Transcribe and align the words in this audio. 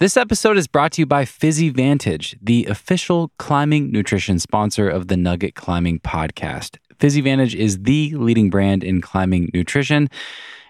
This 0.00 0.16
episode 0.16 0.56
is 0.56 0.68
brought 0.68 0.92
to 0.92 1.02
you 1.02 1.06
by 1.06 1.24
PhysiVantage, 1.24 2.38
the 2.40 2.66
official 2.66 3.32
climbing 3.36 3.90
nutrition 3.90 4.38
sponsor 4.38 4.88
of 4.88 5.08
the 5.08 5.16
Nugget 5.16 5.56
Climbing 5.56 5.98
Podcast. 5.98 6.76
PhysiVantage 7.00 7.52
is 7.52 7.82
the 7.82 8.14
leading 8.14 8.48
brand 8.48 8.84
in 8.84 9.00
climbing 9.00 9.50
nutrition. 9.52 10.08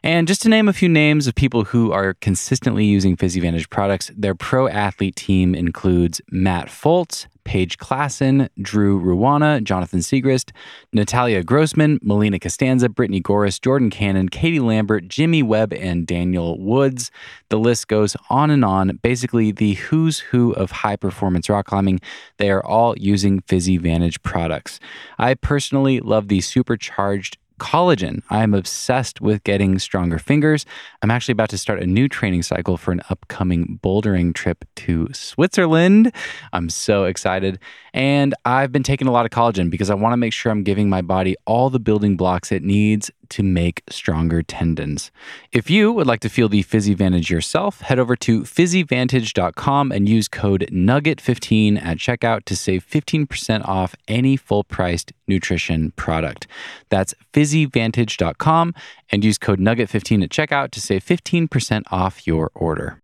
And 0.02 0.28
just 0.28 0.42
to 0.42 0.48
name 0.48 0.68
a 0.68 0.72
few 0.72 0.88
names 0.88 1.26
of 1.26 1.34
people 1.34 1.64
who 1.64 1.92
are 1.92 2.14
consistently 2.14 2.84
using 2.84 3.16
PhysiVantage 3.16 3.68
products, 3.68 4.10
their 4.16 4.34
pro 4.34 4.68
athlete 4.68 5.16
team 5.16 5.54
includes 5.54 6.20
Matt 6.30 6.68
Fultz, 6.68 7.26
Paige 7.48 7.78
Claassen, 7.78 8.50
Drew 8.60 9.00
Ruana, 9.00 9.64
Jonathan 9.64 10.00
Siegrist, 10.00 10.50
Natalia 10.92 11.42
Grossman, 11.42 11.98
Melina 12.02 12.38
Costanza, 12.38 12.90
Brittany 12.90 13.22
Goris, 13.22 13.58
Jordan 13.58 13.88
Cannon, 13.88 14.28
Katie 14.28 14.60
Lambert, 14.60 15.08
Jimmy 15.08 15.42
Webb, 15.42 15.72
and 15.72 16.06
Daniel 16.06 16.60
Woods. 16.60 17.10
The 17.48 17.58
list 17.58 17.88
goes 17.88 18.16
on 18.28 18.50
and 18.50 18.66
on. 18.66 18.98
Basically, 19.02 19.50
the 19.50 19.74
who's 19.74 20.18
who 20.18 20.52
of 20.52 20.70
high 20.70 20.96
performance 20.96 21.48
rock 21.48 21.66
climbing. 21.66 22.00
They 22.36 22.50
are 22.50 22.64
all 22.64 22.96
using 22.98 23.40
PhysiVantage 23.40 24.22
products. 24.22 24.78
I 25.18 25.32
personally 25.32 26.00
love 26.00 26.28
the 26.28 26.42
supercharged 26.42 27.38
collagen. 27.58 28.22
I'm 28.30 28.54
obsessed 28.54 29.20
with 29.20 29.44
getting 29.44 29.78
stronger 29.78 30.18
fingers. 30.18 30.64
I'm 31.02 31.10
actually 31.10 31.32
about 31.32 31.50
to 31.50 31.58
start 31.58 31.82
a 31.82 31.86
new 31.86 32.08
training 32.08 32.42
cycle 32.42 32.76
for 32.76 32.92
an 32.92 33.02
upcoming 33.10 33.78
bouldering 33.82 34.34
trip 34.34 34.64
to 34.76 35.08
Switzerland. 35.12 36.12
I'm 36.52 36.68
so 36.68 37.04
excited. 37.04 37.58
And 37.92 38.34
I've 38.44 38.72
been 38.72 38.82
taking 38.82 39.08
a 39.08 39.12
lot 39.12 39.26
of 39.26 39.30
collagen 39.30 39.70
because 39.70 39.90
I 39.90 39.94
want 39.94 40.12
to 40.12 40.16
make 40.16 40.32
sure 40.32 40.52
I'm 40.52 40.62
giving 40.62 40.88
my 40.88 41.02
body 41.02 41.36
all 41.46 41.70
the 41.70 41.80
building 41.80 42.16
blocks 42.16 42.52
it 42.52 42.62
needs 42.62 43.10
to 43.30 43.42
make 43.42 43.82
stronger 43.88 44.42
tendons. 44.42 45.10
If 45.52 45.70
you 45.70 45.92
would 45.92 46.06
like 46.06 46.20
to 46.20 46.28
feel 46.28 46.48
the 46.48 46.62
PhysiVantage 46.62 47.30
yourself, 47.30 47.80
head 47.80 47.98
over 47.98 48.16
to 48.16 48.42
physivantage.com 48.42 49.92
and 49.92 50.08
use 50.08 50.28
code 50.28 50.68
NUGGET15 50.72 51.82
at 51.82 51.98
checkout 51.98 52.44
to 52.44 52.56
save 52.56 52.86
15% 52.86 53.66
off 53.66 53.94
any 54.06 54.36
full 54.36 54.64
priced 54.64 55.12
nutrition 55.26 55.92
product. 55.92 56.46
That's 56.88 57.14
physivantage.com 57.32 58.74
and 59.10 59.24
use 59.24 59.38
code 59.38 59.60
NUGGET15 59.60 60.24
at 60.24 60.30
checkout 60.30 60.70
to 60.72 60.80
save 60.80 61.04
15% 61.04 61.82
off 61.90 62.26
your 62.26 62.50
order. 62.54 63.00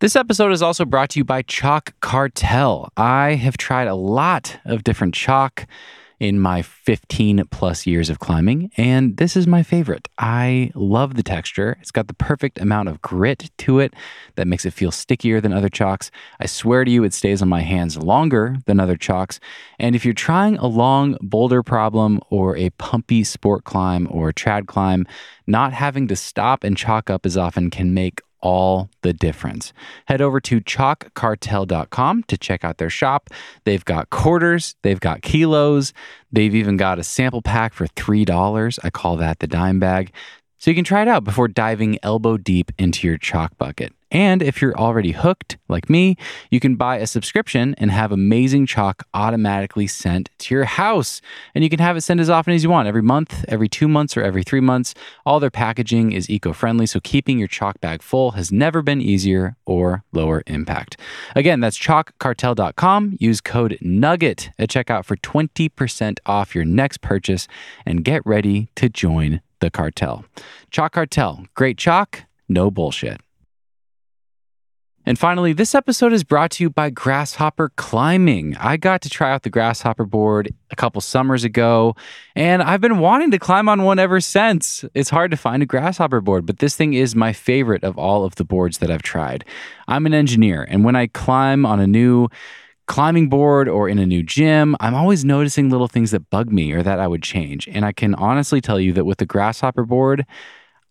This 0.00 0.16
episode 0.16 0.52
is 0.52 0.60
also 0.60 0.84
brought 0.84 1.10
to 1.10 1.20
you 1.20 1.24
by 1.24 1.42
Chalk 1.42 1.94
Cartel. 2.00 2.90
I 2.96 3.36
have 3.36 3.56
tried 3.56 3.88
a 3.88 3.94
lot 3.94 4.58
of 4.64 4.84
different 4.84 5.14
chalk 5.14 5.66
in 6.20 6.40
my 6.40 6.62
15 6.62 7.44
plus 7.50 7.86
years 7.86 8.10
of 8.10 8.18
climbing, 8.18 8.70
and 8.76 9.16
this 9.16 9.36
is 9.36 9.46
my 9.46 9.62
favorite. 9.62 10.08
I 10.18 10.70
love 10.74 11.14
the 11.14 11.22
texture. 11.22 11.76
It's 11.80 11.90
got 11.90 12.08
the 12.08 12.14
perfect 12.14 12.60
amount 12.60 12.88
of 12.88 13.02
grit 13.02 13.50
to 13.58 13.80
it 13.80 13.94
that 14.36 14.46
makes 14.46 14.64
it 14.64 14.72
feel 14.72 14.90
stickier 14.90 15.40
than 15.40 15.52
other 15.52 15.68
chalks. 15.68 16.10
I 16.40 16.46
swear 16.46 16.84
to 16.84 16.90
you, 16.90 17.04
it 17.04 17.14
stays 17.14 17.42
on 17.42 17.48
my 17.48 17.60
hands 17.60 17.96
longer 17.96 18.56
than 18.66 18.80
other 18.80 18.96
chalks. 18.96 19.40
And 19.78 19.96
if 19.96 20.04
you're 20.04 20.14
trying 20.14 20.56
a 20.58 20.66
long 20.66 21.16
boulder 21.20 21.62
problem 21.62 22.20
or 22.30 22.56
a 22.56 22.70
pumpy 22.70 23.24
sport 23.24 23.64
climb 23.64 24.08
or 24.10 24.32
trad 24.32 24.66
climb, 24.66 25.06
not 25.46 25.72
having 25.72 26.08
to 26.08 26.16
stop 26.16 26.64
and 26.64 26.76
chalk 26.76 27.10
up 27.10 27.26
as 27.26 27.36
often 27.36 27.70
can 27.70 27.92
make 27.92 28.20
all 28.44 28.90
the 29.02 29.12
difference. 29.12 29.72
Head 30.06 30.20
over 30.20 30.38
to 30.42 30.60
chalkcartel.com 30.60 32.22
to 32.24 32.36
check 32.36 32.62
out 32.62 32.78
their 32.78 32.90
shop. 32.90 33.30
They've 33.64 33.84
got 33.84 34.10
quarters, 34.10 34.76
they've 34.82 35.00
got 35.00 35.22
kilos, 35.22 35.92
they've 36.30 36.54
even 36.54 36.76
got 36.76 36.98
a 36.98 37.02
sample 37.02 37.42
pack 37.42 37.72
for 37.72 37.86
$3. 37.88 38.78
I 38.84 38.90
call 38.90 39.16
that 39.16 39.40
the 39.40 39.46
dime 39.46 39.80
bag. 39.80 40.12
So 40.58 40.70
you 40.70 40.74
can 40.74 40.84
try 40.84 41.02
it 41.02 41.08
out 41.08 41.24
before 41.24 41.48
diving 41.48 41.98
elbow 42.02 42.36
deep 42.36 42.70
into 42.78 43.06
your 43.08 43.18
chalk 43.18 43.56
bucket. 43.58 43.92
And 44.14 44.42
if 44.42 44.62
you're 44.62 44.78
already 44.78 45.10
hooked, 45.10 45.58
like 45.68 45.90
me, 45.90 46.16
you 46.48 46.60
can 46.60 46.76
buy 46.76 46.98
a 46.98 47.06
subscription 47.06 47.74
and 47.78 47.90
have 47.90 48.12
amazing 48.12 48.64
chalk 48.64 49.02
automatically 49.12 49.88
sent 49.88 50.30
to 50.38 50.54
your 50.54 50.66
house. 50.66 51.20
And 51.52 51.64
you 51.64 51.68
can 51.68 51.80
have 51.80 51.96
it 51.96 52.02
sent 52.02 52.20
as 52.20 52.30
often 52.30 52.54
as 52.54 52.62
you 52.62 52.70
want 52.70 52.86
every 52.86 53.02
month, 53.02 53.44
every 53.48 53.68
two 53.68 53.88
months, 53.88 54.16
or 54.16 54.22
every 54.22 54.44
three 54.44 54.60
months. 54.60 54.94
All 55.26 55.40
their 55.40 55.50
packaging 55.50 56.12
is 56.12 56.30
eco 56.30 56.52
friendly, 56.52 56.86
so 56.86 57.00
keeping 57.00 57.40
your 57.40 57.48
chalk 57.48 57.80
bag 57.80 58.02
full 58.02 58.30
has 58.32 58.52
never 58.52 58.82
been 58.82 59.00
easier 59.00 59.56
or 59.66 60.04
lower 60.12 60.44
impact. 60.46 60.96
Again, 61.34 61.58
that's 61.58 61.78
chalkcartel.com. 61.78 63.16
Use 63.18 63.40
code 63.40 63.76
NUGGET 63.82 64.50
at 64.60 64.68
checkout 64.68 65.04
for 65.04 65.16
20% 65.16 66.18
off 66.24 66.54
your 66.54 66.64
next 66.64 67.00
purchase 67.00 67.48
and 67.84 68.04
get 68.04 68.24
ready 68.24 68.68
to 68.76 68.88
join 68.88 69.40
the 69.58 69.72
cartel. 69.72 70.24
Chalk 70.70 70.92
Cartel, 70.92 71.46
great 71.54 71.78
chalk, 71.78 72.22
no 72.48 72.70
bullshit. 72.70 73.23
And 75.06 75.18
finally, 75.18 75.52
this 75.52 75.74
episode 75.74 76.14
is 76.14 76.24
brought 76.24 76.50
to 76.52 76.64
you 76.64 76.70
by 76.70 76.88
Grasshopper 76.88 77.70
Climbing. 77.76 78.56
I 78.56 78.78
got 78.78 79.02
to 79.02 79.10
try 79.10 79.32
out 79.32 79.42
the 79.42 79.50
Grasshopper 79.50 80.06
board 80.06 80.54
a 80.70 80.76
couple 80.76 81.02
summers 81.02 81.44
ago, 81.44 81.94
and 82.34 82.62
I've 82.62 82.80
been 82.80 82.98
wanting 82.98 83.30
to 83.32 83.38
climb 83.38 83.68
on 83.68 83.82
one 83.82 83.98
ever 83.98 84.18
since. 84.20 84.82
It's 84.94 85.10
hard 85.10 85.30
to 85.32 85.36
find 85.36 85.62
a 85.62 85.66
Grasshopper 85.66 86.22
board, 86.22 86.46
but 86.46 86.58
this 86.58 86.74
thing 86.74 86.94
is 86.94 87.14
my 87.14 87.34
favorite 87.34 87.84
of 87.84 87.98
all 87.98 88.24
of 88.24 88.36
the 88.36 88.44
boards 88.44 88.78
that 88.78 88.90
I've 88.90 89.02
tried. 89.02 89.44
I'm 89.88 90.06
an 90.06 90.14
engineer, 90.14 90.66
and 90.70 90.84
when 90.84 90.96
I 90.96 91.08
climb 91.08 91.66
on 91.66 91.80
a 91.80 91.86
new 91.86 92.28
climbing 92.86 93.28
board 93.28 93.68
or 93.68 93.90
in 93.90 93.98
a 93.98 94.06
new 94.06 94.22
gym, 94.22 94.74
I'm 94.80 94.94
always 94.94 95.22
noticing 95.22 95.68
little 95.68 95.88
things 95.88 96.12
that 96.12 96.30
bug 96.30 96.50
me 96.50 96.72
or 96.72 96.82
that 96.82 96.98
I 96.98 97.08
would 97.08 97.22
change. 97.22 97.68
And 97.68 97.84
I 97.84 97.92
can 97.92 98.14
honestly 98.14 98.62
tell 98.62 98.80
you 98.80 98.94
that 98.94 99.04
with 99.04 99.18
the 99.18 99.26
Grasshopper 99.26 99.84
board, 99.84 100.24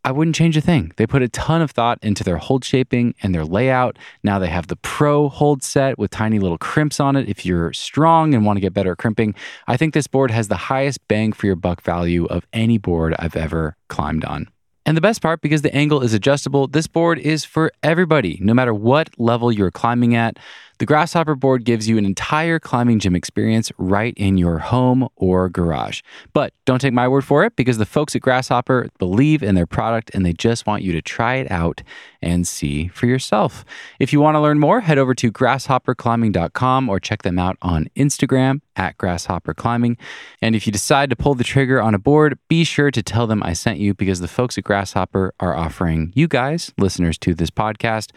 I 0.06 0.12
wouldn't 0.12 0.36
change 0.36 0.58
a 0.58 0.62
thing. 0.62 0.92
They 0.98 1.08
put 1.08 1.22
a 1.22 1.30
ton 1.30 1.62
of 1.62 1.72
thought 1.72 1.98
into 2.02 2.26
their 2.26 2.38
hold 2.38 2.66
shaping 2.66 3.16
and 3.24 3.34
their 3.34 3.46
layout. 3.46 3.98
Now 4.22 4.38
they 4.38 4.50
have 4.50 4.68
the 4.68 4.76
Pro 4.76 5.30
hold 5.30 5.64
set 5.64 5.98
with 5.98 6.12
tiny 6.12 6.40
little 6.40 6.58
crimps 6.58 7.00
on 7.00 7.16
it. 7.16 7.30
If 7.30 7.46
you're 7.46 7.72
strong 7.72 8.34
and 8.34 8.46
want 8.46 8.58
to 8.58 8.62
get 8.62 8.74
better 8.74 8.92
at 8.92 8.98
crimping, 8.98 9.34
I 9.66 9.78
think 9.78 9.94
this 9.94 10.08
board 10.08 10.30
has 10.32 10.50
the 10.50 10.58
highest 10.58 11.08
bang 11.08 11.32
for 11.32 11.46
your 11.46 11.56
buck 11.56 11.82
value 11.82 12.26
of 12.26 12.46
any 12.52 12.78
board 12.78 13.16
I've 13.18 13.38
ever 13.38 13.78
climbed 13.88 14.26
on. 14.26 14.50
And 14.86 14.98
the 14.98 15.02
best 15.02 15.22
part, 15.22 15.40
because 15.40 15.62
the 15.62 15.74
angle 15.74 16.02
is 16.02 16.14
adjustable, 16.14 16.68
this 16.68 16.88
board 16.88 17.18
is 17.18 17.46
for 17.46 17.72
everybody, 17.82 18.38
no 18.42 18.54
matter 18.54 18.74
what 18.74 19.10
level 19.18 19.50
you're 19.50 19.72
climbing 19.72 20.14
at. 20.16 20.38
The 20.84 20.88
Grasshopper 20.88 21.36
board 21.36 21.64
gives 21.64 21.88
you 21.88 21.98
an 21.98 22.04
entire 22.04 22.60
climbing 22.60 23.00
gym 23.00 23.16
experience 23.16 23.72
right 23.78 24.14
in 24.18 24.38
your 24.38 24.60
home 24.60 25.08
or 25.16 25.48
garage. 25.48 26.02
But 26.34 26.54
don't 26.66 26.80
take 26.80 26.92
my 26.92 27.08
word 27.08 27.24
for 27.24 27.46
it 27.46 27.56
because 27.56 27.78
the 27.78 27.86
folks 27.86 28.18
at 28.18 28.22
Grasshopper 28.22 28.90
believe 28.98 29.42
in 29.42 29.56
their 29.56 29.66
product 29.66 30.12
and 30.14 30.26
they 30.26 30.34
just 30.34 30.68
want 30.68 30.84
you 30.84 30.92
to 30.92 31.02
try 31.02 31.36
it 31.36 31.50
out 31.50 31.84
and 32.22 32.46
see 32.46 32.90
for 32.90 33.06
yourself. 33.06 33.64
If 33.98 34.12
you 34.12 34.20
want 34.20 34.36
to 34.36 34.42
learn 34.42 34.60
more, 34.60 34.82
head 34.82 34.98
over 34.98 35.14
to 35.16 35.32
grasshopperclimbing.com 35.32 36.90
or 36.90 37.00
check 37.00 37.22
them 37.22 37.40
out 37.40 37.58
on 37.62 37.90
Instagram 37.96 38.60
at 38.76 38.98
Grasshopper 38.98 39.54
Climbing. 39.54 39.98
And 40.42 40.56
if 40.56 40.66
you 40.66 40.74
decide 40.74 41.10
to 41.10 41.16
pull 41.16 41.36
the 41.36 41.44
trigger 41.44 41.82
on 41.82 41.94
a 41.94 42.00
board, 42.00 42.38
be 42.48 42.64
sure 42.64 42.92
to 42.92 43.04
tell 43.04 43.28
them 43.28 43.44
I 43.44 43.54
sent 43.54 43.80
you 43.80 43.94
because 43.94 44.20
the 44.20 44.28
folks 44.28 44.58
at 44.58 44.64
Grasshopper 44.64 45.34
are 45.40 45.56
offering 45.56 46.12
you 46.16 46.28
guys, 46.28 46.74
listeners 46.78 47.18
to 47.20 47.34
this 47.34 47.52
podcast, 47.52 48.12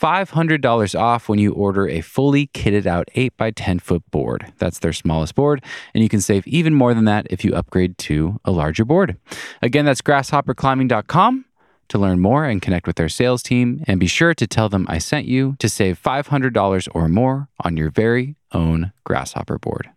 $500 0.00 0.98
off 0.98 1.28
when 1.28 1.38
you 1.38 1.52
order 1.52 1.88
a 1.88 2.00
fully 2.08 2.48
kitted 2.48 2.86
out 2.86 3.08
8 3.14 3.36
by 3.36 3.50
10 3.50 3.78
foot 3.78 4.02
board. 4.10 4.52
That's 4.58 4.78
their 4.80 4.92
smallest 4.92 5.34
board. 5.34 5.62
And 5.94 6.02
you 6.02 6.08
can 6.08 6.20
save 6.20 6.46
even 6.46 6.74
more 6.74 6.94
than 6.94 7.04
that 7.04 7.26
if 7.30 7.44
you 7.44 7.54
upgrade 7.54 7.98
to 7.98 8.40
a 8.44 8.50
larger 8.50 8.84
board. 8.84 9.16
Again, 9.62 9.84
that's 9.84 10.02
grasshopperclimbing.com 10.02 11.44
to 11.88 11.98
learn 11.98 12.20
more 12.20 12.44
and 12.44 12.60
connect 12.60 12.86
with 12.86 12.96
their 12.96 13.08
sales 13.08 13.42
team. 13.42 13.82
And 13.86 14.00
be 14.00 14.06
sure 14.06 14.34
to 14.34 14.46
tell 14.46 14.68
them 14.68 14.86
I 14.88 14.98
sent 14.98 15.26
you 15.26 15.56
to 15.58 15.68
save 15.68 16.02
$500 16.02 16.88
or 16.94 17.08
more 17.08 17.48
on 17.64 17.76
your 17.76 17.90
very 17.90 18.36
own 18.52 18.92
Grasshopper 19.04 19.58
board. 19.58 19.90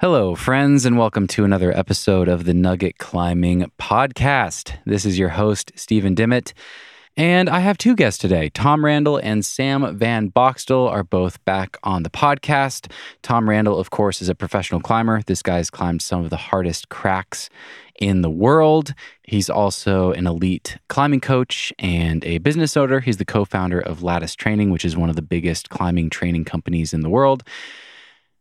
Hello, 0.00 0.36
friends, 0.36 0.86
and 0.86 0.96
welcome 0.96 1.26
to 1.26 1.44
another 1.44 1.76
episode 1.76 2.28
of 2.28 2.44
the 2.44 2.54
Nugget 2.54 2.98
Climbing 2.98 3.68
Podcast. 3.80 4.76
This 4.86 5.04
is 5.04 5.18
your 5.18 5.30
host, 5.30 5.72
Stephen 5.74 6.14
Dimmitt. 6.14 6.54
And 7.18 7.50
I 7.50 7.58
have 7.58 7.76
two 7.76 7.96
guests 7.96 8.20
today. 8.20 8.48
Tom 8.48 8.84
Randall 8.84 9.16
and 9.16 9.44
Sam 9.44 9.98
Van 9.98 10.30
Boxtel 10.30 10.88
are 10.88 11.02
both 11.02 11.44
back 11.44 11.76
on 11.82 12.04
the 12.04 12.10
podcast. 12.10 12.92
Tom 13.22 13.50
Randall, 13.50 13.76
of 13.76 13.90
course, 13.90 14.22
is 14.22 14.28
a 14.28 14.36
professional 14.36 14.80
climber. 14.80 15.22
This 15.26 15.42
guy's 15.42 15.68
climbed 15.68 16.00
some 16.00 16.22
of 16.22 16.30
the 16.30 16.36
hardest 16.36 16.90
cracks 16.90 17.50
in 18.00 18.22
the 18.22 18.30
world. 18.30 18.94
He's 19.24 19.50
also 19.50 20.12
an 20.12 20.28
elite 20.28 20.78
climbing 20.86 21.18
coach 21.18 21.72
and 21.80 22.24
a 22.24 22.38
business 22.38 22.76
owner. 22.76 23.00
He's 23.00 23.16
the 23.16 23.24
co 23.24 23.44
founder 23.44 23.80
of 23.80 24.04
Lattice 24.04 24.36
Training, 24.36 24.70
which 24.70 24.84
is 24.84 24.96
one 24.96 25.10
of 25.10 25.16
the 25.16 25.20
biggest 25.20 25.70
climbing 25.70 26.10
training 26.10 26.44
companies 26.44 26.94
in 26.94 27.00
the 27.00 27.10
world. 27.10 27.42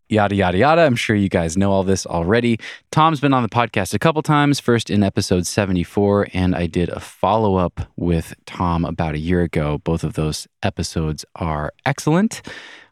Yada, 0.09 0.35
yada, 0.35 0.57
yada. 0.57 0.81
I'm 0.81 0.95
sure 0.95 1.15
you 1.15 1.29
guys 1.29 1.57
know 1.57 1.71
all 1.71 1.83
this 1.83 2.05
already. 2.05 2.59
Tom's 2.91 3.19
been 3.19 3.33
on 3.33 3.43
the 3.43 3.49
podcast 3.49 3.93
a 3.93 3.99
couple 3.99 4.21
times, 4.21 4.59
first 4.59 4.89
in 4.89 5.03
episode 5.03 5.45
74, 5.45 6.29
and 6.33 6.55
I 6.55 6.67
did 6.67 6.89
a 6.89 6.99
follow 6.99 7.55
up 7.55 7.81
with 7.95 8.33
Tom 8.45 8.85
about 8.85 9.15
a 9.15 9.19
year 9.19 9.41
ago. 9.41 9.79
Both 9.79 10.03
of 10.03 10.13
those 10.13 10.47
episodes 10.63 11.25
are 11.35 11.73
excellent. 11.85 12.41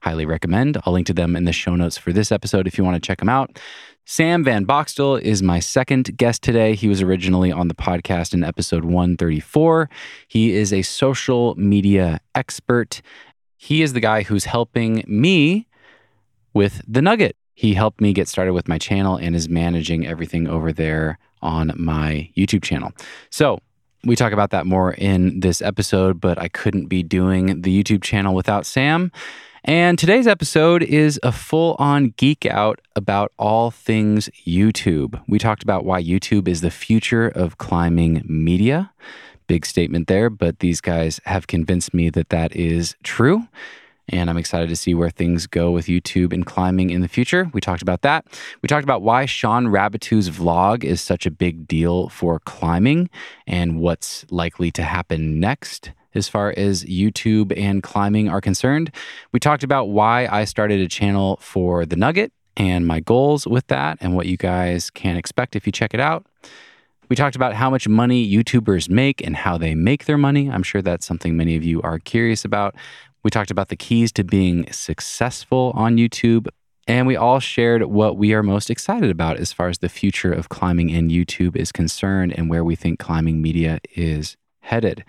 Highly 0.01 0.25
recommend. 0.25 0.77
I'll 0.85 0.93
link 0.93 1.07
to 1.07 1.13
them 1.13 1.35
in 1.35 1.45
the 1.45 1.53
show 1.53 1.75
notes 1.75 1.97
for 1.97 2.11
this 2.11 2.31
episode 2.31 2.67
if 2.67 2.77
you 2.77 2.83
want 2.83 3.01
to 3.01 3.05
check 3.05 3.19
them 3.19 3.29
out. 3.29 3.59
Sam 4.07 4.43
Van 4.43 4.67
Boxtel 4.67 5.19
is 5.19 5.41
my 5.41 5.59
second 5.59 6.15
guest 6.15 6.43
today. 6.43 6.75
He 6.75 6.87
was 6.87 7.01
originally 7.01 7.51
on 7.51 7.69
the 7.69 7.73
podcast 7.73 8.35
in 8.35 8.43
episode 8.43 8.85
134. 8.85 9.89
He 10.27 10.53
is 10.53 10.71
a 10.71 10.83
social 10.83 11.55
media 11.55 12.19
expert. 12.35 13.01
He 13.57 13.81
is 13.81 13.93
the 13.93 13.99
guy 13.99 14.21
who's 14.21 14.45
helping 14.45 15.03
me 15.07 15.67
with 16.55 16.81
The 16.87 17.03
Nugget. 17.03 17.35
He 17.53 17.75
helped 17.75 18.01
me 18.01 18.11
get 18.13 18.27
started 18.27 18.53
with 18.53 18.67
my 18.67 18.79
channel 18.79 19.17
and 19.17 19.35
is 19.35 19.47
managing 19.47 20.07
everything 20.07 20.47
over 20.47 20.73
there 20.73 21.19
on 21.43 21.71
my 21.75 22.31
YouTube 22.35 22.63
channel. 22.63 22.91
So, 23.29 23.59
we 24.03 24.15
talk 24.15 24.33
about 24.33 24.51
that 24.51 24.67
more 24.67 24.93
in 24.93 25.39
this 25.39 25.61
episode, 25.61 26.21
but 26.21 26.37
I 26.39 26.47
couldn't 26.47 26.87
be 26.87 27.01
doing 27.01 27.61
the 27.61 27.83
YouTube 27.83 28.03
channel 28.03 28.35
without 28.35 28.65
Sam. 28.65 29.11
And 29.63 29.97
today's 29.97 30.27
episode 30.27 30.83
is 30.83 31.19
a 31.23 31.31
full 31.31 31.75
on 31.79 32.13
geek 32.17 32.45
out 32.45 32.79
about 32.95 33.31
all 33.39 33.71
things 33.71 34.29
YouTube. 34.45 35.19
We 35.27 35.39
talked 35.39 35.63
about 35.63 35.85
why 35.85 36.03
YouTube 36.03 36.47
is 36.47 36.61
the 36.61 36.69
future 36.69 37.27
of 37.27 37.57
climbing 37.57 38.23
media. 38.27 38.91
Big 39.47 39.65
statement 39.65 40.07
there, 40.07 40.29
but 40.29 40.59
these 40.59 40.81
guys 40.81 41.19
have 41.25 41.47
convinced 41.47 41.95
me 41.95 42.11
that 42.11 42.29
that 42.29 42.55
is 42.55 42.95
true. 43.01 43.47
And 44.09 44.29
I'm 44.29 44.37
excited 44.37 44.69
to 44.69 44.75
see 44.75 44.93
where 44.93 45.09
things 45.09 45.47
go 45.47 45.71
with 45.71 45.87
YouTube 45.87 46.31
and 46.31 46.45
climbing 46.45 46.91
in 46.91 47.01
the 47.01 47.07
future. 47.07 47.49
We 47.53 47.61
talked 47.61 47.81
about 47.81 48.01
that. 48.01 48.25
We 48.61 48.67
talked 48.67 48.83
about 48.83 49.01
why 49.01 49.25
Shawn 49.25 49.67
Raboutou's 49.67 50.29
vlog 50.29 50.83
is 50.83 51.01
such 51.01 51.25
a 51.25 51.31
big 51.31 51.67
deal 51.67 52.09
for 52.09 52.39
climbing 52.39 53.09
and 53.47 53.79
what's 53.79 54.25
likely 54.29 54.71
to 54.71 54.83
happen 54.83 55.39
next 55.39 55.91
as 56.13 56.29
far 56.29 56.53
as 56.55 56.83
YouTube 56.85 57.53
and 57.57 57.83
climbing 57.83 58.29
are 58.29 58.41
concerned. 58.41 58.91
We 59.31 59.39
talked 59.39 59.63
about 59.63 59.85
why 59.85 60.27
I 60.27 60.45
started 60.45 60.79
a 60.79 60.87
channel 60.87 61.37
for 61.41 61.85
The 61.85 61.95
Nugget 61.95 62.31
and 62.57 62.87
my 62.87 63.01
goals 63.01 63.45
with 63.45 63.67
that 63.67 63.97
and 64.01 64.15
what 64.15 64.27
you 64.27 64.37
guys 64.37 64.89
can 64.89 65.17
expect 65.17 65.55
if 65.55 65.65
you 65.65 65.71
check 65.71 65.93
it 65.93 65.99
out. 65.99 66.25
We 67.09 67.15
talked 67.15 67.35
about 67.35 67.53
how 67.53 67.69
much 67.69 67.87
money 67.87 68.27
YouTubers 68.27 68.89
make 68.89 69.21
and 69.21 69.35
how 69.35 69.57
they 69.57 69.75
make 69.75 70.05
their 70.05 70.17
money. 70.17 70.49
I'm 70.49 70.63
sure 70.63 70.81
that's 70.81 71.05
something 71.05 71.37
many 71.37 71.55
of 71.55 71.63
you 71.63 71.81
are 71.83 71.99
curious 71.99 72.45
about. 72.45 72.75
We 73.25 73.31
talked 73.31 73.49
about 73.49 73.69
the 73.69 73.75
keys 73.75 74.11
to 74.11 74.23
being 74.23 74.71
successful 74.71 75.71
on 75.73 75.97
YouTube. 75.97 76.47
And 76.87 77.07
we 77.07 77.15
all 77.15 77.39
shared 77.39 77.85
what 77.85 78.17
we 78.17 78.35
are 78.35 78.43
most 78.43 78.69
excited 78.69 79.09
about 79.09 79.37
as 79.37 79.51
far 79.51 79.67
as 79.67 79.79
the 79.79 79.89
future 79.89 80.31
of 80.31 80.49
climbing 80.49 80.91
and 80.91 81.09
YouTube 81.09 81.55
is 81.55 81.71
concerned 81.71 82.37
and 82.37 82.51
where 82.51 82.63
we 82.63 82.75
think 82.75 82.99
climbing 82.99 83.41
media 83.41 83.79
is 83.95 84.37
headed. 84.59 85.03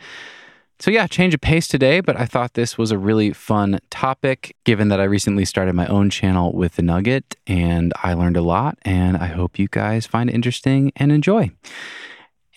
So, 0.78 0.90
yeah, 0.90 1.06
change 1.06 1.34
of 1.34 1.42
pace 1.42 1.68
today, 1.68 2.00
but 2.00 2.18
I 2.18 2.24
thought 2.24 2.54
this 2.54 2.78
was 2.78 2.90
a 2.90 2.96
really 2.96 3.34
fun 3.34 3.80
topic 3.90 4.56
given 4.64 4.88
that 4.88 5.00
I 5.00 5.04
recently 5.04 5.44
started 5.44 5.74
my 5.74 5.86
own 5.86 6.08
channel 6.08 6.54
with 6.54 6.76
The 6.76 6.82
Nugget 6.82 7.34
and 7.46 7.92
I 8.02 8.14
learned 8.14 8.38
a 8.38 8.42
lot. 8.42 8.78
And 8.80 9.18
I 9.18 9.26
hope 9.26 9.58
you 9.58 9.68
guys 9.70 10.06
find 10.06 10.30
it 10.30 10.34
interesting 10.34 10.90
and 10.96 11.12
enjoy. 11.12 11.50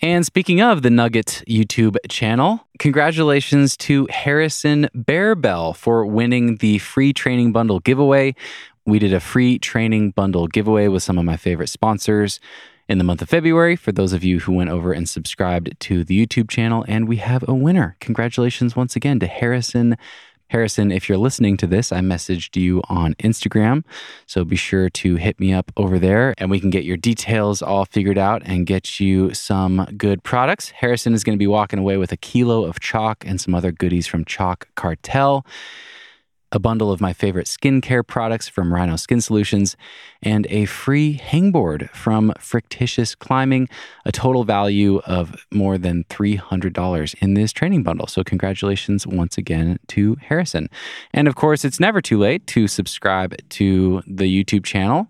And 0.02 0.24
speaking 0.24 0.62
of 0.62 0.80
the 0.80 0.88
Nugget 0.88 1.44
YouTube 1.46 1.94
channel, 2.08 2.66
congratulations 2.78 3.76
to 3.78 4.06
Harrison 4.10 4.88
Bearbell 4.96 5.76
for 5.76 6.06
winning 6.06 6.56
the 6.56 6.78
free 6.78 7.12
training 7.12 7.52
bundle 7.52 7.80
giveaway. 7.80 8.34
We 8.86 8.98
did 8.98 9.12
a 9.12 9.20
free 9.20 9.58
training 9.58 10.12
bundle 10.12 10.46
giveaway 10.46 10.88
with 10.88 11.02
some 11.02 11.18
of 11.18 11.26
my 11.26 11.36
favorite 11.36 11.68
sponsors 11.68 12.40
in 12.88 12.96
the 12.96 13.04
month 13.04 13.20
of 13.20 13.28
February 13.28 13.76
for 13.76 13.92
those 13.92 14.14
of 14.14 14.24
you 14.24 14.40
who 14.40 14.54
went 14.54 14.70
over 14.70 14.94
and 14.94 15.06
subscribed 15.06 15.78
to 15.80 16.02
the 16.02 16.26
YouTube 16.26 16.48
channel. 16.48 16.82
And 16.88 17.06
we 17.06 17.16
have 17.16 17.46
a 17.46 17.52
winner. 17.52 17.96
Congratulations 18.00 18.74
once 18.74 18.96
again 18.96 19.20
to 19.20 19.26
Harrison. 19.26 19.98
Harrison, 20.50 20.90
if 20.90 21.08
you're 21.08 21.16
listening 21.16 21.56
to 21.58 21.66
this, 21.66 21.92
I 21.92 22.00
messaged 22.00 22.60
you 22.60 22.82
on 22.88 23.14
Instagram. 23.14 23.84
So 24.26 24.44
be 24.44 24.56
sure 24.56 24.90
to 24.90 25.14
hit 25.14 25.38
me 25.38 25.52
up 25.52 25.70
over 25.76 25.96
there 25.98 26.34
and 26.38 26.50
we 26.50 26.58
can 26.58 26.70
get 26.70 26.84
your 26.84 26.96
details 26.96 27.62
all 27.62 27.84
figured 27.84 28.18
out 28.18 28.42
and 28.44 28.66
get 28.66 28.98
you 28.98 29.32
some 29.32 29.86
good 29.96 30.24
products. 30.24 30.70
Harrison 30.70 31.14
is 31.14 31.22
going 31.22 31.36
to 31.36 31.40
be 31.40 31.46
walking 31.46 31.78
away 31.78 31.96
with 31.96 32.10
a 32.10 32.16
kilo 32.16 32.64
of 32.64 32.80
chalk 32.80 33.24
and 33.24 33.40
some 33.40 33.54
other 33.54 33.70
goodies 33.70 34.08
from 34.08 34.24
Chalk 34.24 34.66
Cartel 34.74 35.46
a 36.52 36.58
bundle 36.58 36.90
of 36.90 37.00
my 37.00 37.12
favorite 37.12 37.46
skincare 37.46 38.06
products 38.06 38.48
from 38.48 38.72
Rhino 38.72 38.96
Skin 38.96 39.20
Solutions, 39.20 39.76
and 40.22 40.46
a 40.50 40.64
free 40.66 41.18
hangboard 41.18 41.90
from 41.90 42.32
Frictitious 42.38 43.14
Climbing, 43.14 43.68
a 44.04 44.12
total 44.12 44.44
value 44.44 44.98
of 45.06 45.46
more 45.50 45.78
than 45.78 46.04
$300 46.04 47.14
in 47.20 47.34
this 47.34 47.52
training 47.52 47.82
bundle. 47.82 48.06
So, 48.06 48.24
congratulations 48.24 49.06
once 49.06 49.38
again 49.38 49.78
to 49.88 50.16
Harrison. 50.20 50.68
And 51.12 51.28
of 51.28 51.34
course, 51.34 51.64
it's 51.64 51.80
never 51.80 52.00
too 52.00 52.18
late 52.18 52.46
to 52.48 52.68
subscribe 52.68 53.34
to 53.50 54.02
the 54.06 54.24
YouTube 54.24 54.64
channel. 54.64 55.08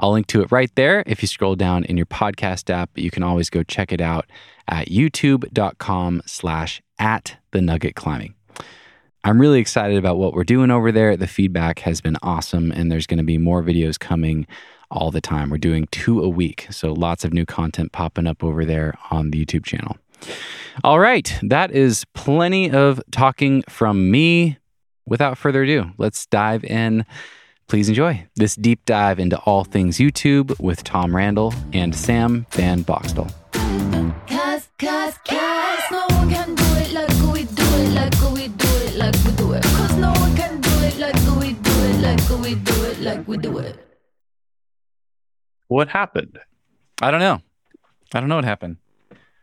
I'll 0.00 0.12
link 0.12 0.26
to 0.28 0.40
it 0.40 0.50
right 0.50 0.74
there. 0.76 1.02
If 1.06 1.22
you 1.22 1.28
scroll 1.28 1.56
down 1.56 1.84
in 1.84 1.96
your 1.96 2.06
podcast 2.06 2.70
app, 2.70 2.90
you 2.96 3.10
can 3.10 3.22
always 3.22 3.50
go 3.50 3.62
check 3.62 3.92
it 3.92 4.00
out 4.00 4.26
at 4.66 4.88
youtube.com 4.88 6.22
slash 6.24 6.80
at 6.98 7.36
the 7.50 7.60
nugget 7.60 7.94
climbing. 7.94 8.34
I'm 9.22 9.40
really 9.40 9.60
excited 9.60 9.98
about 9.98 10.16
what 10.16 10.32
we're 10.32 10.44
doing 10.44 10.70
over 10.70 10.90
there. 10.90 11.16
The 11.16 11.26
feedback 11.26 11.80
has 11.80 12.00
been 12.00 12.16
awesome, 12.22 12.72
and 12.72 12.90
there's 12.90 13.06
going 13.06 13.18
to 13.18 13.24
be 13.24 13.36
more 13.36 13.62
videos 13.62 13.98
coming 13.98 14.46
all 14.90 15.10
the 15.10 15.20
time. 15.20 15.50
We're 15.50 15.58
doing 15.58 15.88
two 15.90 16.22
a 16.22 16.28
week, 16.28 16.66
so 16.70 16.92
lots 16.92 17.24
of 17.24 17.32
new 17.32 17.44
content 17.44 17.92
popping 17.92 18.26
up 18.26 18.42
over 18.42 18.64
there 18.64 18.94
on 19.10 19.30
the 19.30 19.44
YouTube 19.44 19.66
channel. 19.66 19.98
All 20.84 20.98
right, 20.98 21.38
that 21.42 21.70
is 21.70 22.06
plenty 22.14 22.70
of 22.70 23.02
talking 23.10 23.62
from 23.68 24.10
me. 24.10 24.56
Without 25.06 25.36
further 25.36 25.64
ado, 25.64 25.90
let's 25.98 26.24
dive 26.26 26.64
in. 26.64 27.04
Please 27.66 27.88
enjoy 27.88 28.26
this 28.36 28.54
deep 28.54 28.84
dive 28.84 29.18
into 29.18 29.38
all 29.40 29.64
things 29.64 29.98
YouTube 29.98 30.58
with 30.60 30.82
Tom 30.82 31.14
Randall 31.14 31.52
and 31.72 31.94
Sam 31.94 32.46
Van 32.52 32.84
Boxtel. 32.84 33.30
Cause, 34.26 34.68
cause, 34.78 35.18
cause 35.26 35.80
no 35.90 36.20
like 42.00 42.28
we 42.40 42.54
do 42.54 42.84
it, 42.84 43.00
like 43.00 43.28
we 43.28 43.36
do 43.36 43.58
it. 43.58 43.78
What 45.68 45.88
happened? 45.88 46.38
I 47.02 47.10
don't 47.10 47.20
know. 47.20 47.40
I 48.14 48.20
don't 48.20 48.28
know 48.28 48.36
what 48.36 48.44
happened. 48.44 48.76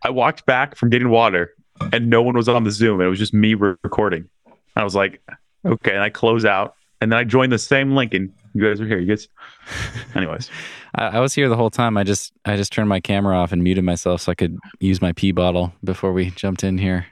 I 0.04 0.10
walked 0.10 0.46
back 0.46 0.76
from 0.76 0.90
getting 0.90 1.10
water 1.10 1.54
and 1.94 2.10
no 2.10 2.22
one 2.22 2.36
was 2.36 2.50
on 2.50 2.64
the 2.64 2.72
Zoom. 2.72 3.02
It 3.02 3.08
was 3.08 3.20
just 3.20 3.34
me 3.34 3.54
recording. 3.54 4.28
I 4.76 4.84
was 4.84 4.96
like, 4.96 5.22
okay. 5.66 5.92
And 5.92 6.02
I 6.02 6.10
close 6.10 6.46
out 6.46 6.76
and 7.00 7.12
then 7.12 7.20
I 7.20 7.24
joined 7.24 7.52
the 7.52 7.60
same 7.60 7.96
link 7.96 8.14
and 8.14 8.32
you 8.54 8.64
guys 8.64 8.82
are 8.82 8.88
here. 8.88 9.00
You 9.00 9.08
guys, 9.08 9.28
anyways. 10.16 10.50
I, 10.96 11.06
I 11.08 11.20
was 11.20 11.34
here 11.34 11.50
the 11.50 11.58
whole 11.58 11.70
time. 11.70 11.96
I 11.96 12.04
just, 12.04 12.34
I 12.46 12.56
just 12.58 12.74
turned 12.74 12.90
my 12.90 13.00
camera 13.00 13.38
off 13.38 13.52
and 13.52 13.64
muted 13.64 13.84
myself 13.84 14.22
so 14.22 14.32
I 14.32 14.36
could 14.36 14.58
use 14.80 15.02
my 15.02 15.14
pee 15.14 15.32
bottle 15.32 15.74
before 15.84 16.12
we 16.12 16.32
jumped 16.32 16.64
in 16.64 16.78
here. 16.78 17.08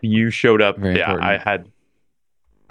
You 0.00 0.30
showed 0.30 0.60
up. 0.60 0.78
Very 0.78 0.98
yeah. 0.98 1.12
Important. 1.12 1.30
I 1.30 1.38
had 1.38 1.70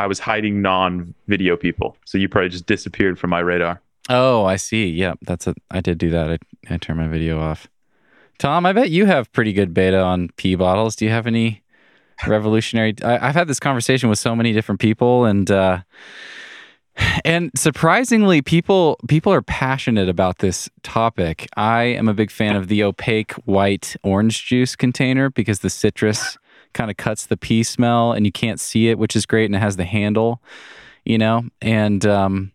I 0.01 0.07
was 0.07 0.19
hiding 0.19 0.63
non-video 0.63 1.55
people, 1.55 1.95
so 2.05 2.17
you 2.17 2.27
probably 2.27 2.49
just 2.49 2.65
disappeared 2.65 3.19
from 3.19 3.29
my 3.29 3.39
radar. 3.39 3.81
Oh, 4.09 4.45
I 4.45 4.55
see. 4.55 4.89
Yeah, 4.89 5.13
that's 5.21 5.45
a. 5.45 5.53
I 5.69 5.79
did 5.79 5.99
do 5.99 6.09
that. 6.09 6.31
I 6.31 6.73
I 6.73 6.77
turned 6.77 6.97
my 6.97 7.07
video 7.07 7.39
off. 7.39 7.67
Tom, 8.39 8.65
I 8.65 8.73
bet 8.73 8.89
you 8.89 9.05
have 9.05 9.31
pretty 9.31 9.53
good 9.53 9.75
beta 9.75 10.01
on 10.01 10.29
pee 10.37 10.55
bottles. 10.55 10.95
Do 10.95 11.05
you 11.05 11.11
have 11.11 11.27
any 11.27 11.61
revolutionary? 12.25 12.95
I, 13.03 13.27
have 13.27 13.35
had 13.35 13.47
this 13.47 13.59
conversation 13.59 14.09
with 14.09 14.17
so 14.17 14.35
many 14.35 14.53
different 14.53 14.81
people, 14.81 15.25
and 15.25 15.51
uh, 15.51 15.81
and 17.23 17.51
surprisingly, 17.55 18.41
people 18.41 18.99
people 19.07 19.31
are 19.31 19.43
passionate 19.43 20.09
about 20.09 20.39
this 20.39 20.67
topic. 20.81 21.47
I 21.55 21.83
am 21.83 22.09
a 22.09 22.15
big 22.15 22.31
fan 22.31 22.55
of 22.55 22.69
the 22.69 22.83
opaque 22.83 23.33
white 23.45 23.95
orange 24.01 24.47
juice 24.47 24.75
container 24.75 25.29
because 25.29 25.59
the 25.59 25.69
citrus 25.69 26.39
kind 26.73 26.91
of 26.91 26.97
cuts 26.97 27.25
the 27.25 27.37
pee 27.37 27.63
smell 27.63 28.11
and 28.13 28.25
you 28.25 28.31
can't 28.31 28.59
see 28.59 28.89
it, 28.89 28.97
which 28.97 29.15
is 29.15 29.25
great. 29.25 29.45
And 29.45 29.55
it 29.55 29.59
has 29.59 29.77
the 29.77 29.85
handle, 29.85 30.41
you 31.05 31.17
know, 31.17 31.45
and, 31.61 32.05
um, 32.05 32.51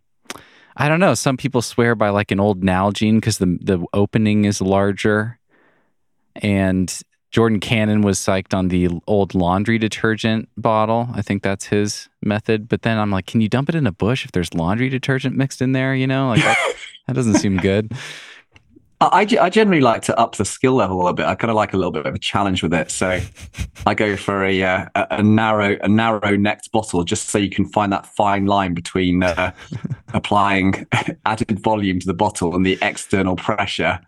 I 0.79 0.89
don't 0.89 0.99
know. 0.99 1.15
Some 1.15 1.37
people 1.37 1.63
swear 1.63 1.95
by 1.95 2.09
like 2.09 2.29
an 2.31 2.39
old 2.39 2.61
Nalgene 2.61 3.15
because 3.15 3.39
the 3.39 3.57
the 3.59 3.83
opening 3.93 4.45
is 4.45 4.61
larger, 4.61 5.39
and 6.35 7.01
Jordan 7.31 7.59
Cannon 7.59 8.01
was 8.01 8.19
psyched 8.19 8.53
on 8.53 8.67
the 8.67 8.89
old 9.07 9.33
laundry 9.33 9.79
detergent 9.79 10.49
bottle. 10.55 11.09
I 11.13 11.23
think 11.23 11.41
that's 11.41 11.65
his 11.65 12.09
method. 12.21 12.69
But 12.69 12.83
then 12.83 12.99
I'm 12.99 13.09
like, 13.09 13.25
can 13.25 13.41
you 13.41 13.49
dump 13.49 13.69
it 13.69 13.75
in 13.75 13.87
a 13.87 13.91
bush 13.91 14.23
if 14.23 14.31
there's 14.31 14.53
laundry 14.53 14.89
detergent 14.89 15.35
mixed 15.35 15.63
in 15.63 15.71
there? 15.71 15.95
You 15.95 16.05
know, 16.05 16.29
like 16.29 16.41
that, 16.41 16.75
that 17.07 17.13
doesn't 17.13 17.35
seem 17.35 17.57
good. 17.57 17.91
I, 18.99 19.27
I 19.39 19.49
generally 19.51 19.81
like 19.81 20.01
to 20.03 20.17
up 20.17 20.35
the 20.37 20.45
skill 20.45 20.73
level 20.73 20.97
a 20.97 20.99
little 20.99 21.13
bit. 21.13 21.27
I 21.27 21.35
kind 21.35 21.51
of 21.51 21.55
like 21.55 21.73
a 21.73 21.77
little 21.77 21.91
bit 21.91 22.07
of 22.07 22.15
a 22.15 22.19
challenge 22.19 22.63
with 22.63 22.73
it. 22.73 22.89
So 22.89 23.19
I 23.85 23.93
go 23.93 24.15
for 24.17 24.43
a, 24.43 24.63
uh, 24.63 24.87
a 24.95 25.21
narrow 25.21 25.77
a 25.81 25.87
narrow 25.87 26.35
necked 26.35 26.71
bottle 26.71 27.03
just 27.03 27.29
so 27.29 27.37
you 27.37 27.49
can 27.49 27.65
find 27.65 27.93
that 27.93 28.07
fine 28.07 28.47
line 28.47 28.73
between 28.73 29.21
uh, 29.21 29.51
applying 30.13 30.87
added 31.25 31.59
volume 31.59 31.99
to 31.99 32.07
the 32.07 32.13
bottle 32.13 32.55
and 32.55 32.65
the 32.65 32.79
external 32.81 33.35
pressure 33.35 33.99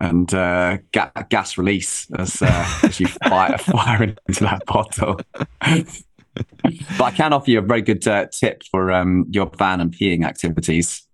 and 0.00 0.34
uh, 0.34 0.78
ga- 0.92 1.10
gas 1.30 1.56
release 1.56 2.10
as, 2.18 2.42
uh, 2.42 2.78
as 2.82 3.00
you 3.00 3.06
fire, 3.06 3.56
fire 3.58 4.02
into 4.02 4.44
that 4.44 4.66
bottle. 4.66 5.20
but 5.60 7.02
I 7.02 7.10
can 7.12 7.32
offer 7.32 7.50
you 7.50 7.60
a 7.60 7.62
very 7.62 7.82
good 7.82 8.06
uh, 8.06 8.26
tip 8.26 8.62
for 8.70 8.92
um, 8.92 9.24
your 9.30 9.50
van 9.56 9.80
and 9.80 9.92
peeing 9.94 10.24
activities. 10.24 11.06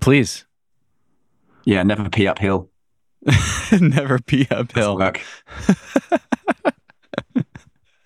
Please. 0.00 0.45
Yeah, 1.66 1.82
never 1.82 2.08
pee 2.08 2.26
uphill. 2.26 2.70
never 3.80 4.18
pee 4.20 4.46
uphill. 4.50 4.98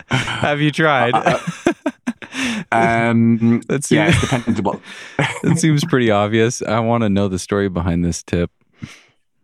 Have 0.09 0.61
you 0.61 0.73
tried? 0.73 1.15
Uh, 1.15 1.39
um, 2.73 3.61
that 3.69 3.85
seems, 3.85 3.97
yeah, 3.97 4.19
dependable. 4.19 4.81
that 5.43 5.59
seems 5.59 5.85
pretty 5.85 6.11
obvious. 6.11 6.63
I 6.63 6.81
want 6.81 7.03
to 7.03 7.11
know 7.11 7.29
the 7.29 7.39
story 7.39 7.69
behind 7.69 8.05
this 8.05 8.23
tip. 8.23 8.51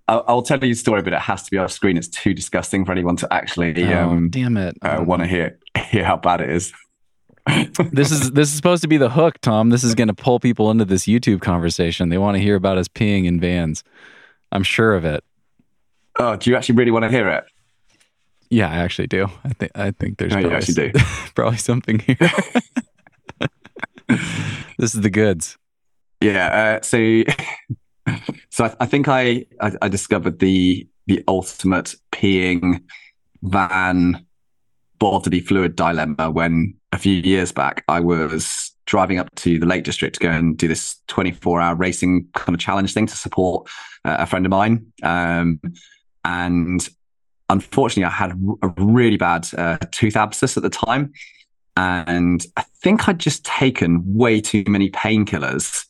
I'll, 0.09 0.25
I'll, 0.27 0.43
tell 0.43 0.59
you 0.65 0.73
the 0.73 0.79
story, 0.79 1.03
but 1.03 1.13
it 1.13 1.21
has 1.21 1.43
to 1.43 1.51
be 1.51 1.59
off 1.59 1.71
screen. 1.71 1.97
It's 1.99 2.09
too 2.09 2.33
disgusting 2.33 2.85
for 2.87 2.93
anyone 2.93 3.17
to 3.17 3.33
actually. 3.33 3.85
Oh, 3.85 4.11
um, 4.11 4.31
damn 4.31 4.57
it! 4.57 4.79
Uh, 4.81 5.05
want 5.05 5.23
to 5.23 5.29
hear 5.29 5.59
hear 5.89 6.05
how 6.05 6.17
bad 6.17 6.41
it 6.41 6.49
is. 6.51 6.73
This 7.93 8.11
is 8.11 8.33
this 8.33 8.49
is 8.49 8.55
supposed 8.55 8.83
to 8.83 8.89
be 8.89 8.97
the 8.97 9.11
hook, 9.11 9.39
Tom. 9.41 9.71
This 9.71 9.85
is 9.85 9.95
going 9.95 10.09
to 10.09 10.15
pull 10.15 10.41
people 10.41 10.71
into 10.71 10.85
this 10.85 11.05
YouTube 11.05 11.41
conversation. 11.41 12.09
They 12.09 12.19
want 12.19 12.37
to 12.37 12.43
hear 12.43 12.57
about 12.57 12.79
us 12.79 12.89
peeing 12.89 13.27
in 13.27 13.39
vans. 13.41 13.85
I'm 14.53 14.63
sure 14.63 14.95
of 14.95 15.05
it. 15.05 15.23
Oh, 16.19 16.37
do 16.37 16.51
you 16.51 16.57
actually 16.57 16.77
really 16.77 16.91
want 16.91 17.05
to 17.05 17.11
hear 17.11 17.29
it? 17.29 17.45
Yeah, 18.51 18.71
I 18.71 18.77
actually 18.77 19.09
do. 19.09 19.29
I 19.45 19.51
think 19.51 19.73
I 19.75 19.91
think 19.91 20.19
there's 20.19 20.33
oh, 20.33 20.41
probably, 20.41 20.57
actually 20.57 20.93
do. 20.93 20.99
probably 21.35 21.59
something 21.59 21.99
here. 22.01 22.17
this 24.79 24.95
is 24.95 25.01
the 25.01 25.11
goods. 25.11 25.57
Yeah. 26.21 26.79
Uh, 26.79 26.83
so 26.83 27.23
so 28.51 28.65
I, 28.65 28.77
I 28.81 28.87
think 28.87 29.09
I, 29.09 29.47
I, 29.61 29.73
I 29.83 29.89
discovered 29.89 30.39
the 30.39 30.89
the 31.07 31.23
ultimate 31.29 31.95
peeing 32.13 32.83
van 33.43 34.26
bodily 35.11 35.41
fluid 35.41 35.77
dilemma 35.77 36.31
when 36.31 36.75
a 36.93 36.99
few 36.99 37.15
years 37.15 37.53
back 37.53 37.85
I 37.87 38.01
was 38.01 38.73
driving 38.87 39.19
up 39.19 39.33
to 39.37 39.59
the 39.59 39.67
Lake 39.67 39.85
District 39.85 40.15
to 40.15 40.21
go 40.21 40.31
and 40.31 40.57
do 40.57 40.67
this 40.67 41.01
24 41.07 41.61
hour 41.61 41.77
racing 41.77 42.27
kind 42.35 42.55
of 42.55 42.61
challenge 42.61 42.93
thing 42.93 43.07
to 43.07 43.17
support 43.17 43.69
uh, 44.05 44.17
a 44.19 44.27
friend 44.27 44.45
of 44.45 44.51
mine. 44.51 44.87
Um, 45.03 45.61
and 46.25 46.89
unfortunately, 47.51 48.05
I 48.05 48.11
had 48.11 48.33
a 48.63 48.69
really 48.83 49.17
bad 49.17 49.49
uh, 49.57 49.79
tooth 49.93 50.17
abscess 50.17 50.57
at 50.57 50.65
the 50.65 50.71
time. 50.71 51.13
And 51.77 52.45
I 52.57 52.65
think 52.83 53.09
I'd 53.09 53.21
just 53.21 53.45
taken 53.45 54.03
way 54.05 54.41
too 54.41 54.65
many 54.67 54.91
painkillers 54.91 55.87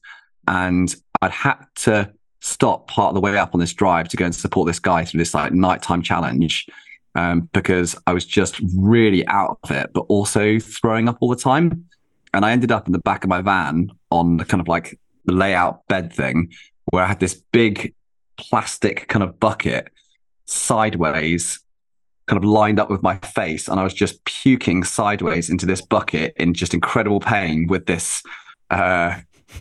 and 0.47 0.95
I'd 1.23 1.31
had 1.31 1.57
to 1.77 2.13
stop 2.41 2.87
part 2.89 3.09
of 3.09 3.15
the 3.15 3.21
way 3.21 3.39
up 3.39 3.55
on 3.55 3.61
this 3.61 3.73
drive 3.73 4.09
to 4.09 4.17
go 4.17 4.27
and 4.27 4.35
support 4.35 4.67
this 4.67 4.79
guy 4.79 5.05
through 5.05 5.19
this 5.19 5.35
like 5.35 5.53
nighttime 5.53 6.03
challenge 6.03 6.69
um, 7.17 7.49
because 7.53 7.97
I 8.07 8.13
was 8.13 8.25
just 8.25 8.61
really 8.77 9.27
out 9.27 9.59
of 9.63 9.71
it, 9.71 9.91
but 9.93 10.01
also 10.03 10.59
throwing 10.59 11.09
up 11.09 11.19
all 11.21 11.31
the 11.31 11.37
time. 11.37 11.87
And 12.35 12.45
I 12.45 12.53
ended 12.53 12.71
up 12.71 12.87
in 12.87 12.93
the 12.93 12.99
back 12.99 13.25
of 13.25 13.31
my 13.31 13.41
van 13.41 13.91
on 14.11 14.37
the 14.37 14.45
kind 14.45 14.61
of 14.61 14.69
like 14.69 15.01
the 15.25 15.33
layout 15.33 15.87
bed 15.89 16.13
thing 16.13 16.53
where 16.87 17.03
I 17.03 17.07
had 17.07 17.19
this 17.19 17.43
big 17.53 17.95
plastic 18.37 19.09
kind 19.09 19.23
of 19.23 19.41
bucket 19.41 19.89
sideways 20.45 21.59
kind 22.27 22.37
of 22.37 22.45
lined 22.45 22.79
up 22.79 22.91
with 22.91 23.03
my 23.03 23.17
face 23.19 23.67
and 23.67 23.81
I 23.81 23.85
was 23.85 23.95
just 23.95 24.25
puking 24.25 24.85
sideways 24.85 25.49
into 25.49 25.65
this 25.65 25.81
bucket 25.81 26.35
in 26.37 26.53
just 26.55 26.75
incredible 26.75 27.21
pain 27.21 27.67
with 27.67 27.87
this 27.87 28.23
uh 28.71 29.19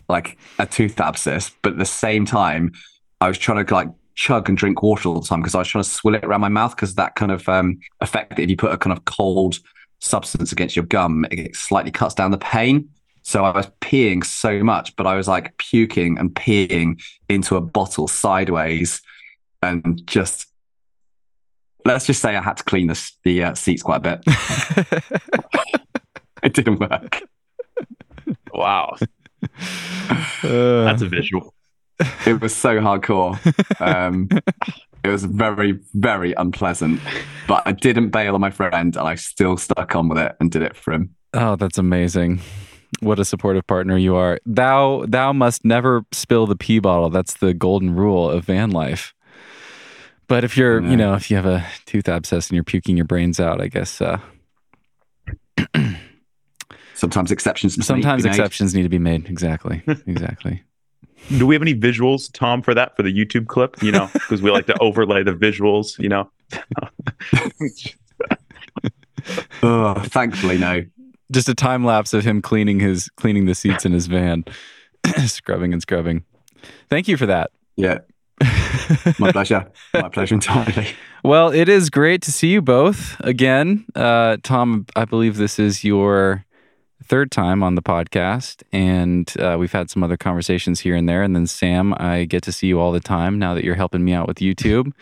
like 0.08 0.36
a 0.58 0.66
tooth 0.66 1.00
abscess, 1.00 1.52
but 1.62 1.72
at 1.72 1.78
the 1.78 1.84
same 1.84 2.26
time, 2.26 2.72
I 3.20 3.28
was 3.28 3.38
trying 3.38 3.64
to 3.64 3.74
like 3.74 3.88
chug 4.16 4.48
and 4.48 4.58
drink 4.58 4.82
water 4.82 5.08
all 5.08 5.20
the 5.20 5.26
time 5.26 5.40
because 5.40 5.54
I 5.54 5.58
was 5.58 5.68
trying 5.68 5.84
to 5.84 5.90
swill 5.90 6.14
it 6.14 6.24
around 6.24 6.40
my 6.40 6.48
mouth 6.48 6.74
because 6.74 6.94
that 6.96 7.14
kind 7.14 7.30
of 7.30 7.48
um, 7.48 7.78
effect 8.00 8.30
that 8.30 8.42
if 8.42 8.50
you 8.50 8.56
put 8.56 8.72
a 8.72 8.78
kind 8.78 8.96
of 8.96 9.04
cold 9.04 9.58
substance 10.00 10.52
against 10.52 10.74
your 10.74 10.86
gum, 10.86 11.26
it 11.30 11.54
slightly 11.54 11.90
cuts 11.90 12.14
down 12.14 12.30
the 12.30 12.38
pain. 12.38 12.88
So 13.22 13.44
I 13.44 13.50
was 13.50 13.66
peeing 13.80 14.24
so 14.24 14.62
much, 14.62 14.96
but 14.96 15.06
I 15.06 15.16
was 15.16 15.28
like 15.28 15.56
puking 15.58 16.18
and 16.18 16.34
peeing 16.34 17.02
into 17.28 17.56
a 17.56 17.60
bottle 17.60 18.08
sideways, 18.08 19.02
and 19.62 20.06
just 20.06 20.46
let's 21.84 22.06
just 22.06 22.22
say 22.22 22.36
I 22.36 22.42
had 22.42 22.58
to 22.58 22.64
clean 22.64 22.86
the 22.86 23.10
the 23.24 23.44
uh, 23.44 23.54
seats 23.54 23.82
quite 23.82 23.96
a 23.96 24.00
bit. 24.00 24.20
it 26.44 26.54
didn't 26.54 26.78
work. 26.78 27.22
Wow. 28.52 28.96
Uh, 30.42 30.84
That's 30.84 31.02
a 31.02 31.08
visual. 31.08 31.52
It 32.26 32.40
was 32.40 32.54
so 32.54 32.78
hardcore. 32.78 33.38
Um, 33.80 34.28
it 35.02 35.08
was 35.08 35.24
very, 35.24 35.78
very 35.94 36.32
unpleasant. 36.34 37.00
But 37.48 37.62
I 37.66 37.72
didn't 37.72 38.10
bail 38.10 38.34
on 38.34 38.40
my 38.40 38.50
friend, 38.50 38.74
and 38.74 38.96
I 38.96 39.14
still 39.14 39.56
stuck 39.56 39.94
on 39.94 40.08
with 40.08 40.18
it 40.18 40.36
and 40.40 40.50
did 40.50 40.62
it 40.62 40.76
for 40.76 40.92
him. 40.92 41.14
Oh, 41.32 41.56
that's 41.56 41.78
amazing! 41.78 42.40
What 43.00 43.18
a 43.18 43.24
supportive 43.24 43.66
partner 43.66 43.96
you 43.96 44.16
are. 44.16 44.38
Thou, 44.46 45.04
thou 45.06 45.32
must 45.32 45.64
never 45.64 46.04
spill 46.12 46.46
the 46.46 46.56
pee 46.56 46.78
bottle. 46.78 47.10
That's 47.10 47.34
the 47.34 47.52
golden 47.52 47.94
rule 47.94 48.30
of 48.30 48.44
van 48.44 48.70
life. 48.70 49.14
But 50.28 50.44
if 50.44 50.56
you're, 50.56 50.82
you 50.82 50.96
know, 50.96 51.14
if 51.14 51.30
you 51.30 51.36
have 51.36 51.46
a 51.46 51.64
tooth 51.84 52.08
abscess 52.08 52.48
and 52.48 52.56
you're 52.56 52.64
puking 52.64 52.96
your 52.96 53.06
brains 53.06 53.38
out, 53.38 53.60
I 53.60 53.68
guess 53.68 54.00
uh, 54.00 54.18
sometimes 56.94 57.30
exceptions. 57.30 57.84
Sometimes 57.86 58.24
need 58.24 58.30
exceptions 58.30 58.74
need 58.74 58.82
to 58.82 58.88
be 58.88 58.98
made. 58.98 59.28
Exactly. 59.28 59.84
Exactly. 59.86 60.64
Do 61.28 61.46
we 61.46 61.54
have 61.54 61.62
any 61.62 61.74
visuals, 61.74 62.30
Tom, 62.32 62.62
for 62.62 62.74
that 62.74 62.96
for 62.96 63.02
the 63.02 63.12
YouTube 63.12 63.46
clip? 63.46 63.82
You 63.82 63.92
know, 63.92 64.08
because 64.12 64.42
we 64.42 64.50
like 64.50 64.66
to 64.66 64.78
overlay 64.80 65.22
the 65.22 65.32
visuals. 65.32 65.98
You 65.98 66.08
know. 66.08 66.30
oh, 69.62 69.94
thankfully, 70.06 70.58
no. 70.58 70.84
Just 71.32 71.48
a 71.48 71.54
time 71.54 71.84
lapse 71.84 72.14
of 72.14 72.24
him 72.24 72.40
cleaning 72.40 72.80
his 72.80 73.08
cleaning 73.16 73.46
the 73.46 73.54
seats 73.54 73.84
in 73.84 73.92
his 73.92 74.06
van, 74.06 74.44
scrubbing 75.26 75.72
and 75.72 75.82
scrubbing. 75.82 76.24
Thank 76.88 77.08
you 77.08 77.16
for 77.16 77.26
that. 77.26 77.50
Yeah. 77.76 77.98
My 79.18 79.32
pleasure. 79.32 79.70
My 79.94 80.08
pleasure 80.08 80.34
entirely. 80.34 80.88
Well, 81.24 81.50
it 81.50 81.68
is 81.68 81.90
great 81.90 82.22
to 82.22 82.32
see 82.32 82.48
you 82.48 82.62
both 82.62 83.18
again. 83.20 83.84
Uh, 83.94 84.36
Tom, 84.42 84.86
I 84.94 85.04
believe 85.04 85.38
this 85.38 85.58
is 85.58 85.82
your 85.82 86.45
third 87.02 87.30
time 87.30 87.62
on 87.62 87.74
the 87.74 87.82
podcast, 87.82 88.62
and 88.72 89.32
uh, 89.38 89.56
we've 89.58 89.72
had 89.72 89.90
some 89.90 90.02
other 90.02 90.16
conversations 90.16 90.80
here 90.80 90.94
and 90.94 91.08
there. 91.08 91.22
And 91.22 91.34
then 91.34 91.46
Sam, 91.46 91.94
I 91.98 92.24
get 92.24 92.42
to 92.44 92.52
see 92.52 92.66
you 92.66 92.80
all 92.80 92.92
the 92.92 93.00
time 93.00 93.38
now 93.38 93.54
that 93.54 93.64
you're 93.64 93.74
helping 93.74 94.04
me 94.04 94.12
out 94.12 94.26
with 94.26 94.38
YouTube, 94.38 94.92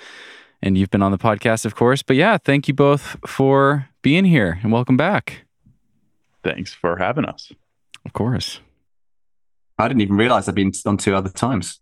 and 0.62 0.76
you've 0.76 0.90
been 0.90 1.02
on 1.02 1.12
the 1.12 1.18
podcast, 1.18 1.64
of 1.64 1.74
course. 1.74 2.02
But 2.02 2.16
yeah, 2.16 2.38
thank 2.38 2.68
you 2.68 2.74
both 2.74 3.16
for 3.26 3.88
being 4.02 4.24
here 4.24 4.58
and 4.62 4.72
welcome 4.72 4.96
back. 4.96 5.44
Thanks 6.42 6.74
for 6.74 6.96
having 6.96 7.24
us. 7.24 7.52
Of 8.04 8.12
course. 8.12 8.60
I 9.78 9.88
didn't 9.88 10.02
even 10.02 10.16
realize 10.16 10.48
I've 10.48 10.54
been 10.54 10.72
on 10.86 10.96
two 10.96 11.14
other 11.14 11.30
times. 11.30 11.80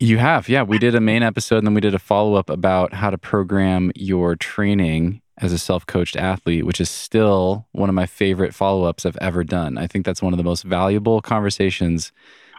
You 0.00 0.18
have, 0.18 0.48
yeah. 0.48 0.62
We 0.62 0.78
did 0.78 0.94
a 0.94 1.00
main 1.00 1.22
episode 1.22 1.58
and 1.58 1.66
then 1.68 1.74
we 1.74 1.80
did 1.80 1.94
a 1.94 1.98
follow 1.98 2.34
up 2.34 2.50
about 2.50 2.92
how 2.92 3.10
to 3.10 3.16
program 3.16 3.92
your 3.94 4.34
training 4.34 5.22
as 5.38 5.52
a 5.52 5.58
self 5.58 5.86
coached 5.86 6.16
athlete, 6.16 6.64
which 6.64 6.80
is 6.80 6.90
still 6.90 7.66
one 7.72 7.88
of 7.88 7.94
my 7.94 8.06
favorite 8.06 8.54
follow 8.54 8.84
ups 8.84 9.04
I've 9.04 9.18
ever 9.20 9.44
done. 9.44 9.78
I 9.78 9.86
think 9.86 10.06
that's 10.06 10.22
one 10.22 10.32
of 10.32 10.36
the 10.36 10.44
most 10.44 10.62
valuable 10.62 11.20
conversations 11.20 12.12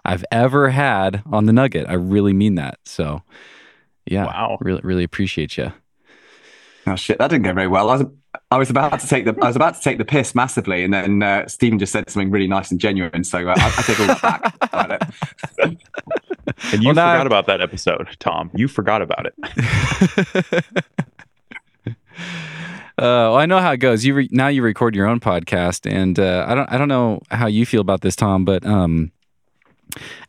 I've 0.03 0.25
ever 0.31 0.69
had 0.69 1.23
on 1.31 1.45
the 1.45 1.53
Nugget. 1.53 1.87
I 1.87 1.93
really 1.93 2.33
mean 2.33 2.55
that. 2.55 2.79
So, 2.85 3.23
yeah, 4.05 4.25
wow, 4.25 4.57
really, 4.61 4.81
really 4.83 5.03
appreciate 5.03 5.57
you. 5.57 5.73
Oh 6.87 6.95
shit, 6.95 7.17
that 7.17 7.29
didn't 7.29 7.43
go 7.43 7.53
very 7.53 7.67
well. 7.67 7.89
I 7.89 7.95
was, 7.95 8.07
I 8.51 8.57
was 8.57 8.69
about 8.69 8.99
to 8.99 9.07
take 9.07 9.25
the, 9.25 9.35
I 9.41 9.47
was 9.47 9.55
about 9.55 9.75
to 9.75 9.81
take 9.81 9.97
the 9.97 10.05
piss 10.05 10.35
massively, 10.35 10.83
and 10.83 10.93
then 10.93 11.23
uh, 11.23 11.47
Stephen 11.47 11.79
just 11.79 11.91
said 11.91 12.09
something 12.09 12.29
really 12.29 12.47
nice 12.47 12.69
and 12.69 12.79
genuine. 12.79 13.23
So 13.23 13.47
uh, 13.47 13.55
I, 13.57 13.73
I, 13.75 13.81
take 13.81 13.99
all 13.99 14.07
that 14.07 14.21
back. 14.21 15.13
and 16.73 16.83
you 16.83 16.89
well, 16.89 16.93
forgot 16.93 16.95
now, 16.95 17.25
about 17.25 17.47
that 17.47 17.61
episode, 17.61 18.07
Tom. 18.19 18.51
You 18.53 18.67
forgot 18.67 19.01
about 19.01 19.25
it. 19.25 20.65
Uh, 22.97 23.27
well, 23.27 23.35
I 23.35 23.45
know 23.45 23.59
how 23.59 23.71
it 23.73 23.77
goes. 23.77 24.05
You 24.05 24.13
re- 24.13 24.29
now 24.31 24.47
you 24.47 24.63
record 24.63 24.95
your 24.95 25.05
own 25.05 25.19
podcast, 25.19 25.89
and 25.89 26.17
uh, 26.17 26.45
I 26.47 26.55
don't 26.55 26.71
I 26.71 26.77
don't 26.77 26.87
know 26.87 27.19
how 27.29 27.47
you 27.47 27.65
feel 27.65 27.81
about 27.81 28.01
this, 28.01 28.15
Tom, 28.15 28.45
but 28.45 28.65
um, 28.65 29.11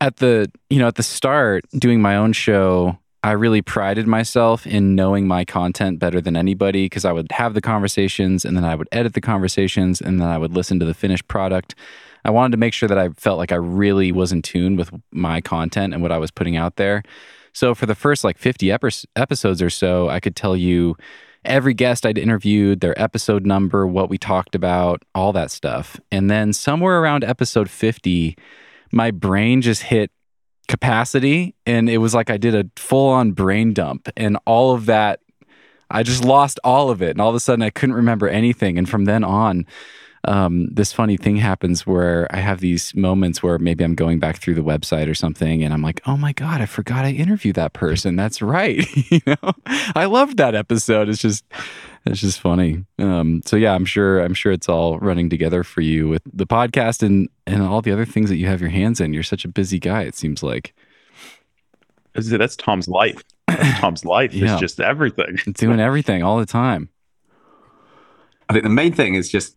at 0.01 0.17
the 0.17 0.51
you 0.69 0.81
know 0.81 0.89
at 0.89 0.97
the 0.97 1.05
start 1.05 1.65
doing 1.79 2.03
my 2.03 2.17
own 2.17 2.33
show, 2.33 2.99
I 3.23 3.33
really 3.33 3.63
prided 3.63 4.09
myself 4.09 4.67
in 4.67 4.97
knowing 4.97 5.29
my 5.29 5.45
content 5.45 6.01
better 6.01 6.21
than 6.21 6.37
anybody 6.37 6.87
because 6.87 7.05
I 7.05 7.13
would 7.13 7.31
have 7.31 7.55
the 7.55 7.61
conversations, 7.61 8.45
and 8.45 8.57
then 8.57 8.65
I 8.65 8.75
would 8.75 8.89
edit 8.91 9.15
the 9.15 9.21
conversations, 9.21 10.01
and 10.01 10.21
then 10.21 10.29
I 10.29 10.37
would 10.37 10.55
listen 10.55 10.81
to 10.81 10.87
the 10.87 10.95
finished 10.95 11.29
product. 11.29 11.77
I 12.25 12.31
wanted 12.31 12.51
to 12.51 12.57
make 12.57 12.75
sure 12.75 12.89
that 12.89 12.99
I 12.99 13.11
felt 13.11 13.39
like 13.39 13.53
I 13.53 13.57
really 13.57 14.11
was 14.11 14.33
in 14.33 14.43
tune 14.43 14.75
with 14.75 14.91
my 15.13 15.41
content 15.41 15.95
and 15.95 16.03
what 16.03 16.11
I 16.11 16.19
was 16.19 16.33
putting 16.33 16.57
out 16.57 16.75
there. 16.75 17.05
So 17.53 17.77
for 17.77 17.87
the 17.87 17.95
first 17.95 18.25
like 18.25 18.37
50 18.37 18.73
episodes 18.73 19.63
or 19.63 19.71
so, 19.71 20.09
I 20.09 20.19
could 20.19 20.35
tell 20.35 20.57
you 20.57 20.97
every 21.47 21.75
guest 21.75 22.05
I'd 22.05 22.19
interviewed, 22.19 22.81
their 22.81 23.01
episode 23.01 23.47
number, 23.47 23.87
what 23.87 24.11
we 24.11 24.19
talked 24.19 24.55
about, 24.55 25.03
all 25.15 25.33
that 25.33 25.51
stuff. 25.51 25.99
And 26.11 26.31
then 26.31 26.53
somewhere 26.53 27.01
around 27.01 27.25
episode 27.25 27.71
50, 27.71 28.37
my 28.93 29.11
brain 29.11 29.63
just 29.63 29.83
hit 29.85 30.11
capacity 30.69 31.55
and 31.65 31.89
it 31.89 31.99
was 31.99 32.15
like 32.15 32.29
I 32.29 32.37
did 32.37 32.55
a 32.55 32.69
full 32.77 33.09
on 33.09 33.33
brain 33.33 33.73
dump 33.73 34.09
and 34.17 34.37
all 34.47 34.75
of 34.75 34.87
that 34.87 35.21
I 35.89 36.03
just 36.03 36.25
lost 36.25 36.59
all 36.65 36.91
of 36.91 37.03
it 37.03 37.11
and 37.11 37.21
all 37.21 37.29
of 37.29 37.37
a 37.37 37.41
sudden 37.41 37.63
I 37.63 37.71
couldn't 37.71 37.95
remember 37.95 38.29
anything 38.29 38.77
and 38.77 38.89
from 38.89 39.05
then 39.05 39.23
on 39.23 39.65
um, 40.27 40.69
this 40.73 40.93
funny 40.93 41.17
thing 41.17 41.37
happens 41.37 41.87
where 41.87 42.27
I 42.35 42.39
have 42.41 42.61
these 42.61 42.95
moments 42.95 43.43
where 43.43 43.59
maybe 43.59 43.85
I'm 43.85 43.95
going 43.95 44.19
back 44.19 44.39
through 44.39 44.55
the 44.55 44.61
website 44.63 45.09
or 45.09 45.15
something 45.15 45.63
and 45.63 45.73
I'm 45.73 45.83
like, 45.83 46.01
oh 46.07 46.17
my 46.17 46.33
God, 46.33 46.61
I 46.61 46.67
forgot 46.67 47.05
I 47.05 47.11
interviewed 47.13 47.57
that 47.57 47.73
person. 47.73 48.17
That's 48.17 48.43
right. 48.43 48.85
you 49.11 49.21
know, 49.27 49.53
I 49.95 50.07
loved 50.07 50.37
that 50.39 50.55
episode. 50.55 51.09
It's 51.09 51.21
just, 51.23 51.45
it's 52.05 52.21
just 52.21 52.41
funny. 52.41 52.85
Um, 52.99 53.41
so 53.45 53.57
yeah, 53.57 53.73
I'm 53.75 53.85
sure, 53.85 54.21
I'm 54.21 54.35
sure 54.35 54.53
it's 54.53 54.69
all 54.69 54.99
running 54.99 55.31
together 55.31 55.63
for 55.63 55.81
you 55.81 56.09
with 56.09 56.23
the 56.33 56.47
podcast 56.47 57.03
and, 57.03 57.29
and 57.47 57.63
all 57.63 57.81
the 57.81 57.93
other 57.93 58.05
things 58.05 58.29
that 58.31 58.37
you 58.37 58.47
have 58.47 58.61
your 58.61 58.71
hands 58.71 59.01
in. 59.01 59.13
You're 59.15 59.23
such 59.23 59.45
a 59.45 59.49
busy 59.49 59.79
guy. 59.79 60.03
It 60.03 60.17
seems 60.17 60.43
like. 60.43 60.75
That's 62.15 62.57
Tom's 62.57 62.89
life. 62.89 63.23
That's 63.47 63.79
Tom's 63.81 64.05
life 64.05 64.33
Yeah. 64.35 64.55
is 64.55 64.61
just 64.61 64.81
everything. 64.81 65.39
Doing 65.55 65.81
everything 65.81 66.23
all 66.23 66.39
the 66.39 66.47
time. 66.47 66.89
I 68.49 68.53
think 68.53 68.63
the 68.65 68.71
main 68.71 68.93
thing 68.93 69.15
is 69.15 69.29
just 69.29 69.57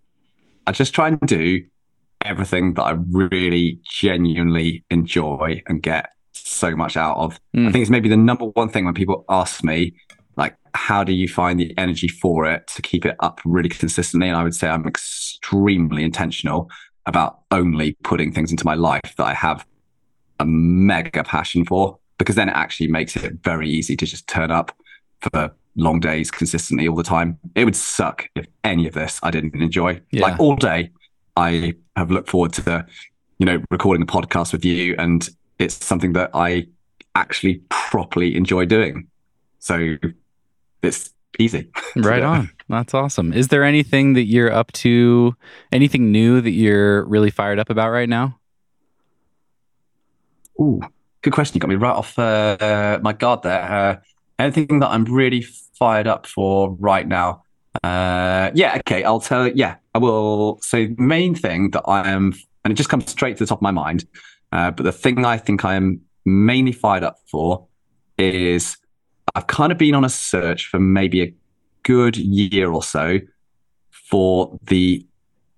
I 0.69 0.71
just 0.71 0.93
try 0.93 1.07
and 1.07 1.19
do 1.21 1.65
everything 2.23 2.75
that 2.75 2.83
I 2.83 2.91
really 3.09 3.79
genuinely 3.89 4.83
enjoy 4.91 5.63
and 5.65 5.81
get 5.81 6.11
so 6.33 6.75
much 6.75 6.95
out 6.95 7.17
of. 7.17 7.39
I 7.55 7.57
Mm. 7.57 7.71
think 7.71 7.81
it's 7.81 7.89
maybe 7.89 8.07
the 8.07 8.15
number 8.15 8.45
one 8.45 8.69
thing 8.69 8.85
when 8.85 8.93
people 8.93 9.25
ask 9.29 9.63
me, 9.63 9.93
like, 10.37 10.55
how 10.75 11.03
do 11.03 11.11
you 11.11 11.27
find 11.27 11.59
the 11.59 11.75
energy 11.75 12.07
for 12.07 12.45
it 12.45 12.67
to 12.75 12.83
keep 12.83 13.03
it 13.03 13.15
up 13.19 13.41
really 13.45 13.67
consistently? 13.67 14.27
And 14.27 14.37
I 14.37 14.43
would 14.43 14.53
say 14.53 14.69
I'm 14.69 14.85
extremely 14.85 16.03
intentional 16.03 16.69
about 17.07 17.39
only 17.49 17.97
putting 18.03 18.31
things 18.31 18.51
into 18.51 18.63
my 18.63 18.75
life 18.75 19.15
that 19.17 19.25
I 19.25 19.33
have 19.33 19.65
a 20.39 20.45
mega 20.45 21.23
passion 21.23 21.65
for, 21.65 21.97
because 22.19 22.35
then 22.35 22.47
it 22.49 22.55
actually 22.55 22.89
makes 22.89 23.15
it 23.15 23.33
very 23.43 23.67
easy 23.67 23.95
to 23.95 24.05
just 24.05 24.27
turn 24.27 24.51
up 24.51 24.71
for 25.21 25.51
long 25.79 25.99
days 25.99 26.29
consistently 26.29 26.87
all 26.87 26.95
the 26.95 27.03
time. 27.03 27.37
It 27.55 27.65
would 27.65 27.75
suck 27.75 28.27
if 28.35 28.45
any 28.63 28.87
of 28.87 28.93
this 28.93 29.19
I 29.23 29.31
didn't 29.31 29.55
enjoy. 29.55 30.01
Yeah. 30.11 30.21
Like 30.21 30.39
all 30.39 30.55
day, 30.55 30.91
I 31.35 31.73
have 31.95 32.11
looked 32.11 32.29
forward 32.29 32.53
to, 32.53 32.85
you 33.39 33.45
know, 33.45 33.63
recording 33.71 34.03
a 34.03 34.05
podcast 34.05 34.51
with 34.51 34.65
you, 34.65 34.95
and 34.97 35.27
it's 35.57 35.83
something 35.85 36.13
that 36.13 36.31
I 36.33 36.67
actually 37.15 37.61
properly 37.69 38.35
enjoy 38.35 38.65
doing. 38.65 39.07
So 39.59 39.97
it's 40.81 41.11
easy. 41.37 41.69
Right 41.95 42.21
on. 42.21 42.51
That's 42.69 42.93
awesome. 42.93 43.33
Is 43.33 43.47
there 43.47 43.63
anything 43.63 44.13
that 44.13 44.25
you're 44.25 44.51
up 44.51 44.71
to, 44.73 45.35
anything 45.71 46.11
new 46.11 46.39
that 46.39 46.51
you're 46.51 47.03
really 47.05 47.31
fired 47.31 47.57
up 47.57 47.69
about 47.71 47.89
right 47.89 48.07
now? 48.07 48.39
Ooh, 50.61 50.79
good 51.23 51.33
question. 51.33 51.55
You 51.55 51.61
got 51.61 51.69
me 51.69 51.75
right 51.75 51.95
off 51.95 52.19
uh, 52.19 52.57
uh, 52.59 52.99
my 53.01 53.13
guard 53.13 53.41
there. 53.41 53.63
Uh, 53.63 53.95
anything 54.39 54.79
that 54.79 54.87
I'm 54.87 55.05
really 55.05 55.41
fired 55.77 56.07
up 56.07 56.25
for 56.25 56.71
right 56.79 57.07
now? 57.07 57.43
Uh, 57.83 58.51
yeah, 58.55 58.77
okay. 58.79 59.03
I'll 59.03 59.19
tell. 59.19 59.47
Yeah, 59.47 59.75
I 59.93 59.99
will. 59.99 60.59
So, 60.61 60.87
the 60.87 60.95
main 60.97 61.35
thing 61.35 61.71
that 61.71 61.83
I 61.85 62.09
am, 62.09 62.33
and 62.63 62.71
it 62.71 62.75
just 62.75 62.89
comes 62.89 63.09
straight 63.09 63.37
to 63.37 63.43
the 63.43 63.47
top 63.47 63.59
of 63.59 63.61
my 63.61 63.71
mind. 63.71 64.05
Uh, 64.51 64.71
but 64.71 64.83
the 64.83 64.91
thing 64.91 65.25
I 65.25 65.37
think 65.37 65.63
I 65.63 65.75
am 65.75 66.01
mainly 66.25 66.71
fired 66.71 67.03
up 67.03 67.17
for 67.29 67.67
is 68.17 68.77
I've 69.35 69.47
kind 69.47 69.71
of 69.71 69.77
been 69.77 69.93
on 69.93 70.03
a 70.03 70.09
search 70.09 70.65
for 70.65 70.79
maybe 70.79 71.21
a 71.21 71.33
good 71.83 72.17
year 72.17 72.71
or 72.71 72.83
so 72.83 73.19
for 73.91 74.57
the 74.63 75.05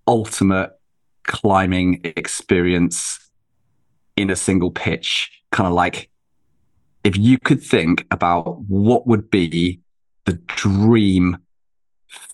ultimate 0.08 0.72
climbing 1.24 2.02
experience 2.04 3.20
in 4.18 4.30
a 4.30 4.36
single 4.36 4.72
pitch. 4.72 5.32
Kind 5.52 5.68
of 5.68 5.74
like 5.74 6.11
if 7.04 7.18
you 7.18 7.38
could 7.40 7.62
think 7.62 8.06
about 8.12 8.60
what 8.62 9.08
would 9.08 9.30
be 9.30 9.80
the 10.26 10.34
dream 10.34 11.38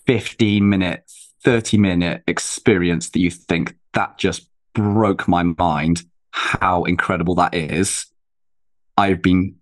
15 0.06 0.68
minute, 0.68 1.10
30 1.42 1.78
minute 1.78 2.22
experience 2.26 3.10
that 3.10 3.20
you 3.20 3.30
think 3.30 3.76
that 3.94 4.18
just 4.18 4.48
broke 4.74 5.26
my 5.26 5.42
mind, 5.42 6.02
how 6.30 6.84
incredible 6.84 7.34
that 7.36 7.54
is. 7.54 8.06
I've 8.96 9.22
been 9.22 9.56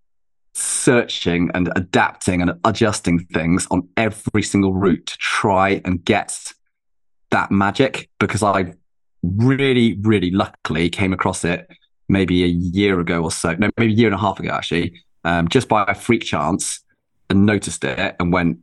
searching 0.54 1.50
and 1.54 1.70
adapting 1.76 2.40
and 2.40 2.54
adjusting 2.64 3.18
things 3.26 3.66
on 3.70 3.88
every 3.96 4.42
single 4.42 4.74
route 4.74 5.06
to 5.06 5.18
try 5.18 5.82
and 5.84 6.02
get 6.04 6.52
that 7.30 7.50
magic 7.50 8.08
because 8.18 8.42
I 8.42 8.74
really, 9.22 9.98
really 10.00 10.30
luckily 10.30 10.88
came 10.88 11.12
across 11.12 11.44
it 11.44 11.68
maybe 12.08 12.44
a 12.44 12.48
year 12.48 13.00
ago 13.00 13.22
or 13.22 13.30
so, 13.30 13.54
no, 13.54 13.70
maybe 13.76 13.92
a 13.92 13.96
year 13.96 14.08
and 14.08 14.14
a 14.14 14.18
half 14.18 14.38
ago 14.38 14.50
actually, 14.50 15.00
um, 15.24 15.48
just 15.48 15.68
by 15.68 15.84
a 15.88 15.94
freak 15.94 16.22
chance 16.22 16.80
and 17.28 17.46
noticed 17.46 17.84
it 17.84 18.16
and 18.20 18.32
went, 18.32 18.58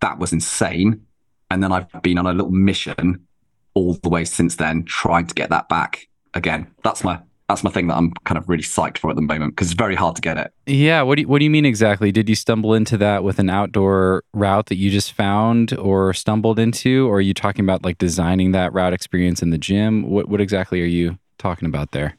that 0.00 0.18
was 0.18 0.32
insane. 0.32 1.04
And 1.50 1.62
then 1.62 1.72
I've 1.72 1.90
been 2.02 2.18
on 2.18 2.26
a 2.26 2.32
little 2.32 2.50
mission 2.50 3.26
all 3.74 3.94
the 3.94 4.08
way 4.08 4.24
since 4.24 4.56
then, 4.56 4.84
trying 4.84 5.26
to 5.26 5.34
get 5.34 5.50
that 5.50 5.68
back 5.68 6.08
again. 6.34 6.66
That's 6.82 7.04
my 7.04 7.20
that's 7.48 7.64
my 7.64 7.70
thing 7.70 7.86
that 7.86 7.96
I'm 7.96 8.12
kind 8.24 8.36
of 8.36 8.46
really 8.46 8.62
psyched 8.62 8.98
for 8.98 9.08
at 9.08 9.16
the 9.16 9.22
moment 9.22 9.56
because 9.56 9.68
it's 9.68 9.78
very 9.78 9.94
hard 9.94 10.16
to 10.16 10.22
get 10.22 10.36
it. 10.36 10.52
Yeah. 10.66 11.00
What 11.00 11.14
do 11.14 11.22
you, 11.22 11.28
What 11.28 11.38
do 11.38 11.44
you 11.44 11.50
mean 11.50 11.64
exactly? 11.64 12.12
Did 12.12 12.28
you 12.28 12.34
stumble 12.34 12.74
into 12.74 12.98
that 12.98 13.24
with 13.24 13.38
an 13.38 13.48
outdoor 13.48 14.22
route 14.34 14.66
that 14.66 14.76
you 14.76 14.90
just 14.90 15.12
found 15.12 15.72
or 15.78 16.12
stumbled 16.12 16.58
into, 16.58 17.08
or 17.08 17.16
are 17.16 17.22
you 17.22 17.32
talking 17.32 17.64
about 17.64 17.84
like 17.84 17.96
designing 17.96 18.52
that 18.52 18.74
route 18.74 18.92
experience 18.92 19.40
in 19.40 19.48
the 19.48 19.56
gym? 19.56 20.10
What 20.10 20.28
What 20.28 20.42
exactly 20.42 20.82
are 20.82 20.86
you 20.86 21.18
talking 21.38 21.66
about 21.66 21.92
there? 21.92 22.17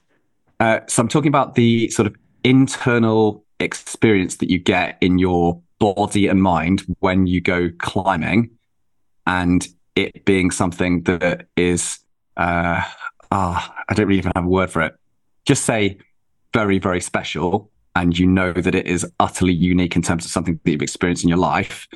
Uh, 0.60 0.82
so 0.88 1.02
I'm 1.02 1.08
talking 1.08 1.30
about 1.30 1.56
the 1.56 1.89
sort 1.89 2.08
of 2.08 2.15
internal 2.43 3.45
experience 3.60 4.38
that 4.38 4.50
you 4.50 4.60
get 4.60 4.98
in 5.02 5.19
your 5.19 5.62
body 5.80 6.28
and 6.28 6.41
mind 6.41 6.84
when 7.00 7.28
you 7.28 7.41
go 7.41 7.69
climbing, 7.80 8.52
and 9.26 9.67
it 9.95 10.26
being 10.26 10.52
something 10.52 11.04
that 11.04 11.48
is, 11.56 12.00
uh, 12.38 12.82
ah, 13.32 13.76
I 13.88 13.93
don't 13.93 14.08
really 14.08 14.19
even 14.19 14.32
have 14.36 14.45
a 14.45 14.50
word 14.50 14.69
for 14.69 14.82
it. 14.82 14.95
Just 15.45 15.65
say 15.65 15.98
very, 16.54 16.80
very 16.80 17.02
special, 17.02 17.72
and 17.95 18.17
you 18.17 18.28
know 18.28 18.52
that 18.54 18.76
it 18.76 18.88
is 18.88 19.10
utterly 19.19 19.54
unique 19.54 19.95
in 19.95 20.02
terms 20.02 20.26
of 20.26 20.32
something 20.32 20.60
that 20.63 20.72
you've 20.72 20.82
experienced 20.82 21.24
in 21.24 21.30
your 21.30 21.38
life. 21.38 21.88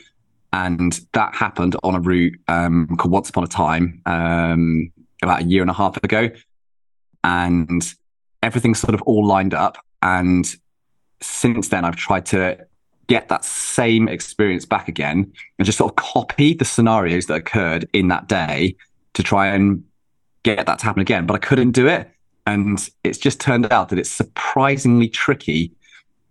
And 0.54 1.00
that 1.14 1.34
happened 1.36 1.76
on 1.84 1.96
a 1.96 2.00
route 2.00 2.40
um, 2.48 2.88
called 2.98 3.12
Once 3.12 3.30
Upon 3.30 3.44
a 3.44 3.48
Time 3.48 4.02
um, 4.06 4.92
about 5.24 5.42
a 5.42 5.46
year 5.46 5.64
and 5.64 5.72
a 5.72 5.74
half 5.74 5.98
ago. 5.98 6.30
And 7.24 7.82
everything's 8.44 8.80
sort 8.80 8.94
of 8.94 9.02
all 9.04 9.26
lined 9.26 9.54
up. 9.54 9.78
And 10.02 10.54
since 11.22 11.70
then, 11.70 11.86
I've 11.86 11.96
tried 11.96 12.26
to 12.28 12.58
get 13.08 13.30
that 13.30 13.44
same 13.44 14.08
experience 14.08 14.66
back 14.66 14.88
again 14.88 15.32
and 15.58 15.66
just 15.66 15.78
sort 15.78 15.92
of 15.92 15.96
copy 15.96 16.54
the 16.54 16.66
scenarios 16.66 17.26
that 17.28 17.36
occurred 17.36 17.88
in 17.94 18.10
that 18.10 18.28
day 18.28 18.76
to 19.14 19.24
try 19.24 19.48
and 19.48 19.84
get 20.44 20.66
that 20.66 20.80
to 20.80 20.86
happen 20.86 21.02
again. 21.02 21.26
But 21.26 21.36
I 21.36 21.40
couldn't 21.40 21.72
do 21.72 21.88
it. 21.88 22.10
And 22.46 22.90
it's 23.04 23.18
just 23.18 23.40
turned 23.40 23.72
out 23.72 23.90
that 23.90 24.00
it's 24.00 24.10
surprisingly 24.10 25.08
tricky 25.08 25.72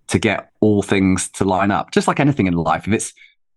to 0.09 0.19
get 0.19 0.51
all 0.61 0.83
things 0.83 1.31
to 1.31 1.45
line 1.45 1.71
up. 1.71 1.91
Just 1.91 2.07
like 2.07 2.21
anything 2.21 2.47
in 2.47 2.53
life, 2.53 2.87
if 2.87 2.93
it's 2.93 3.15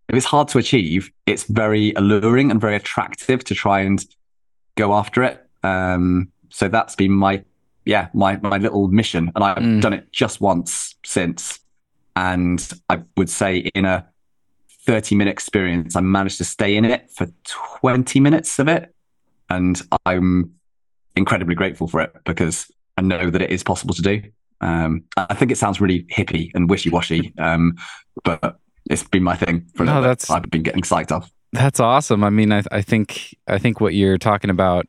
if 0.08 0.15
it's 0.15 0.26
hard 0.26 0.48
to 0.50 0.60
achieve, 0.60 1.12
it's 1.26 1.44
very 1.44 1.91
alluring 1.96 2.52
and 2.52 2.62
very 2.62 2.76
attractive 2.76 3.44
to 3.44 3.56
try 3.56 3.80
and 3.82 4.06
go 4.76 4.94
after 4.94 5.24
it. 5.24 5.46
Um, 5.63 6.32
so 6.50 6.68
that's 6.68 6.96
been 6.96 7.12
my 7.12 7.44
yeah 7.86 8.08
my 8.13 8.38
my 8.38 8.58
little 8.58 8.88
mission, 8.88 9.32
and 9.36 9.43
I've 9.43 9.58
Mm. 9.58 9.82
done 9.82 9.93
it 9.93 10.12
just 10.12 10.41
once 10.41 10.95
since. 11.06 11.60
And 12.15 12.65
I 12.89 13.00
would 13.17 13.30
say 13.30 13.58
in 13.58 13.86
a 13.86 14.08
thirty 14.86 15.15
minute 15.15 15.32
experience, 15.32 15.95
I 15.95 16.02
managed 16.02 16.38
to 16.38 16.43
stay 16.45 16.76
in 16.76 16.86
it 16.86 17.10
for 17.15 17.28
twenty 17.43 18.19
minutes 18.19 18.58
of 18.60 18.67
it, 18.67 18.93
and 19.50 19.82
I'm 20.06 20.52
incredibly 21.15 21.56
grateful 21.56 21.88
for 21.88 22.02
it 22.02 22.13
because 22.26 22.67
I 22.98 23.02
know 23.02 23.30
that 23.30 23.41
it 23.41 23.50
is 23.50 23.63
possible 23.63 23.93
to 23.95 24.02
do. 24.02 24.21
Um, 24.62 25.04
I 25.17 25.34
think 25.34 25.52
it 25.52 25.58
sounds 25.58 25.82
really 25.82 26.04
hippie 26.04 26.52
and 26.56 26.69
wishy 26.69 26.89
washy, 26.89 27.34
um, 27.39 27.76
but 28.24 28.58
it's 28.89 29.04
been 29.04 29.24
my 29.24 29.36
thing 29.36 29.65
for 29.76 29.84
a 29.84 29.86
No, 29.86 29.93
little 29.95 30.04
bit. 30.04 30.19
that's- 30.19 30.30
I've 30.30 30.50
been 30.50 30.63
getting 30.63 30.82
psyched 30.84 31.12
off. 31.12 31.30
That's 31.52 31.80
awesome. 31.80 32.24
I 32.24 32.30
mean, 32.30 32.52
I, 32.52 32.63
I 32.71 32.82
think 32.82 33.36
I 33.48 33.58
think 33.58 33.80
what 33.82 33.93
you're 33.93 34.17
talking 34.17 34.50
about, 34.50 34.86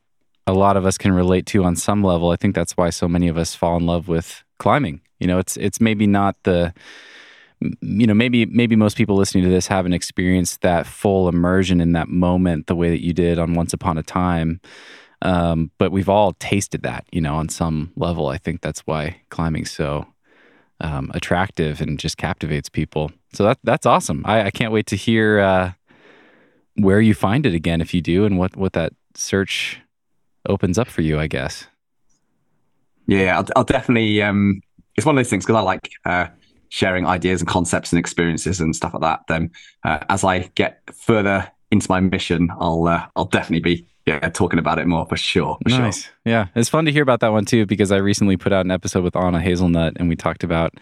a 0.47 0.53
lot 0.53 0.77
of 0.77 0.85
us 0.85 0.97
can 0.97 1.11
relate 1.11 1.45
to 1.47 1.63
on 1.65 1.75
some 1.75 2.03
level. 2.03 2.31
I 2.31 2.37
think 2.37 2.55
that's 2.55 2.77
why 2.77 2.89
so 2.89 3.07
many 3.07 3.27
of 3.27 3.37
us 3.37 3.53
fall 3.53 3.77
in 3.77 3.85
love 3.85 4.07
with 4.07 4.43
climbing. 4.57 5.01
You 5.19 5.27
know, 5.27 5.39
it's 5.39 5.57
it's 5.57 5.81
maybe 5.81 6.07
not 6.07 6.35
the, 6.43 6.73
you 7.59 8.07
know, 8.07 8.13
maybe 8.13 8.45
maybe 8.45 8.75
most 8.75 8.97
people 8.97 9.15
listening 9.15 9.43
to 9.43 9.49
this 9.49 9.67
haven't 9.67 9.93
experienced 9.93 10.61
that 10.61 10.87
full 10.87 11.27
immersion 11.27 11.81
in 11.81 11.91
that 11.93 12.07
moment 12.07 12.67
the 12.67 12.75
way 12.75 12.89
that 12.89 13.03
you 13.03 13.13
did 13.13 13.37
on 13.37 13.53
Once 13.53 13.73
Upon 13.73 13.97
a 13.97 14.03
Time. 14.03 14.61
Um, 15.23 15.71
but 15.79 15.91
we've 15.91 16.09
all 16.09 16.33
tasted 16.33 16.83
that, 16.83 17.05
you 17.11 17.19
know, 17.19 17.35
on 17.35 17.49
some 17.49 17.91
level. 17.95 18.27
I 18.27 18.37
think 18.37 18.61
that's 18.61 18.81
why 18.81 19.21
climbing's 19.29 19.71
so 19.71 20.05
um, 20.79 21.11
attractive 21.13 21.81
and 21.81 21.99
just 21.99 22.17
captivates 22.17 22.69
people. 22.69 23.11
So 23.33 23.43
that 23.43 23.57
that's 23.63 23.85
awesome. 23.85 24.23
I, 24.25 24.43
I 24.43 24.51
can't 24.51 24.71
wait 24.71 24.85
to 24.87 24.95
hear 24.95 25.39
uh, 25.39 25.71
where 26.75 27.01
you 27.01 27.15
find 27.15 27.45
it 27.45 27.53
again 27.53 27.81
if 27.81 27.93
you 27.93 28.01
do, 28.01 28.25
and 28.25 28.37
what 28.37 28.55
what 28.55 28.73
that 28.73 28.93
search 29.15 29.81
opens 30.47 30.77
up 30.77 30.87
for 30.87 31.01
you. 31.01 31.19
I 31.19 31.27
guess. 31.27 31.67
Yeah, 33.07 33.37
I'll, 33.37 33.47
I'll 33.55 33.63
definitely. 33.63 34.21
Um, 34.21 34.61
it's 34.95 35.05
one 35.05 35.15
of 35.15 35.19
those 35.19 35.29
things 35.29 35.45
because 35.45 35.59
I 35.59 35.61
like 35.61 35.89
uh, 36.05 36.27
sharing 36.69 37.05
ideas 37.05 37.41
and 37.41 37.47
concepts 37.47 37.91
and 37.91 37.99
experiences 37.99 38.59
and 38.59 38.75
stuff 38.75 38.93
like 38.93 39.01
that. 39.01 39.21
Then, 39.27 39.51
uh, 39.83 39.99
as 40.09 40.23
I 40.23 40.51
get 40.55 40.81
further 40.93 41.49
into 41.71 41.87
my 41.89 41.99
mission, 41.99 42.49
I'll 42.59 42.87
uh, 42.87 43.05
I'll 43.15 43.25
definitely 43.25 43.61
be 43.61 43.85
yeah 44.05 44.19
talking 44.29 44.59
about 44.59 44.79
it 44.79 44.87
more 44.87 45.05
for 45.05 45.17
sure. 45.17 45.57
For 45.63 45.69
nice. 45.69 46.03
Sure. 46.03 46.13
Yeah, 46.25 46.47
it's 46.55 46.69
fun 46.69 46.85
to 46.85 46.91
hear 46.91 47.03
about 47.03 47.19
that 47.21 47.31
one 47.31 47.45
too 47.45 47.65
because 47.65 47.91
I 47.91 47.97
recently 47.97 48.37
put 48.37 48.53
out 48.53 48.65
an 48.65 48.71
episode 48.71 49.03
with 49.03 49.15
Anna 49.15 49.39
Hazelnutt 49.39 49.93
and 49.97 50.09
we 50.09 50.15
talked 50.15 50.43
about 50.43 50.73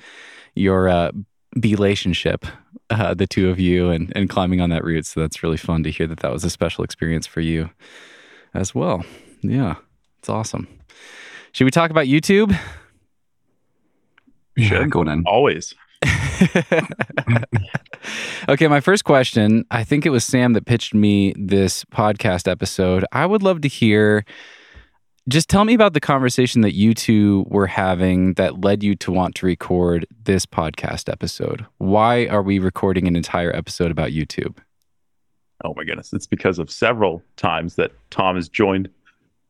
your 0.56 0.88
uh, 0.88 1.12
relationship, 1.62 2.46
uh, 2.90 3.14
the 3.14 3.28
two 3.28 3.50
of 3.50 3.60
you, 3.60 3.90
and 3.90 4.12
and 4.16 4.30
climbing 4.30 4.62
on 4.62 4.70
that 4.70 4.84
route. 4.84 5.06
So 5.06 5.20
that's 5.22 5.44
really 5.44 5.58
fun 5.58 5.84
to 5.84 5.92
hear 5.92 6.08
that 6.08 6.20
that 6.20 6.32
was 6.32 6.44
a 6.44 6.50
special 6.50 6.84
experience 6.84 7.28
for 7.28 7.42
you 7.42 7.70
as 8.54 8.74
well. 8.74 9.04
Yeah, 9.50 9.76
it's 10.20 10.30
awesome. 10.30 10.68
Should 11.52 11.66
we 11.66 11.72
talk 11.72 11.92
about 11.92 12.06
YouTube? 12.06 12.58
Yeah, 14.58 14.86
go 14.88 15.02
on 15.02 15.10
in. 15.10 15.24
Always. 15.26 15.74
okay, 18.50 18.68
my 18.68 18.80
first 18.80 19.06
question 19.06 19.66
I 19.72 19.84
think 19.84 20.06
it 20.06 20.12
was 20.12 20.24
Sam 20.24 20.54
that 20.54 20.66
pitched 20.66 20.94
me 20.94 21.34
this 21.38 21.84
podcast 21.86 22.50
episode. 22.50 23.06
I 23.12 23.26
would 23.26 23.44
love 23.44 23.62
to 23.62 23.68
hear. 23.68 24.26
Just 25.28 25.50
tell 25.50 25.66
me 25.66 25.74
about 25.74 25.94
the 25.94 26.00
conversation 26.00 26.62
that 26.62 26.76
you 26.76 26.94
two 26.94 27.46
were 27.48 27.66
having 27.66 28.34
that 28.34 28.62
led 28.62 28.84
you 28.84 28.96
to 28.98 29.12
want 29.12 29.34
to 29.36 29.48
record 29.48 30.06
this 30.24 30.46
podcast 30.46 31.12
episode. 31.12 31.66
Why 31.80 32.28
are 32.28 32.44
we 32.44 32.60
recording 32.60 33.08
an 33.08 33.16
entire 33.16 33.56
episode 33.56 33.90
about 33.90 34.12
YouTube? 34.12 34.58
Oh 35.64 35.74
my 35.76 35.84
goodness. 35.84 36.14
It's 36.14 36.28
because 36.28 36.60
of 36.60 36.70
several 36.70 37.24
times 37.38 37.76
that 37.76 37.92
Tom 38.12 38.36
has 38.36 38.48
joined 38.48 38.90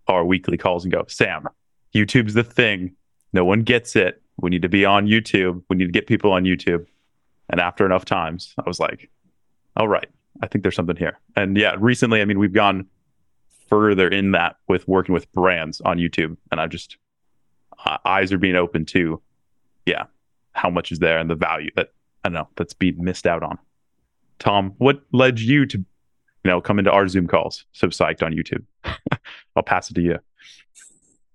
our 0.07 0.23
weekly 0.25 0.57
calls 0.57 0.83
and 0.83 0.93
go, 0.93 1.05
Sam, 1.07 1.47
YouTube's 1.93 2.33
the 2.33 2.43
thing. 2.43 2.95
No 3.33 3.45
one 3.45 3.63
gets 3.63 3.95
it. 3.95 4.21
We 4.37 4.49
need 4.49 4.61
to 4.61 4.69
be 4.69 4.85
on 4.85 5.07
YouTube. 5.07 5.63
We 5.69 5.77
need 5.77 5.85
to 5.85 5.91
get 5.91 6.07
people 6.07 6.31
on 6.31 6.43
YouTube. 6.43 6.85
And 7.49 7.59
after 7.59 7.85
enough 7.85 8.05
times, 8.05 8.53
I 8.57 8.63
was 8.67 8.79
like, 8.79 9.09
all 9.77 9.87
right, 9.87 10.07
I 10.41 10.47
think 10.47 10.63
there's 10.63 10.75
something 10.75 10.95
here. 10.95 11.19
And 11.35 11.57
yeah, 11.57 11.75
recently, 11.79 12.21
I 12.21 12.25
mean, 12.25 12.39
we've 12.39 12.53
gone 12.53 12.87
further 13.67 14.07
in 14.07 14.31
that 14.31 14.57
with 14.67 14.87
working 14.87 15.13
with 15.13 15.31
brands 15.31 15.81
on 15.81 15.97
YouTube. 15.97 16.37
And 16.51 16.59
I 16.59 16.67
just, 16.67 16.97
uh, 17.85 17.97
eyes 18.05 18.31
are 18.31 18.37
being 18.37 18.55
open 18.55 18.85
to, 18.85 19.21
yeah, 19.85 20.05
how 20.53 20.69
much 20.69 20.91
is 20.91 20.99
there 20.99 21.17
and 21.17 21.29
the 21.29 21.35
value 21.35 21.71
that, 21.75 21.91
I 22.23 22.29
don't 22.29 22.33
know, 22.33 22.47
that's 22.55 22.73
being 22.73 23.03
missed 23.03 23.27
out 23.27 23.43
on. 23.43 23.57
Tom, 24.39 24.73
what 24.77 25.01
led 25.11 25.39
you 25.39 25.65
to, 25.67 25.85
you 26.45 26.51
know, 26.51 26.61
come 26.61 26.77
into 26.77 26.91
our 26.91 27.07
Zoom 27.07 27.25
calls 27.25 27.65
so 27.73 27.87
psyched 27.87 28.21
on 28.21 28.31
YouTube? 28.31 28.63
I'll 29.55 29.63
pass 29.63 29.89
it 29.89 29.95
to 29.95 30.01
you. 30.01 30.19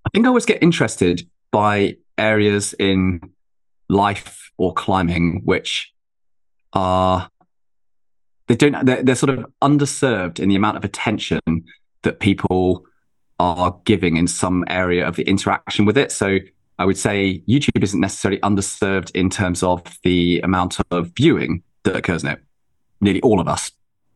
I 0.05 0.09
think 0.13 0.25
I 0.25 0.29
always 0.29 0.45
get 0.45 0.63
interested 0.63 1.27
by 1.51 1.97
areas 2.17 2.73
in 2.79 3.19
life 3.89 4.51
or 4.57 4.73
climbing 4.73 5.41
which 5.43 5.91
are 6.71 7.29
they 8.47 8.55
don't 8.55 8.85
they're, 8.85 9.03
they're, 9.03 9.15
sort 9.15 9.37
of 9.37 9.45
underserved 9.61 10.39
in 10.39 10.47
the 10.47 10.55
amount 10.55 10.77
of 10.77 10.85
attention 10.85 11.41
that 12.03 12.21
people 12.21 12.85
are 13.37 13.77
giving 13.83 14.15
in 14.15 14.27
some 14.27 14.63
area 14.69 15.05
of 15.05 15.17
the 15.17 15.23
interaction 15.23 15.83
with 15.83 15.97
it 15.97 16.11
so 16.11 16.37
i 16.79 16.85
would 16.85 16.97
say 16.97 17.43
youtube 17.49 17.83
isn't 17.83 17.99
necessarily 17.99 18.39
underserved 18.41 19.11
in 19.11 19.29
terms 19.29 19.61
of 19.61 19.83
the 20.03 20.39
amount 20.41 20.77
of 20.91 21.11
viewing 21.17 21.63
that 21.83 21.95
occurs 21.95 22.23
now 22.23 22.37
nearly 23.01 23.21
all 23.21 23.41
of 23.41 23.47
us 23.47 23.71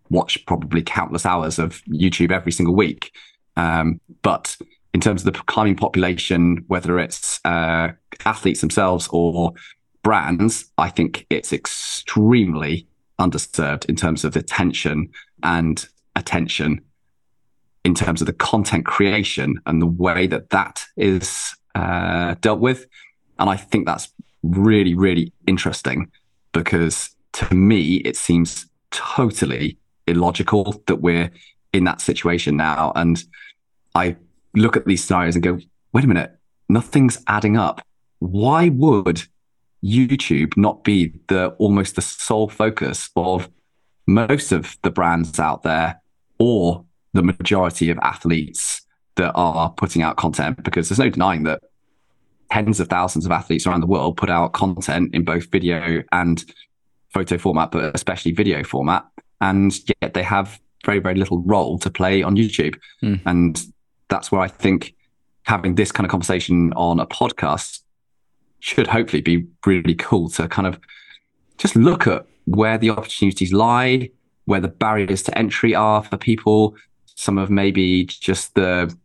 watch 0.10 0.46
probably 0.46 0.82
countless 0.82 1.26
hours 1.26 1.60
of 1.60 1.82
youtube 1.86 2.32
every 2.32 2.52
single 2.52 2.76
week 2.76 3.12
um, 3.58 4.00
but 4.22 4.58
in 4.96 5.02
terms 5.02 5.26
of 5.26 5.34
the 5.34 5.40
climbing 5.44 5.76
population, 5.76 6.64
whether 6.68 6.98
it's 6.98 7.42
uh, 7.44 7.90
athletes 8.24 8.62
themselves 8.62 9.10
or 9.12 9.52
brands, 10.04 10.72
I 10.78 10.90
think 10.90 11.26
it's 11.30 11.52
extremely 11.52 12.88
underserved 13.20 13.84
in 13.90 13.98
terms 13.98 14.24
of 14.24 14.38
attention 14.38 15.10
and 15.44 15.86
attention 16.16 16.80
in 17.84 17.94
terms 17.94 18.22
of 18.22 18.28
the 18.28 18.34
content 18.34 18.86
creation 18.86 19.60
and 19.66 19.82
the 19.82 19.86
way 19.86 20.28
that 20.28 20.50
that 20.52 20.86
is 20.96 21.54
uh, 21.76 22.36
dealt 22.40 22.62
with. 22.62 22.88
And 23.38 23.50
I 23.50 23.58
think 23.58 23.86
that's 23.86 24.08
really, 24.44 24.96
really 24.96 25.34
interesting 25.46 26.10
because 26.54 27.10
to 27.34 27.54
me, 27.54 27.96
it 27.98 28.16
seems 28.16 28.66
totally 28.92 29.78
illogical 30.08 30.84
that 30.88 30.98
we're 30.98 31.32
in 31.74 31.84
that 31.86 32.02
situation 32.02 32.58
now. 32.58 32.92
And 32.96 33.24
I 33.94 34.16
look 34.56 34.78
at 34.78 34.86
these 34.86 35.04
scenarios 35.04 35.36
and 35.36 35.44
go, 35.44 35.60
wait 35.94 36.04
a 36.04 36.08
minute, 36.08 36.38
nothing's 36.70 37.24
adding 37.28 37.58
up. 37.58 37.82
Why 38.20 38.70
would 38.70 39.24
YouTube 39.84 40.58
not 40.58 40.84
be 40.84 41.14
the 41.28 41.50
almost 41.60 41.96
the 41.96 42.02
sole 42.02 42.50
focus 42.50 43.10
of 43.16 43.50
most 44.08 44.52
of 44.52 44.78
the 44.84 44.92
brands 44.92 45.40
out 45.40 45.64
there 45.64 46.02
or 46.40 46.86
the 47.14 47.24
majority 47.24 47.90
of 47.90 47.98
athletes 48.00 48.82
that 49.16 49.32
are 49.36 49.70
putting 49.72 50.02
out 50.02 50.18
content? 50.18 50.64
Because 50.64 50.90
there's 50.90 51.00
no 51.00 51.10
denying 51.10 51.44
that 51.44 51.62
tens 52.52 52.80
of 52.80 52.88
thousands 52.88 53.26
of 53.26 53.32
athletes 53.32 53.68
around 53.68 53.82
the 53.82 53.88
world 53.88 54.18
put 54.18 54.30
out 54.30 54.54
content 54.54 55.14
in 55.14 55.24
both 55.24 55.52
video 55.52 56.04
and 56.12 56.46
photo 57.10 57.38
format, 57.38 57.72
but 57.72 57.96
especially 57.96 58.32
video 58.32 58.64
format. 58.64 59.06
And 59.42 59.78
yet 60.02 60.14
they 60.14 60.24
have 60.24 60.60
very, 60.86 61.00
very 61.00 61.16
little 61.16 61.42
role 61.42 61.78
to 61.80 61.90
play 61.90 62.24
on 62.24 62.36
YouTube. 62.36 62.78
Mm. 63.04 63.22
And 63.26 63.66
that's 64.10 64.32
where 64.32 64.42
I 64.42 64.48
think 64.48 64.96
having 65.44 65.76
this 65.76 65.92
kind 65.92 66.06
of 66.06 66.12
conversation 66.12 66.74
on 66.74 67.00
a 67.00 67.06
podcast 67.06 67.82
should 68.60 68.88
hopefully 68.88 69.22
be 69.22 69.46
really 69.66 69.96
cool 69.96 70.30
to 70.30 70.48
kind 70.48 70.68
of 70.68 70.80
just 71.58 71.76
look 71.76 72.08
at 72.08 72.26
where 72.46 72.78
the 72.78 72.90
opportunities 72.90 73.54
lie, 73.54 74.10
where 74.46 74.60
the 74.60 74.68
barriers 74.68 75.24
to 75.24 75.38
entry 75.38 75.76
are 75.76 76.04
for 76.04 76.18
people, 76.18 76.76
some 77.16 77.38
of 77.38 77.50
maybe 77.50 78.06
just 78.06 78.56
the 78.56 78.96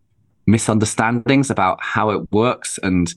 misunderstandings 0.46 1.50
about 1.50 1.78
how 1.82 2.10
it 2.10 2.30
works 2.32 2.78
and 2.82 3.14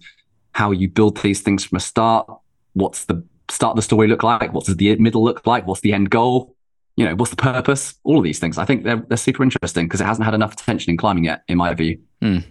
how 0.54 0.72
you 0.72 0.88
build 0.88 1.18
these 1.18 1.42
things 1.42 1.66
from 1.66 1.78
a 1.78 1.80
start. 1.80 2.28
What's 2.74 3.06
the 3.06 3.24
start 3.50 3.72
of 3.72 3.76
the 3.78 3.82
story 3.82 4.08
look 4.08 4.24
like? 4.24 4.54
What 4.54 4.66
does 4.66 4.76
the 4.76 4.96
middle 4.98 5.24
look 5.24 5.46
like? 5.48 5.66
What's 5.66 5.82
the 5.82 5.94
end 5.94 6.10
goal? 6.10 6.56
You 6.96 7.06
know, 7.06 7.16
what's 7.16 7.32
the 7.32 7.38
purpose? 7.38 7.96
All 8.04 8.18
of 8.18 8.24
these 8.24 8.40
things. 8.40 8.58
I 8.58 8.66
think 8.66 8.84
they're, 8.84 9.04
they're 9.08 9.18
super 9.18 9.44
interesting 9.44 9.86
because 9.86 10.02
it 10.02 10.06
hasn't 10.06 10.26
had 10.26 10.34
enough 10.34 10.54
attention 10.54 10.92
in 10.92 10.98
climbing 10.98 11.26
yet, 11.26 11.44
in 11.48 11.58
my 11.58 11.74
view. 11.74 12.00
Mm. 12.22 12.44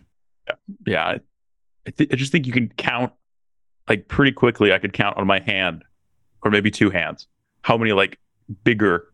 Yeah. 0.87 1.19
I, 1.87 1.91
th- 1.91 2.11
I 2.13 2.17
just 2.17 2.33
think 2.33 2.47
you 2.47 2.53
can 2.53 2.69
count 2.77 3.13
like 3.89 4.09
pretty 4.09 4.33
quickly. 4.33 4.73
I 4.73 4.79
could 4.79 4.93
count 4.93 5.17
on 5.17 5.27
my 5.27 5.41
hand 5.41 5.85
or 6.43 6.51
maybe 6.51 6.71
two 6.71 6.91
hands 6.91 7.27
how 7.63 7.77
many 7.77 7.93
like 7.93 8.19
bigger 8.65 9.09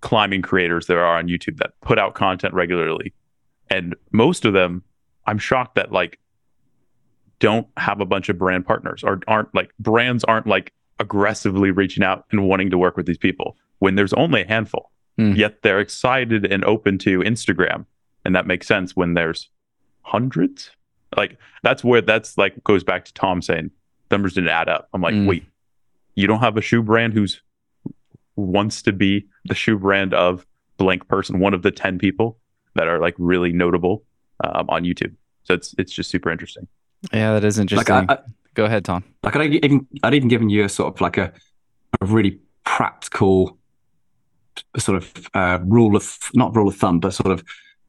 climbing 0.00 0.42
creators 0.42 0.86
there 0.86 1.04
are 1.04 1.18
on 1.18 1.26
YouTube 1.26 1.58
that 1.58 1.72
put 1.80 1.98
out 1.98 2.14
content 2.14 2.54
regularly. 2.54 3.12
And 3.70 3.96
most 4.12 4.44
of 4.44 4.52
them, 4.52 4.84
I'm 5.26 5.38
shocked 5.38 5.74
that 5.74 5.92
like 5.92 6.18
don't 7.40 7.66
have 7.76 8.00
a 8.00 8.06
bunch 8.06 8.28
of 8.28 8.38
brand 8.38 8.66
partners 8.66 9.04
or 9.04 9.20
aren't 9.28 9.54
like 9.54 9.70
brands 9.78 10.24
aren't 10.24 10.46
like 10.46 10.72
aggressively 11.00 11.70
reaching 11.70 12.02
out 12.02 12.24
and 12.30 12.48
wanting 12.48 12.70
to 12.70 12.78
work 12.78 12.96
with 12.96 13.06
these 13.06 13.18
people 13.18 13.56
when 13.78 13.94
there's 13.94 14.12
only 14.12 14.42
a 14.42 14.46
handful. 14.46 14.90
Mm. 15.18 15.36
Yet 15.36 15.62
they're 15.62 15.80
excited 15.80 16.50
and 16.50 16.64
open 16.64 16.98
to 16.98 17.20
Instagram. 17.20 17.86
And 18.24 18.34
that 18.34 18.46
makes 18.46 18.66
sense 18.66 18.94
when 18.94 19.14
there's 19.14 19.48
hundreds. 20.02 20.70
Like 21.16 21.38
that's 21.62 21.82
where 21.82 22.00
that's 22.00 22.36
like 22.38 22.62
goes 22.64 22.84
back 22.84 23.04
to 23.06 23.14
Tom 23.14 23.42
saying 23.42 23.70
numbers 24.10 24.34
didn't 24.34 24.50
add 24.50 24.68
up. 24.68 24.88
I'm 24.92 25.02
like, 25.02 25.14
mm. 25.14 25.26
wait, 25.26 25.44
you 26.14 26.26
don't 26.26 26.40
have 26.40 26.56
a 26.56 26.60
shoe 26.60 26.82
brand 26.82 27.14
who's 27.14 27.40
wants 28.36 28.82
to 28.82 28.92
be 28.92 29.26
the 29.46 29.54
shoe 29.54 29.78
brand 29.78 30.14
of 30.14 30.46
blank 30.76 31.08
person, 31.08 31.40
one 31.40 31.54
of 31.54 31.62
the 31.62 31.70
10 31.70 31.98
people 31.98 32.38
that 32.74 32.86
are 32.86 33.00
like 33.00 33.14
really 33.18 33.52
notable 33.52 34.04
um, 34.44 34.66
on 34.68 34.84
YouTube. 34.84 35.14
So 35.44 35.54
it's 35.54 35.74
it's 35.78 35.92
just 35.92 36.10
super 36.10 36.30
interesting. 36.30 36.68
Yeah, 37.12 37.32
that 37.32 37.44
is 37.44 37.58
interesting. 37.58 37.94
Like 37.94 38.10
I, 38.10 38.14
I, 38.14 38.18
Go 38.54 38.64
ahead, 38.64 38.84
Tom. 38.84 39.04
Like 39.22 39.36
I'd 39.36 39.54
even 39.64 39.86
I'd 40.02 40.14
even 40.14 40.28
given 40.28 40.50
you 40.50 40.64
a 40.64 40.68
sort 40.68 40.92
of 40.92 41.00
like 41.00 41.16
a, 41.16 41.32
a 42.00 42.06
really 42.06 42.40
practical 42.64 43.56
sort 44.76 44.96
of 44.96 45.28
uh, 45.34 45.58
rule 45.64 45.96
of 45.96 46.18
not 46.34 46.54
rule 46.54 46.68
of 46.68 46.76
thumb, 46.76 47.00
but 47.00 47.14
sort 47.14 47.32
of 47.32 47.44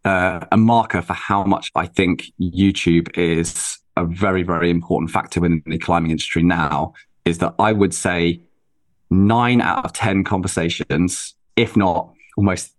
uh, 0.06 0.46
a 0.52 0.58
marker 0.58 1.02
for 1.02 1.14
how 1.14 1.44
much 1.44 1.72
I 1.76 1.86
think 1.86 2.32
YouTube 2.40 3.16
is 3.18 3.80
a 3.98 4.06
very 4.06 4.44
very 4.44 4.70
important 4.70 5.12
factor 5.12 5.46
in 5.46 5.62
the 5.66 5.78
climbing 5.78 6.12
industry 6.12 6.44
now. 6.44 6.94
Is 7.26 7.40
that 7.40 7.54
I 7.60 7.74
would 7.74 7.94
say 7.94 8.42
nine 9.10 9.62
out 9.62 9.86
of 9.86 9.94
ten 9.94 10.24
conversations, 10.24 11.36
if 11.56 11.76
not 11.76 12.14
almost 12.38 12.74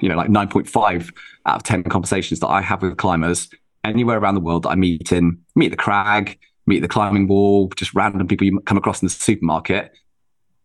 you 0.00 0.08
know 0.08 0.16
like 0.16 0.30
9.5 0.30 1.12
out 1.44 1.56
of 1.56 1.62
10 1.62 1.82
conversations 1.84 2.40
that 2.40 2.48
I 2.48 2.62
have 2.62 2.80
with 2.80 2.96
climbers 2.96 3.50
anywhere 3.84 4.16
around 4.16 4.34
the 4.34 4.40
world 4.40 4.62
that 4.62 4.70
I 4.70 4.74
meet 4.74 5.12
in 5.12 5.38
meet 5.54 5.68
the 5.68 5.76
crag 5.76 6.38
meet 6.66 6.80
the 6.80 6.88
climbing 6.88 7.28
wall, 7.28 7.68
just 7.76 7.94
random 7.94 8.26
people 8.26 8.46
you 8.46 8.60
come 8.60 8.76
across 8.76 9.00
in 9.00 9.06
the 9.06 9.10
supermarket, 9.10 9.92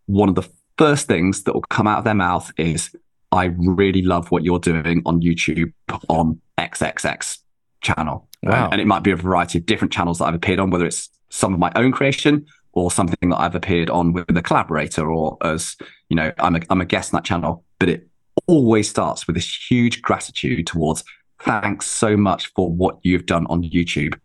one 0.07 0.29
of 0.29 0.35
the 0.35 0.43
first 0.77 1.07
things 1.07 1.43
that 1.43 1.53
will 1.53 1.61
come 1.61 1.87
out 1.87 1.99
of 1.99 2.03
their 2.03 2.15
mouth 2.15 2.51
is, 2.57 2.95
I 3.31 3.45
really 3.57 4.01
love 4.01 4.31
what 4.31 4.43
you're 4.43 4.59
doing 4.59 5.01
on 5.05 5.21
YouTube 5.21 5.71
on 6.09 6.39
XXX 6.57 7.39
channel. 7.81 8.27
Wow. 8.43 8.69
and 8.71 8.81
it 8.81 8.87
might 8.87 9.03
be 9.03 9.11
a 9.11 9.15
variety 9.15 9.59
of 9.59 9.67
different 9.67 9.93
channels 9.93 10.17
that 10.17 10.25
I've 10.25 10.33
appeared 10.33 10.59
on, 10.59 10.71
whether 10.71 10.85
it's 10.85 11.09
some 11.29 11.53
of 11.53 11.59
my 11.59 11.71
own 11.75 11.91
creation 11.91 12.45
or 12.73 12.89
something 12.89 13.29
that 13.29 13.39
I've 13.39 13.53
appeared 13.53 13.89
on 13.89 14.13
with 14.13 14.35
a 14.35 14.41
collaborator 14.41 15.11
or 15.11 15.37
as, 15.43 15.75
you 16.09 16.15
know, 16.15 16.31
I'm 16.39 16.55
a, 16.55 16.61
I'm 16.69 16.81
a 16.81 16.85
guest 16.85 17.13
on 17.13 17.19
that 17.19 17.25
channel. 17.25 17.63
But 17.77 17.89
it 17.89 18.07
always 18.47 18.89
starts 18.89 19.27
with 19.27 19.35
this 19.35 19.69
huge 19.69 20.01
gratitude 20.01 20.65
towards 20.67 21.03
thanks 21.43 21.87
so 21.87 22.15
much 22.15 22.51
for 22.53 22.69
what 22.69 22.99
you've 23.03 23.25
done 23.25 23.45
on 23.47 23.63
YouTube. 23.63 24.17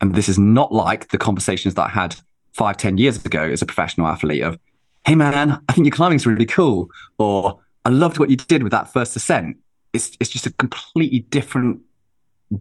And 0.00 0.14
this 0.14 0.28
is 0.28 0.38
not 0.38 0.72
like 0.72 1.08
the 1.08 1.18
conversations 1.18 1.74
that 1.74 1.86
I 1.86 1.88
had 1.88 2.16
five, 2.52 2.76
ten 2.76 2.98
years 2.98 3.24
ago 3.24 3.42
as 3.42 3.62
a 3.62 3.66
professional 3.66 4.06
athlete 4.06 4.42
of, 4.42 4.58
hey 5.06 5.14
man, 5.14 5.62
I 5.68 5.72
think 5.72 5.86
your 5.86 5.94
climbing's 5.94 6.26
really 6.26 6.46
cool. 6.46 6.90
Or 7.18 7.60
I 7.84 7.90
loved 7.90 8.18
what 8.18 8.30
you 8.30 8.36
did 8.36 8.62
with 8.62 8.72
that 8.72 8.92
first 8.92 9.16
ascent. 9.16 9.58
It's 9.92 10.16
it's 10.20 10.30
just 10.30 10.46
a 10.46 10.52
completely 10.52 11.20
different 11.20 11.80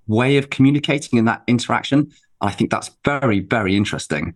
way 0.08 0.38
of 0.38 0.50
communicating 0.50 1.20
in 1.20 1.26
that 1.26 1.44
interaction. 1.48 2.00
And 2.00 2.12
I 2.42 2.52
think 2.52 2.72
that's 2.72 2.92
very, 3.06 3.40
very 3.40 3.76
interesting. 3.76 4.36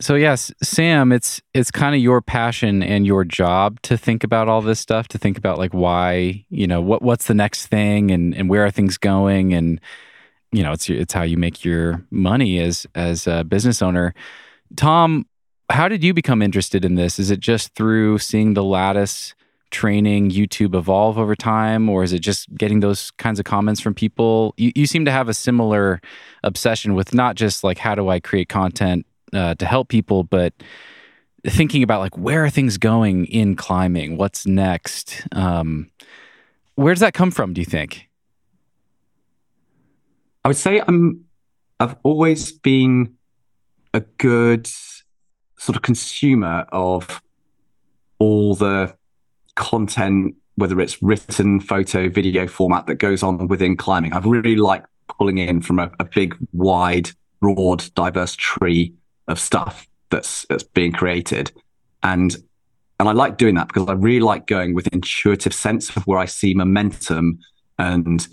So 0.00 0.14
yes, 0.14 0.52
Sam, 0.62 1.12
it's 1.12 1.40
it's 1.54 1.70
kind 1.70 1.94
of 1.94 2.00
your 2.00 2.20
passion 2.20 2.82
and 2.82 3.06
your 3.06 3.24
job 3.24 3.80
to 3.82 3.96
think 3.96 4.24
about 4.24 4.48
all 4.48 4.62
this 4.62 4.80
stuff, 4.80 5.08
to 5.08 5.18
think 5.18 5.36
about 5.36 5.58
like 5.58 5.72
why, 5.72 6.44
you 6.48 6.66
know, 6.66 6.80
what 6.80 7.02
what's 7.02 7.26
the 7.26 7.34
next 7.34 7.66
thing 7.66 8.10
and 8.10 8.34
and 8.34 8.48
where 8.48 8.64
are 8.64 8.70
things 8.70 8.96
going 8.98 9.52
and 9.52 9.80
you 10.50 10.62
know, 10.62 10.72
it's 10.72 10.88
it's 10.88 11.12
how 11.14 11.22
you 11.22 11.36
make 11.36 11.64
your 11.64 12.04
money 12.10 12.58
as 12.58 12.86
as 12.94 13.26
a 13.26 13.44
business 13.44 13.82
owner. 13.82 14.14
Tom, 14.76 15.26
how 15.72 15.88
did 15.88 16.04
you 16.04 16.12
become 16.12 16.42
interested 16.42 16.84
in 16.84 16.94
this? 16.94 17.18
Is 17.18 17.30
it 17.30 17.40
just 17.40 17.74
through 17.74 18.18
seeing 18.18 18.54
the 18.54 18.62
lattice 18.62 19.34
training 19.70 20.30
YouTube 20.30 20.74
evolve 20.74 21.18
over 21.18 21.34
time, 21.34 21.88
or 21.88 22.02
is 22.02 22.12
it 22.12 22.18
just 22.18 22.54
getting 22.56 22.80
those 22.80 23.10
kinds 23.12 23.38
of 23.38 23.46
comments 23.46 23.80
from 23.80 23.94
people? 23.94 24.54
You, 24.58 24.70
you 24.74 24.86
seem 24.86 25.06
to 25.06 25.10
have 25.10 25.28
a 25.28 25.34
similar 25.34 26.00
obsession 26.44 26.94
with 26.94 27.14
not 27.14 27.36
just 27.36 27.64
like 27.64 27.78
how 27.78 27.94
do 27.94 28.10
I 28.10 28.20
create 28.20 28.48
content 28.50 29.06
uh, 29.32 29.54
to 29.54 29.64
help 29.64 29.88
people, 29.88 30.24
but 30.24 30.52
thinking 31.46 31.82
about 31.82 32.00
like 32.00 32.16
where 32.18 32.44
are 32.44 32.50
things 32.50 32.76
going 32.76 33.24
in 33.26 33.56
climbing? 33.56 34.18
What's 34.18 34.46
next? 34.46 35.26
Um, 35.32 35.90
where 36.74 36.92
does 36.92 37.00
that 37.00 37.14
come 37.14 37.30
from? 37.30 37.54
Do 37.54 37.60
you 37.60 37.66
think? 37.66 38.08
I 40.44 40.48
would 40.48 40.56
say 40.56 40.82
I'm. 40.86 41.24
I've 41.80 41.96
always 42.04 42.52
been 42.52 43.16
a 43.94 44.00
good 44.00 44.68
sort 45.62 45.76
of 45.76 45.82
consumer 45.82 46.66
of 46.72 47.22
all 48.18 48.56
the 48.56 48.92
content, 49.54 50.34
whether 50.56 50.80
it's 50.80 51.00
written, 51.00 51.60
photo, 51.60 52.08
video 52.08 52.48
format 52.48 52.86
that 52.86 52.96
goes 52.96 53.22
on 53.22 53.46
within 53.46 53.76
climbing. 53.76 54.12
I've 54.12 54.26
really 54.26 54.56
liked 54.56 54.88
pulling 55.06 55.38
in 55.38 55.62
from 55.62 55.78
a, 55.78 55.88
a 56.00 56.04
big, 56.04 56.36
wide, 56.52 57.10
broad, 57.40 57.84
diverse 57.94 58.34
tree 58.34 58.92
of 59.28 59.38
stuff 59.38 59.86
that's 60.10 60.44
that's 60.46 60.64
being 60.64 60.90
created, 60.90 61.52
and 62.02 62.36
and 62.98 63.08
I 63.08 63.12
like 63.12 63.38
doing 63.38 63.54
that 63.54 63.68
because 63.68 63.88
I 63.88 63.92
really 63.92 64.20
like 64.20 64.48
going 64.48 64.74
with 64.74 64.88
intuitive 64.88 65.54
sense 65.54 65.94
of 65.96 66.06
where 66.08 66.18
I 66.18 66.26
see 66.26 66.54
momentum 66.54 67.38
and 67.78 68.26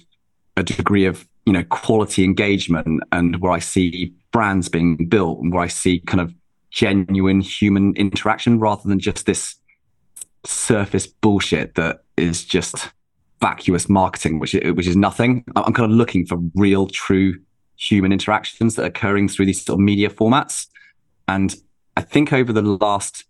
a 0.57 0.63
degree 0.63 1.05
of 1.05 1.27
you 1.45 1.53
know 1.53 1.63
quality 1.63 2.23
engagement 2.23 3.03
and 3.11 3.35
where 3.39 3.51
I 3.51 3.59
see 3.59 4.13
brands 4.31 4.67
being 4.67 5.07
built 5.07 5.39
and 5.41 5.53
where 5.53 5.63
I 5.63 5.67
see 5.67 5.99
kind 5.99 6.21
of 6.21 6.33
genuine 6.71 7.41
human 7.41 7.95
interaction 7.95 8.59
rather 8.59 8.87
than 8.87 8.99
just 8.99 9.25
this 9.25 9.55
surface 10.45 11.07
bullshit 11.07 11.75
that 11.75 12.03
is 12.17 12.45
just 12.45 12.89
vacuous 13.41 13.89
marketing, 13.89 14.39
which 14.39 14.53
which 14.53 14.87
is 14.87 14.95
nothing. 14.95 15.43
I'm 15.55 15.73
kind 15.73 15.91
of 15.91 15.97
looking 15.97 16.25
for 16.25 16.37
real, 16.55 16.87
true 16.87 17.39
human 17.77 18.11
interactions 18.11 18.75
that 18.75 18.83
are 18.83 18.87
occurring 18.87 19.29
through 19.29 19.45
these 19.45 19.63
sort 19.63 19.79
of 19.79 19.83
media 19.83 20.09
formats. 20.09 20.67
And 21.27 21.55
I 21.95 22.01
think 22.01 22.33
over 22.33 22.51
the 22.51 22.61
last 22.61 23.25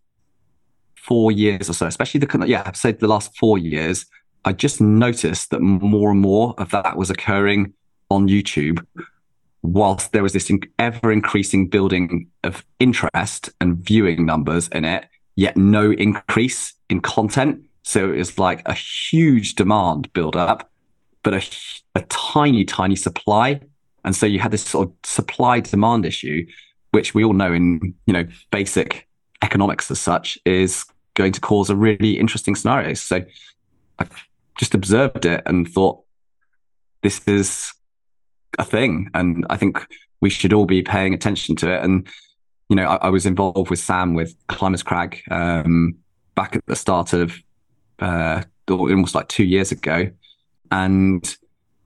four 0.96 1.32
years 1.32 1.70
or 1.70 1.74
so, 1.74 1.86
especially 1.86 2.20
the 2.20 2.46
yeah, 2.48 2.64
I'd 2.66 2.78
say 2.78 2.92
the 2.92 3.08
last 3.08 3.36
four 3.38 3.58
years, 3.58 4.06
I 4.46 4.54
just 4.54 4.82
noticed 4.82 5.52
that 5.52 5.62
more 5.62 6.12
and 6.12 6.20
more 6.20 6.56
of 6.58 6.72
that 6.72 6.98
was 6.98 7.10
occurring 7.10 7.74
on 8.10 8.28
YouTube, 8.28 8.84
whilst 9.62 10.12
there 10.12 10.24
was 10.24 10.34
this 10.34 10.52
ever 10.78 11.12
increasing 11.12 11.68
building 11.68 12.28
of 12.44 12.66
interest 12.80 13.50
and 13.60 13.78
viewing 13.78 14.26
numbers 14.26 14.68
in 14.70 14.86
it, 14.86 15.06
yet 15.36 15.58
no 15.58 15.92
increase 15.92 16.74
in 16.90 17.02
content. 17.02 17.62
So 17.84 18.12
it 18.12 18.18
was 18.18 18.38
like 18.38 18.62
a 18.68 18.74
huge 18.74 19.56
demand 19.56 20.12
build 20.14 20.36
up, 20.36 20.70
but 21.24 21.34
a, 21.34 21.42
a 21.96 22.02
tiny, 22.10 22.64
tiny 22.66 22.96
supply. 22.96 23.62
And 24.06 24.16
so 24.16 24.26
you 24.26 24.40
had 24.40 24.52
this 24.52 24.64
sort 24.64 24.88
of 24.88 24.94
supply 25.04 25.60
demand 25.60 26.06
issue, 26.06 26.46
which 26.92 27.14
we 27.14 27.24
all 27.24 27.34
know 27.34 27.52
in, 27.52 27.94
you 28.06 28.14
know, 28.14 28.26
basic 28.52 29.08
economics 29.42 29.90
as 29.92 30.00
such 30.00 30.38
is 30.46 30.86
going 31.14 31.32
to 31.34 31.42
cause 31.42 31.70
a 31.70 31.76
really 31.76 32.18
interesting 32.18 32.56
scenario. 32.56 32.94
So 32.94 33.24
I 33.98 34.06
just 34.58 34.74
observed 34.74 35.26
it 35.26 35.44
and 35.46 35.68
thought, 35.68 36.02
this 37.02 37.22
is 37.28 37.74
a 38.58 38.64
thing. 38.64 39.10
And 39.14 39.46
I 39.50 39.58
think 39.58 39.86
we 40.22 40.30
should 40.30 40.54
all 40.54 40.66
be 40.66 40.82
paying 40.82 41.14
attention 41.14 41.56
to 41.58 41.72
it. 41.72 41.84
And, 41.84 42.08
you 42.70 42.76
know, 42.76 42.86
I, 42.86 42.96
I 42.96 43.10
was 43.10 43.26
involved 43.26 43.70
with 43.70 43.80
Sam 43.80 44.14
with 44.14 44.36
Climbers 44.48 44.84
Crag 44.84 45.22
um, 45.32 45.96
back 46.36 46.56
at 46.56 46.66
the 46.66 46.76
start 46.76 47.14
of 47.14 47.38
uh, 48.00 48.44
almost 48.70 49.16
like 49.16 49.28
two 49.28 49.46
years 49.46 49.72
ago. 49.72 50.10
And 50.72 51.38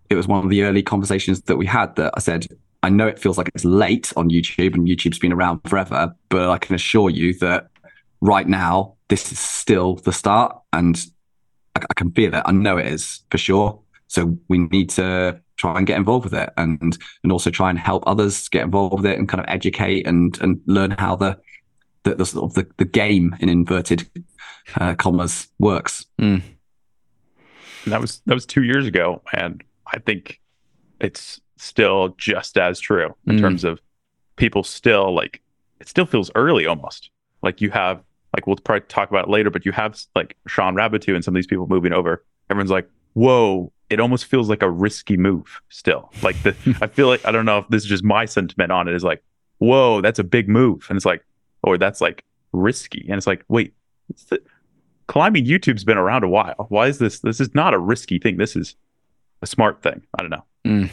it 0.10 0.16
was 0.16 0.28
one 0.28 0.44
of 0.44 0.50
the 0.50 0.64
early 0.64 0.84
conversations 0.84 1.42
that 1.44 1.58
we 1.58 1.66
had 1.66 1.96
that 1.96 2.14
I 2.16 2.20
said, 2.20 2.48
I 2.82 2.90
know 2.90 3.08
it 3.08 3.20
feels 3.20 3.38
like 3.38 3.50
it's 3.56 3.66
late 3.66 4.12
on 4.18 4.30
YouTube 4.30 4.74
and 4.74 4.88
YouTube's 4.88 5.20
been 5.20 5.32
around 5.32 5.62
forever, 5.66 6.14
but 6.30 6.50
I 6.50 6.58
can 6.58 6.76
assure 6.76 7.10
you 7.10 7.34
that 7.40 7.68
right 8.20 8.48
now, 8.48 8.96
this 9.08 9.32
is 9.32 9.40
still 9.40 9.96
the 9.96 10.12
start. 10.12 10.58
And 10.74 11.02
I, 11.76 11.82
I 11.90 11.94
can 11.94 12.12
feel 12.12 12.34
it. 12.34 12.44
I 12.46 12.52
know 12.52 12.78
it 12.78 12.88
is 12.88 13.22
for 13.32 13.38
sure. 13.38 13.80
So 14.08 14.38
we 14.50 14.58
need 14.58 14.90
to 14.92 15.40
try 15.64 15.78
and 15.78 15.88
get 15.88 15.98
involved 15.98 16.26
with 16.26 16.34
it 16.34 16.50
and 16.58 16.98
and 17.24 17.32
also 17.32 17.50
try 17.50 17.70
and 17.70 17.80
help 17.80 18.04
others 18.06 18.50
get 18.50 18.64
involved 18.64 18.96
with 18.96 19.06
it 19.06 19.18
and 19.18 19.30
kind 19.30 19.40
of 19.40 19.46
educate 19.48 20.06
and 20.06 20.38
and 20.42 20.60
learn 20.66 20.92
how 20.92 21.16
the 21.16 21.40
the, 22.04 22.16
the 22.16 22.26
sort 22.26 22.44
of 22.50 22.54
the, 22.56 22.68
the 22.78 22.86
game 22.86 23.34
in 23.40 23.48
inverted 23.48 24.06
uh, 24.82 24.94
commas 24.96 25.48
works. 25.60 26.06
Mm. 26.20 26.42
That 27.88 28.02
was 28.02 28.22
that 28.26 28.34
was 28.34 28.46
two 28.46 28.64
years 28.64 28.86
ago, 28.88 29.22
and 29.34 29.64
I 29.88 30.00
think 30.00 30.40
it's 31.00 31.42
still 31.58 32.10
just 32.18 32.58
as 32.58 32.80
true 32.80 33.16
in 33.28 33.38
Mm. 33.38 33.40
terms 33.42 33.64
of 33.64 33.80
people 34.36 34.64
still 34.64 35.14
like 35.16 35.42
it 35.80 35.88
still 35.88 36.06
feels 36.06 36.30
early 36.36 36.66
almost. 36.66 37.10
Like 37.42 37.62
you 37.62 37.72
have 37.72 38.04
like 38.36 38.48
we'll 38.48 38.56
probably 38.58 38.86
talk 38.88 39.10
about 39.10 39.26
it 39.28 39.32
later, 39.32 39.50
but 39.50 39.66
you 39.66 39.72
have 39.72 40.00
like 40.16 40.36
Shawn 40.48 40.76
Raboutou 40.76 41.16
and 41.16 41.24
some 41.24 41.34
of 41.34 41.38
these 41.40 41.48
people 41.48 41.68
moving 41.68 41.94
over. 41.94 42.24
Everyone's 42.50 42.72
like, 42.72 42.90
whoa, 43.14 43.72
it 43.90 44.00
almost 44.00 44.26
feels 44.26 44.50
like 44.50 44.62
a 44.62 44.70
risky 44.70 45.18
move 45.18 45.62
still. 45.70 46.12
Like 46.22 46.42
the 46.44 46.56
I 46.82 46.88
feel 46.88 47.08
like 47.08 47.26
I 47.26 47.32
don't 47.32 47.46
know 47.46 47.60
if 47.60 47.68
this 47.70 47.84
is 47.84 47.90
just 47.90 48.04
my 48.04 48.26
sentiment 48.26 48.72
on 48.72 48.88
it 48.88 48.96
is 48.96 49.04
like, 49.04 49.24
whoa, 49.60 50.02
that's 50.02 50.20
a 50.20 50.24
big 50.24 50.50
move. 50.50 50.86
And 50.90 50.98
it's 50.98 51.06
like, 51.06 51.26
or 51.64 51.78
that's 51.78 52.02
like 52.02 52.24
risky. 52.52 53.06
And 53.08 53.18
it's 53.18 53.28
like, 53.28 53.44
wait, 53.48 53.74
it's 54.10 54.26
the, 54.26 54.42
climbing 55.08 55.46
YouTube's 55.46 55.84
been 55.84 55.98
around 55.98 56.24
a 56.24 56.30
while. 56.30 56.66
Why 56.70 56.88
is 56.88 57.00
this? 57.00 57.20
This 57.20 57.40
is 57.40 57.54
not 57.54 57.74
a 57.74 57.80
risky 57.80 58.20
thing. 58.20 58.38
This 58.38 58.56
is 58.56 58.76
a 59.42 59.48
smart 59.48 59.82
thing. 59.82 60.02
I 60.18 60.22
don't 60.22 60.32
know. 60.32 60.46
Hmm. 60.66 60.86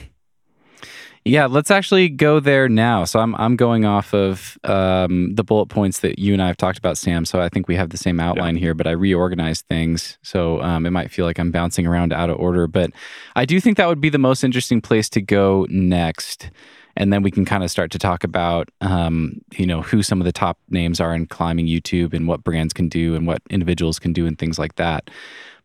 Yeah, 1.27 1.47
let's 1.47 1.71
actually 1.71 2.09
go 2.09 2.41
there 2.41 2.67
now. 2.69 3.05
So 3.05 3.21
I'm 3.21 3.35
I'm 3.35 3.55
going 3.55 3.85
off 3.85 4.15
of 4.15 4.57
um, 4.65 5.35
the 5.35 5.45
bullet 5.45 5.67
points 5.67 6.01
that 6.01 6.19
you 6.19 6.33
and 6.33 6.43
I 6.43 6.47
have 6.47 6.57
talked 6.57 6.79
about, 6.79 6.97
Sam. 6.97 7.27
So 7.27 7.43
I 7.43 7.51
think 7.51 7.69
we 7.69 7.77
have 7.77 7.91
the 7.91 7.99
same 7.99 8.19
outline 8.21 8.57
here, 8.57 8.73
but 8.73 8.87
I 8.87 8.93
reorganized 8.93 9.67
things, 9.67 10.19
so 10.23 10.63
um, 10.63 10.87
it 10.87 10.91
might 10.91 11.11
feel 11.11 11.27
like 11.27 11.39
I'm 11.39 11.51
bouncing 11.51 11.87
around 11.87 12.15
out 12.15 12.31
of 12.31 12.39
order. 12.39 12.67
But 12.67 12.93
I 13.37 13.45
do 13.45 13.61
think 13.61 13.77
that 13.77 13.87
would 13.87 14.01
be 14.01 14.09
the 14.09 14.19
most 14.19 14.43
interesting 14.43 14.81
place 14.81 15.11
to 15.11 15.21
go 15.21 15.67
next, 15.69 16.51
and 16.97 17.13
then 17.13 17.23
we 17.23 17.31
can 17.31 17.45
kind 17.45 17.63
of 17.63 17.71
start 17.71 17.91
to 17.91 17.99
talk 17.99 18.25
about 18.25 18.71
um, 18.81 19.43
you 19.53 19.67
know 19.67 19.83
who 19.83 20.03
some 20.03 20.23
of 20.23 20.25
the 20.25 20.33
top 20.33 20.59
names 20.71 21.01
are 21.01 21.15
in 21.15 21.27
climbing 21.27 21.67
YouTube 21.67 22.15
and 22.15 22.29
what 22.29 22.43
brands 22.45 22.73
can 22.73 22.89
do 22.89 23.15
and 23.15 23.27
what 23.27 23.43
individuals 23.51 23.99
can 23.99 24.15
do 24.15 24.27
and 24.27 24.39
things 24.39 24.59
like 24.59 24.77
that. 24.77 25.11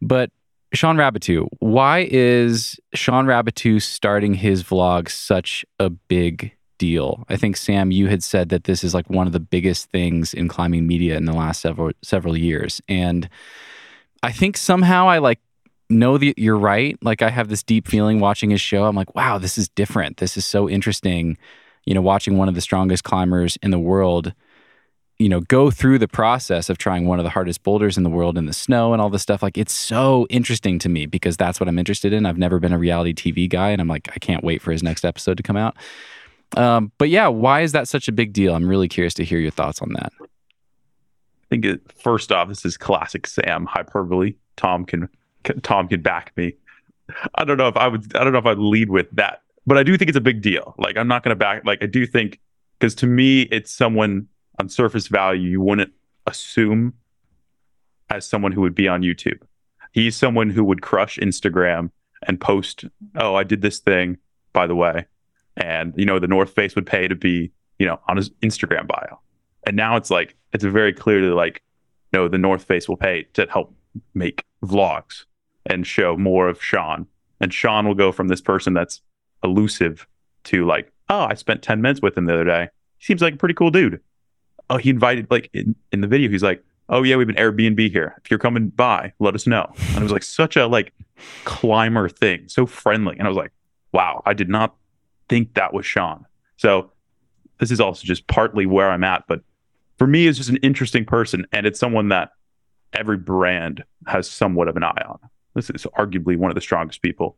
But 0.01 0.31
Shawn 0.75 0.97
Raboutou, 0.97 1.47
why 1.59 2.07
is 2.11 2.79
Shawn 2.93 3.25
Raboutou 3.25 3.81
starting 3.81 4.33
his 4.35 4.63
vlog 4.63 5.09
such 5.09 5.65
a 5.79 5.89
big 5.89 6.51
deal? 6.77 7.25
I 7.29 7.35
think 7.37 7.57
Sam, 7.57 7.91
you 7.91 8.07
had 8.07 8.23
said 8.23 8.49
that 8.49 8.65
this 8.65 8.83
is 8.83 8.93
like 8.93 9.09
one 9.09 9.27
of 9.27 9.33
the 9.33 9.39
biggest 9.39 9.89
things 9.91 10.33
in 10.33 10.47
climbing 10.47 10.85
media 10.87 11.17
in 11.17 11.25
the 11.25 11.33
last 11.33 11.61
several 11.61 11.91
several 12.03 12.37
years, 12.37 12.81
and 12.87 13.29
I 14.23 14.31
think 14.31 14.57
somehow 14.57 15.07
I 15.07 15.19
like 15.19 15.39
know 15.89 16.17
that 16.17 16.39
you're 16.39 16.57
right. 16.57 16.97
Like 17.01 17.21
I 17.21 17.29
have 17.29 17.47
this 17.47 17.63
deep 17.63 17.87
feeling 17.87 18.19
watching 18.19 18.49
his 18.49 18.61
show. 18.61 18.85
I'm 18.85 18.95
like, 18.95 19.15
wow, 19.15 19.37
this 19.37 19.57
is 19.57 19.69
different. 19.69 20.17
This 20.17 20.35
is 20.35 20.45
so 20.45 20.67
interesting. 20.69 21.37
you 21.85 21.93
know, 21.93 22.01
watching 22.01 22.37
one 22.37 22.49
of 22.49 22.55
the 22.55 22.61
strongest 22.61 23.03
climbers 23.03 23.57
in 23.61 23.71
the 23.71 23.79
world, 23.79 24.33
you 25.17 25.29
know, 25.29 25.39
go 25.41 25.71
through 25.71 25.97
the 25.97 26.07
process 26.07 26.69
of 26.69 26.77
trying 26.77 27.05
one 27.05 27.19
of 27.19 27.23
the 27.23 27.29
hardest 27.29 27.63
boulders 27.63 27.97
in 27.97 28.03
the 28.03 28.09
world 28.09 28.37
in 28.37 28.47
the 28.47 28.53
snow 28.53 28.91
and 28.91 29.01
all 29.01 29.09
this 29.09 29.21
stuff. 29.21 29.41
Like, 29.41 29.57
it's 29.57 29.73
so 29.73 30.27
interesting 30.29 30.77
to 30.79 30.89
me 30.89 31.05
because 31.05 31.37
that's 31.37 31.59
what 31.59 31.69
I'm 31.69 31.79
interested 31.79 32.11
in. 32.11 32.25
I've 32.25 32.37
never 32.37 32.59
been 32.59 32.73
a 32.73 32.77
reality 32.77 33.13
TV 33.13 33.49
guy, 33.49 33.69
and 33.69 33.81
I'm 33.81 33.87
like, 33.87 34.09
I 34.13 34.19
can't 34.19 34.43
wait 34.43 34.61
for 34.61 34.71
his 34.71 34.83
next 34.83 35.05
episode 35.05 35.37
to 35.37 35.43
come 35.43 35.55
out. 35.55 35.77
Um, 36.57 36.91
but 36.97 37.09
yeah, 37.09 37.27
why 37.27 37.61
is 37.61 37.71
that 37.71 37.87
such 37.87 38.07
a 38.07 38.11
big 38.11 38.33
deal? 38.33 38.53
I'm 38.53 38.67
really 38.67 38.89
curious 38.89 39.13
to 39.15 39.23
hear 39.23 39.39
your 39.39 39.51
thoughts 39.51 39.81
on 39.81 39.93
that. 39.93 40.11
I 40.21 40.25
think 41.49 41.65
it, 41.65 41.91
first 41.93 42.31
off, 42.31 42.49
this 42.49 42.65
is 42.65 42.77
classic 42.77 43.27
Sam 43.27 43.65
hyperbole. 43.65 44.35
Tom 44.57 44.85
can, 44.85 45.09
can 45.43 45.61
Tom 45.61 45.87
can 45.87 46.01
back 46.01 46.35
me. 46.35 46.53
I 47.35 47.45
don't 47.45 47.57
know 47.57 47.67
if 47.67 47.77
I 47.77 47.87
would. 47.87 48.15
I 48.15 48.23
don't 48.23 48.33
know 48.33 48.39
if 48.39 48.45
I'd 48.45 48.57
lead 48.57 48.89
with 48.89 49.07
that, 49.11 49.43
but 49.65 49.77
I 49.77 49.83
do 49.83 49.97
think 49.97 50.09
it's 50.09 50.17
a 50.17 50.21
big 50.21 50.41
deal. 50.41 50.75
Like 50.77 50.97
I'm 50.97 51.07
not 51.07 51.23
going 51.23 51.31
to 51.31 51.35
back. 51.35 51.63
Like 51.65 51.83
I 51.83 51.85
do 51.85 52.05
think 52.05 52.39
because 52.79 52.95
to 52.95 53.07
me, 53.07 53.43
it's 53.43 53.71
someone 53.71 54.27
on 54.59 54.69
surface 54.69 55.07
value 55.07 55.49
you 55.49 55.61
wouldn't 55.61 55.93
assume 56.27 56.93
as 58.09 58.25
someone 58.25 58.51
who 58.51 58.61
would 58.61 58.75
be 58.75 58.87
on 58.87 59.01
YouTube. 59.01 59.41
He's 59.91 60.15
someone 60.15 60.49
who 60.49 60.63
would 60.63 60.81
crush 60.81 61.17
Instagram 61.17 61.91
and 62.27 62.39
post, 62.39 62.85
"Oh, 63.15 63.35
I 63.35 63.43
did 63.43 63.61
this 63.61 63.79
thing, 63.79 64.17
by 64.53 64.67
the 64.67 64.75
way," 64.75 65.05
and 65.57 65.93
you 65.97 66.05
know 66.05 66.19
the 66.19 66.27
North 66.27 66.51
Face 66.51 66.75
would 66.75 66.85
pay 66.85 67.07
to 67.07 67.15
be, 67.15 67.51
you 67.79 67.85
know, 67.85 67.99
on 68.07 68.17
his 68.17 68.29
Instagram 68.41 68.87
bio. 68.87 69.19
And 69.65 69.75
now 69.75 69.95
it's 69.95 70.09
like 70.09 70.35
it's 70.53 70.63
very 70.63 70.93
clearly 70.93 71.29
like, 71.29 71.61
no, 72.13 72.27
the 72.27 72.37
North 72.37 72.63
Face 72.63 72.87
will 72.87 72.97
pay 72.97 73.23
to 73.33 73.47
help 73.49 73.73
make 74.13 74.43
vlogs 74.63 75.25
and 75.65 75.85
show 75.85 76.15
more 76.15 76.47
of 76.47 76.61
Shawn. 76.61 77.07
And 77.39 77.53
Shawn 77.53 77.87
will 77.87 77.95
go 77.95 78.11
from 78.11 78.27
this 78.27 78.41
person 78.41 78.73
that's 78.73 79.01
elusive 79.43 80.07
to 80.45 80.65
like, 80.65 80.91
oh, 81.09 81.25
I 81.25 81.33
spent 81.33 81.61
10 81.61 81.81
minutes 81.81 82.01
with 82.01 82.17
him 82.17 82.25
the 82.25 82.33
other 82.33 82.45
day. 82.45 82.69
He 82.97 83.05
seems 83.05 83.21
like 83.21 83.33
a 83.33 83.37
pretty 83.37 83.55
cool 83.55 83.71
dude. 83.71 83.99
Oh, 84.69 84.77
he 84.77 84.89
invited 84.89 85.27
like 85.29 85.49
in, 85.53 85.75
in 85.91 86.01
the 86.01 86.07
video, 86.07 86.29
he's 86.29 86.43
like, 86.43 86.63
Oh 86.87 87.03
yeah, 87.03 87.15
we've 87.15 87.27
been 87.27 87.35
Airbnb 87.35 87.91
here. 87.91 88.15
If 88.23 88.29
you're 88.29 88.39
coming 88.39 88.69
by, 88.69 89.13
let 89.19 89.33
us 89.33 89.47
know. 89.47 89.71
And 89.89 89.97
it 89.97 90.03
was 90.03 90.11
like 90.11 90.23
such 90.23 90.55
a 90.55 90.67
like 90.67 90.93
climber 91.43 92.09
thing, 92.09 92.47
so 92.47 92.65
friendly. 92.65 93.17
And 93.17 93.27
I 93.27 93.29
was 93.29 93.37
like, 93.37 93.51
wow, 93.91 94.21
I 94.25 94.33
did 94.33 94.49
not 94.49 94.75
think 95.29 95.55
that 95.55 95.73
was 95.73 95.85
Shawn. 95.85 96.25
So 96.57 96.91
this 97.59 97.71
is 97.71 97.79
also 97.79 98.05
just 98.05 98.27
partly 98.27 98.65
where 98.65 98.91
I'm 98.91 99.03
at, 99.03 99.23
but 99.27 99.41
for 99.97 100.07
me, 100.07 100.27
it's 100.27 100.37
just 100.37 100.49
an 100.49 100.57
interesting 100.57 101.05
person, 101.05 101.47
and 101.53 101.65
it's 101.65 101.79
someone 101.79 102.09
that 102.09 102.31
every 102.93 103.17
brand 103.17 103.83
has 104.07 104.29
somewhat 104.29 104.67
of 104.67 104.75
an 104.75 104.83
eye 104.83 105.03
on. 105.07 105.19
This 105.53 105.69
is 105.69 105.87
arguably 105.97 106.37
one 106.37 106.51
of 106.51 106.55
the 106.55 106.61
strongest 106.61 107.01
people, 107.01 107.37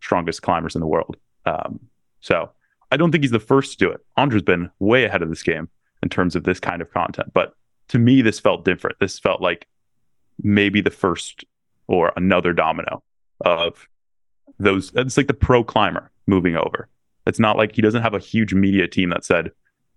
strongest 0.00 0.42
climbers 0.42 0.74
in 0.74 0.80
the 0.80 0.86
world. 0.86 1.16
Um, 1.46 1.78
so 2.20 2.50
I 2.90 2.96
don't 2.96 3.12
think 3.12 3.22
he's 3.22 3.30
the 3.30 3.38
first 3.38 3.72
to 3.72 3.78
do 3.78 3.90
it. 3.90 4.04
Ondra's 4.16 4.42
been 4.42 4.70
way 4.80 5.04
ahead 5.04 5.22
of 5.22 5.28
this 5.28 5.44
game 5.44 5.68
in 6.02 6.08
terms 6.08 6.36
of 6.36 6.44
this 6.44 6.60
kind 6.60 6.82
of 6.82 6.92
content, 6.92 7.32
but 7.32 7.54
to 7.88 7.98
me, 7.98 8.22
this 8.22 8.40
felt 8.40 8.64
different. 8.64 8.98
This 9.00 9.18
felt 9.18 9.40
like 9.40 9.66
maybe 10.42 10.80
the 10.80 10.90
first 10.90 11.44
or 11.88 12.12
another 12.16 12.52
domino 12.52 13.02
of 13.42 13.86
those. 14.58 14.92
It's 14.94 15.16
like 15.16 15.26
the 15.26 15.34
pro 15.34 15.62
climber 15.62 16.10
moving 16.26 16.56
over. 16.56 16.88
It's 17.26 17.38
not 17.38 17.56
like 17.56 17.76
he 17.76 17.82
doesn't 17.82 18.02
have 18.02 18.14
a 18.14 18.18
huge 18.18 18.54
media 18.54 18.88
team 18.88 19.10
that 19.10 19.24
said, 19.24 19.50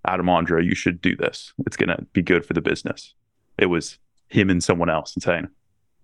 Adam 0.05 0.27
Ondra, 0.27 0.63
you 0.63 0.75
should 0.75 1.01
do 1.01 1.15
this. 1.15 1.53
It's 1.65 1.77
going 1.77 1.89
to 1.89 2.05
be 2.13 2.21
good 2.21 2.45
for 2.45 2.53
the 2.53 2.61
business. 2.61 3.13
It 3.57 3.67
was 3.67 3.97
him 4.27 4.49
and 4.49 4.63
someone 4.63 4.89
else 4.89 5.15
and 5.15 5.23
saying, 5.23 5.47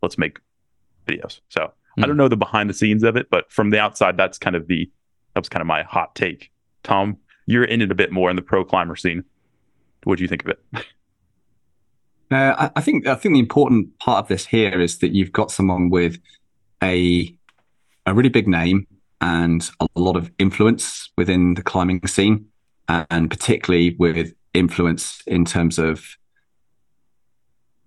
let's 0.02 0.18
make 0.18 0.40
videos. 1.06 1.42
So 1.50 1.62
mm. 2.00 2.04
I 2.04 2.08
don't 2.08 2.18
know 2.18 2.28
the 2.28 2.38
behind 2.38 2.70
the 2.70 2.74
scenes 2.74 3.04
of 3.04 3.16
it, 3.16 3.30
but 3.30 3.52
from 3.52 3.70
the 3.70 3.80
outside, 3.80 4.18
that's 4.18 4.38
kind 4.38 4.56
of 4.56 4.68
the, 4.68 4.90
that 5.34 5.42
was 5.42 5.50
kind 5.50 5.62
of 5.62 5.68
my 5.68 5.84
hot 5.84 6.16
take. 6.16 6.52
Tom, 6.84 7.18
you're 7.46 7.64
in 7.64 7.82
it 7.82 7.92
a 7.92 7.96
bit 7.96 8.12
more 8.12 8.30
in 8.30 8.36
the 8.36 8.42
pro 8.42 8.64
climber 8.64 8.96
scene. 8.96 9.24
What 10.04 10.18
do 10.18 10.24
you 10.24 10.28
think 10.28 10.44
of 10.44 10.50
it? 10.50 10.86
Uh, 12.32 12.70
I, 12.76 12.82
think 12.82 13.08
I 13.08 13.16
think 13.16 13.34
the 13.34 13.40
important 13.40 14.00
part 14.00 14.20
of 14.20 14.30
this 14.30 14.46
here 14.46 14.80
is 14.80 15.00
that 15.00 15.14
you've 15.14 15.34
got 15.34 15.52
someone 15.52 15.90
with 15.90 16.18
a 16.82 17.36
a 18.06 18.14
really 18.14 18.30
big 18.30 18.48
name 18.48 18.88
and 19.20 19.70
a 19.80 19.88
lot 19.96 20.16
of 20.16 20.32
influence 20.40 21.12
within 21.18 21.54
the 21.56 21.62
climbing 21.62 22.08
scene 22.08 22.48
and 22.88 23.30
particularly 23.30 23.96
with 24.00 24.34
influence 24.54 25.22
in 25.28 25.46
terms 25.46 25.80
of, 25.80 26.18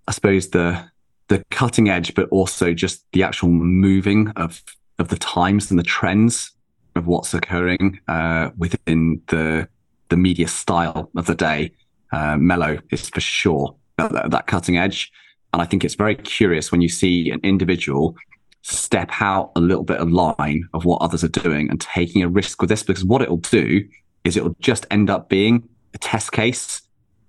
I 0.08 0.12
suppose 0.12 0.50
the 0.50 0.90
the 1.28 1.42
cutting 1.50 1.88
edge, 1.88 2.14
but 2.14 2.28
also 2.28 2.74
just 2.74 3.04
the 3.12 3.22
actual 3.22 3.48
moving 3.48 4.28
of 4.36 4.62
of 4.98 5.08
the 5.08 5.16
times 5.16 5.70
and 5.70 5.78
the 5.78 5.84
trends 5.84 6.52
of 6.94 7.06
what's 7.06 7.34
occurring 7.34 7.98
uh, 8.08 8.50
within 8.56 9.22
the 9.28 9.68
the 10.10 10.16
media 10.16 10.48
style 10.48 11.10
of 11.16 11.26
the 11.26 11.34
day. 11.34 11.72
Uh, 12.14 12.36
Mello 12.36 12.78
is 12.90 13.08
for 13.08 13.20
sure 13.20 13.74
that, 13.98 14.30
that 14.30 14.46
cutting 14.46 14.76
edge, 14.76 15.10
and 15.52 15.60
I 15.60 15.64
think 15.64 15.84
it's 15.84 15.94
very 15.94 16.14
curious 16.14 16.70
when 16.70 16.80
you 16.80 16.88
see 16.88 17.30
an 17.30 17.40
individual 17.42 18.14
step 18.62 19.10
out 19.20 19.50
a 19.56 19.60
little 19.60 19.82
bit 19.82 19.98
of 19.98 20.10
line 20.10 20.68
of 20.74 20.84
what 20.84 21.02
others 21.02 21.24
are 21.24 21.28
doing 21.28 21.68
and 21.68 21.80
taking 21.80 22.22
a 22.22 22.28
risk 22.28 22.60
with 22.60 22.70
this 22.70 22.82
because 22.82 23.04
what 23.04 23.20
it'll 23.20 23.36
do 23.38 23.86
is 24.22 24.36
it'll 24.36 24.56
just 24.60 24.86
end 24.90 25.10
up 25.10 25.28
being 25.28 25.68
a 25.92 25.98
test 25.98 26.32
case 26.32 26.82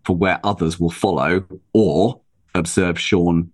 for 0.06 0.16
where 0.16 0.40
others 0.44 0.80
will 0.80 0.92
follow 0.92 1.44
or 1.74 2.22
observe 2.54 3.00
Shawn 3.00 3.52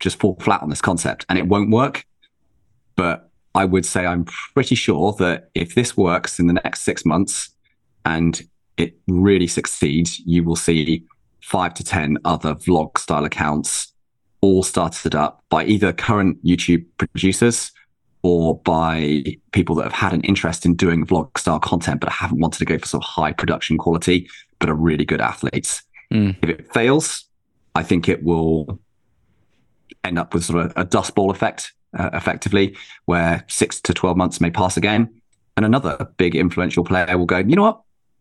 just 0.00 0.18
fall 0.18 0.36
flat 0.40 0.62
on 0.62 0.70
this 0.70 0.82
concept. 0.82 1.24
And 1.28 1.38
it 1.38 1.46
won't 1.46 1.70
work. 1.70 2.04
But 2.96 3.30
I 3.54 3.64
would 3.64 3.86
say 3.86 4.04
I'm 4.04 4.24
pretty 4.24 4.74
sure 4.74 5.12
that 5.14 5.50
if 5.54 5.74
this 5.74 5.96
works 5.96 6.38
in 6.38 6.46
the 6.46 6.52
next 6.52 6.82
six 6.82 7.04
months 7.04 7.50
and 8.04 8.42
it 8.78 8.96
really 9.06 9.46
succeeds, 9.46 10.20
you 10.20 10.44
will 10.44 10.56
see 10.56 11.04
five 11.42 11.74
to 11.74 11.84
10 11.84 12.18
other 12.24 12.54
vlog 12.54 12.98
style 12.98 13.24
accounts 13.24 13.92
all 14.40 14.62
started 14.62 15.14
up 15.14 15.42
by 15.48 15.64
either 15.64 15.92
current 15.92 16.42
YouTube 16.44 16.84
producers 16.96 17.72
or 18.22 18.58
by 18.60 19.24
people 19.52 19.74
that 19.76 19.84
have 19.84 19.92
had 19.92 20.12
an 20.12 20.20
interest 20.22 20.64
in 20.64 20.74
doing 20.74 21.06
vlog 21.06 21.36
style 21.38 21.60
content, 21.60 22.00
but 22.00 22.10
haven't 22.10 22.40
wanted 22.40 22.58
to 22.58 22.64
go 22.64 22.78
for 22.78 22.86
sort 22.86 23.04
of 23.04 23.08
high 23.08 23.32
production 23.32 23.78
quality, 23.78 24.28
but 24.58 24.68
are 24.68 24.74
really 24.74 25.04
good 25.04 25.20
athletes. 25.20 25.82
Mm. 26.12 26.36
If 26.42 26.50
it 26.50 26.72
fails, 26.72 27.24
I 27.74 27.82
think 27.82 28.08
it 28.08 28.22
will 28.22 28.78
end 30.04 30.18
up 30.18 30.34
with 30.34 30.44
sort 30.44 30.66
of 30.66 30.72
a 30.76 30.84
dust 30.84 31.14
ball 31.14 31.30
effect, 31.30 31.72
uh, 31.96 32.10
effectively, 32.12 32.76
where 33.06 33.44
six 33.48 33.80
to 33.82 33.94
12 33.94 34.16
months 34.16 34.40
may 34.40 34.50
pass 34.50 34.76
again. 34.76 35.20
And 35.56 35.64
another 35.64 36.08
big 36.16 36.36
influential 36.36 36.84
player 36.84 37.18
will 37.18 37.26
go, 37.26 37.38
you 37.38 37.56
know 37.56 37.62
what? 37.62 37.80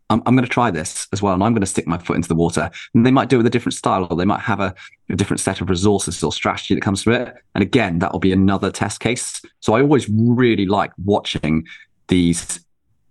I'm, 0.10 0.24
I'm 0.26 0.36
going 0.36 0.46
to 0.46 0.52
try 0.52 0.72
this 0.72 1.08
as 1.12 1.22
well, 1.22 1.34
and 1.34 1.44
I'm 1.44 1.54
going 1.54 1.62
to 1.62 1.68
stick 1.68 1.88
my 1.88 1.98
foot 1.98 2.16
into 2.16 2.30
the 2.30 2.36
water. 2.36 2.70
And 2.94 3.06
they 3.06 3.12
might 3.12 3.30
do 3.30 3.36
it 3.36 3.40
with 3.40 3.48
a 3.48 3.52
different 3.52 3.76
style, 3.76 4.08
or 4.10 4.16
they 4.16 4.26
might 4.26 4.42
have 4.42 4.60
a, 4.60 4.74
a 5.10 5.16
different 5.16 5.40
set 5.40 5.62
of 5.62 5.70
resources 5.70 6.24
or 6.24 6.32
strategy 6.32 6.76
that 6.76 6.82
comes 6.82 7.04
from 7.04 7.14
it. 7.14 7.36
And 7.56 7.62
again, 7.62 8.00
that 8.00 8.12
will 8.12 8.20
be 8.20 8.32
another 8.32 8.72
test 8.72 9.00
case. 9.00 9.42
So 9.60 9.74
I 9.74 9.82
always 9.82 10.10
really 10.10 10.66
like 10.66 10.92
watching 11.04 11.66
these 12.08 12.60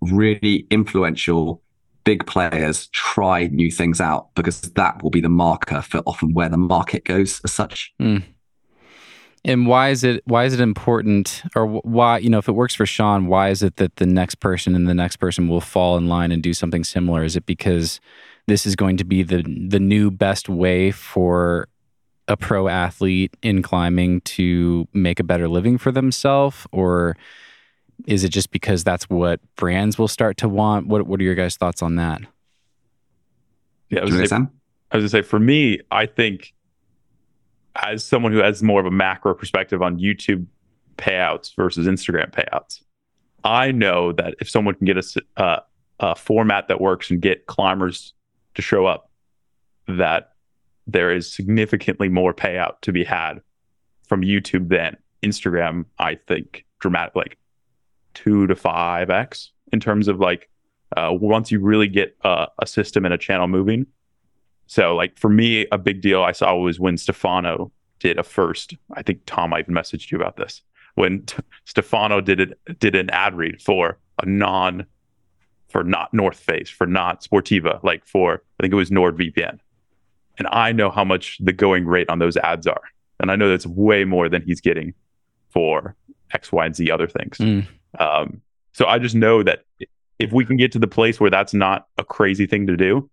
really 0.01 0.67
influential 0.71 1.63
big 2.05 2.25
players 2.27 2.87
try 2.89 3.49
new 3.49 3.71
things 3.71 4.01
out 4.01 4.33
because 4.35 4.61
that 4.61 5.03
will 5.03 5.11
be 5.11 5.21
the 5.21 5.29
marker 5.29 5.83
for 5.83 5.99
often 6.07 6.33
where 6.33 6.49
the 6.49 6.57
market 6.57 7.05
goes 7.05 7.41
as 7.45 7.53
such. 7.53 7.93
Mm. 8.01 8.23
And 9.47 9.69
why 9.69 9.91
is 9.91 10.03
it 10.03 10.23
why 10.27 10.45
is 10.45 10.53
it 10.53 10.61
important 10.61 11.45
or 11.55 11.67
why 11.67 12.19
you 12.19 12.29
know 12.29 12.39
if 12.39 12.49
it 12.49 12.53
works 12.53 12.75
for 12.75 12.85
Shawn 12.85 13.29
why 13.29 13.51
is 13.51 13.63
it 13.63 13.77
that 13.77 13.95
the 13.97 14.05
next 14.05 14.41
person 14.41 14.75
and 14.75 14.89
the 14.89 14.95
next 14.95 15.17
person 15.17 15.47
will 15.47 15.61
fall 15.61 15.97
in 15.97 16.09
line 16.09 16.33
and 16.33 16.43
do 16.43 16.53
something 16.53 16.83
similar? 16.83 17.23
Is 17.23 17.37
it 17.37 17.47
because 17.47 18.01
this 18.49 18.67
is 18.67 18.75
going 18.75 18.97
to 18.97 19.05
be 19.05 19.23
the 19.23 19.43
the 19.43 19.79
new 19.79 20.11
best 20.11 20.49
way 20.49 20.91
for 20.91 21.69
a 22.27 22.37
pro 22.37 22.67
athlete 22.67 23.37
in 23.41 23.63
climbing 23.63 24.21
to 24.23 24.89
make 24.93 25.21
a 25.21 25.25
better 25.25 25.49
living 25.49 25.79
for 25.79 25.93
themselves 25.93 26.67
or 26.73 27.17
is 28.09 28.25
it 28.25 28.31
just 28.31 28.51
because 28.51 28.83
that's 28.83 29.09
what 29.09 29.39
brands 29.55 29.97
will 29.97 30.09
start 30.09 30.37
to 30.39 30.49
want? 30.49 30.89
What 30.89 31.07
what 31.07 31.21
are 31.21 31.25
your 31.25 31.37
guys 31.37 31.57
thoughts 31.57 31.83
on 31.83 31.95
that? 31.97 32.21
Yeah 33.91 34.01
I 34.01 34.05
was, 34.07 34.29
say, 34.29 34.37
I 34.37 34.97
was 34.97 35.03
gonna 35.03 35.09
say 35.09 35.23
for 35.23 35.39
me 35.39 35.79
I 35.93 36.07
think 36.07 36.53
as 37.83 38.05
someone 38.05 38.33
who 38.33 38.39
has 38.39 38.63
more 38.63 38.81
of 38.81 38.87
a 38.87 38.91
macro 38.91 39.35
perspective 39.35 39.83
on 39.83 39.99
YouTube 39.99 40.47
payouts 40.97 41.55
versus 41.55 41.87
Instagram 41.87 42.31
payouts, 42.31 42.83
I 43.45 43.73
know 43.73 44.13
that 44.13 44.35
if 44.41 44.49
someone 44.49 44.75
can 44.75 44.87
get 44.87 44.97
a, 44.97 45.23
uh, 45.37 45.61
a 46.01 46.15
format 46.15 46.69
that 46.69 46.81
works 46.81 47.11
and 47.11 47.21
get 47.21 47.47
climbers 47.47 48.15
to 48.55 48.63
show 48.63 48.87
up, 48.87 49.11
that 49.89 50.33
there 50.87 51.13
is 51.13 51.31
significantly 51.31 52.09
more 52.09 52.33
payout 52.33 52.81
to 52.83 52.93
be 52.93 53.05
had 53.05 53.41
from 54.07 54.23
YouTube 54.23 54.69
than 54.69 54.97
Instagram. 55.23 55.85
I 55.99 56.17
think 56.27 56.65
dramatic, 56.81 57.15
like 57.15 57.39
two 58.15 58.47
to 58.47 58.57
five 58.57 59.11
x 59.11 59.53
in 59.73 59.81
terms 59.81 60.09
of 60.09 60.21
like 60.21 60.49
uh, 60.97 61.11
once 61.13 61.51
you 61.51 61.61
really 61.61 61.89
get 61.89 62.17
a 62.23 62.49
system 62.65 63.05
and 63.05 63.13
a 63.13 63.19
channel 63.19 63.49
moving, 63.49 63.87
so, 64.67 64.95
like 64.95 65.19
for 65.19 65.29
me, 65.29 65.67
a 65.73 65.79
big 65.79 66.01
deal 66.01 66.23
I 66.23 66.33
saw 66.33 66.55
was 66.57 66.81
when 66.81 66.97
Stefano 66.97 67.73
did 68.01 68.19
a 68.19 68.23
first. 68.23 68.75
I 68.95 69.03
think 69.03 69.21
Tom, 69.27 69.55
I 69.55 69.61
even 69.61 69.75
messaged 69.75 70.11
you 70.11 70.19
about 70.19 70.37
this 70.37 70.63
when 70.97 71.23
t- 71.23 71.39
Stefano 71.65 72.21
did 72.21 72.41
it, 72.41 72.81
did 72.81 72.97
an 72.97 73.09
ad 73.11 73.37
read 73.37 73.63
for 73.63 73.99
a 74.21 74.27
non 74.27 74.85
for 75.69 75.85
not 75.85 76.13
North 76.13 76.39
Face, 76.39 76.69
for 76.69 76.87
not 76.87 77.23
Sportiva, 77.23 77.83
like 77.85 78.05
for 78.05 78.43
I 78.59 78.63
think 78.63 78.73
it 78.73 78.77
was 78.77 78.91
NordVPN. 78.91 79.59
And 80.39 80.49
I 80.49 80.73
know 80.73 80.91
how 80.91 81.05
much 81.05 81.39
the 81.41 81.53
going 81.53 81.87
rate 81.87 82.11
on 82.11 82.19
those 82.19 82.37
ads 82.37 82.67
are. 82.67 82.83
And 83.21 83.31
I 83.31 83.37
know 83.37 83.49
that's 83.49 83.67
way 83.67 84.05
more 84.05 84.29
than 84.29 84.43
he's 84.43 84.61
getting 84.61 84.93
for 85.51 85.97
X, 86.33 86.53
Y, 86.53 86.67
and 86.67 86.77
Z 86.77 86.91
other 86.91 87.07
things. 87.07 87.39
Mm. 87.39 87.67
Um, 87.99 88.43
so 88.73 88.87
I 88.87 88.99
just 88.99 89.15
know 89.15 89.43
that 89.43 89.65
if 90.19 90.33
we 90.33 90.45
can 90.45 90.57
get 90.57 90.73
to 90.73 90.79
the 90.79 90.87
place 90.87 91.19
where 91.19 91.31
that's 91.31 91.55
not 91.55 91.87
a 91.97 92.05
crazy 92.05 92.47
thing 92.47 92.67
to 92.67 92.77
do, 92.77 93.09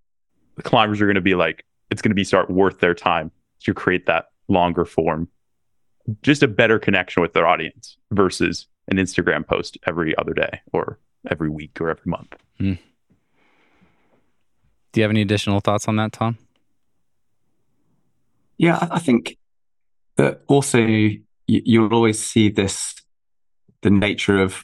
the 0.55 0.63
climbers 0.63 1.01
are 1.01 1.05
going 1.05 1.15
to 1.15 1.21
be 1.21 1.35
like, 1.35 1.65
it's 1.89 2.01
going 2.01 2.11
to 2.11 2.15
be 2.15 2.23
start 2.23 2.49
worth 2.49 2.79
their 2.79 2.93
time 2.93 3.31
to 3.61 3.73
create 3.73 4.05
that 4.05 4.25
longer 4.47 4.85
form, 4.85 5.27
just 6.21 6.43
a 6.43 6.47
better 6.47 6.79
connection 6.79 7.21
with 7.21 7.33
their 7.33 7.47
audience 7.47 7.97
versus 8.11 8.67
an 8.87 8.97
Instagram 8.97 9.45
post 9.47 9.77
every 9.87 10.15
other 10.17 10.33
day 10.33 10.61
or 10.71 10.99
every 11.29 11.49
week 11.49 11.79
or 11.79 11.89
every 11.89 12.09
month. 12.09 12.35
Hmm. 12.59 12.73
Do 14.91 14.99
you 14.99 15.03
have 15.03 15.11
any 15.11 15.21
additional 15.21 15.59
thoughts 15.59 15.87
on 15.87 15.95
that, 15.95 16.11
Tom? 16.11 16.37
Yeah, 18.57 18.77
I 18.81 18.95
I 18.95 18.99
think 18.99 19.37
that 20.17 20.41
also 20.47 20.77
you, 20.79 21.21
you'll 21.47 21.93
always 21.93 22.19
see 22.19 22.49
this 22.49 22.95
the 23.81 23.89
nature 23.89 24.39
of 24.39 24.63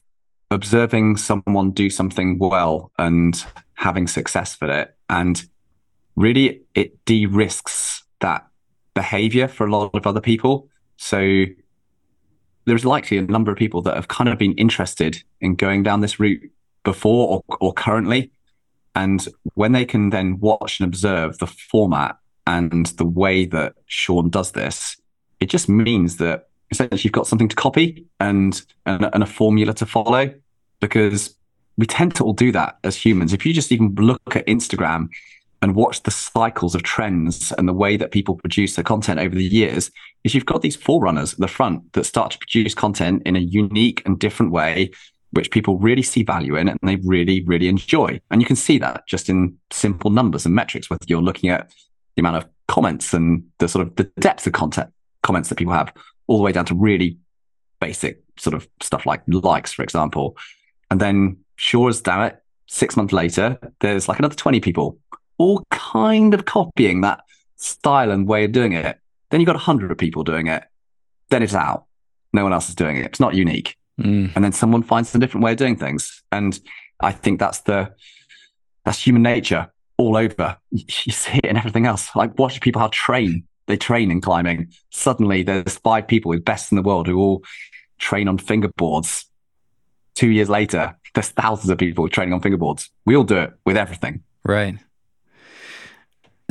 observing 0.52 1.18
someone 1.18 1.72
do 1.72 1.90
something 1.90 2.38
well 2.40 2.92
and 2.98 3.46
having 3.74 4.08
success 4.08 4.58
with 4.60 4.70
it. 4.70 4.96
And 5.10 5.44
really, 6.20 6.62
it 6.76 7.04
de 7.06 7.26
risks 7.26 8.04
that 8.20 8.46
behavior 8.94 9.48
for 9.48 9.66
a 9.66 9.72
lot 9.72 9.90
of 9.94 10.06
other 10.06 10.20
people. 10.20 10.68
So 10.98 11.46
there's 12.66 12.84
likely 12.84 13.18
a 13.18 13.22
number 13.22 13.52
of 13.52 13.58
people 13.58 13.82
that 13.84 13.96
have 13.96 14.10
kind 14.10 14.30
of 14.30 14.38
been 14.38 14.54
interested 14.54 15.24
in 15.40 15.56
going 15.56 15.84
down 15.84 16.02
this 16.02 16.20
route 16.20 16.42
before 16.84 17.44
or, 17.48 17.58
or 17.62 17.74
currently. 17.74 18.32
And 18.96 19.26
when 19.54 19.72
they 19.72 19.86
can 19.86 20.10
then 20.10 20.40
watch 20.40 20.80
and 20.80 20.88
observe 20.88 21.38
the 21.38 21.48
format 21.48 22.18
and 22.46 22.88
the 22.98 23.06
way 23.06 23.46
that 23.46 23.76
Shawn 23.86 24.30
does 24.30 24.52
this, 24.52 24.98
it 25.40 25.46
just 25.46 25.70
means 25.70 26.18
that 26.18 26.50
essentially 26.70 27.02
you've 27.04 27.14
got 27.14 27.28
something 27.28 27.48
to 27.48 27.56
copy 27.56 28.06
and, 28.20 28.62
and, 28.86 29.10
and 29.14 29.24
a 29.24 29.26
formula 29.26 29.74
to 29.76 29.86
follow 29.86 30.34
because 30.82 31.34
we 31.78 31.86
tend 31.86 32.14
to 32.16 32.26
all 32.26 32.34
do 32.34 32.52
that 32.52 32.78
as 32.84 32.98
humans. 32.98 33.32
If 33.32 33.46
you 33.46 33.54
just 33.54 33.72
even 33.72 33.96
look 33.96 34.36
at 34.36 34.46
Instagram 34.48 35.08
and 35.62 35.76
watch 35.76 36.04
the 36.04 36.12
cycles 36.12 36.76
of 36.76 36.84
trends 36.84 37.52
and 37.58 37.68
the 37.68 37.74
way 37.74 37.98
that 37.98 38.12
people 38.12 38.36
produce 38.36 38.76
their 38.76 38.84
content 38.84 39.20
over 39.20 39.36
the 39.36 39.44
years, 39.44 39.92
is 40.24 40.34
you've 40.34 40.46
got 40.46 40.62
these 40.62 40.76
forerunners 40.76 41.34
at 41.34 41.40
the 41.40 41.48
front 41.48 41.92
that 41.94 42.06
start 42.06 42.32
to 42.32 42.38
produce 42.38 42.74
content 42.74 43.22
in 43.26 43.36
a 43.36 43.40
unique 43.40 44.02
and 44.06 44.20
different 44.20 44.52
way, 44.52 44.92
which 45.32 45.52
people 45.52 45.78
really 45.78 46.02
see 46.02 46.24
value 46.24 46.56
in 46.56 46.70
and 46.70 46.80
they 46.84 46.96
really, 46.98 47.44
really 47.44 47.68
enjoy. 47.68 48.20
And 48.32 48.42
you 48.42 48.48
can 48.48 48.56
see 48.56 48.78
that 48.80 49.06
just 49.08 49.30
in 49.30 49.58
simple 49.72 50.12
numbers 50.12 50.46
and 50.46 50.56
metrics, 50.56 50.90
whether 50.90 51.06
you're 51.08 51.22
looking 51.22 51.50
at 51.50 51.72
the 52.16 52.22
amount 52.22 52.38
of 52.38 52.50
comments 52.68 53.14
and 53.14 53.44
the 53.58 53.68
sort 53.68 53.86
of 53.86 53.96
the 53.96 54.06
depth 54.20 54.48
of 54.48 54.54
content 54.54 54.92
comments 55.24 55.50
that 55.50 55.56
people 55.56 55.74
have, 55.74 55.94
all 56.28 56.38
the 56.38 56.44
way 56.44 56.52
down 56.52 56.66
to 56.66 56.76
really 56.76 57.18
basic 57.82 58.22
sort 58.38 58.54
of 58.54 58.68
stuff 58.82 59.06
like 59.06 59.22
likes, 59.28 59.74
for 59.74 59.84
example. 59.84 60.38
And 60.90 61.00
then 61.00 61.38
sure 61.56 61.90
as 61.90 62.02
damn 62.02 62.22
it, 62.22 62.42
six 62.68 62.96
months 62.96 63.14
later, 63.14 63.58
there's 63.82 64.08
like 64.08 64.20
another 64.20 64.36
20 64.36 64.60
people 64.60 64.98
all 65.40 65.66
kind 65.72 66.36
of 66.36 66.46
copying 66.46 67.02
that 67.02 67.22
style 67.56 68.12
and 68.12 68.28
way 68.28 68.46
of 68.46 68.52
doing 68.52 68.74
it. 68.74 69.00
Then 69.32 69.40
you've 69.40 69.48
got 69.48 69.56
100 69.56 69.98
people 69.98 70.24
doing 70.24 70.48
it. 70.48 70.64
Then 71.30 71.42
it's 71.42 71.56
out. 71.56 71.86
No 72.34 72.44
one 72.44 72.54
else 72.54 72.70
is 72.70 72.76
doing 72.76 72.98
it. 72.98 73.06
It's 73.06 73.20
not 73.20 73.34
unique. 73.34 73.76
Mm. 74.00 74.32
And 74.36 74.44
then 74.44 74.52
someone 74.52 74.84
finds 74.84 75.14
a 75.16 75.20
different 75.20 75.44
way 75.44 75.52
of 75.52 75.58
doing 75.58 75.76
things. 75.76 76.22
And 76.32 76.60
I 77.00 77.12
think 77.12 77.40
that's 77.40 77.62
the, 77.62 77.94
that's 78.86 79.02
human 79.02 79.24
nature 79.24 79.72
all 79.98 80.16
over. 80.16 80.58
You 80.72 81.12
see 81.12 81.40
it 81.40 81.46
in 81.46 81.58
everything 81.58 81.86
else. 81.86 82.16
Like 82.16 82.38
watch 82.38 82.62
people 82.62 82.82
how 82.82 82.90
train. 82.92 83.46
They 83.68 83.78
train 83.78 84.12
in 84.12 84.22
climbing. 84.22 84.72
Suddenly 84.90 85.44
there's 85.44 85.78
five 85.78 86.08
people 86.08 86.32
who's 86.32 86.42
best 86.42 86.72
in 86.72 86.76
the 86.76 86.82
world 86.82 87.08
who 87.08 87.18
all 87.20 87.44
train 88.00 88.28
on 88.28 88.38
fingerboards. 88.38 89.26
Two 90.16 90.30
years 90.30 90.50
later, 90.50 90.98
there's 91.14 91.30
thousands 91.30 91.70
of 91.70 91.78
people 91.78 92.10
training 92.10 92.34
on 92.34 92.42
fingerboards. 92.42 92.90
We 93.06 93.16
all 93.16 93.24
do 93.24 93.38
it 93.38 93.54
with 93.66 93.78
everything. 93.78 94.24
Right. 94.44 94.80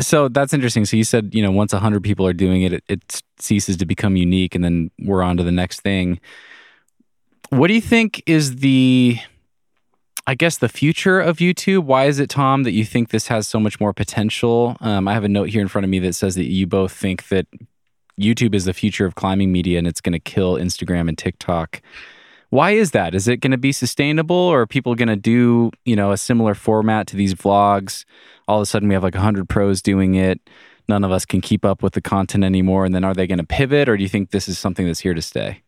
So 0.01 0.29
that's 0.29 0.55
interesting. 0.55 0.85
So 0.85 0.97
you 0.97 1.05
said, 1.05 1.35
you 1.35 1.43
know, 1.43 1.51
once 1.51 1.73
100 1.73 2.03
people 2.03 2.27
are 2.27 2.33
doing 2.33 2.63
it, 2.63 2.73
it, 2.73 2.85
it 2.89 3.23
ceases 3.39 3.77
to 3.79 3.87
become 3.87 4.17
unique 4.17 4.55
and 4.55 4.63
then 4.63 4.91
we're 5.01 5.23
on 5.23 5.37
to 5.39 5.43
the 5.43 5.53
next 5.53 5.81
thing. 5.81 6.21
What 7.51 7.69
do 7.69 7.75
you 7.75 7.81
think 7.81 8.23
is 8.27 8.57
the, 8.57 9.19
I 10.27 10.35
guess, 10.35 10.59
the 10.59 10.69
future 10.69 11.19
of 11.19 11.39
YouTube? 11.39 11.85
Why 11.85 12.05
is 12.05 12.21
it, 12.21 12.31
Tom, 12.31 12.63
that 12.63 12.73
you 12.73 12.85
think 12.85 13.09
this 13.09 13.29
has 13.29 13.49
so 13.49 13.59
much 13.59 13.81
more 13.81 13.93
potential? 13.93 14.77
Um, 14.81 15.09
I 15.09 15.15
have 15.15 15.25
a 15.25 15.29
note 15.29 15.49
here 15.49 15.63
in 15.63 15.69
front 15.69 15.85
of 15.85 15.91
me 15.91 15.99
that 16.01 16.15
says 16.15 16.37
that 16.37 16.45
you 16.45 16.67
both 16.67 16.93
think 16.93 17.29
that 17.29 17.47
YouTube 18.21 18.55
is 18.55 18.67
the 18.67 18.75
future 18.75 19.07
of 19.07 19.15
climbing 19.15 19.51
media 19.51 19.79
and 19.79 19.87
it's 19.87 20.01
going 20.01 20.13
to 20.13 20.19
kill 20.19 20.55
Instagram 20.55 21.09
and 21.09 21.17
TikTok. 21.17 21.81
Why 22.51 22.71
is 22.71 22.93
that? 22.93 23.15
Is 23.15 23.29
it 23.29 23.39
going 23.39 23.51
to 23.51 23.59
be 23.59 23.73
sustainable 23.73 24.37
or 24.37 24.63
are 24.63 24.67
people 24.67 24.95
going 24.95 25.09
to 25.09 25.17
do, 25.17 25.71
you 25.85 25.95
know, 25.95 26.13
a 26.13 26.17
similar 26.17 26.55
format 26.55 27.07
to 27.09 27.17
these 27.17 27.35
vlogs? 27.35 28.05
All 28.47 28.59
of 28.59 28.63
a 28.63 28.67
sudden 28.67 28.89
we 28.89 28.95
have 28.95 29.03
like 29.03 29.15
100 29.15 29.49
pros 29.49 29.83
doing 29.83 30.15
it. 30.15 30.41
None 30.89 31.05
of 31.05 31.13
us 31.13 31.27
can 31.27 31.43
keep 31.43 31.65
up 31.65 31.83
with 31.83 31.93
the 31.93 32.01
content 32.01 32.45
anymore. 32.45 32.87
And 32.87 32.95
then 32.95 33.05
are 33.05 33.13
they 33.13 33.27
going 33.27 33.39
to 33.39 33.45
pivot 33.45 33.89
or 33.89 33.97
do 33.99 34.03
you 34.03 34.09
think 34.09 34.31
this 34.31 34.49
is 34.49 34.59
something 34.59 34.87
that's 34.87 35.01
here 35.01 35.13
to 35.13 35.21
stay? 35.21 35.63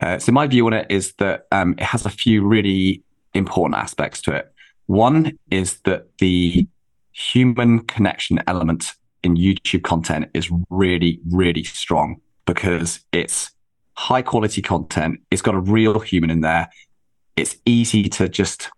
Uh, 0.00 0.18
so 0.18 0.30
my 0.32 0.46
view 0.46 0.66
on 0.66 0.74
it 0.74 0.86
is 0.90 1.14
that 1.14 1.46
um, 1.50 1.74
it 1.78 1.84
has 1.84 2.04
a 2.04 2.10
few 2.10 2.46
really 2.46 3.02
important 3.34 3.80
aspects 3.80 4.20
to 4.22 4.32
it. 4.32 4.52
One 4.86 5.38
is 5.50 5.80
that 5.80 6.18
the 6.18 6.68
human 7.12 7.80
connection 7.80 8.40
element 8.46 8.92
in 9.22 9.36
YouTube 9.36 9.82
content 9.82 10.30
is 10.34 10.50
really, 10.70 11.20
really 11.30 11.64
strong 11.64 12.20
because 12.44 13.00
it's 13.12 13.50
high 13.98 14.22
quality 14.22 14.62
content. 14.62 15.20
It's 15.32 15.42
got 15.42 15.56
a 15.56 15.60
real 15.60 15.98
human 15.98 16.30
in 16.30 16.40
there. 16.40 16.70
It's 17.34 17.56
easy 17.66 18.08
to 18.10 18.28
just 18.28 18.70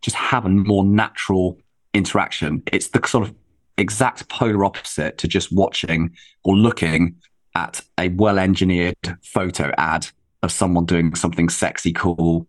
just 0.00 0.16
have 0.16 0.46
a 0.46 0.48
more 0.48 0.84
natural 0.84 1.58
interaction. 1.92 2.62
It's 2.72 2.88
the 2.88 3.06
sort 3.06 3.28
of 3.28 3.34
exact 3.76 4.28
polar 4.30 4.64
opposite 4.64 5.18
to 5.18 5.28
just 5.28 5.52
watching 5.52 6.16
or 6.44 6.56
looking 6.56 7.16
at 7.54 7.82
a 7.98 8.08
well 8.08 8.38
engineered 8.38 8.96
photo 9.22 9.70
ad 9.76 10.08
of 10.42 10.50
someone 10.50 10.86
doing 10.86 11.14
something 11.14 11.50
sexy, 11.50 11.92
cool, 11.92 12.46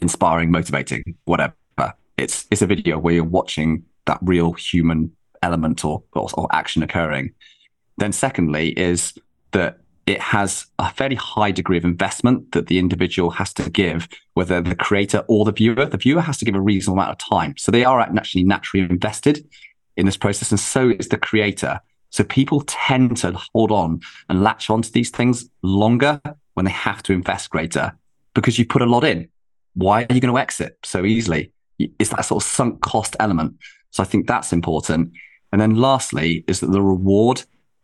inspiring, 0.00 0.50
motivating, 0.50 1.14
whatever. 1.26 1.54
It's 2.16 2.46
it's 2.50 2.62
a 2.62 2.66
video 2.66 2.98
where 2.98 3.14
you're 3.14 3.24
watching 3.24 3.84
that 4.06 4.18
real 4.22 4.54
human 4.54 5.14
element 5.42 5.84
or, 5.84 6.02
or, 6.14 6.30
or 6.34 6.48
action 6.52 6.82
occurring. 6.82 7.34
Then 7.98 8.12
secondly 8.12 8.70
is 8.70 9.12
that 9.52 9.80
it 10.08 10.20
has 10.20 10.66
a 10.78 10.90
fairly 10.90 11.16
high 11.16 11.50
degree 11.50 11.76
of 11.76 11.84
investment 11.84 12.52
that 12.52 12.66
the 12.66 12.78
individual 12.78 13.28
has 13.28 13.52
to 13.52 13.68
give, 13.68 14.08
whether 14.32 14.62
the 14.62 14.74
creator 14.74 15.22
or 15.28 15.44
the 15.44 15.52
viewer. 15.52 15.84
The 15.84 15.98
viewer 15.98 16.22
has 16.22 16.38
to 16.38 16.46
give 16.46 16.54
a 16.54 16.60
reasonable 16.60 17.02
amount 17.02 17.10
of 17.10 17.18
time. 17.18 17.54
So 17.58 17.70
they 17.70 17.84
are 17.84 18.00
actually 18.00 18.44
naturally 18.44 18.86
invested 18.88 19.46
in 19.98 20.06
this 20.06 20.16
process. 20.16 20.50
And 20.50 20.58
so 20.58 20.88
is 20.88 21.08
the 21.08 21.18
creator. 21.18 21.80
So 22.08 22.24
people 22.24 22.62
tend 22.66 23.18
to 23.18 23.38
hold 23.52 23.70
on 23.70 24.00
and 24.30 24.42
latch 24.42 24.70
onto 24.70 24.90
these 24.90 25.10
things 25.10 25.50
longer 25.62 26.22
when 26.54 26.64
they 26.64 26.72
have 26.72 27.02
to 27.02 27.12
invest 27.12 27.50
greater 27.50 27.92
because 28.32 28.58
you 28.58 28.64
put 28.64 28.80
a 28.80 28.86
lot 28.86 29.04
in. 29.04 29.28
Why 29.74 30.06
are 30.08 30.14
you 30.14 30.22
going 30.22 30.32
to 30.32 30.38
exit 30.38 30.78
so 30.84 31.04
easily? 31.04 31.52
It's 31.78 32.10
that 32.10 32.24
sort 32.24 32.42
of 32.42 32.48
sunk 32.48 32.80
cost 32.80 33.14
element. 33.20 33.56
So 33.90 34.02
I 34.02 34.06
think 34.06 34.26
that's 34.26 34.54
important. 34.54 35.12
And 35.52 35.60
then 35.60 35.76
lastly 35.76 36.44
is 36.48 36.60
that 36.60 36.72
the 36.72 36.80
reward 36.82 37.42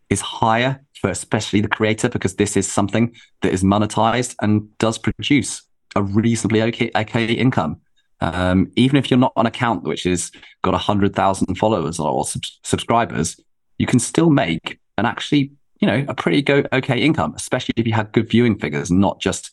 is 0.09 0.21
higher 0.21 0.83
for 1.01 1.09
especially 1.09 1.61
the 1.61 1.67
creator 1.67 2.09
because 2.09 2.35
this 2.35 2.55
is 2.57 2.71
something 2.71 3.13
that 3.41 3.53
is 3.53 3.63
monetized 3.63 4.35
and 4.41 4.75
does 4.77 4.97
produce 4.97 5.61
a 5.95 6.03
reasonably 6.03 6.61
okay, 6.61 6.91
okay 6.95 7.25
income. 7.25 7.81
Um, 8.21 8.71
even 8.75 8.95
if 8.97 9.11
you're 9.11 9.19
not 9.19 9.33
on 9.35 9.45
account 9.45 9.83
which 9.83 10.03
has 10.03 10.31
got 10.61 10.73
a 10.73 10.77
hundred 10.77 11.15
thousand 11.15 11.55
followers 11.55 11.99
or 11.99 12.25
sub- 12.25 12.43
subscribers, 12.63 13.39
you 13.77 13.85
can 13.85 13.99
still 13.99 14.29
make 14.29 14.79
an 14.97 15.05
actually, 15.05 15.51
you 15.79 15.87
know, 15.87 16.05
a 16.07 16.13
pretty 16.13 16.41
go 16.41 16.63
okay 16.71 16.99
income, 16.99 17.33
especially 17.35 17.73
if 17.77 17.85
you 17.85 17.93
had 17.93 18.11
good 18.13 18.29
viewing 18.29 18.57
figures, 18.57 18.89
not 18.89 19.19
just 19.19 19.51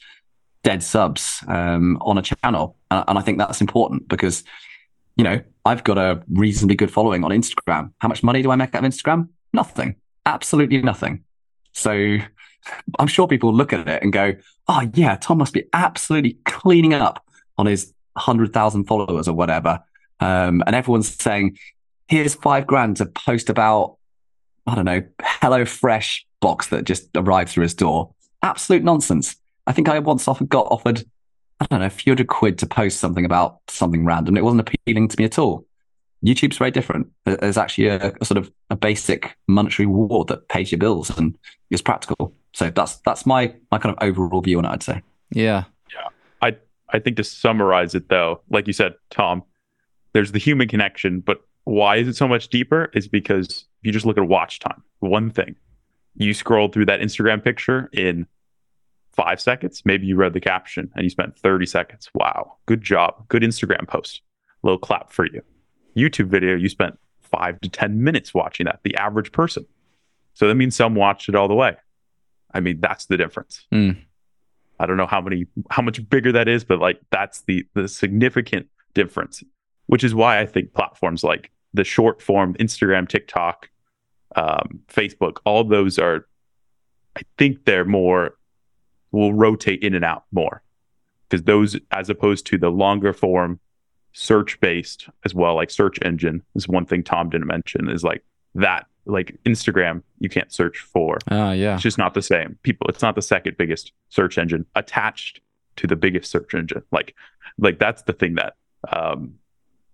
dead 0.62 0.82
subs 0.82 1.42
um, 1.48 1.98
on 2.02 2.18
a 2.18 2.22
channel. 2.22 2.76
And, 2.90 3.04
and 3.08 3.18
I 3.18 3.22
think 3.22 3.38
that's 3.38 3.60
important 3.60 4.08
because, 4.08 4.44
you 5.16 5.24
know, 5.24 5.40
I've 5.64 5.84
got 5.84 5.98
a 5.98 6.22
reasonably 6.30 6.76
good 6.76 6.90
following 6.90 7.24
on 7.24 7.30
Instagram. 7.30 7.92
How 7.98 8.08
much 8.08 8.22
money 8.22 8.42
do 8.42 8.50
I 8.50 8.56
make 8.56 8.74
out 8.74 8.84
of 8.84 8.90
Instagram? 8.90 9.28
Nothing, 9.52 9.96
absolutely 10.24 10.80
nothing. 10.82 11.24
So 11.72 12.18
I'm 12.98 13.06
sure 13.06 13.26
people 13.26 13.52
look 13.54 13.72
at 13.72 13.88
it 13.88 14.02
and 14.02 14.12
go, 14.12 14.34
oh, 14.68 14.88
yeah, 14.94 15.16
Tom 15.16 15.38
must 15.38 15.52
be 15.52 15.64
absolutely 15.72 16.38
cleaning 16.44 16.94
up 16.94 17.24
on 17.58 17.66
his 17.66 17.92
100,000 18.14 18.84
followers 18.84 19.28
or 19.28 19.34
whatever. 19.34 19.80
Um, 20.20 20.62
and 20.66 20.76
everyone's 20.76 21.14
saying, 21.14 21.58
here's 22.08 22.34
five 22.34 22.66
grand 22.66 22.98
to 22.98 23.06
post 23.06 23.50
about, 23.50 23.96
I 24.66 24.74
don't 24.74 24.84
know, 24.84 25.02
Hello 25.20 25.64
Fresh 25.64 26.26
box 26.40 26.68
that 26.68 26.84
just 26.84 27.08
arrived 27.14 27.50
through 27.50 27.64
his 27.64 27.74
door. 27.74 28.14
Absolute 28.42 28.84
nonsense. 28.84 29.36
I 29.66 29.72
think 29.72 29.88
I 29.88 29.98
once 29.98 30.28
offered, 30.28 30.48
got 30.48 30.66
offered 30.70 31.04
I 31.62 31.66
don't 31.66 31.78
know, 31.78 31.86
a 31.86 31.90
few 31.90 32.10
hundred 32.10 32.26
quid 32.26 32.58
to 32.58 32.66
post 32.66 32.98
something 32.98 33.24
about 33.24 33.58
something 33.68 34.04
random. 34.04 34.36
It 34.36 34.42
wasn't 34.42 34.68
appealing 34.68 35.06
to 35.06 35.16
me 35.16 35.24
at 35.24 35.38
all. 35.38 35.64
YouTube's 36.24 36.56
very 36.56 36.70
different. 36.70 37.08
There's 37.24 37.56
actually 37.56 37.88
a, 37.88 38.12
a, 38.20 38.24
sort 38.24 38.38
of 38.38 38.50
a 38.70 38.76
basic 38.76 39.36
monetary 39.48 39.86
reward 39.86 40.28
that 40.28 40.48
pays 40.48 40.70
your 40.70 40.78
bills 40.78 41.10
and 41.16 41.36
is 41.70 41.82
practical. 41.82 42.34
So 42.54 42.70
that's 42.70 42.96
that's 42.98 43.26
my 43.26 43.54
my 43.70 43.78
kind 43.78 43.96
of 43.96 44.06
overall 44.06 44.40
view 44.40 44.58
on 44.58 44.64
it. 44.64 44.68
I'd 44.68 44.82
say. 44.82 45.02
Yeah. 45.30 45.64
Yeah. 45.92 46.08
I 46.40 46.56
I 46.90 46.98
think 46.98 47.16
to 47.16 47.24
summarize 47.24 47.94
it 47.94 48.08
though, 48.08 48.40
like 48.50 48.66
you 48.66 48.72
said, 48.72 48.94
Tom, 49.10 49.42
there's 50.12 50.32
the 50.32 50.38
human 50.38 50.68
connection, 50.68 51.20
but 51.20 51.42
why 51.64 51.96
is 51.96 52.08
it 52.08 52.16
so 52.16 52.28
much 52.28 52.48
deeper? 52.48 52.90
Is 52.94 53.08
because 53.08 53.64
if 53.80 53.86
you 53.86 53.92
just 53.92 54.06
look 54.06 54.18
at 54.18 54.28
watch 54.28 54.60
time, 54.60 54.82
one 55.00 55.30
thing, 55.30 55.56
you 56.14 56.34
scrolled 56.34 56.72
through 56.72 56.86
that 56.86 57.00
Instagram 57.00 57.42
picture 57.42 57.88
in 57.92 58.26
five 59.12 59.40
seconds. 59.40 59.82
Maybe 59.84 60.06
you 60.06 60.16
read 60.16 60.32
the 60.32 60.40
caption 60.40 60.90
and 60.94 61.04
you 61.04 61.10
spent 61.10 61.36
30 61.38 61.66
seconds. 61.66 62.08
Wow. 62.14 62.56
Good 62.66 62.82
job. 62.82 63.28
Good 63.28 63.42
Instagram 63.42 63.86
post. 63.86 64.22
A 64.62 64.66
little 64.66 64.78
clap 64.78 65.12
for 65.12 65.26
you. 65.26 65.42
YouTube 65.96 66.26
video, 66.26 66.54
you 66.54 66.68
spent 66.68 66.98
five 67.20 67.60
to 67.60 67.68
10 67.68 68.02
minutes 68.02 68.34
watching 68.34 68.66
that, 68.66 68.80
the 68.82 68.94
average 68.96 69.32
person. 69.32 69.66
So 70.34 70.48
that 70.48 70.54
means 70.54 70.76
some 70.76 70.94
watched 70.94 71.28
it 71.28 71.34
all 71.34 71.48
the 71.48 71.54
way. 71.54 71.76
I 72.54 72.60
mean, 72.60 72.80
that's 72.80 73.06
the 73.06 73.16
difference. 73.16 73.66
Mm. 73.72 73.98
I 74.78 74.86
don't 74.86 74.96
know 74.96 75.06
how 75.06 75.20
many, 75.20 75.46
how 75.70 75.82
much 75.82 76.08
bigger 76.08 76.32
that 76.32 76.48
is, 76.48 76.64
but 76.64 76.78
like 76.78 77.00
that's 77.10 77.42
the 77.42 77.66
the 77.74 77.88
significant 77.88 78.66
difference, 78.94 79.42
which 79.86 80.04
is 80.04 80.14
why 80.14 80.40
I 80.40 80.46
think 80.46 80.74
platforms 80.74 81.22
like 81.22 81.50
the 81.72 81.84
short 81.84 82.20
form 82.20 82.54
Instagram, 82.54 83.08
TikTok, 83.08 83.70
um, 84.36 84.80
Facebook, 84.88 85.38
all 85.44 85.64
those 85.64 85.98
are, 85.98 86.26
I 87.16 87.22
think 87.38 87.64
they're 87.64 87.84
more 87.84 88.36
will 89.12 89.34
rotate 89.34 89.82
in 89.82 89.94
and 89.94 90.04
out 90.04 90.24
more 90.32 90.62
because 91.28 91.44
those, 91.44 91.76
as 91.90 92.10
opposed 92.10 92.46
to 92.46 92.58
the 92.58 92.70
longer 92.70 93.12
form 93.12 93.60
search 94.12 94.60
based 94.60 95.08
as 95.24 95.34
well, 95.34 95.54
like 95.54 95.70
search 95.70 95.98
engine 96.02 96.42
is 96.54 96.68
one 96.68 96.86
thing 96.86 97.02
Tom 97.02 97.30
didn't 97.30 97.46
mention 97.46 97.88
is 97.88 98.04
like 98.04 98.22
that, 98.54 98.86
like 99.06 99.36
Instagram, 99.44 100.02
you 100.18 100.28
can't 100.28 100.52
search 100.52 100.78
for. 100.78 101.18
Oh, 101.30 101.52
yeah. 101.52 101.74
It's 101.74 101.82
just 101.82 101.98
not 101.98 102.14
the 102.14 102.22
same. 102.22 102.58
People, 102.62 102.86
it's 102.88 103.02
not 103.02 103.14
the 103.14 103.22
second 103.22 103.56
biggest 103.56 103.92
search 104.10 104.38
engine 104.38 104.66
attached 104.74 105.40
to 105.76 105.86
the 105.86 105.96
biggest 105.96 106.30
search 106.30 106.54
engine. 106.54 106.82
Like, 106.92 107.14
like 107.58 107.78
that's 107.78 108.02
the 108.02 108.12
thing 108.12 108.34
that, 108.36 108.54
um, 108.88 109.34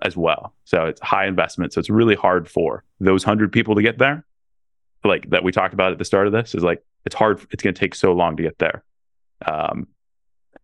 as 0.01 0.17
well. 0.17 0.55
So 0.65 0.87
it's 0.87 1.01
high 1.01 1.27
investment. 1.27 1.73
So 1.73 1.81
it's 1.81 1.91
really 1.91 2.15
hard 2.15 2.49
for 2.49 2.85
those 3.01 3.25
hundred 3.25 3.53
people 3.53 3.75
to 3.75 3.83
get 3.83 3.99
there. 3.99 4.25
Like 5.05 5.31
that 5.31 5.45
we 5.45 5.53
talked 5.53 5.75
about 5.75 5.93
at 5.93 5.99
the 5.99 6.05
start 6.05 6.27
of 6.27 6.33
this 6.33 6.55
is 6.55 6.63
like 6.63 6.85
it's 7.05 7.15
hard. 7.15 7.45
It's 7.51 7.63
going 7.63 7.75
to 7.75 7.81
take 7.81 7.95
so 7.95 8.13
long 8.13 8.37
to 8.37 8.43
get 8.43 8.59
there, 8.59 8.83
um, 9.47 9.87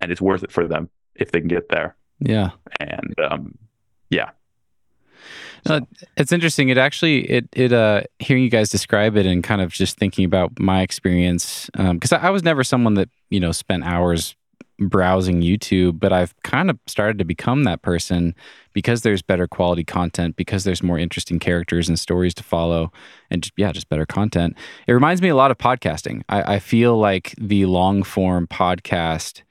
and 0.00 0.10
it's 0.10 0.20
worth 0.20 0.42
it 0.42 0.50
for 0.50 0.66
them 0.66 0.90
if 1.14 1.30
they 1.30 1.40
can 1.40 1.48
get 1.48 1.68
there. 1.68 1.96
Yeah. 2.20 2.50
And 2.80 3.14
um, 3.20 3.58
yeah, 4.10 4.30
No, 5.66 5.80
it's 6.16 6.32
interesting. 6.32 6.68
It 6.68 6.78
actually, 6.78 7.20
it, 7.30 7.48
it, 7.52 7.72
uh, 7.72 8.02
hearing 8.18 8.42
you 8.42 8.50
guys 8.50 8.68
describe 8.68 9.16
it 9.16 9.26
and 9.26 9.42
kind 9.42 9.60
of 9.60 9.72
just 9.72 9.96
thinking 9.96 10.24
about 10.24 10.58
my 10.58 10.82
experience, 10.82 11.70
because 11.72 12.12
I, 12.12 12.18
I 12.18 12.30
was 12.30 12.42
never 12.42 12.62
someone 12.62 12.94
that, 12.94 13.08
you 13.30 13.40
know, 13.40 13.52
spent 13.52 13.84
hours 13.84 14.36
browsing 14.78 15.40
YouTube, 15.40 16.00
but 16.00 16.12
I've 16.12 16.34
kind 16.42 16.68
of 16.68 16.78
started 16.86 17.18
to 17.18 17.24
become 17.24 17.64
that 17.64 17.80
person 17.80 18.34
because 18.72 19.02
there's 19.02 19.22
better 19.22 19.46
quality 19.46 19.84
content, 19.84 20.36
because 20.36 20.64
there's 20.64 20.82
more 20.82 20.98
interesting 20.98 21.38
characters 21.38 21.88
and 21.88 21.98
stories 21.98 22.34
to 22.34 22.42
follow, 22.42 22.92
and 23.30 23.42
just, 23.42 23.54
yeah, 23.56 23.72
just 23.72 23.88
better 23.88 24.04
content. 24.04 24.56
It 24.86 24.92
reminds 24.92 25.22
me 25.22 25.28
a 25.28 25.36
lot 25.36 25.50
of 25.50 25.58
podcasting. 25.58 26.22
I, 26.28 26.56
I 26.56 26.58
feel 26.58 26.98
like 26.98 27.34
the 27.38 27.66
long 27.66 28.02
form 28.02 28.46
podcast 28.46 29.42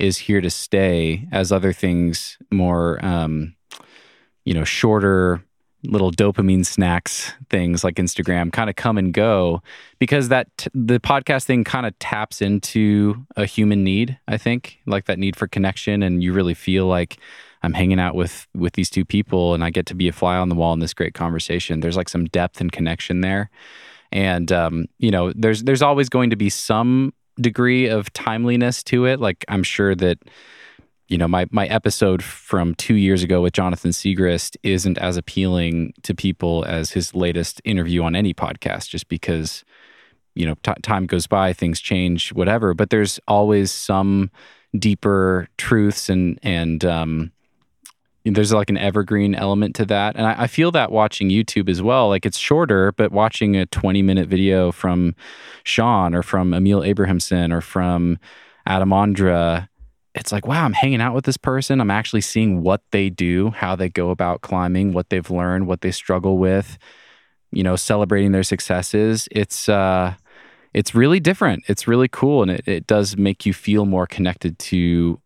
is 0.00 0.18
here 0.18 0.40
to 0.40 0.50
stay 0.50 1.28
as 1.32 1.52
other 1.52 1.72
things 1.72 2.38
more, 2.50 3.04
um, 3.04 3.54
you 4.44 4.54
know, 4.54 4.64
shorter 4.64 5.42
little 5.84 6.12
dopamine 6.12 6.64
snacks 6.64 7.32
things 7.48 7.82
like 7.82 7.94
Instagram 7.94 8.52
kind 8.52 8.68
of 8.68 8.76
come 8.76 8.98
and 8.98 9.14
go 9.14 9.62
because 9.98 10.28
that 10.28 10.46
t- 10.58 10.68
the 10.74 11.00
podcast 11.00 11.44
thing 11.44 11.64
kind 11.64 11.86
of 11.86 11.98
taps 11.98 12.42
into 12.42 13.24
a 13.36 13.46
human 13.46 13.82
need 13.82 14.18
I 14.28 14.36
think 14.36 14.78
like 14.86 15.06
that 15.06 15.18
need 15.18 15.36
for 15.36 15.46
connection. 15.46 16.02
And 16.02 16.22
you 16.22 16.32
really 16.32 16.54
feel 16.54 16.86
like 16.86 17.18
I'm 17.62 17.72
hanging 17.72 18.00
out 18.00 18.14
with 18.14 18.46
with 18.54 18.74
these 18.74 18.90
two 18.90 19.04
people 19.04 19.54
and 19.54 19.64
I 19.64 19.70
get 19.70 19.86
to 19.86 19.94
be 19.94 20.08
a 20.08 20.12
fly 20.12 20.36
on 20.36 20.48
the 20.48 20.54
wall 20.54 20.72
in 20.72 20.80
this 20.80 20.94
great 20.94 21.14
conversation. 21.14 21.80
There's 21.80 21.96
like 21.96 22.08
some 22.08 22.26
depth 22.26 22.60
and 22.60 22.70
connection 22.70 23.20
there. 23.20 23.50
And 24.12 24.50
um, 24.52 24.86
you 24.98 25.10
know 25.10 25.32
there's 25.34 25.62
there's 25.62 25.82
always 25.82 26.08
going 26.08 26.30
to 26.30 26.36
be 26.36 26.50
some 26.50 27.14
degree 27.40 27.88
of 27.88 28.12
timeliness 28.12 28.82
to 28.84 29.06
it 29.06 29.20
like 29.20 29.44
I'm 29.48 29.62
sure 29.62 29.94
that 29.96 30.18
you 31.10 31.18
know, 31.18 31.26
my 31.26 31.46
my 31.50 31.66
episode 31.66 32.22
from 32.22 32.74
two 32.76 32.94
years 32.94 33.24
ago 33.24 33.42
with 33.42 33.52
Jonathan 33.52 33.90
Siegrist 33.90 34.56
isn't 34.62 34.96
as 34.96 35.16
appealing 35.16 35.92
to 36.04 36.14
people 36.14 36.64
as 36.64 36.92
his 36.92 37.14
latest 37.16 37.60
interview 37.64 38.04
on 38.04 38.14
any 38.14 38.32
podcast, 38.32 38.88
just 38.88 39.08
because 39.08 39.64
you 40.36 40.46
know 40.46 40.54
t- 40.62 40.80
time 40.82 41.06
goes 41.06 41.26
by, 41.26 41.52
things 41.52 41.80
change, 41.80 42.32
whatever. 42.32 42.74
But 42.74 42.90
there's 42.90 43.18
always 43.26 43.72
some 43.72 44.30
deeper 44.78 45.48
truths 45.58 46.08
and 46.08 46.38
and 46.44 46.84
um, 46.84 47.32
there's 48.24 48.52
like 48.52 48.70
an 48.70 48.78
evergreen 48.78 49.34
element 49.34 49.74
to 49.76 49.86
that, 49.86 50.16
and 50.16 50.26
I, 50.26 50.42
I 50.42 50.46
feel 50.46 50.70
that 50.72 50.92
watching 50.92 51.30
YouTube 51.30 51.68
as 51.68 51.82
well. 51.82 52.08
Like 52.08 52.26
it's 52.26 52.38
shorter, 52.38 52.92
but 52.92 53.12
watching 53.12 53.56
a 53.56 53.66
20 53.66 54.02
minute 54.02 54.28
video 54.28 54.72
from 54.72 55.14
Shawn 55.64 56.14
or 56.14 56.22
from 56.22 56.52
Emil 56.52 56.82
Abrahamsson 56.82 57.52
or 57.52 57.60
from 57.60 58.18
Adam 58.66 58.90
Ondra 58.90 59.68
it's 60.14 60.32
like, 60.32 60.46
wow, 60.46 60.64
I'm 60.64 60.72
hanging 60.72 61.00
out 61.00 61.14
with 61.14 61.24
this 61.24 61.36
person. 61.36 61.80
I'm 61.80 61.90
actually 61.90 62.20
seeing 62.20 62.62
what 62.62 62.82
they 62.90 63.10
do, 63.10 63.50
how 63.50 63.76
they 63.76 63.88
go 63.88 64.10
about 64.10 64.40
climbing, 64.40 64.92
what 64.92 65.10
they've 65.10 65.30
learned, 65.30 65.66
what 65.66 65.82
they 65.82 65.92
struggle 65.92 66.38
with, 66.38 66.78
you 67.52 67.62
know, 67.62 67.76
celebrating 67.76 68.32
their 68.32 68.42
successes. 68.42 69.28
It's 69.30 69.68
uh 69.68 70.14
it's 70.72 70.94
really 70.94 71.20
different. 71.20 71.64
It's 71.68 71.88
really 71.88 72.08
cool 72.08 72.42
and 72.42 72.50
it, 72.50 72.66
it 72.66 72.86
does 72.86 73.16
make 73.16 73.46
you 73.46 73.52
feel 73.52 73.86
more 73.86 74.06
connected 74.06 74.58
to 74.58 75.20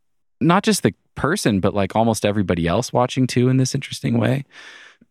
not 0.45 0.62
just 0.62 0.82
the 0.82 0.95
person, 1.14 1.61
but 1.61 1.74
like 1.74 1.97
almost 1.97 2.24
everybody 2.24 2.66
else 2.66 2.92
watching 2.92 3.26
too 3.26 3.49
in 3.49 3.57
this 3.57 3.74
interesting 3.74 4.18
way. 4.18 4.45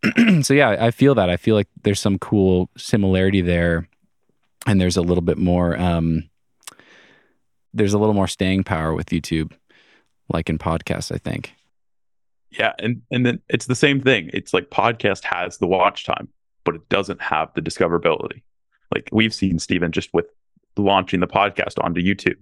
so 0.41 0.53
yeah, 0.53 0.77
I 0.79 0.91
feel 0.91 1.15
that. 1.15 1.29
I 1.29 1.37
feel 1.37 1.55
like 1.55 1.67
there's 1.83 1.99
some 1.99 2.19
cool 2.19 2.69
similarity 2.77 3.41
there. 3.41 3.87
And 4.65 4.79
there's 4.79 4.97
a 4.97 5.01
little 5.01 5.21
bit 5.21 5.37
more 5.37 5.77
um 5.77 6.29
there's 7.73 7.93
a 7.93 7.97
little 7.97 8.13
more 8.13 8.27
staying 8.27 8.63
power 8.63 8.93
with 8.93 9.07
YouTube 9.07 9.51
like 10.29 10.49
in 10.49 10.57
podcasts, 10.57 11.13
I 11.13 11.17
think. 11.17 11.53
Yeah, 12.51 12.73
and 12.79 13.01
and 13.11 13.25
then 13.25 13.41
it's 13.49 13.65
the 13.65 13.75
same 13.75 14.01
thing. 14.01 14.29
It's 14.33 14.53
like 14.53 14.69
podcast 14.69 15.23
has 15.23 15.57
the 15.57 15.67
watch 15.67 16.05
time, 16.05 16.29
but 16.63 16.75
it 16.75 16.87
doesn't 16.89 17.21
have 17.21 17.53
the 17.55 17.61
discoverability. 17.61 18.43
Like 18.93 19.09
we've 19.11 19.33
seen 19.33 19.59
Stephen 19.59 19.91
just 19.91 20.13
with 20.13 20.27
launching 20.77 21.19
the 21.19 21.27
podcast 21.27 21.83
onto 21.83 22.01
YouTube. 22.01 22.37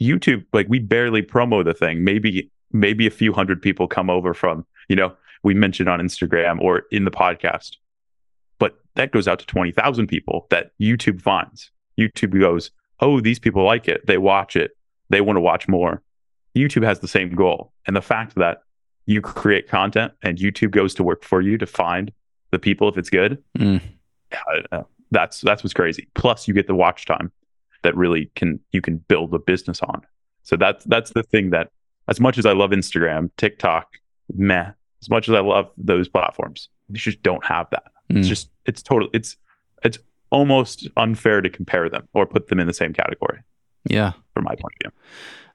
YouTube, 0.00 0.44
like 0.52 0.66
we 0.68 0.78
barely 0.78 1.22
promo 1.22 1.64
the 1.64 1.74
thing. 1.74 2.04
Maybe 2.04 2.50
maybe 2.72 3.06
a 3.06 3.10
few 3.10 3.32
hundred 3.32 3.60
people 3.60 3.88
come 3.88 4.08
over 4.08 4.32
from, 4.32 4.64
you 4.88 4.96
know, 4.96 5.12
we 5.42 5.54
mentioned 5.54 5.88
on 5.88 5.98
Instagram 6.00 6.60
or 6.60 6.82
in 6.92 7.04
the 7.04 7.10
podcast. 7.10 7.76
But 8.58 8.78
that 8.94 9.10
goes 9.10 9.26
out 9.26 9.40
to 9.40 9.46
20,000 9.46 10.06
people 10.06 10.46
that 10.50 10.70
YouTube 10.80 11.20
finds. 11.20 11.70
YouTube 11.98 12.38
goes, 12.38 12.70
"Oh, 13.00 13.20
these 13.20 13.38
people 13.38 13.64
like 13.64 13.88
it. 13.88 14.06
They 14.06 14.18
watch 14.18 14.54
it. 14.56 14.70
They 15.08 15.20
want 15.20 15.36
to 15.36 15.40
watch 15.40 15.66
more." 15.68 16.02
YouTube 16.56 16.84
has 16.84 17.00
the 17.00 17.08
same 17.08 17.34
goal. 17.34 17.72
And 17.86 17.94
the 17.96 18.02
fact 18.02 18.34
that 18.36 18.62
you 19.06 19.20
create 19.20 19.68
content 19.68 20.12
and 20.22 20.38
YouTube 20.38 20.70
goes 20.70 20.94
to 20.94 21.02
work 21.02 21.24
for 21.24 21.40
you 21.40 21.58
to 21.58 21.66
find 21.66 22.12
the 22.52 22.58
people 22.58 22.88
if 22.88 22.96
it's 22.98 23.10
good, 23.10 23.42
Mm. 23.58 23.80
that's 25.10 25.40
that's 25.40 25.62
what's 25.64 25.74
crazy. 25.74 26.08
Plus, 26.14 26.46
you 26.46 26.54
get 26.54 26.66
the 26.66 26.74
watch 26.74 27.06
time 27.06 27.32
that 27.82 27.96
really 27.96 28.30
can 28.34 28.60
you 28.72 28.80
can 28.80 28.98
build 29.08 29.32
a 29.34 29.38
business 29.38 29.80
on. 29.82 30.02
So 30.42 30.56
that's 30.56 30.84
that's 30.84 31.10
the 31.12 31.22
thing 31.22 31.50
that 31.50 31.70
as 32.08 32.20
much 32.20 32.38
as 32.38 32.46
I 32.46 32.52
love 32.52 32.70
Instagram, 32.70 33.30
TikTok, 33.36 33.86
meh, 34.34 34.70
as 35.02 35.10
much 35.10 35.28
as 35.28 35.34
I 35.34 35.40
love 35.40 35.70
those 35.76 36.08
platforms, 36.08 36.68
you 36.88 36.96
just 36.96 37.22
don't 37.22 37.44
have 37.44 37.68
that. 37.70 37.84
It's 38.08 38.26
Mm. 38.26 38.28
just 38.28 38.50
it's 38.66 38.82
totally 38.82 39.10
it's 39.14 39.36
it's 39.84 39.98
almost 40.30 40.88
unfair 40.96 41.40
to 41.40 41.48
compare 41.50 41.88
them 41.88 42.08
or 42.14 42.26
put 42.26 42.48
them 42.48 42.60
in 42.60 42.66
the 42.66 42.72
same 42.74 42.92
category 42.92 43.38
Yeah. 43.88 44.12
from 44.34 44.44
my 44.44 44.54
point 44.54 44.74
of 44.84 44.92
view. 44.92 45.00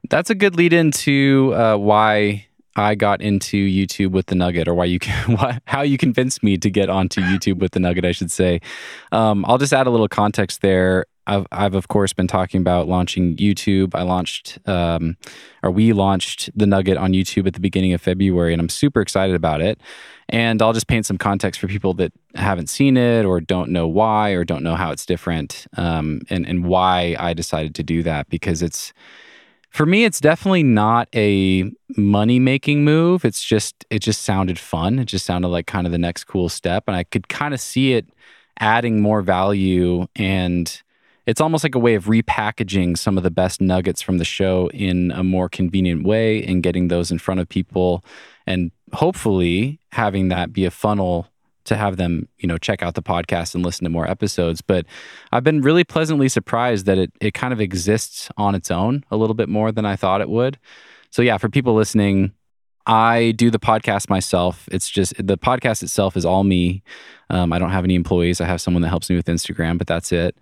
That's 0.10 0.30
a 0.30 0.36
good 0.36 0.56
lead 0.56 0.74
into 0.74 1.54
uh, 1.56 1.78
why 1.78 2.46
I 2.76 2.96
got 2.96 3.22
into 3.22 3.56
YouTube 3.58 4.12
with 4.12 4.26
the 4.26 4.36
Nugget, 4.36 4.68
or 4.68 4.74
why 4.74 4.84
you 4.86 5.00
can, 5.00 5.34
why, 5.38 5.60
how 5.66 5.82
you 5.82 5.98
convinced 5.98 6.44
me 6.44 6.58
to 6.58 6.70
get 6.70 6.90
onto 6.90 7.22
YouTube 7.22 7.60
with 7.60 7.72
the 7.72 7.80
Nugget, 7.80 8.04
I 8.06 8.12
should 8.12 8.30
say. 8.32 8.60
Um, 9.14 9.46
I'll 9.48 9.58
just 9.58 9.72
add 9.74 9.88
a 9.88 9.90
little 9.90 10.10
context 10.10 10.62
there. 10.62 11.06
I've, 11.28 11.48
I've 11.52 11.76
of 11.76 11.88
course 11.88 12.14
been 12.14 12.28
talking 12.28 12.62
about 12.62 12.88
launching 12.88 13.36
YouTube. 13.38 13.96
I 13.96 14.04
launched, 14.04 14.60
um, 14.66 15.18
or 15.64 15.72
we 15.72 15.94
launched 15.94 16.50
the 16.56 16.66
Nugget 16.66 16.98
on 16.98 17.14
YouTube 17.14 17.48
at 17.48 17.54
the 17.54 17.60
beginning 17.60 17.94
of 17.94 18.02
February, 18.02 18.54
and 18.54 18.62
I'm 18.62 18.70
super 18.70 19.02
excited 19.02 19.36
about 19.36 19.62
it. 19.62 19.80
And 20.30 20.62
I'll 20.62 20.74
just 20.74 20.88
paint 20.88 21.06
some 21.06 21.18
context 21.18 21.60
for 21.60 21.68
people 21.68 21.94
that 21.96 22.12
haven't 22.36 22.70
seen 22.70 22.98
it 22.98 23.26
or 23.26 23.40
don't 23.42 23.70
know 23.70 23.88
why 23.88 24.32
or 24.32 24.44
don't 24.44 24.64
know 24.64 24.76
how 24.76 24.92
it's 24.92 25.06
different, 25.06 25.68
um, 25.78 26.22
and 26.30 26.48
and 26.48 26.66
why 26.66 27.16
I 27.20 27.34
decided 27.34 27.76
to 27.76 27.84
do 27.84 28.04
that 28.04 28.30
because 28.30 28.62
it's 28.62 28.94
For 29.76 29.86
me, 29.86 30.06
it's 30.06 30.22
definitely 30.22 30.64
not 30.64 31.10
a 31.14 31.70
money 31.98 32.40
making 32.40 32.86
move. 32.86 33.26
It's 33.26 33.44
just, 33.44 33.84
it 33.90 34.00
just 34.00 34.22
sounded 34.22 34.58
fun. 34.58 35.00
It 35.00 35.06
just 35.06 35.26
sounded 35.26 35.50
like 35.50 35.68
kind 35.68 35.86
of 35.86 35.92
the 35.92 35.98
next 35.98 36.24
cool 36.26 36.48
step. 36.48 36.86
And 36.88 36.96
I 36.96 37.04
could 37.04 37.28
kind 37.28 37.54
of 37.54 37.60
see 37.60 37.92
it 37.92 38.08
adding 38.58 39.02
more 39.02 39.22
value. 39.22 40.08
And 40.16 40.82
it's 41.26 41.42
almost 41.42 41.64
like 41.64 41.76
a 41.76 41.80
way 41.80 41.96
of 41.96 42.06
repackaging 42.06 42.98
some 42.98 43.18
of 43.18 43.24
the 43.24 43.32
best 43.32 43.62
nuggets 43.62 44.02
from 44.02 44.18
the 44.18 44.26
show 44.26 44.70
in 44.74 45.12
a 45.12 45.24
more 45.24 45.50
convenient 45.50 46.04
way 46.06 46.44
and 46.44 46.62
getting 46.62 46.88
those 46.88 47.12
in 47.12 47.18
front 47.18 47.40
of 47.40 47.50
people. 47.50 48.04
And 48.46 48.72
hopefully 48.94 49.80
having 49.92 50.28
that 50.30 50.54
be 50.54 50.66
a 50.66 50.72
funnel 50.72 51.28
to 51.66 51.76
have 51.76 51.98
them, 51.98 52.28
you 52.38 52.48
know, 52.48 52.58
check 52.58 52.84
out 52.84 52.94
the 52.94 53.02
podcast 53.02 53.56
and 53.56 53.66
listen 53.66 53.84
to 53.84 53.90
more 53.90 54.10
episodes. 54.10 54.62
But 54.62 54.86
I've 55.32 55.44
been 55.44 55.62
really 55.62 55.84
pleasantly 55.84 56.30
surprised 56.30 56.86
that 56.86 56.98
it 56.98 57.12
it 57.20 57.34
kind 57.34 57.54
of 57.54 57.60
exists 57.60 58.30
on 58.38 58.56
its 58.56 58.70
own 58.70 59.04
a 59.12 59.18
little 59.18 59.34
bit 59.34 59.50
more 59.50 59.72
than 59.72 59.86
I 59.86 59.96
thought 59.96 60.22
it 60.22 60.30
would. 60.30 60.60
So 61.10 61.22
yeah, 61.22 61.38
for 61.38 61.50
people 61.50 61.74
listening, 61.74 62.34
I 62.86 63.32
do 63.32 63.50
the 63.50 63.60
podcast 63.60 64.10
myself. 64.10 64.70
It's 64.72 64.90
just 64.90 65.16
the 65.18 65.38
podcast 65.38 65.82
itself 65.82 66.16
is 66.16 66.26
all 66.26 66.44
me. 66.44 66.84
Um, 67.32 67.52
I 67.52 67.58
don't 67.58 67.72
have 67.72 67.84
any 67.84 67.96
employees. 67.96 68.40
I 68.40 68.46
have 68.46 68.62
someone 68.62 68.84
that 68.84 68.90
helps 68.90 69.10
me 69.10 69.16
with 69.16 69.26
Instagram, 69.26 69.80
but 69.80 69.88
that's 69.88 70.12
it. 70.12 70.38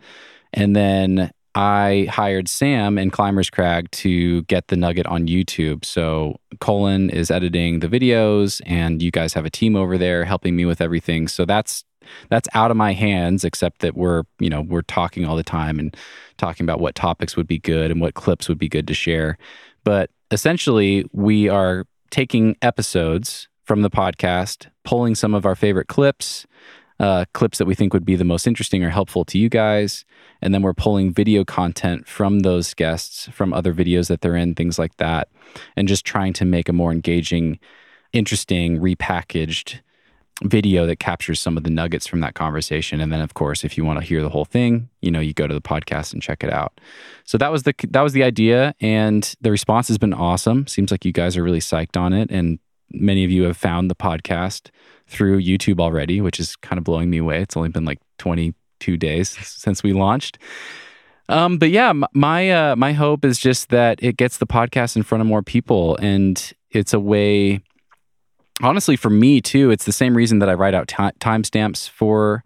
And 0.54 0.76
then 0.76 1.32
I 1.56 2.08
hired 2.10 2.48
Sam 2.48 2.98
and 2.98 3.12
Climbers 3.12 3.50
Crag 3.50 3.90
to 3.92 4.42
get 4.44 4.68
the 4.68 4.76
nugget 4.76 5.06
on 5.06 5.28
YouTube. 5.28 5.86
So 5.86 6.38
Colin 6.60 7.10
is 7.10 7.30
editing 7.30 7.80
the 7.80 7.88
videos, 7.88 8.62
and 8.66 9.02
you 9.02 9.12
guys 9.12 9.34
have 9.34 9.46
a 9.46 9.52
team 9.52 9.76
over 9.76 9.98
there 9.98 10.26
helping 10.26 10.56
me 10.56 10.66
with 10.66 10.82
everything. 10.82 11.28
So 11.28 11.46
that's 11.46 11.84
that's 12.30 12.50
out 12.54 12.72
of 12.72 12.78
my 12.78 12.94
hands, 12.94 13.44
except 13.44 13.80
that 13.80 13.96
we're 13.96 14.24
you 14.40 14.50
know 14.50 14.62
we're 14.62 14.82
talking 14.82 15.26
all 15.26 15.36
the 15.36 15.44
time 15.44 15.80
and 15.80 15.96
talking 16.38 16.64
about 16.66 16.80
what 16.80 16.96
topics 16.96 17.38
would 17.38 17.48
be 17.48 17.60
good 17.60 17.92
and 17.92 18.02
what 18.02 18.16
clips 18.16 18.50
would 18.50 18.58
be 18.58 18.70
good 18.70 18.88
to 18.88 18.94
share. 18.94 19.38
But 19.84 20.10
essentially, 20.32 21.06
we 21.12 21.50
are 21.50 21.86
taking 22.10 22.56
episodes 22.62 23.48
from 23.64 23.82
the 23.82 23.90
podcast, 23.90 24.68
pulling 24.84 25.16
some 25.16 25.34
of 25.34 25.46
our 25.46 25.56
favorite 25.56 25.88
clips, 25.88 26.46
uh, 27.00 27.26
clips 27.34 27.58
that 27.58 27.66
we 27.66 27.76
think 27.76 27.94
would 27.94 28.06
be 28.06 28.16
the 28.16 28.24
most 28.24 28.48
interesting 28.48 28.84
or 28.84 28.90
helpful 28.90 29.26
to 29.26 29.38
you 29.38 29.50
guys. 29.50 30.06
And 30.42 30.54
then 30.54 30.62
we're 30.62 30.74
pulling 30.74 31.14
video 31.14 31.44
content 31.44 32.08
from 32.08 32.40
those 32.40 32.74
guests, 32.74 33.28
from 33.32 33.54
other 33.54 33.74
videos 33.74 34.08
that 34.08 34.22
they're 34.22 34.36
in, 34.36 34.56
things 34.56 34.78
like 34.78 34.98
that, 34.98 35.30
and 35.76 35.88
just 35.88 36.06
trying 36.06 36.34
to 36.34 36.46
make 36.46 36.70
a 36.70 36.74
more 36.74 36.92
engaging, 36.92 37.60
interesting, 38.14 38.80
repackaged 38.80 39.82
video 40.44 40.86
that 40.86 41.00
captures 41.00 41.40
some 41.40 41.58
of 41.58 41.64
the 41.64 41.70
nuggets 41.70 42.08
from 42.08 42.20
that 42.22 42.34
conversation. 42.34 43.00
And 43.00 43.12
then, 43.12 43.22
of 43.22 43.34
course, 43.34 43.64
if 43.64 43.78
you 43.78 43.86
want 43.86 44.00
to 44.00 44.06
hear 44.06 44.22
the 44.22 44.30
whole 44.30 44.46
thing, 44.46 44.90
you 45.02 45.12
know, 45.12 45.20
you 45.20 45.34
go 45.34 45.48
to 45.48 45.54
the 45.54 45.62
podcast 45.62 46.14
and 46.14 46.22
check 46.22 46.44
it 46.44 46.52
out. 46.52 46.80
So 47.24 47.38
that 47.38 47.52
was 47.52 47.64
the 47.64 47.74
that 47.90 48.02
was 48.02 48.14
the 48.14 48.24
idea, 48.24 48.76
and 48.80 49.34
the 49.42 49.52
response 49.52 49.88
has 49.88 49.98
been 49.98 50.14
awesome. 50.14 50.68
Seems 50.68 50.92
like 50.92 51.06
you 51.06 51.12
guys 51.12 51.38
are 51.38 51.44
really 51.44 51.60
psyched 51.60 51.98
on 51.98 52.14
it, 52.14 52.32
and 52.32 52.60
many 52.92 53.24
of 53.24 53.32
you 53.32 53.44
have 53.44 53.58
found 53.58 53.90
the 53.90 53.96
podcast 53.96 54.70
through 55.08 55.42
YouTube 55.42 55.80
already, 55.80 56.22
which 56.22 56.40
is 56.40 56.56
kind 56.58 56.78
of 56.78 56.84
blowing 56.84 57.10
me 57.10 57.18
away. 57.18 57.42
It's 57.42 57.58
only 57.58 57.70
been 57.70 57.86
like 57.86 58.00
22 58.18 58.98
days 58.98 59.30
since 59.30 59.84
we 59.84 59.94
launched. 59.94 60.38
Um, 61.30 61.58
but 61.58 61.70
yeah, 61.70 61.94
my 62.14 62.52
uh, 62.52 62.76
my 62.76 62.94
hope 62.94 63.24
is 63.24 63.40
just 63.40 63.70
that 63.70 64.02
it 64.04 64.18
gets 64.18 64.38
the 64.38 64.48
podcast 64.48 64.96
in 64.96 65.04
front 65.04 65.22
of 65.22 65.28
more 65.28 65.42
people, 65.42 65.96
and 65.98 66.54
it's 66.72 66.94
a 66.94 67.00
way. 67.00 67.62
Honestly, 68.62 68.96
for 68.96 69.10
me 69.10 69.42
too, 69.42 69.72
it's 69.72 69.86
the 69.86 69.92
same 69.92 70.16
reason 70.16 70.40
that 70.40 70.50
I 70.50 70.54
write 70.54 70.74
out 70.74 70.88
t- 70.88 70.96
timestamps 70.96 71.90
for 71.90 72.44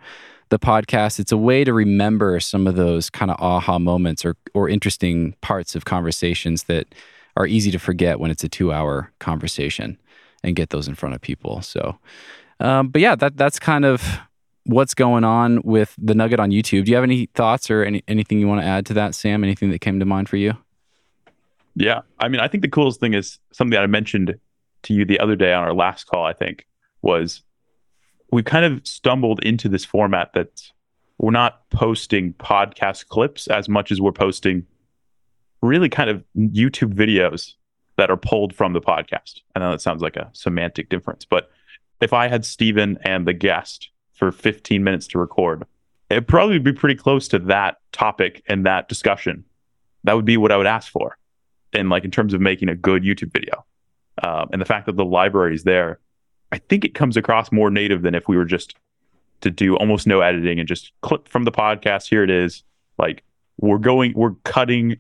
the 0.49 0.60
podcast. 0.60 1.20
It's 1.20 1.32
a 1.32 1.38
way 1.38 1.64
to 1.64 1.74
remember 1.74 2.39
some 2.39 2.66
of 2.66 2.76
those 2.76 3.10
kind 3.10 3.32
of 3.32 3.38
aha 3.39 3.80
moments 3.80 4.24
or 4.24 4.36
or 4.53 4.70
interesting 4.70 5.36
parts 5.41 5.76
of 5.76 5.86
conversations 5.86 6.64
that 6.64 6.88
are 7.36 7.47
easy 7.47 7.72
to 7.72 7.80
forget 7.80 8.20
when 8.20 8.32
it's 8.32 8.43
a 8.43 8.49
two 8.49 8.72
hour 8.72 9.12
conversation, 9.20 9.97
and 10.43 10.55
get 10.55 10.70
those 10.70 10.88
in 10.88 10.93
front 10.93 11.16
of 11.16 11.22
people. 11.22 11.62
So 11.64 11.97
um, 12.60 12.89
but 12.89 13.01
yeah, 13.01 13.16
that 13.16 13.38
that's 13.38 13.60
kind 13.60 13.86
of 13.86 14.20
what's 14.66 14.93
going 14.93 15.24
on 15.24 15.62
with 15.64 15.95
the 15.97 16.14
Nugget 16.14 16.39
on 16.39 16.51
YouTube. 16.51 16.86
Do 16.86 16.91
you 16.91 16.95
have 16.95 17.03
any 17.03 17.28
thoughts 17.28 17.72
or 17.72 17.84
any, 17.84 18.03
anything 18.08 18.39
you 18.39 18.47
want 18.47 18.62
to 18.62 18.68
add 18.68 18.86
to 18.88 18.93
that, 18.95 19.16
Sam? 19.16 19.43
Anything 19.43 19.72
that 19.72 19.80
came 19.80 19.99
to 19.99 20.05
mind 20.05 20.30
for 20.30 20.38
you? 20.38 20.53
Yeah, 21.76 22.01
I 22.20 22.28
mean, 22.28 22.41
I 22.41 22.47
think 22.47 22.64
the 22.64 22.70
coolest 22.70 22.99
thing 22.99 23.14
is 23.14 23.39
something 23.53 23.72
that 23.72 23.84
I 23.84 23.88
mentioned 23.88 24.39
to 24.84 24.93
you 24.93 25.05
the 25.05 25.20
other 25.20 25.36
day 25.36 25.53
on 25.53 25.64
our 25.64 25.74
last 25.74 26.05
call. 26.05 26.26
I 26.26 26.34
think 26.34 26.68
was 27.01 27.43
we 28.32 28.43
kind 28.43 28.66
of 28.66 28.86
stumbled 28.86 29.43
into 29.43 29.70
this 29.70 29.86
format 29.86 30.34
that 30.34 30.72
we're 31.18 31.32
not 31.32 31.70
posting 31.70 32.34
podcast 32.34 33.08
clips 33.08 33.47
as 33.47 33.70
much 33.70 33.91
as 33.91 34.01
we're 34.01 34.12
posting 34.12 34.66
really 35.62 35.89
kind 35.89 36.10
of 36.10 36.24
YouTube 36.36 36.93
videos 36.93 37.53
that 37.97 38.12
are 38.12 38.18
pulled 38.18 38.53
from 38.53 38.74
the 38.74 38.82
podcast. 38.82 39.41
I 39.55 39.60
know 39.60 39.72
that 39.72 39.82
sounds 39.82 40.01
like 40.01 40.16
a 40.16 40.30
semantic 40.34 40.89
difference, 40.89 41.26
but 41.26 41.49
if 42.02 42.14
I 42.14 42.28
had 42.28 42.45
Steven 42.45 42.98
and 43.02 43.28
the 43.28 43.34
guest 43.34 43.89
for 44.14 44.32
15 44.32 44.84
minutes 44.84 45.08
to 45.08 45.20
record, 45.20 45.66
it'd 46.10 46.28
probably 46.28 46.60
be 46.60 46.74
pretty 46.74 46.95
close 46.95 47.28
to 47.30 47.39
that 47.39 47.78
topic 47.91 48.43
and 48.48 48.66
that 48.66 48.88
discussion. 48.88 49.43
That 50.04 50.14
would 50.14 50.26
be 50.26 50.38
what 50.38 50.52
I 50.52 50.58
would 50.58 50.68
ask 50.68 50.91
for. 50.91 51.18
And 51.74 51.89
like 51.89 52.06
in 52.06 52.12
terms 52.12 52.34
of 52.34 52.41
making 52.41 52.70
a 52.70 52.76
good 52.76 53.04
YouTube 53.04 53.34
video. 53.34 53.66
Um, 54.24 54.50
and 54.52 54.62
the 54.62 54.66
fact 54.66 54.86
that 54.86 54.95
the 54.95 55.06
library 55.06 55.54
is 55.54 55.64
there, 55.64 56.00
I 56.52 56.58
think 56.58 56.86
it 56.86 56.95
comes 56.95 57.18
across 57.18 57.52
more 57.52 57.70
native 57.70 58.02
than 58.02 58.16
if 58.16 58.28
we 58.28 58.38
were 58.38 58.45
just 58.45 58.76
to 59.41 59.52
do 59.52 59.76
almost 59.76 60.08
no 60.08 60.22
editing 60.22 60.60
and 60.60 60.68
just 60.68 60.91
clip 61.02 61.28
from 61.28 61.43
the 61.43 61.52
podcast. 61.52 62.08
Here 62.10 62.24
it 62.24 62.30
is. 62.30 62.64
Like 62.98 63.24
we're 63.58 63.78
going, 63.78 64.14
we're 64.16 64.34
cutting, 64.43 64.98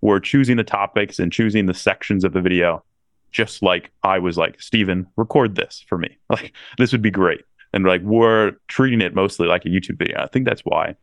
we're 0.00 0.20
choosing 0.20 0.56
the 0.56 0.64
topics 0.64 1.18
and 1.18 1.32
choosing 1.32 1.66
the 1.66 1.74
sections 1.74 2.24
of 2.24 2.32
the 2.32 2.40
video 2.40 2.84
just 3.32 3.62
like 3.62 3.90
I 4.02 4.18
was 4.18 4.38
like, 4.38 4.60
Steven, 4.60 5.06
record 5.16 5.54
this 5.54 5.84
for 5.88 5.98
me. 5.98 6.16
Like 6.30 6.52
this 6.78 6.92
would 6.92 7.02
be 7.02 7.10
great. 7.10 7.42
And 7.72 7.84
like 7.84 8.02
we're 8.02 8.52
treating 8.68 9.00
it 9.00 9.14
mostly 9.14 9.46
like 9.46 9.64
a 9.64 9.68
YouTube 9.68 9.98
video. 9.98 10.18
I 10.20 10.26
think 10.26 10.46
that's 10.46 10.62
why 10.62 10.96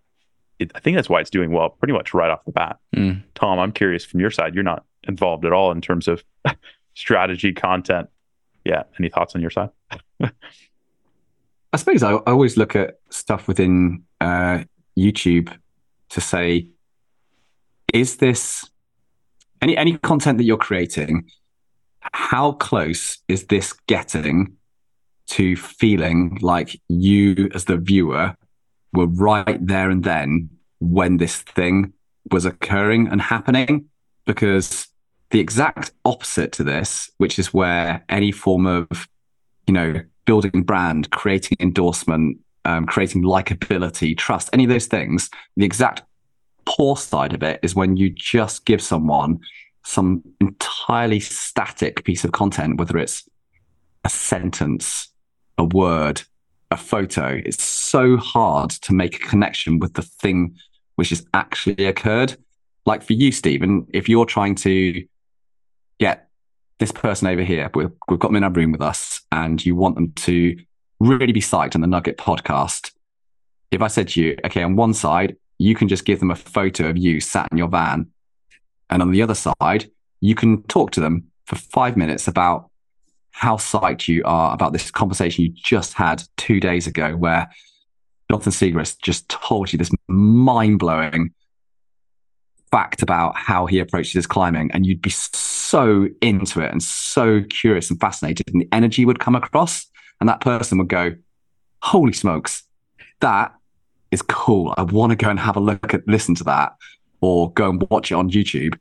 it, 0.60 0.72
I 0.76 0.80
think 0.80 0.96
that's 0.96 1.10
why 1.10 1.20
it's 1.20 1.30
doing 1.30 1.52
well 1.52 1.70
pretty 1.70 1.94
much 1.94 2.14
right 2.14 2.30
off 2.30 2.44
the 2.46 2.52
bat. 2.52 2.78
Mm. 2.96 3.24
Tom, 3.36 3.60
I'm 3.60 3.72
curious 3.72 4.06
from 4.06 4.20
your 4.20 4.32
side, 4.32 4.56
you're 4.56 4.64
not 4.64 4.86
involved 5.08 5.46
at 5.46 5.54
all 5.54 5.72
in 5.72 5.82
terms 5.82 6.08
of 6.08 6.24
strategy, 6.96 7.54
content. 7.54 8.10
Yeah. 8.66 8.84
Any 9.00 9.10
thoughts 9.10 9.36
on 9.36 9.42
your 9.42 9.50
side? 9.50 9.70
I 11.74 11.78
suppose 11.78 12.04
I, 12.04 12.14
I, 12.14 12.32
always 12.32 12.56
look 12.56 12.76
at 12.76 13.00
stuff 13.10 13.48
within 13.48 14.04
uh, 14.22 14.64
YouTube 14.98 15.52
to 16.10 16.22
say, 16.22 16.68
is 17.92 18.18
this 18.18 18.70
any 19.62 19.76
any 19.76 19.98
content 19.98 20.38
that 20.38 20.44
you're 20.44 20.58
creating? 20.58 21.30
How 22.12 22.54
close 22.54 23.20
is 23.28 23.46
this 23.46 23.74
getting 23.88 24.58
to 25.28 25.56
feeling 25.56 26.38
like 26.42 26.80
you, 26.90 27.50
as 27.54 27.66
the 27.66 27.78
viewer, 27.78 28.36
were 28.92 29.08
right 29.08 29.66
there 29.66 29.90
and 29.90 30.04
then 30.04 30.50
when 30.80 31.18
this 31.18 31.38
thing 31.42 31.94
was 32.32 32.46
occurring 32.46 33.08
and 33.08 33.22
happening? 33.22 33.86
Because 34.26 34.88
the 35.32 35.40
exact 35.40 35.92
opposite 36.06 36.52
to 36.54 36.64
this, 36.64 37.10
which 37.18 37.40
is 37.40 37.54
where 37.54 38.04
any 38.10 38.32
form 38.32 38.66
of, 38.66 39.08
you 39.68 39.74
know, 39.74 40.00
building 40.26 40.64
brand, 40.64 41.10
creating 41.12 41.58
endorsement, 41.60 42.38
um, 42.66 42.86
creating 42.86 43.24
likability, 43.24 44.18
trust, 44.18 44.50
any 44.54 44.64
of 44.64 44.70
those 44.70 44.86
things, 44.86 45.30
the 45.58 45.66
exact 45.66 46.04
poor 46.66 46.96
side 46.96 47.34
of 47.34 47.44
it 47.44 47.60
is 47.64 47.76
when 47.76 47.98
you 47.98 48.10
just 48.10 48.66
give 48.66 48.82
someone 48.82 49.40
some 49.84 50.24
entirely 50.40 51.20
static 51.20 52.04
piece 52.04 52.24
of 52.24 52.32
content, 52.32 52.78
whether 52.78 52.98
it's 52.98 53.28
a 54.04 54.10
sentence, 54.10 55.10
a 55.58 55.66
word, 55.66 56.22
a 56.72 56.78
photo, 56.78 57.42
it's 57.46 57.64
so 57.64 58.18
hard 58.18 58.70
to 58.70 58.94
make 58.94 59.16
a 59.16 59.28
connection 59.28 59.80
with 59.80 59.94
the 59.94 60.02
thing 60.02 60.56
which 60.96 61.10
has 61.10 61.26
actually 61.34 61.86
occurred. 61.86 62.36
Like 62.86 63.04
for 63.04 63.14
you, 63.14 63.32
Stephen, 63.32 63.88
if 63.94 64.10
you're 64.10 64.26
trying 64.26 64.56
to 64.56 65.06
get 66.00 66.30
this 66.80 66.92
person 66.92 67.28
over 67.28 67.44
here, 67.44 67.70
we've, 67.74 67.92
we've 68.10 68.20
got 68.20 68.30
them 68.30 68.36
in 68.38 68.44
our 68.44 68.52
room 68.52 68.72
with 68.72 68.82
us, 68.82 69.22
and 69.32 69.64
you 69.66 69.76
want 69.76 69.96
them 69.96 70.12
to 70.14 70.58
really 71.00 71.32
be 71.32 71.42
psyched 71.42 71.76
on 71.76 71.82
the 71.82 71.88
Nugget 71.88 72.18
podcast. 72.18 72.92
If 73.72 73.82
I 73.82 73.88
said 73.88 74.10
to 74.10 74.22
you, 74.22 74.38
okay, 74.46 74.64
on 74.64 74.76
one 74.76 74.94
side, 74.94 75.36
you 75.60 75.76
can 75.76 75.88
just 75.88 76.06
give 76.06 76.20
them 76.20 76.32
a 76.32 76.36
photo 76.36 76.90
of 76.90 76.98
you 76.98 77.20
sat 77.20 77.48
in 77.52 77.58
your 77.58 77.68
van 77.68 78.08
and 78.94 79.02
on 79.02 79.10
the 79.10 79.24
other 79.24 79.34
side, 79.34 79.90
you 80.22 80.36
can 80.36 80.62
talk 80.64 80.92
to 80.92 81.00
them 81.00 81.26
for 81.48 81.56
five 81.56 81.98
minutes 81.98 82.28
about 82.28 82.70
how 83.32 83.58
psyched 83.58 84.08
you 84.08 84.22
are 84.24 84.54
about 84.54 84.72
this 84.72 84.92
conversation 84.92 85.44
you 85.44 85.50
just 85.50 85.94
had 85.94 86.22
two 86.38 86.60
days 86.60 86.86
ago, 86.86 87.16
where 87.16 87.50
Jonathan 88.30 88.52
Siegrist 88.52 89.02
just 89.02 89.28
told 89.30 89.74
you 89.74 89.80
this 89.80 89.90
mind 90.08 90.78
blowing 90.78 91.34
fact 92.70 93.02
about 93.02 93.36
how 93.36 93.66
he 93.66 93.80
approaches 93.80 94.14
his 94.14 94.28
climbing. 94.28 94.70
And 94.72 94.86
you'd 94.86 95.02
be 95.02 95.10
so 95.10 96.08
into 96.22 96.62
it 96.62 96.72
and 96.72 96.82
so 96.82 97.42
curious 97.50 97.90
and 97.90 98.00
fascinated, 98.00 98.48
and 98.54 98.62
the 98.62 98.70
energy 98.72 99.06
would 99.06 99.20
come 99.20 99.36
across. 99.36 99.88
And 100.20 100.30
that 100.30 100.40
person 100.40 100.78
would 100.78 100.88
go, 100.88 101.16
Holy 101.82 102.14
smokes, 102.14 102.62
that 103.22 103.56
is 104.12 104.22
cool. 104.22 104.76
I 104.78 104.84
want 104.84 105.10
to 105.10 105.16
go 105.16 105.32
and 105.32 105.40
have 105.40 105.58
a 105.58 105.60
look 105.60 105.96
at, 105.96 106.08
listen 106.08 106.36
to 106.36 106.44
that 106.44 106.76
or 107.22 107.52
go 107.54 107.72
and 107.72 107.84
watch 107.90 108.12
it 108.12 108.16
on 108.16 108.30
YouTube. 108.30 108.78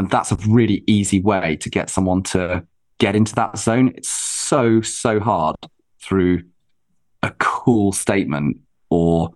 And 0.00 0.08
that's 0.08 0.32
a 0.32 0.36
really 0.48 0.82
easy 0.86 1.20
way 1.20 1.56
to 1.56 1.68
get 1.68 1.90
someone 1.90 2.22
to 2.22 2.66
get 2.98 3.14
into 3.14 3.34
that 3.34 3.58
zone. 3.58 3.92
It's 3.94 4.08
so, 4.08 4.80
so 4.80 5.20
hard 5.20 5.56
through 6.00 6.44
a 7.22 7.30
cool 7.38 7.92
statement 7.92 8.56
or 8.88 9.28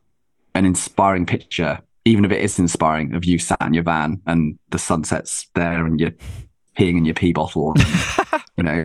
an 0.54 0.64
inspiring 0.64 1.26
picture, 1.26 1.80
even 2.06 2.24
if 2.24 2.32
it 2.32 2.40
is 2.40 2.58
inspiring 2.58 3.14
of 3.14 3.26
you 3.26 3.38
sat 3.38 3.60
in 3.60 3.74
your 3.74 3.82
van 3.82 4.22
and 4.26 4.58
the 4.70 4.78
sunset's 4.78 5.48
there 5.54 5.84
and 5.84 6.00
you're 6.00 6.14
peeing 6.78 6.96
in 6.96 7.04
your 7.04 7.14
pee 7.14 7.34
bottle, 7.34 7.74
and, 7.76 8.42
you 8.56 8.62
know, 8.64 8.84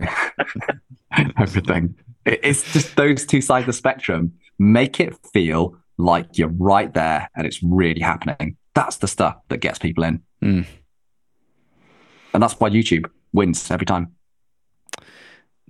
everything. 1.38 1.94
It's 2.26 2.70
just 2.74 2.94
those 2.96 3.24
two 3.24 3.40
sides 3.40 3.62
of 3.62 3.68
the 3.68 3.72
spectrum. 3.72 4.34
Make 4.58 5.00
it 5.00 5.16
feel 5.32 5.78
like 5.96 6.36
you're 6.36 6.48
right 6.48 6.92
there 6.92 7.30
and 7.34 7.46
it's 7.46 7.62
really 7.62 8.02
happening. 8.02 8.58
That's 8.74 8.98
the 8.98 9.08
stuff 9.08 9.38
that 9.48 9.62
gets 9.62 9.78
people 9.78 10.04
in. 10.04 10.20
Mm. 10.44 10.66
And 12.32 12.42
that's 12.42 12.54
why 12.54 12.70
YouTube 12.70 13.10
wins 13.32 13.70
every 13.70 13.86
time. 13.86 14.14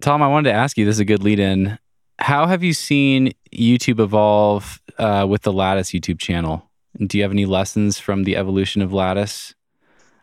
Tom, 0.00 0.22
I 0.22 0.28
wanted 0.28 0.50
to 0.50 0.56
ask 0.56 0.78
you 0.78 0.84
this 0.84 0.96
is 0.96 1.00
a 1.00 1.04
good 1.04 1.22
lead 1.22 1.38
in. 1.38 1.78
How 2.18 2.46
have 2.46 2.62
you 2.62 2.72
seen 2.72 3.32
YouTube 3.54 4.00
evolve 4.00 4.80
uh, 4.98 5.26
with 5.28 5.42
the 5.42 5.52
Lattice 5.52 5.90
YouTube 5.90 6.18
channel? 6.18 6.70
Do 6.98 7.18
you 7.18 7.24
have 7.24 7.32
any 7.32 7.46
lessons 7.46 7.98
from 7.98 8.24
the 8.24 8.36
evolution 8.36 8.82
of 8.82 8.92
Lattice? 8.92 9.54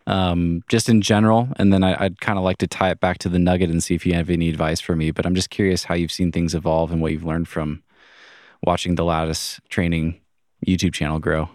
Um, 0.06 0.64
just 0.70 0.88
in 0.88 1.02
general, 1.02 1.50
and 1.58 1.74
then 1.74 1.84
I, 1.84 2.02
would 2.04 2.22
kind 2.22 2.40
of 2.40 2.46
like 2.46 2.60
to 2.60 2.68
tie 2.68 2.92
it 2.92 3.02
back 3.02 3.18
to 3.20 3.30
the 3.30 3.40
Nugget 3.40 3.70
and 3.70 3.84
see 3.84 3.94
if 3.94 4.06
you 4.06 4.14
have 4.14 4.30
any 4.30 4.48
advice 4.48 4.80
for 4.80 4.96
me. 4.96 5.12
But 5.12 5.26
I'm 5.26 5.36
just 5.36 5.50
curious 5.50 5.84
how 5.84 5.96
you've 5.96 6.14
seen 6.14 6.32
things 6.32 6.56
evolve 6.56 6.94
and 6.94 7.02
what 7.02 7.12
you've 7.12 7.26
learned 7.26 7.50
from 7.50 7.84
watching 8.64 8.96
the 8.96 9.04
Lattice 9.04 9.60
training 9.70 10.22
YouTube 10.66 10.94
channel 10.94 11.20
grow. 11.20 11.50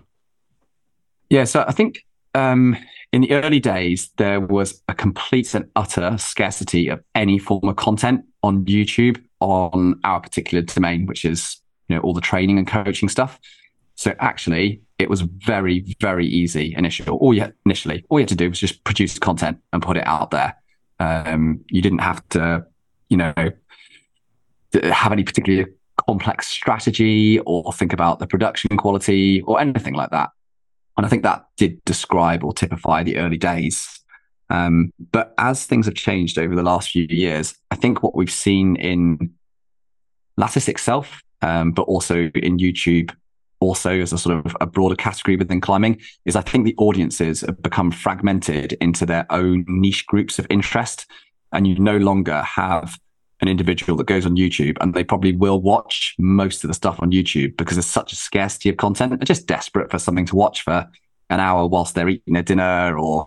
Yeah, 1.30 1.44
so 1.44 1.64
I 1.66 1.72
think 1.72 2.04
um, 2.34 2.76
in 3.12 3.20
the 3.20 3.32
early 3.32 3.60
days, 3.60 4.10
there 4.16 4.40
was 4.40 4.82
a 4.88 4.94
complete 4.94 5.54
and 5.54 5.68
utter 5.76 6.16
scarcity 6.18 6.88
of 6.88 7.02
any 7.14 7.38
form 7.38 7.68
of 7.68 7.76
content 7.76 8.24
on 8.42 8.64
YouTube 8.64 9.22
on 9.40 10.00
our 10.04 10.20
particular 10.20 10.62
domain, 10.62 11.06
which 11.06 11.24
is 11.24 11.58
you 11.88 11.96
know 11.96 12.02
all 12.02 12.14
the 12.14 12.20
training 12.20 12.58
and 12.58 12.66
coaching 12.66 13.08
stuff. 13.08 13.38
So 13.96 14.14
actually, 14.18 14.80
it 14.98 15.10
was 15.10 15.20
very, 15.20 15.94
very 16.00 16.26
easy 16.26 16.74
initially. 16.76 17.10
All 17.10 17.34
you 17.34 17.52
initially, 17.66 18.04
all 18.08 18.18
you 18.18 18.22
had 18.22 18.30
to 18.30 18.34
do 18.34 18.48
was 18.48 18.58
just 18.58 18.82
produce 18.84 19.18
content 19.18 19.58
and 19.72 19.82
put 19.82 19.96
it 19.96 20.06
out 20.06 20.30
there. 20.30 20.56
Um, 20.98 21.64
you 21.68 21.82
didn't 21.82 21.98
have 21.98 22.26
to, 22.30 22.64
you 23.10 23.18
know, 23.18 23.34
have 24.72 25.12
any 25.12 25.24
particular 25.24 25.66
complex 26.06 26.46
strategy 26.46 27.38
or 27.40 27.72
think 27.72 27.92
about 27.92 28.18
the 28.18 28.26
production 28.26 28.76
quality 28.76 29.42
or 29.42 29.60
anything 29.60 29.94
like 29.94 30.10
that. 30.10 30.30
And 30.96 31.06
I 31.06 31.08
think 31.08 31.22
that 31.22 31.46
did 31.56 31.84
describe 31.84 32.44
or 32.44 32.52
typify 32.52 33.02
the 33.02 33.16
early 33.16 33.38
days. 33.38 34.00
Um, 34.50 34.92
but 35.10 35.34
as 35.38 35.64
things 35.64 35.86
have 35.86 35.94
changed 35.94 36.38
over 36.38 36.54
the 36.54 36.62
last 36.62 36.90
few 36.90 37.06
years, 37.08 37.54
I 37.70 37.76
think 37.76 38.02
what 38.02 38.14
we've 38.14 38.30
seen 38.30 38.76
in 38.76 39.32
Lattice 40.36 40.68
itself, 40.68 41.22
um, 41.40 41.72
but 41.72 41.82
also 41.82 42.30
in 42.34 42.58
YouTube, 42.58 43.14
also 43.60 44.00
as 44.00 44.12
a 44.12 44.18
sort 44.18 44.44
of 44.44 44.56
a 44.60 44.66
broader 44.66 44.96
category 44.96 45.36
within 45.36 45.60
climbing, 45.60 46.00
is 46.24 46.36
I 46.36 46.42
think 46.42 46.64
the 46.64 46.74
audiences 46.76 47.42
have 47.42 47.62
become 47.62 47.90
fragmented 47.90 48.74
into 48.74 49.06
their 49.06 49.26
own 49.30 49.64
niche 49.68 50.06
groups 50.06 50.38
of 50.38 50.46
interest. 50.50 51.06
And 51.52 51.66
you 51.66 51.78
no 51.78 51.96
longer 51.98 52.42
have 52.42 52.98
an 53.42 53.48
individual 53.48 53.96
that 53.98 54.06
goes 54.06 54.24
on 54.24 54.36
YouTube 54.36 54.76
and 54.80 54.94
they 54.94 55.02
probably 55.02 55.32
will 55.32 55.60
watch 55.60 56.14
most 56.18 56.62
of 56.62 56.68
the 56.68 56.74
stuff 56.74 57.02
on 57.02 57.10
YouTube 57.10 57.56
because 57.56 57.76
there's 57.76 57.86
such 57.86 58.12
a 58.12 58.16
scarcity 58.16 58.68
of 58.68 58.76
content. 58.76 59.10
They're 59.10 59.24
just 59.24 59.48
desperate 59.48 59.90
for 59.90 59.98
something 59.98 60.26
to 60.26 60.36
watch 60.36 60.62
for 60.62 60.88
an 61.28 61.40
hour 61.40 61.66
whilst 61.66 61.96
they're 61.96 62.08
eating 62.08 62.34
their 62.34 62.44
dinner 62.44 62.96
or 62.96 63.26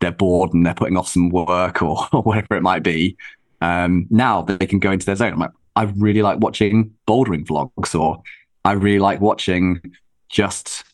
they're 0.00 0.12
bored 0.12 0.52
and 0.52 0.66
they're 0.66 0.74
putting 0.74 0.98
off 0.98 1.08
some 1.08 1.30
work 1.30 1.82
or, 1.82 2.06
or 2.12 2.22
whatever 2.22 2.56
it 2.56 2.62
might 2.62 2.82
be. 2.82 3.16
Um, 3.62 4.06
now 4.10 4.42
they 4.42 4.66
can 4.66 4.78
go 4.78 4.92
into 4.92 5.06
their 5.06 5.16
zone. 5.16 5.32
I'm 5.32 5.38
like, 5.38 5.50
I 5.74 5.84
really 5.96 6.22
like 6.22 6.40
watching 6.40 6.92
bouldering 7.06 7.46
vlogs 7.46 7.98
or 7.98 8.22
I 8.66 8.72
really 8.72 8.98
like 8.98 9.20
watching 9.20 9.80
just 10.28 10.84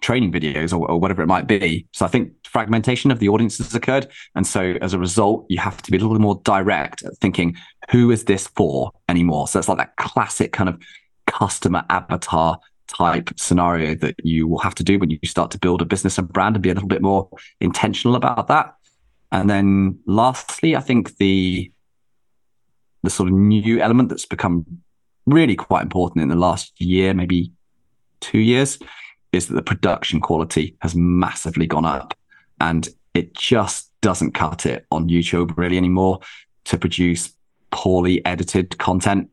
training 0.00 0.32
videos 0.32 0.72
or, 0.72 0.90
or, 0.90 0.98
whatever 0.98 1.22
it 1.22 1.26
might 1.26 1.46
be. 1.46 1.86
So 1.92 2.06
I 2.06 2.08
think 2.08 2.32
fragmentation 2.48 3.10
of 3.10 3.18
the 3.18 3.28
audience 3.28 3.58
has 3.58 3.74
occurred. 3.74 4.08
And 4.34 4.46
so 4.46 4.74
as 4.80 4.94
a 4.94 4.98
result, 4.98 5.46
you 5.48 5.58
have 5.58 5.82
to 5.82 5.90
be 5.90 5.98
a 5.98 6.00
little 6.00 6.18
more 6.18 6.40
direct 6.44 7.02
at 7.02 7.16
thinking, 7.18 7.56
who 7.90 8.10
is 8.10 8.24
this 8.24 8.48
for 8.48 8.92
anymore? 9.08 9.48
So 9.48 9.58
it's 9.58 9.68
like 9.68 9.78
that 9.78 9.96
classic 9.96 10.52
kind 10.52 10.68
of 10.68 10.80
customer 11.26 11.84
avatar 11.90 12.58
type 12.88 13.30
scenario 13.36 13.94
that 13.94 14.14
you 14.24 14.48
will 14.48 14.58
have 14.58 14.74
to 14.74 14.82
do 14.82 14.98
when 14.98 15.10
you 15.10 15.18
start 15.24 15.50
to 15.52 15.58
build 15.58 15.82
a 15.82 15.84
business 15.84 16.18
and 16.18 16.32
brand 16.32 16.56
and 16.56 16.62
be 16.62 16.70
a 16.70 16.74
little 16.74 16.88
bit 16.88 17.02
more 17.02 17.28
intentional 17.60 18.16
about 18.16 18.48
that. 18.48 18.74
And 19.30 19.48
then 19.48 19.98
lastly, 20.06 20.74
I 20.74 20.80
think 20.80 21.16
the 21.18 21.70
the 23.04 23.10
sort 23.10 23.28
of 23.28 23.34
new 23.34 23.80
element 23.80 24.08
that's 24.08 24.26
become 24.26 24.66
really 25.26 25.54
quite 25.54 25.82
important 25.82 26.22
in 26.22 26.28
the 26.28 26.34
last 26.34 26.72
year, 26.80 27.14
maybe 27.14 27.52
two 28.20 28.38
years, 28.38 28.78
is 29.32 29.46
that 29.46 29.54
the 29.54 29.62
production 29.62 30.20
quality 30.20 30.76
has 30.80 30.96
massively 30.96 31.66
gone 31.66 31.84
up 31.84 32.14
and 32.60 32.88
it 33.14 33.34
just 33.34 33.90
doesn't 34.00 34.32
cut 34.32 34.66
it 34.66 34.86
on 34.90 35.08
YouTube 35.08 35.56
really 35.56 35.76
anymore 35.76 36.20
to 36.64 36.78
produce 36.78 37.32
poorly 37.70 38.24
edited 38.24 38.78
content. 38.78 39.28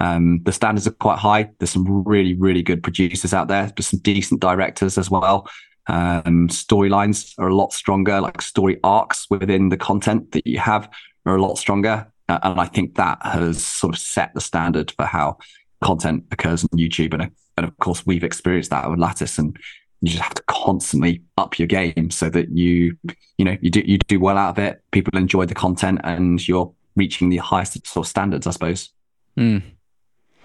Um, 0.00 0.42
the 0.44 0.52
standards 0.52 0.86
are 0.86 0.92
quite 0.92 1.18
high. 1.18 1.50
There's 1.58 1.70
some 1.70 2.04
really, 2.04 2.34
really 2.34 2.62
good 2.62 2.82
producers 2.82 3.34
out 3.34 3.48
there, 3.48 3.72
but 3.74 3.84
some 3.84 4.00
decent 4.00 4.40
directors 4.40 4.96
as 4.96 5.10
well. 5.10 5.48
Um, 5.88 6.48
storylines 6.48 7.34
are 7.38 7.48
a 7.48 7.54
lot 7.54 7.72
stronger, 7.72 8.20
like 8.20 8.42
story 8.42 8.78
arcs 8.84 9.26
within 9.30 9.70
the 9.70 9.76
content 9.76 10.32
that 10.32 10.46
you 10.46 10.58
have 10.58 10.88
are 11.26 11.36
a 11.36 11.42
lot 11.42 11.56
stronger. 11.56 12.06
Uh, 12.28 12.38
and 12.42 12.60
I 12.60 12.66
think 12.66 12.96
that 12.96 13.18
has 13.22 13.64
sort 13.64 13.94
of 13.94 14.00
set 14.00 14.34
the 14.34 14.40
standard 14.40 14.90
for 14.92 15.06
how 15.06 15.38
content 15.82 16.24
occurs 16.30 16.62
on 16.64 16.78
YouTube. 16.78 17.14
And, 17.14 17.30
and 17.56 17.66
of 17.66 17.76
course, 17.78 18.04
we've 18.04 18.24
experienced 18.24 18.70
that 18.70 18.88
with 18.88 18.98
Lattice, 18.98 19.38
and 19.38 19.56
you 20.00 20.10
just 20.10 20.22
have 20.22 20.34
to 20.34 20.42
constantly 20.46 21.22
up 21.36 21.58
your 21.58 21.66
game 21.66 22.10
so 22.10 22.30
that 22.30 22.50
you, 22.50 22.96
you 23.36 23.44
know, 23.44 23.56
you 23.60 23.70
do 23.70 23.80
you 23.80 23.98
do 23.98 24.20
well 24.20 24.38
out 24.38 24.50
of 24.50 24.58
it. 24.58 24.82
People 24.90 25.18
enjoy 25.18 25.46
the 25.46 25.54
content, 25.54 26.00
and 26.04 26.46
you're 26.46 26.72
reaching 26.96 27.28
the 27.28 27.38
highest 27.38 27.86
sort 27.86 28.06
of 28.06 28.10
standards, 28.10 28.46
I 28.46 28.50
suppose. 28.50 28.90
Mm. 29.36 29.62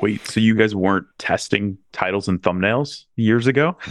Wait, 0.01 0.25
so 0.27 0.39
you 0.39 0.55
guys 0.55 0.75
weren't 0.75 1.05
testing 1.17 1.77
titles 1.91 2.27
and 2.27 2.41
thumbnails 2.41 3.05
years 3.15 3.47
ago? 3.47 3.77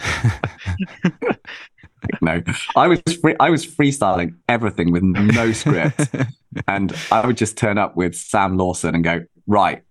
no, 2.20 2.42
I 2.76 2.88
was 2.88 3.00
free, 3.20 3.36
I 3.38 3.50
was 3.50 3.66
freestyling 3.66 4.34
everything 4.48 4.92
with 4.92 5.02
no 5.02 5.52
script, 5.52 6.08
and 6.68 6.94
I 7.10 7.26
would 7.26 7.36
just 7.36 7.56
turn 7.56 7.78
up 7.78 7.96
with 7.96 8.14
Sam 8.14 8.56
Lawson 8.56 8.94
and 8.94 9.04
go, 9.04 9.24
right, 9.46 9.82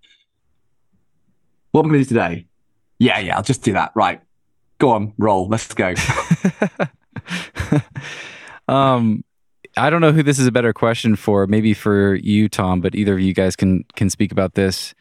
what 1.72 1.82
am 1.82 1.88
I 1.88 1.94
going 1.94 2.04
to 2.04 2.10
do 2.10 2.16
today? 2.16 2.48
Yeah, 3.00 3.20
yeah, 3.20 3.38
I'll 3.38 3.44
just 3.44 3.64
do 3.64 3.74
that. 3.74 3.92
Right, 3.96 4.22
go 4.82 4.90
on, 4.90 5.14
roll, 5.18 5.48
let's 5.48 5.74
go. 5.74 5.94
um, 8.68 9.24
I 9.78 9.90
don't 9.90 10.02
know 10.02 10.12
who 10.12 10.24
this 10.24 10.40
is 10.40 10.48
a 10.48 10.52
better 10.52 10.74
question 10.74 11.16
for. 11.16 11.48
Maybe 11.48 11.74
for 11.74 12.16
you, 12.16 12.50
Tom, 12.50 12.82
but 12.82 12.96
either 12.96 13.14
of 13.14 13.22
you 13.22 13.34
guys 13.34 13.56
can 13.56 13.86
can 13.96 14.10
speak 14.10 14.32
about 14.32 14.56
this. 14.56 14.94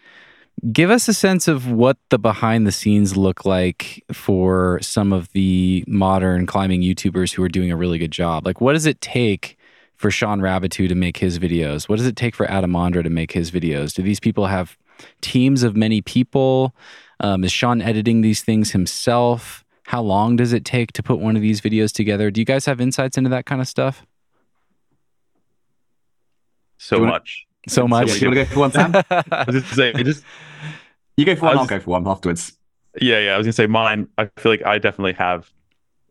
Give 0.70 0.90
us 0.90 1.08
a 1.08 1.14
sense 1.14 1.48
of 1.48 1.70
what 1.70 1.96
the 2.10 2.18
behind 2.18 2.66
the 2.66 2.72
scenes 2.72 3.16
look 3.16 3.46
like 3.46 4.04
for 4.12 4.78
some 4.82 5.12
of 5.12 5.32
the 5.32 5.82
modern 5.88 6.44
climbing 6.44 6.82
YouTubers 6.82 7.32
who 7.32 7.42
are 7.42 7.48
doing 7.48 7.72
a 7.72 7.76
really 7.76 7.96
good 7.96 8.10
job. 8.10 8.44
Like, 8.44 8.60
what 8.60 8.74
does 8.74 8.84
it 8.84 9.00
take 9.00 9.56
for 9.96 10.10
Shawn 10.10 10.40
Raboutou 10.40 10.86
to 10.88 10.94
make 10.94 11.16
his 11.16 11.38
videos? 11.38 11.88
What 11.88 11.96
does 11.96 12.06
it 12.06 12.16
take 12.16 12.34
for 12.34 12.50
Adam 12.50 12.72
Ondra 12.72 13.02
to 13.02 13.08
make 13.08 13.32
his 13.32 13.50
videos? 13.50 13.94
Do 13.94 14.02
these 14.02 14.20
people 14.20 14.46
have 14.46 14.76
teams 15.22 15.62
of 15.62 15.74
many 15.74 16.02
people? 16.02 16.74
Um, 17.20 17.42
is 17.42 17.52
Shawn 17.52 17.80
editing 17.80 18.20
these 18.20 18.42
things 18.42 18.72
himself? 18.72 19.64
How 19.90 20.02
long 20.02 20.36
does 20.36 20.52
it 20.52 20.64
take 20.64 20.92
to 20.92 21.02
put 21.02 21.18
one 21.18 21.34
of 21.34 21.42
these 21.42 21.60
videos 21.60 21.90
together? 21.92 22.30
Do 22.30 22.40
you 22.40 22.44
guys 22.44 22.64
have 22.66 22.80
insights 22.80 23.18
into 23.18 23.28
that 23.30 23.44
kind 23.44 23.60
of 23.60 23.66
stuff? 23.66 24.06
So 26.78 27.00
wanna, 27.00 27.10
much. 27.10 27.44
So 27.66 27.88
much. 27.88 28.22
you 28.22 28.28
want 28.28 28.38
to 28.38 28.44
go 28.44 28.50
for 28.52 28.60
one, 28.60 28.70
Sam? 28.70 28.94
I 29.10 29.44
was 29.48 29.60
just 29.64 29.74
saying, 29.74 29.96
just 30.04 30.22
you 31.16 31.24
go 31.24 31.34
for 31.34 31.46
one. 31.46 31.56
was, 31.56 31.60
I'll 31.62 31.66
go 31.66 31.80
for 31.80 31.90
one 31.90 32.06
afterwards. 32.06 32.56
Yeah, 33.00 33.18
yeah. 33.18 33.34
I 33.34 33.36
was 33.36 33.46
gonna 33.46 33.52
say 33.52 33.66
mine. 33.66 34.06
I 34.16 34.30
feel 34.36 34.52
like 34.52 34.64
I 34.64 34.78
definitely 34.78 35.14
have. 35.14 35.50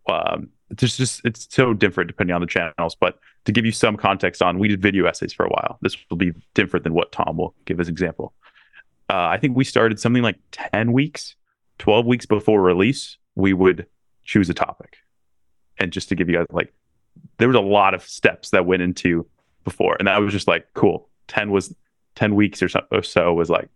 Um, 0.09 0.49
just 0.75 0.97
just 0.97 1.21
it's 1.23 1.47
so 1.49 1.73
different 1.73 2.09
depending 2.09 2.35
on 2.35 2.41
the 2.41 2.47
channels. 2.47 2.97
But 2.99 3.17
to 3.45 3.53
give 3.53 3.65
you 3.65 3.71
some 3.71 3.95
context 3.95 4.41
on, 4.41 4.59
we 4.59 4.67
did 4.67 4.81
video 4.81 5.05
essays 5.05 5.31
for 5.31 5.45
a 5.45 5.49
while. 5.49 5.77
This 5.81 5.95
will 6.09 6.17
be 6.17 6.33
different 6.53 6.83
than 6.83 6.93
what 6.93 7.13
Tom 7.13 7.37
will 7.37 7.55
give 7.63 7.79
as 7.79 7.87
example. 7.87 8.33
Uh, 9.09 9.27
I 9.27 9.37
think 9.37 9.55
we 9.55 9.63
started 9.63 10.01
something 10.01 10.21
like 10.21 10.35
ten 10.51 10.91
weeks, 10.91 11.37
twelve 11.77 12.05
weeks 12.05 12.25
before 12.25 12.61
release. 12.61 13.17
We 13.39 13.53
would 13.53 13.87
choose 14.23 14.49
a 14.49 14.53
topic, 14.53 14.97
and 15.77 15.91
just 15.91 16.09
to 16.09 16.15
give 16.15 16.29
you 16.29 16.37
guys 16.37 16.45
like, 16.51 16.73
there 17.37 17.47
was 17.47 17.55
a 17.55 17.61
lot 17.61 17.93
of 17.93 18.03
steps 18.03 18.51
that 18.51 18.65
went 18.65 18.81
into 18.81 19.25
before, 19.63 19.95
and 19.97 20.07
that 20.07 20.19
was 20.21 20.33
just 20.33 20.47
like 20.47 20.67
cool. 20.73 21.09
Ten 21.27 21.51
was 21.51 21.75
ten 22.15 22.35
weeks 22.35 22.61
or 22.61 22.69
so, 22.69 22.81
or 22.91 23.03
so 23.03 23.33
was 23.33 23.49
like, 23.49 23.69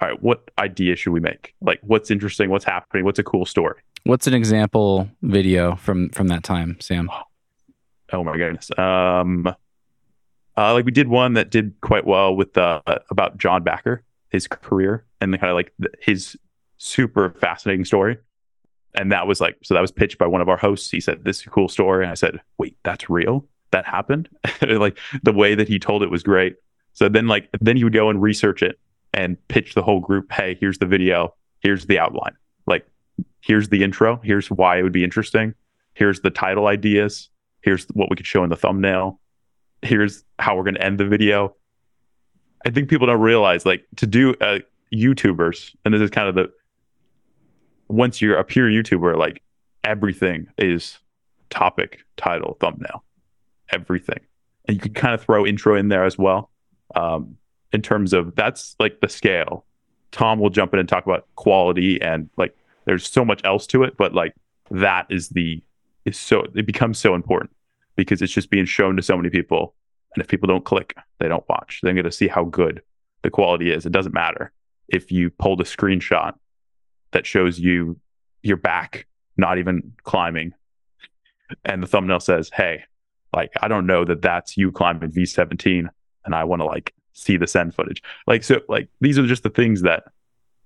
all 0.00 0.08
right, 0.08 0.22
what 0.22 0.50
idea 0.58 0.96
should 0.96 1.12
we 1.12 1.20
make? 1.20 1.54
Like, 1.60 1.80
what's 1.82 2.10
interesting? 2.10 2.50
What's 2.50 2.64
happening? 2.64 3.04
What's 3.04 3.18
a 3.18 3.24
cool 3.24 3.46
story? 3.46 3.80
What's 4.04 4.26
an 4.26 4.34
example 4.34 5.08
video 5.22 5.76
from 5.76 6.08
from 6.10 6.28
that 6.28 6.42
time, 6.42 6.76
Sam? 6.80 7.08
oh 8.12 8.22
my 8.22 8.36
goodness. 8.36 8.70
Um, 8.78 9.46
uh, 10.56 10.74
like 10.74 10.84
we 10.84 10.92
did 10.92 11.08
one 11.08 11.34
that 11.34 11.50
did 11.50 11.80
quite 11.80 12.06
well 12.06 12.34
with 12.34 12.56
uh, 12.58 12.82
about 13.10 13.38
John 13.38 13.64
Bachar, 13.64 14.00
his 14.28 14.46
career, 14.46 15.04
and 15.20 15.32
the 15.32 15.38
kind 15.38 15.50
of 15.50 15.56
like 15.56 15.72
the, 15.78 15.90
his 16.00 16.36
super 16.76 17.30
fascinating 17.30 17.84
story. 17.84 18.18
And 18.94 19.10
that 19.12 19.26
was 19.26 19.40
like, 19.40 19.56
so 19.62 19.74
that 19.74 19.80
was 19.80 19.90
pitched 19.90 20.18
by 20.18 20.26
one 20.26 20.40
of 20.40 20.48
our 20.48 20.56
hosts. 20.56 20.90
He 20.90 21.00
said, 21.00 21.24
"This 21.24 21.40
is 21.40 21.46
a 21.46 21.50
cool 21.50 21.68
story," 21.68 22.04
and 22.04 22.10
I 22.10 22.14
said, 22.14 22.40
"Wait, 22.58 22.76
that's 22.82 23.08
real? 23.08 23.46
That 23.70 23.86
happened?" 23.86 24.28
like 24.62 24.98
the 25.22 25.32
way 25.32 25.54
that 25.54 25.68
he 25.68 25.78
told 25.78 26.02
it 26.02 26.10
was 26.10 26.22
great. 26.22 26.56
So 26.92 27.08
then, 27.08 27.26
like, 27.26 27.48
then 27.60 27.76
he 27.76 27.84
would 27.84 27.92
go 27.92 28.10
and 28.10 28.20
research 28.20 28.62
it 28.62 28.78
and 29.14 29.36
pitch 29.48 29.74
the 29.74 29.82
whole 29.82 30.00
group. 30.00 30.30
Hey, 30.30 30.56
here's 30.60 30.78
the 30.78 30.86
video. 30.86 31.34
Here's 31.60 31.86
the 31.86 31.98
outline. 31.98 32.36
Like, 32.66 32.86
here's 33.40 33.68
the 33.68 33.82
intro. 33.82 34.20
Here's 34.22 34.50
why 34.50 34.78
it 34.78 34.82
would 34.82 34.92
be 34.92 35.04
interesting. 35.04 35.54
Here's 35.94 36.20
the 36.20 36.30
title 36.30 36.66
ideas. 36.66 37.30
Here's 37.62 37.84
what 37.86 38.10
we 38.10 38.16
could 38.16 38.26
show 38.26 38.44
in 38.44 38.50
the 38.50 38.56
thumbnail. 38.56 39.20
Here's 39.82 40.24
how 40.38 40.56
we're 40.56 40.64
going 40.64 40.74
to 40.74 40.84
end 40.84 40.98
the 40.98 41.06
video. 41.06 41.54
I 42.66 42.70
think 42.70 42.88
people 42.88 43.06
don't 43.06 43.20
realize, 43.20 43.66
like, 43.66 43.84
to 43.96 44.06
do 44.06 44.34
uh, 44.40 44.60
YouTubers, 44.94 45.74
and 45.84 45.94
this 45.94 46.00
is 46.00 46.10
kind 46.10 46.28
of 46.28 46.34
the 46.34 46.52
once 47.92 48.22
you're 48.22 48.38
a 48.38 48.44
pure 48.44 48.68
YouTuber, 48.68 49.16
like 49.18 49.42
everything 49.84 50.46
is 50.56 50.98
topic, 51.50 52.04
title, 52.16 52.56
thumbnail, 52.58 53.04
everything. 53.70 54.20
And 54.64 54.76
you 54.76 54.80
can 54.80 54.94
kind 54.94 55.14
of 55.14 55.22
throw 55.22 55.46
intro 55.46 55.76
in 55.76 55.88
there 55.88 56.04
as 56.04 56.16
well. 56.16 56.50
Um, 56.94 57.36
in 57.72 57.82
terms 57.82 58.12
of 58.12 58.34
that's 58.34 58.76
like 58.78 59.00
the 59.00 59.08
scale. 59.08 59.64
Tom 60.10 60.38
will 60.38 60.50
jump 60.50 60.74
in 60.74 60.80
and 60.80 60.88
talk 60.88 61.06
about 61.06 61.26
quality 61.36 62.00
and 62.02 62.28
like 62.36 62.56
there's 62.84 63.08
so 63.08 63.24
much 63.24 63.40
else 63.44 63.66
to 63.68 63.82
it, 63.82 63.96
but 63.96 64.14
like 64.14 64.34
that 64.70 65.06
is 65.10 65.30
the 65.30 65.62
is 66.04 66.18
so 66.18 66.46
it 66.54 66.66
becomes 66.66 66.98
so 66.98 67.14
important 67.14 67.50
because 67.96 68.22
it's 68.22 68.32
just 68.32 68.50
being 68.50 68.66
shown 68.66 68.96
to 68.96 69.02
so 69.02 69.16
many 69.16 69.30
people. 69.30 69.74
And 70.14 70.22
if 70.22 70.28
people 70.28 70.46
don't 70.46 70.64
click, 70.64 70.94
they 71.18 71.28
don't 71.28 71.48
watch. 71.48 71.80
They're 71.82 72.02
to 72.02 72.12
see 72.12 72.28
how 72.28 72.44
good 72.44 72.82
the 73.22 73.30
quality 73.30 73.70
is. 73.70 73.86
It 73.86 73.92
doesn't 73.92 74.14
matter 74.14 74.52
if 74.88 75.10
you 75.10 75.30
pulled 75.30 75.60
a 75.60 75.64
screenshot 75.64 76.34
that 77.12 77.26
shows 77.26 77.58
you 77.58 77.98
your 78.42 78.56
back 78.56 79.06
not 79.36 79.58
even 79.58 79.92
climbing. 80.02 80.52
And 81.64 81.82
the 81.82 81.86
thumbnail 81.86 82.20
says 82.20 82.50
hey 82.52 82.84
like 83.34 83.52
i 83.60 83.68
don't 83.68 83.86
know 83.86 84.04
that 84.04 84.22
that's 84.22 84.56
you 84.56 84.72
climbing 84.72 85.10
v17 85.10 85.86
and 86.24 86.34
i 86.34 86.44
want 86.44 86.60
to 86.60 86.64
like 86.64 86.94
see 87.12 87.36
the 87.36 87.46
send 87.46 87.74
footage. 87.74 88.02
Like 88.26 88.42
so 88.42 88.60
like 88.68 88.88
these 89.00 89.18
are 89.18 89.26
just 89.26 89.42
the 89.42 89.50
things 89.50 89.82
that 89.82 90.04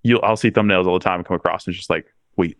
you'll 0.02 0.20
i'll 0.22 0.36
see 0.36 0.50
thumbnails 0.50 0.86
all 0.86 0.98
the 0.98 1.04
time 1.04 1.22
come 1.24 1.36
across 1.36 1.66
and 1.66 1.72
it's 1.72 1.78
just 1.78 1.90
like 1.90 2.06
wait. 2.36 2.56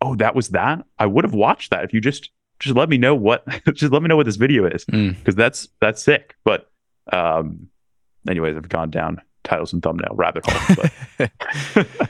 Oh 0.00 0.14
that 0.16 0.34
was 0.34 0.50
that? 0.50 0.84
I 0.98 1.06
would 1.06 1.24
have 1.24 1.34
watched 1.34 1.70
that 1.70 1.84
if 1.84 1.92
you 1.92 2.00
just 2.00 2.30
just 2.58 2.76
let 2.76 2.88
me 2.88 2.98
know 2.98 3.14
what 3.14 3.44
just 3.74 3.92
let 3.92 4.02
me 4.02 4.08
know 4.08 4.16
what 4.16 4.26
this 4.26 4.36
video 4.36 4.66
is. 4.66 4.84
Because 4.84 5.34
mm. 5.34 5.36
that's 5.36 5.68
that's 5.80 6.02
sick. 6.02 6.36
But 6.44 6.70
um 7.12 7.68
anyways 8.28 8.56
i've 8.56 8.68
gone 8.68 8.90
down 8.90 9.20
titles 9.50 9.72
and 9.72 9.82
thumbnail 9.82 10.14
rabbit 10.14 10.44
hole. 10.46 10.76
But 11.18 11.30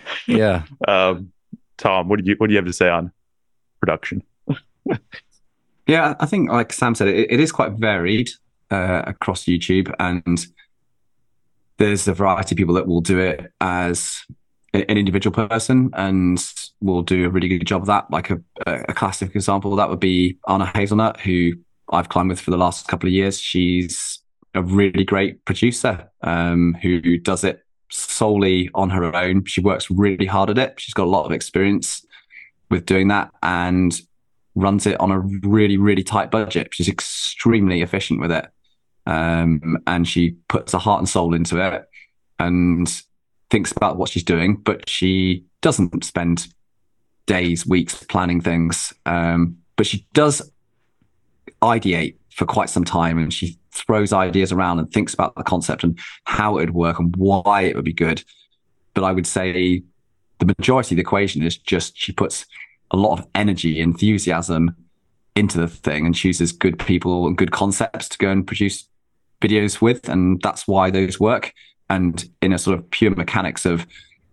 yeah. 0.27 0.63
Um, 0.89 1.33
Tom, 1.77 2.09
what 2.09 2.23
do 2.23 2.31
you 2.31 2.37
what 2.37 2.49
do 2.49 2.53
you 2.53 2.59
have 2.59 2.67
to 2.67 2.73
say 2.75 2.91
on 2.91 3.11
production? 3.81 4.23
yeah, 5.87 6.15
I 6.21 6.27
think 6.27 6.51
like 6.51 6.73
Sam 6.73 6.95
said, 6.95 7.09
it, 7.09 7.33
it 7.33 7.41
is 7.41 7.53
quite 7.53 7.73
varied 7.73 8.31
uh, 8.71 9.03
across 9.07 9.45
YouTube, 9.45 9.95
and 9.99 10.47
there's 11.79 12.07
a 12.07 12.13
variety 12.13 12.55
of 12.55 12.59
people 12.59 12.75
that 12.75 12.87
will 12.87 13.01
do 13.01 13.19
it 13.19 13.51
as 13.63 14.21
an 14.75 14.83
individual 14.83 15.35
person 15.49 15.91
and 15.95 16.45
will 16.83 17.03
do 17.03 17.25
a 17.25 17.31
really 17.31 17.49
good 17.49 17.67
job 17.67 17.83
of 17.83 17.87
that. 17.87 18.11
Like 18.11 18.31
a, 18.31 18.41
a 18.67 18.93
classic 18.93 19.35
example, 19.35 19.75
that 19.77 19.89
would 19.89 20.01
be 20.01 20.37
Anna 20.49 20.67
Hazelnutt, 20.67 21.19
who 21.21 21.53
I've 21.89 22.11
climbed 22.11 22.29
with 22.29 22.41
for 22.41 22.51
the 22.51 22.59
last 22.59 22.89
couple 22.89 23.09
of 23.09 23.15
years. 23.15 23.41
She's 23.41 24.20
a 24.55 24.63
really 24.63 25.05
great 25.05 25.45
producer 25.45 26.11
um, 26.23 26.77
who 26.83 27.19
does 27.19 27.45
it 27.45 27.65
solely 27.91 28.71
on 28.75 28.91
her 28.91 29.15
own. 29.15 29.45
She 29.45 29.61
works 29.61 29.91
really 29.91 30.27
hard 30.27 30.51
at 30.51 30.59
it. 30.59 30.75
She's 30.79 30.95
got 30.95 31.05
a 31.05 31.11
lot 31.11 31.27
of 31.27 31.33
experience 31.33 32.05
with 32.71 32.87
doing 32.87 33.09
that 33.09 33.31
and 33.43 33.99
runs 34.55 34.87
it 34.87 34.99
on 35.01 35.11
a 35.11 35.19
really, 35.21 35.77
really 35.77 36.03
tight 36.03 36.31
budget. 36.31 36.69
She's 36.73 36.89
extremely 36.89 37.83
efficient 37.83 38.21
with 38.21 38.33
it. 38.33 38.47
Um, 39.07 39.79
and 39.87 40.07
she 40.07 40.33
puts 40.49 40.73
her 40.73 40.79
heart 40.79 41.01
and 41.01 41.09
soul 41.09 41.35
into 41.35 41.59
it 41.59 41.89
and 42.39 43.03
thinks 43.51 43.73
about 43.73 43.97
what 43.97 44.09
she's 44.09 44.23
doing, 44.23 44.57
but 44.57 44.89
she 44.89 45.45
doesn't 45.63 46.05
spend 46.05 46.49
days, 47.27 47.67
weeks 47.67 48.03
planning 48.05 48.41
things. 48.41 48.93
Um, 49.07 49.59
but 49.77 49.87
she 49.87 50.07
does 50.13 50.51
ideate 51.63 52.17
for 52.31 52.47
quite 52.47 52.71
some 52.71 52.85
time 52.85 53.19
and 53.19 53.33
she 53.33 53.59
throws 53.73 54.13
ideas 54.13 54.53
around 54.53 54.79
and 54.79 54.91
thinks 54.93 55.15
about 55.15 55.35
the 55.35 55.43
concept 55.43 55.85
and 55.85 55.99
how 56.25 56.59
it 56.59 56.63
would 56.63 56.75
work 56.75 56.99
and 56.99 57.15
why 57.17 57.63
it 57.63 57.77
would 57.77 57.85
be 57.85 57.93
good. 57.93 58.23
But 58.95 59.05
I 59.05 59.13
would 59.13 59.27
say 59.27 59.83
the 60.39 60.55
majority 60.59 60.95
of 60.95 60.97
the 60.97 61.03
equation 61.03 61.43
is 61.43 61.57
just 61.57 61.97
she 61.97 62.13
puts 62.13 62.47
a 62.91 62.97
lot 62.97 63.19
of 63.19 63.27
energy, 63.35 63.81
enthusiasm 63.81 64.75
into 65.37 65.59
the 65.59 65.69
thing 65.69 66.07
and 66.07 66.15
chooses 66.15 66.53
good 66.53 66.79
people 66.79 67.27
and 67.27 67.37
good 67.37 67.53
concepts 67.53 68.09
to 68.09 68.19
go 68.19 68.31
and 68.31 68.47
produce 68.47 68.89
videos 69.41 69.81
with. 69.81 70.09
And 70.09 70.41
that's 70.43 70.67
why 70.67 70.91
those 70.91 71.21
work. 71.21 71.53
And 71.89 72.29
in 72.43 72.53
a 72.53 72.59
sort 72.59 72.79
of 72.79 72.91
pure 72.91 73.15
mechanics 73.15 73.65
of 73.65 73.87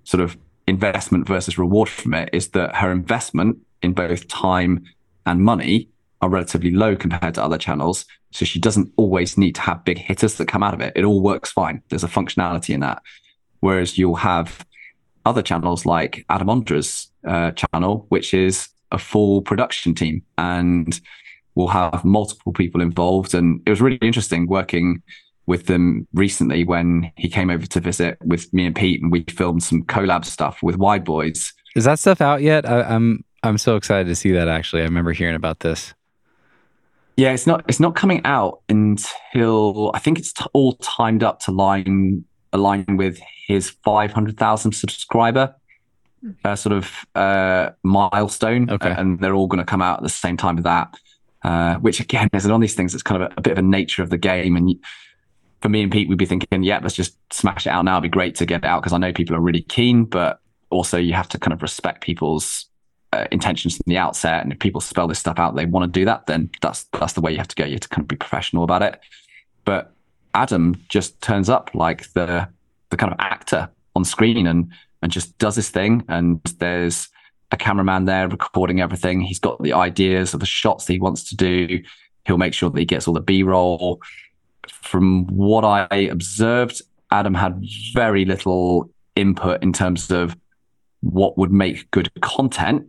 sort 0.03 0.21
of 0.21 0.37
investment 0.67 1.27
versus 1.27 1.57
reward 1.57 1.89
from 1.89 2.13
it 2.13 2.29
is 2.33 2.49
that 2.49 2.75
her 2.75 2.91
investment 2.91 3.57
in 3.81 3.93
both 3.93 4.27
time 4.27 4.83
and 5.25 5.41
money 5.41 5.89
are 6.21 6.29
relatively 6.29 6.71
low 6.71 6.95
compared 6.95 7.35
to 7.35 7.43
other 7.43 7.57
channels. 7.57 8.05
So 8.31 8.45
she 8.45 8.59
doesn't 8.59 8.91
always 8.97 9.37
need 9.37 9.55
to 9.55 9.61
have 9.61 9.85
big 9.85 9.97
hitters 9.97 10.35
that 10.35 10.47
come 10.47 10.63
out 10.63 10.73
of 10.73 10.81
it. 10.81 10.93
It 10.95 11.05
all 11.05 11.21
works 11.21 11.51
fine. 11.51 11.81
There's 11.89 12.03
a 12.03 12.09
functionality 12.09 12.73
in 12.73 12.81
that. 12.81 13.01
Whereas 13.59 13.97
you'll 13.97 14.15
have 14.15 14.65
other 15.25 15.41
channels 15.41 15.85
like 15.85 16.25
Adam 16.29 16.47
Ondra's 16.47 17.09
uh, 17.27 17.51
channel, 17.51 18.05
which 18.09 18.33
is 18.33 18.69
a 18.91 18.97
full 18.97 19.41
production 19.41 19.93
team 19.93 20.23
and 20.37 20.99
will 21.55 21.67
have 21.67 22.05
multiple 22.05 22.53
people 22.53 22.81
involved. 22.81 23.33
And 23.33 23.61
it 23.65 23.69
was 23.69 23.81
really 23.81 23.97
interesting 23.97 24.47
working 24.47 25.01
with 25.47 25.65
them 25.65 26.07
recently 26.13 26.63
when 26.63 27.11
he 27.15 27.29
came 27.29 27.49
over 27.49 27.65
to 27.65 27.79
visit 27.79 28.17
with 28.23 28.53
me 28.53 28.65
and 28.65 28.75
Pete 28.75 29.01
and 29.01 29.11
we 29.11 29.23
filmed 29.23 29.63
some 29.63 29.83
collab 29.83 30.25
stuff 30.25 30.61
with 30.61 30.77
Wide 30.77 31.03
Boys. 31.03 31.53
Is 31.75 31.85
that 31.85 31.99
stuff 31.99 32.21
out 32.21 32.41
yet? 32.41 32.67
I, 32.67 32.81
I'm 32.83 33.23
I'm 33.43 33.57
so 33.57 33.75
excited 33.75 34.07
to 34.07 34.15
see 34.15 34.31
that 34.31 34.47
actually. 34.47 34.81
I 34.81 34.85
remember 34.85 35.13
hearing 35.13 35.35
about 35.35 35.59
this. 35.59 35.93
Yeah, 37.17 37.31
it's 37.31 37.47
not 37.47 37.65
it's 37.67 37.79
not 37.79 37.95
coming 37.95 38.21
out 38.25 38.61
until 38.69 39.91
I 39.93 39.99
think 39.99 40.19
it's 40.19 40.31
t- 40.31 40.45
all 40.53 40.73
timed 40.75 41.23
up 41.23 41.39
to 41.41 41.51
line 41.51 42.23
align 42.53 42.85
with 42.89 43.19
his 43.47 43.69
five 43.69 44.11
hundred 44.11 44.37
thousand 44.37 44.73
subscriber 44.73 45.55
uh, 46.43 46.55
sort 46.55 46.73
of 46.73 47.05
uh, 47.15 47.71
milestone. 47.83 48.69
Okay, 48.69 48.93
and 48.95 49.19
they're 49.19 49.33
all 49.33 49.47
going 49.47 49.59
to 49.59 49.65
come 49.65 49.81
out 49.81 49.97
at 49.97 50.03
the 50.03 50.09
same 50.09 50.37
time 50.37 50.57
as 50.57 50.63
that. 50.63 50.95
Uh, 51.43 51.75
which 51.75 51.99
again 51.99 52.29
is 52.33 52.45
on 52.47 52.59
these 52.59 52.75
things. 52.75 52.93
It's 52.93 53.03
kind 53.03 53.21
of 53.21 53.31
a, 53.31 53.33
a, 53.37 53.41
bit 53.41 53.51
of 53.53 53.57
a 53.59 53.61
nature 53.61 54.01
of 54.01 54.09
the 54.09 54.17
game, 54.17 54.55
and 54.55 54.75
for 55.61 55.69
me 55.69 55.83
and 55.83 55.91
Pete, 55.91 56.09
we'd 56.09 56.17
be 56.17 56.25
thinking, 56.25 56.63
yeah, 56.63 56.79
let's 56.81 56.95
just 56.95 57.17
smash 57.31 57.65
it 57.65 57.69
out 57.69 57.85
now. 57.85 57.95
It'd 57.95 58.03
be 58.03 58.09
great 58.09 58.35
to 58.35 58.45
get 58.45 58.63
it 58.63 58.65
out 58.65 58.81
because 58.81 58.93
I 58.93 58.97
know 58.97 59.13
people 59.13 59.35
are 59.35 59.39
really 59.39 59.61
keen, 59.61 60.05
but 60.05 60.39
also 60.69 60.97
you 60.97 61.13
have 61.13 61.29
to 61.29 61.39
kind 61.39 61.53
of 61.53 61.61
respect 61.61 62.01
people's 62.01 62.65
uh, 63.13 63.25
intentions 63.31 63.77
from 63.77 63.85
the 63.87 63.97
outset. 63.97 64.43
And 64.43 64.51
if 64.51 64.59
people 64.59 64.81
spell 64.81 65.07
this 65.07 65.19
stuff 65.19 65.39
out, 65.39 65.55
they 65.55 65.65
want 65.65 65.91
to 65.91 65.99
do 65.99 66.05
that, 66.05 66.27
then 66.27 66.49
that's 66.61 66.85
that's 66.93 67.13
the 67.13 67.21
way 67.21 67.31
you 67.31 67.37
have 67.37 67.47
to 67.47 67.55
go. 67.55 67.65
You 67.65 67.73
have 67.73 67.81
to 67.81 67.89
kind 67.89 68.03
of 68.03 68.07
be 68.07 68.15
professional 68.15 68.63
about 68.63 68.81
it. 68.81 68.99
But 69.65 69.93
Adam 70.33 70.81
just 70.89 71.21
turns 71.21 71.49
up 71.49 71.71
like 71.73 72.11
the 72.13 72.47
the 72.89 72.97
kind 72.97 73.11
of 73.11 73.19
actor 73.19 73.69
on 73.95 74.05
screen 74.05 74.47
and 74.47 74.71
and 75.01 75.11
just 75.11 75.37
does 75.37 75.55
his 75.55 75.69
thing. 75.69 76.03
And 76.07 76.41
there's 76.59 77.09
a 77.51 77.57
cameraman 77.57 78.05
there 78.05 78.27
recording 78.27 78.81
everything. 78.81 79.21
He's 79.21 79.39
got 79.39 79.61
the 79.61 79.73
ideas 79.73 80.33
of 80.33 80.39
the 80.39 80.45
shots 80.45 80.85
that 80.85 80.93
he 80.93 80.99
wants 80.99 81.29
to 81.29 81.35
do. 81.35 81.81
He'll 82.25 82.37
make 82.37 82.53
sure 82.53 82.69
that 82.69 82.79
he 82.79 82.85
gets 82.85 83.07
all 83.07 83.13
the 83.13 83.21
B 83.21 83.43
roll. 83.43 84.01
From 84.69 85.27
what 85.27 85.63
I 85.63 85.95
observed, 85.95 86.81
Adam 87.09 87.33
had 87.33 87.63
very 87.93 88.25
little 88.25 88.89
input 89.15 89.63
in 89.63 89.71
terms 89.71 90.11
of 90.11 90.35
what 91.01 91.37
would 91.37 91.51
make 91.51 91.89
good 91.91 92.09
content 92.21 92.87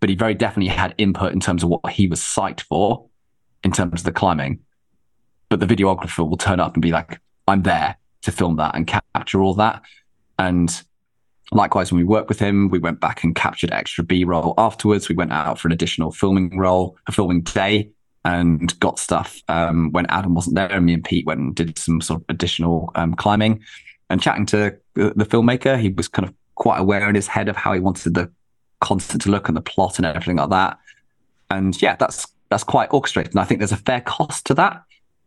but 0.00 0.08
he 0.08 0.14
very 0.14 0.34
definitely 0.34 0.72
had 0.72 0.94
input 0.98 1.32
in 1.32 1.40
terms 1.40 1.62
of 1.62 1.68
what 1.68 1.90
he 1.90 2.06
was 2.06 2.20
psyched 2.20 2.60
for 2.60 3.08
in 3.64 3.72
terms 3.72 4.00
of 4.00 4.04
the 4.04 4.12
climbing. 4.12 4.60
But 5.48 5.60
the 5.60 5.66
videographer 5.66 6.28
will 6.28 6.36
turn 6.36 6.60
up 6.60 6.74
and 6.74 6.82
be 6.82 6.90
like, 6.90 7.20
I'm 7.46 7.62
there 7.62 7.96
to 8.22 8.32
film 8.32 8.56
that 8.56 8.74
and 8.74 8.86
capture 8.86 9.42
all 9.42 9.54
that. 9.54 9.82
And 10.38 10.82
likewise, 11.50 11.90
when 11.90 11.98
we 11.98 12.04
worked 12.04 12.28
with 12.28 12.38
him, 12.38 12.68
we 12.68 12.78
went 12.78 13.00
back 13.00 13.24
and 13.24 13.34
captured 13.34 13.72
extra 13.72 14.04
B 14.04 14.24
roll 14.24 14.54
afterwards. 14.58 15.08
We 15.08 15.14
went 15.14 15.32
out 15.32 15.58
for 15.58 15.68
an 15.68 15.72
additional 15.72 16.12
filming 16.12 16.58
role, 16.58 16.96
a 17.06 17.12
filming 17.12 17.42
day, 17.42 17.90
and 18.24 18.78
got 18.80 18.98
stuff 18.98 19.42
um, 19.48 19.90
when 19.92 20.06
Adam 20.06 20.34
wasn't 20.34 20.56
there. 20.56 20.70
And 20.70 20.86
me 20.86 20.94
and 20.94 21.04
Pete 21.04 21.26
went 21.26 21.40
and 21.40 21.54
did 21.54 21.78
some 21.78 22.00
sort 22.00 22.20
of 22.20 22.26
additional 22.28 22.92
um, 22.94 23.14
climbing 23.14 23.62
and 24.10 24.20
chatting 24.20 24.46
to 24.46 24.76
the, 24.94 25.12
the 25.16 25.24
filmmaker. 25.24 25.80
He 25.80 25.88
was 25.90 26.08
kind 26.08 26.28
of 26.28 26.34
quite 26.54 26.78
aware 26.78 27.08
in 27.08 27.14
his 27.14 27.26
head 27.26 27.48
of 27.48 27.56
how 27.56 27.72
he 27.72 27.80
wanted 27.80 28.14
the 28.14 28.30
content 28.80 29.22
to 29.22 29.30
look 29.30 29.48
and 29.48 29.56
the 29.56 29.62
plot 29.62 29.98
and 29.98 30.06
everything 30.06 30.36
like 30.36 30.50
that. 30.50 30.78
And 31.50 31.80
yeah, 31.80 31.96
that's 31.96 32.26
that's 32.50 32.64
quite 32.64 32.88
orchestrated. 32.92 33.32
And 33.32 33.40
I 33.40 33.44
think 33.44 33.60
there's 33.60 33.72
a 33.72 33.76
fair 33.76 34.00
cost 34.00 34.46
to 34.46 34.54
that 34.54 34.82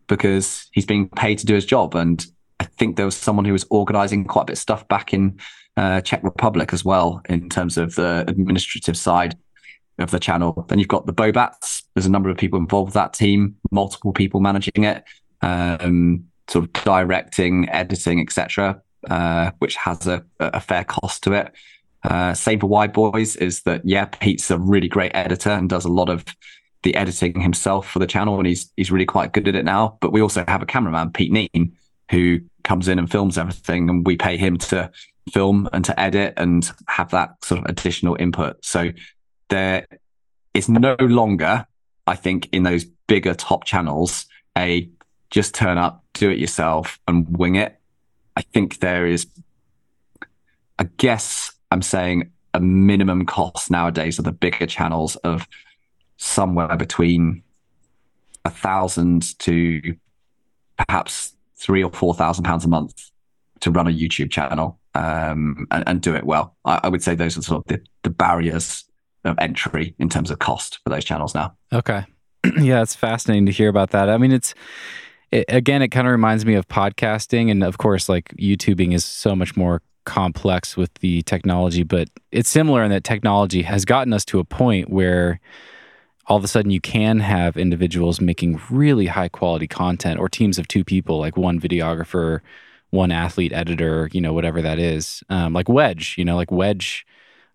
because 0.08 0.68
he's 0.72 0.86
being 0.86 1.08
paid 1.10 1.38
to 1.40 1.46
do 1.46 1.56
his 1.56 1.66
job. 1.66 1.96
And 1.96 2.26
I 2.60 2.66
think 2.66 2.96
there 2.96 3.06
was 3.06 3.16
someone 3.16 3.46
who 3.46 3.54
was 3.54 3.66
organizing 3.70 4.26
quite 4.26 4.44
a 4.44 4.46
bit 4.46 4.54
of 4.54 4.60
stuff 4.60 4.88
back 4.88 5.14
in 5.14 5.40
uh, 5.78 6.02
Czech 6.02 6.24
Republic 6.24 6.74
as 6.74 6.84
well 6.84 7.22
in 7.30 7.50
terms 7.50 7.78
of 7.78 7.96
the 7.96 8.26
administrative 8.28 8.98
side 8.98 9.38
of 10.00 10.12
the 10.12 10.20
channel. 10.20 10.66
Then 10.68 10.80
you've 10.80 10.88
got 10.88 11.06
the 11.06 11.14
Bobats. 11.14 11.84
There's 11.94 12.06
a 12.06 12.12
number 12.12 12.30
of 12.30 12.38
people 12.38 12.60
involved 12.60 12.90
with 12.90 12.94
that 12.96 13.14
team, 13.14 13.56
multiple 13.72 14.14
people 14.14 14.40
managing 14.40 14.84
it, 14.84 15.04
um, 15.42 16.26
sort 16.48 16.66
of 16.66 16.74
directing, 16.84 17.70
editing, 17.70 18.20
etc., 18.20 18.82
uh, 19.10 19.52
which 19.60 19.76
has 19.76 20.08
a, 20.08 20.24
a, 20.40 20.60
fair 20.60 20.84
cost 20.84 21.24
to 21.24 21.34
it. 21.34 21.52
Uh, 22.04 22.34
for 22.34 22.68
Wide 22.68 22.94
Boys 22.94 23.36
is 23.36 23.62
that 23.64 23.82
yeah, 23.86 24.06
Pete's 24.06 24.50
a 24.50 24.58
really 24.58 24.88
great 24.88 25.12
editor 25.14 25.50
and 25.52 25.70
does 25.70 25.86
a 25.86 25.92
lot 25.92 26.10
of 26.10 26.26
the 26.84 26.96
editing 26.96 27.40
himself 27.40 27.90
for 27.90 28.00
the 28.00 28.08
channel, 28.08 28.38
and 28.38 28.48
he's 28.48 28.72
he's 28.76 28.92
really 28.92 29.06
quite 29.06 29.34
good 29.34 29.48
at 29.48 29.56
it 29.56 29.66
now. 29.66 29.98
But 30.02 30.12
we 30.12 30.22
also 30.22 30.44
have 30.48 30.62
a 30.62 30.66
cameraman, 30.66 31.12
Pete 31.12 31.32
Neen, 31.32 31.74
who 32.10 32.40
comes 32.64 32.88
in 32.88 32.98
and 33.00 33.10
films 33.10 33.38
everything, 33.38 33.90
and 33.90 34.06
we 34.06 34.18
pay 34.18 34.38
him 34.38 34.58
to 34.58 34.92
film 35.32 35.70
and 35.74 35.86
to 35.86 36.00
edit 36.00 36.34
and 36.38 36.72
have 36.88 37.12
that 37.12 37.44
sort 37.44 37.60
of 37.60 37.66
additional 37.66 38.18
input. 38.20 38.64
So 38.66 38.92
there 39.50 39.86
is 40.54 40.68
no 40.68 40.96
longer, 41.00 41.68
I 42.08 42.16
think, 42.16 42.50
in 42.52 42.64
those 42.64 42.86
bigger 43.08 43.34
top 43.34 43.64
channels, 43.66 44.26
a 44.58 44.90
just 45.30 45.54
turn 45.54 45.78
up, 45.78 46.04
do 46.14 46.30
it 46.30 46.40
yourself, 46.40 47.00
and 47.08 47.38
wing 47.38 47.56
it. 47.56 47.80
I 48.36 48.42
think 48.42 48.80
there 48.80 49.06
is, 49.06 49.28
I 50.80 50.86
guess 50.98 51.52
I'm 51.72 51.82
saying 51.82 52.32
a 52.54 52.60
minimum 52.60 53.26
cost 53.26 53.72
nowadays 53.72 54.20
of 54.20 54.26
the 54.26 54.32
bigger 54.32 54.66
channels 54.66 55.16
of 55.18 55.48
somewhere 56.18 56.76
between 56.76 57.44
a 58.46 58.50
thousand 58.50 59.38
to 59.40 59.96
perhaps 60.78 61.34
three 61.56 61.84
or 61.84 61.92
four 61.92 62.14
thousand 62.14 62.44
pounds 62.44 62.66
a 62.66 62.68
month 62.68 63.12
to 63.62 63.72
run 63.72 63.88
a 63.88 63.92
YouTube 63.92 64.32
channel 64.32 64.80
um, 64.96 65.68
and, 65.72 65.84
and, 65.88 66.02
do 66.02 66.16
it 66.16 66.26
well. 66.26 66.56
I, 66.66 66.82
I, 66.84 66.90
would 66.90 67.04
say 67.04 67.16
those 67.16 67.38
are 67.38 67.42
sort 67.44 67.64
of 67.64 67.68
the, 67.68 67.86
the 68.04 68.10
barriers 68.10 68.84
of 69.24 69.38
entry 69.40 69.96
in 70.00 70.10
terms 70.10 70.32
of 70.32 70.40
cost 70.40 70.80
for 70.84 70.90
those 70.90 71.06
channels 71.06 71.36
now. 71.36 71.56
Okay. 71.72 72.04
yeah, 72.60 72.82
it's 72.82 72.96
fascinating 72.96 73.46
to 73.46 73.52
hear 73.52 73.70
about 73.70 73.92
that. 73.92 74.10
I 74.10 74.18
mean, 74.18 74.32
it's 74.32 74.54
it, 75.32 75.46
again, 75.48 75.82
it 75.82 75.90
kind 75.90 76.08
of 76.08 76.12
reminds 76.12 76.46
me 76.46 76.56
of 76.56 76.68
podcasting, 76.68 77.50
and 77.50 77.64
of 77.64 77.78
course, 77.78 78.10
like 78.10 78.34
YouTubing 78.36 78.94
is 78.94 79.06
so 79.06 79.36
much 79.36 79.56
more 79.56 79.82
complex 80.06 80.76
with 80.76 80.94
the 80.96 81.22
technology, 81.24 81.84
but 81.84 82.10
it's 82.32 82.50
similar 82.50 82.84
in 82.84 82.92
that 82.92 83.04
technology 83.04 83.62
has 83.62 83.86
gotten 83.86 84.14
us 84.14 84.26
to 84.26 84.40
a 84.40 84.44
point 84.44 84.90
where 84.90 85.40
all 86.28 86.38
of 86.38 86.44
a 86.44 86.48
sudden 86.48 86.72
you 86.72 86.82
can 86.82 87.20
have 87.20 87.58
individuals 87.58 88.22
making 88.22 88.62
really 88.70 89.08
high 89.08 89.30
quality 89.30 89.68
content 89.68 90.20
or 90.20 90.30
teams 90.30 90.58
of 90.58 90.68
two 90.68 90.84
people, 90.84 91.20
like 91.20 91.36
one 91.36 91.60
videographer, 91.60 92.40
one 92.92 93.12
athlete 93.12 93.54
editor, 93.54 94.10
you 94.12 94.22
know, 94.22 94.34
whatever 94.34 94.62
that 94.62 94.80
is. 94.80 95.24
Um, 95.30 95.54
like 95.54 95.68
Wedge, 95.68 96.16
you 96.18 96.26
know, 96.26 96.36
like 96.36 96.52
Wedge 96.52 97.06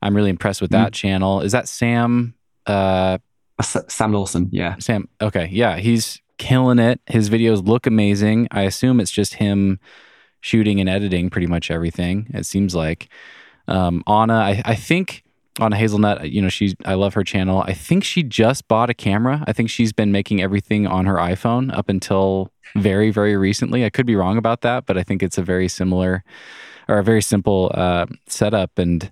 I'm 0.02 0.14
really 0.14 0.30
impressed 0.30 0.60
with 0.60 0.70
that 0.70 0.92
mm. 0.92 0.94
channel. 0.94 1.40
Is 1.40 1.52
that 1.52 1.68
Sam? 1.68 2.34
Uh, 2.66 3.18
Sam 3.62 4.12
Lawson, 4.12 4.48
yeah. 4.52 4.76
Sam. 4.78 5.08
Okay, 5.20 5.48
yeah, 5.50 5.78
he's 5.78 6.20
killing 6.38 6.78
it. 6.78 7.00
His 7.06 7.30
videos 7.30 7.66
look 7.66 7.86
amazing. 7.86 8.48
I 8.50 8.62
assume 8.62 9.00
it's 9.00 9.10
just 9.10 9.34
him 9.34 9.80
shooting 10.40 10.80
and 10.80 10.88
editing 10.88 11.30
pretty 11.30 11.46
much 11.46 11.70
everything. 11.70 12.26
It 12.34 12.46
seems 12.46 12.74
like 12.74 13.08
um, 13.68 14.02
Anna. 14.06 14.34
I, 14.34 14.62
I 14.64 14.74
think 14.74 15.24
Anna 15.60 15.76
Hazelnutt. 15.76 16.30
You 16.30 16.42
know, 16.42 16.48
she's. 16.48 16.74
I 16.84 16.94
love 16.94 17.14
her 17.14 17.24
channel. 17.24 17.62
I 17.66 17.72
think 17.72 18.04
she 18.04 18.22
just 18.22 18.68
bought 18.68 18.90
a 18.90 18.94
camera. 18.94 19.44
I 19.46 19.52
think 19.52 19.70
she's 19.70 19.92
been 19.92 20.12
making 20.12 20.40
everything 20.42 20.86
on 20.86 21.06
her 21.06 21.16
iPhone 21.16 21.76
up 21.76 21.88
until 21.88 22.50
very, 22.74 23.10
very 23.10 23.36
recently. 23.36 23.84
I 23.84 23.90
could 23.90 24.06
be 24.06 24.16
wrong 24.16 24.36
about 24.36 24.60
that, 24.62 24.86
but 24.86 24.98
I 24.98 25.02
think 25.02 25.22
it's 25.22 25.38
a 25.38 25.42
very 25.42 25.68
similar 25.68 26.24
or 26.88 26.98
a 26.98 27.04
very 27.04 27.22
simple 27.22 27.70
uh, 27.74 28.06
setup 28.26 28.78
and 28.78 29.10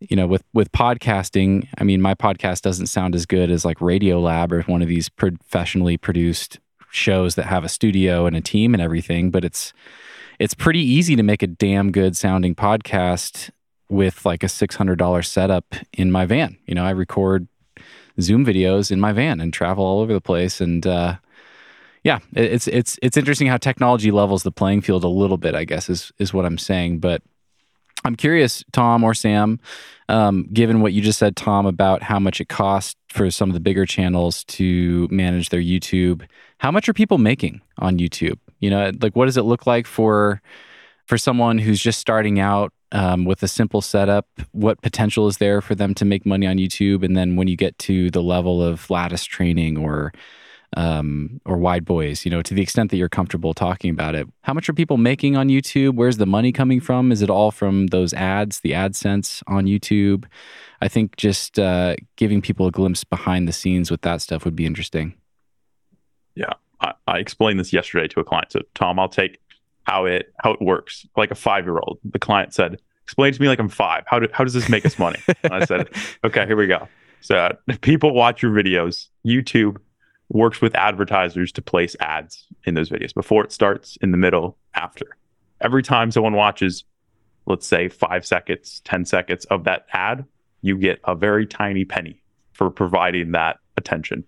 you 0.00 0.16
know 0.16 0.26
with 0.26 0.42
with 0.52 0.70
podcasting 0.72 1.66
i 1.78 1.84
mean 1.84 2.02
my 2.02 2.14
podcast 2.14 2.60
doesn't 2.60 2.86
sound 2.86 3.14
as 3.14 3.24
good 3.24 3.50
as 3.50 3.64
like 3.64 3.78
Radiolab 3.78 4.52
or 4.52 4.62
one 4.62 4.82
of 4.82 4.88
these 4.88 5.08
professionally 5.08 5.96
produced 5.96 6.58
shows 6.90 7.34
that 7.34 7.46
have 7.46 7.64
a 7.64 7.68
studio 7.68 8.26
and 8.26 8.36
a 8.36 8.40
team 8.40 8.74
and 8.74 8.82
everything 8.82 9.30
but 9.30 9.44
it's 9.44 9.72
it's 10.38 10.54
pretty 10.54 10.80
easy 10.80 11.16
to 11.16 11.22
make 11.22 11.42
a 11.42 11.46
damn 11.46 11.92
good 11.92 12.16
sounding 12.16 12.54
podcast 12.54 13.50
with 13.88 14.24
like 14.24 14.42
a 14.42 14.46
$600 14.46 15.24
setup 15.24 15.74
in 15.92 16.10
my 16.10 16.26
van 16.26 16.56
you 16.66 16.74
know 16.74 16.84
i 16.84 16.90
record 16.90 17.46
zoom 18.20 18.44
videos 18.44 18.90
in 18.90 19.00
my 19.00 19.12
van 19.12 19.40
and 19.40 19.52
travel 19.52 19.84
all 19.84 20.00
over 20.00 20.12
the 20.12 20.20
place 20.20 20.60
and 20.60 20.86
uh, 20.86 21.16
yeah 22.02 22.18
it's 22.32 22.66
it's 22.68 22.98
it's 23.02 23.16
interesting 23.16 23.46
how 23.46 23.56
technology 23.56 24.10
levels 24.10 24.42
the 24.42 24.50
playing 24.50 24.80
field 24.80 25.04
a 25.04 25.08
little 25.08 25.36
bit 25.36 25.54
i 25.54 25.64
guess 25.64 25.88
is 25.88 26.12
is 26.18 26.34
what 26.34 26.44
i'm 26.44 26.58
saying 26.58 26.98
but 26.98 27.22
I'm 28.06 28.14
curious, 28.14 28.62
Tom 28.72 29.02
or 29.02 29.14
Sam, 29.14 29.58
um, 30.08 30.48
given 30.52 30.80
what 30.80 30.92
you 30.92 31.02
just 31.02 31.18
said, 31.18 31.34
Tom, 31.34 31.66
about 31.66 32.04
how 32.04 32.20
much 32.20 32.40
it 32.40 32.48
costs 32.48 32.94
for 33.08 33.32
some 33.32 33.50
of 33.50 33.54
the 33.54 33.60
bigger 33.60 33.84
channels 33.84 34.44
to 34.44 35.08
manage 35.10 35.48
their 35.48 35.60
YouTube. 35.60 36.24
How 36.58 36.70
much 36.70 36.88
are 36.88 36.92
people 36.92 37.18
making 37.18 37.62
on 37.78 37.98
YouTube? 37.98 38.38
You 38.60 38.70
know, 38.70 38.90
like 39.00 39.14
what 39.14 39.26
does 39.26 39.36
it 39.36 39.42
look 39.42 39.66
like 39.66 39.86
for 39.86 40.40
for 41.06 41.18
someone 41.18 41.58
who's 41.58 41.80
just 41.80 42.00
starting 42.00 42.40
out 42.40 42.72
um, 42.92 43.24
with 43.24 43.42
a 43.42 43.48
simple 43.48 43.80
setup? 43.80 44.26
What 44.52 44.80
potential 44.82 45.28
is 45.28 45.38
there 45.38 45.60
for 45.60 45.74
them 45.74 45.94
to 45.94 46.04
make 46.04 46.26
money 46.26 46.46
on 46.46 46.56
YouTube? 46.56 47.04
And 47.04 47.16
then 47.16 47.36
when 47.36 47.48
you 47.48 47.56
get 47.56 47.78
to 47.80 48.10
the 48.10 48.22
level 48.22 48.62
of 48.62 48.88
lattice 48.90 49.24
training 49.24 49.76
or 49.76 50.12
um, 50.76 51.40
or 51.44 51.56
wide 51.56 51.84
boys, 51.84 52.24
you 52.24 52.30
know, 52.30 52.42
to 52.42 52.52
the 52.52 52.62
extent 52.62 52.90
that 52.90 52.96
you're 52.96 53.08
comfortable 53.08 53.54
talking 53.54 53.90
about 53.90 54.14
it. 54.14 54.26
How 54.42 54.52
much 54.52 54.68
are 54.68 54.74
people 54.74 54.96
making 54.96 55.36
on 55.36 55.48
YouTube? 55.48 55.94
Where's 55.94 56.16
the 56.18 56.26
money 56.26 56.52
coming 56.52 56.80
from? 56.80 57.12
Is 57.12 57.22
it 57.22 57.30
all 57.30 57.50
from 57.50 57.88
those 57.88 58.12
ads, 58.12 58.60
the 58.60 58.72
AdSense 58.72 59.42
on 59.46 59.64
YouTube? 59.64 60.24
I 60.80 60.88
think 60.88 61.16
just 61.16 61.58
uh, 61.58 61.96
giving 62.16 62.42
people 62.42 62.66
a 62.66 62.70
glimpse 62.70 63.04
behind 63.04 63.48
the 63.48 63.52
scenes 63.52 63.90
with 63.90 64.02
that 64.02 64.20
stuff 64.20 64.44
would 64.44 64.56
be 64.56 64.66
interesting. 64.66 65.14
Yeah, 66.34 66.52
I, 66.80 66.92
I 67.06 67.18
explained 67.18 67.60
this 67.60 67.72
yesterday 67.72 68.08
to 68.08 68.20
a 68.20 68.24
client. 68.24 68.52
So, 68.52 68.60
Tom, 68.74 68.98
I'll 68.98 69.08
take 69.08 69.40
how 69.84 70.04
it 70.04 70.32
how 70.42 70.52
it 70.52 70.60
works. 70.60 71.06
Like 71.16 71.30
a 71.30 71.34
five 71.34 71.64
year 71.64 71.78
old, 71.78 71.98
the 72.04 72.18
client 72.18 72.54
said, 72.54 72.80
"Explain 73.04 73.32
to 73.32 73.40
me 73.40 73.48
like 73.48 73.58
I'm 73.58 73.68
five. 73.68 74.04
How 74.06 74.18
do, 74.18 74.28
how 74.32 74.44
does 74.44 74.54
this 74.54 74.68
make 74.68 74.84
us 74.84 74.98
money?" 74.98 75.18
and 75.42 75.52
I 75.52 75.64
said, 75.64 75.88
"Okay, 76.24 76.46
here 76.46 76.56
we 76.56 76.66
go." 76.66 76.88
So, 77.20 77.36
uh, 77.36 77.52
people 77.80 78.14
watch 78.14 78.42
your 78.42 78.52
videos. 78.52 79.08
YouTube 79.26 79.78
works 80.28 80.60
with 80.60 80.74
advertisers 80.74 81.52
to 81.52 81.62
place 81.62 81.94
ads 82.00 82.46
in 82.64 82.74
those 82.74 82.90
videos 82.90 83.14
before 83.14 83.44
it 83.44 83.52
starts, 83.52 83.96
in 84.00 84.10
the 84.10 84.16
middle, 84.16 84.58
after. 84.74 85.06
Every 85.60 85.82
time 85.82 86.10
someone 86.10 86.34
watches, 86.34 86.84
let's 87.46 87.66
say 87.66 87.88
five 87.88 88.26
seconds, 88.26 88.80
10 88.84 89.04
seconds 89.04 89.44
of 89.46 89.64
that 89.64 89.86
ad, 89.92 90.24
you 90.62 90.76
get 90.76 91.00
a 91.04 91.14
very 91.14 91.46
tiny 91.46 91.84
penny 91.84 92.20
for 92.52 92.70
providing 92.70 93.32
that 93.32 93.58
attention. 93.76 94.24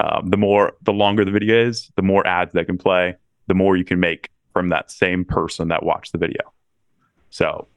Um, 0.00 0.28
the 0.30 0.36
more, 0.36 0.72
the 0.82 0.92
longer 0.92 1.24
the 1.24 1.30
video 1.30 1.68
is, 1.68 1.90
the 1.96 2.02
more 2.02 2.26
ads 2.26 2.52
that 2.52 2.66
can 2.66 2.78
play, 2.78 3.16
the 3.46 3.54
more 3.54 3.76
you 3.76 3.84
can 3.84 4.00
make 4.00 4.30
from 4.52 4.68
that 4.68 4.90
same 4.90 5.24
person 5.24 5.68
that 5.68 5.84
watched 5.84 6.12
the 6.12 6.18
video. 6.18 6.40
So 7.30 7.68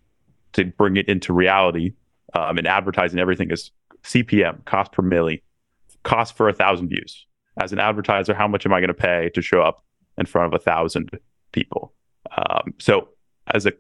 to 0.54 0.66
bring 0.66 0.98
it 0.98 1.08
into 1.08 1.34
reality, 1.34 1.94
um, 2.34 2.58
in 2.58 2.66
advertising, 2.66 3.20
everything 3.20 3.52
is 3.52 3.72
CPM, 4.04 4.66
cost 4.66 4.92
per 4.92 5.02
mille, 5.02 5.38
cost 6.04 6.36
for 6.36 6.50
a 6.50 6.54
thousand 6.54 6.90
views 6.90 7.28
as 7.60 7.74
an 7.74 7.80
advertiser, 7.80 8.34
how 8.34 8.48
much 8.48 8.66
am 8.66 8.74
I 8.74 8.80
going 8.80 8.90
to 8.90 8.94
pay 8.94 9.30
to 9.34 9.42
show 9.42 9.62
up 9.62 9.84
in 10.18 10.26
front 10.26 10.54
of 10.54 10.60
a 10.60 10.64
thousand 10.64 11.10
people? 11.52 11.94
Um, 12.36 12.74
so, 12.80 13.10
as 13.54 13.66
a 13.66 13.74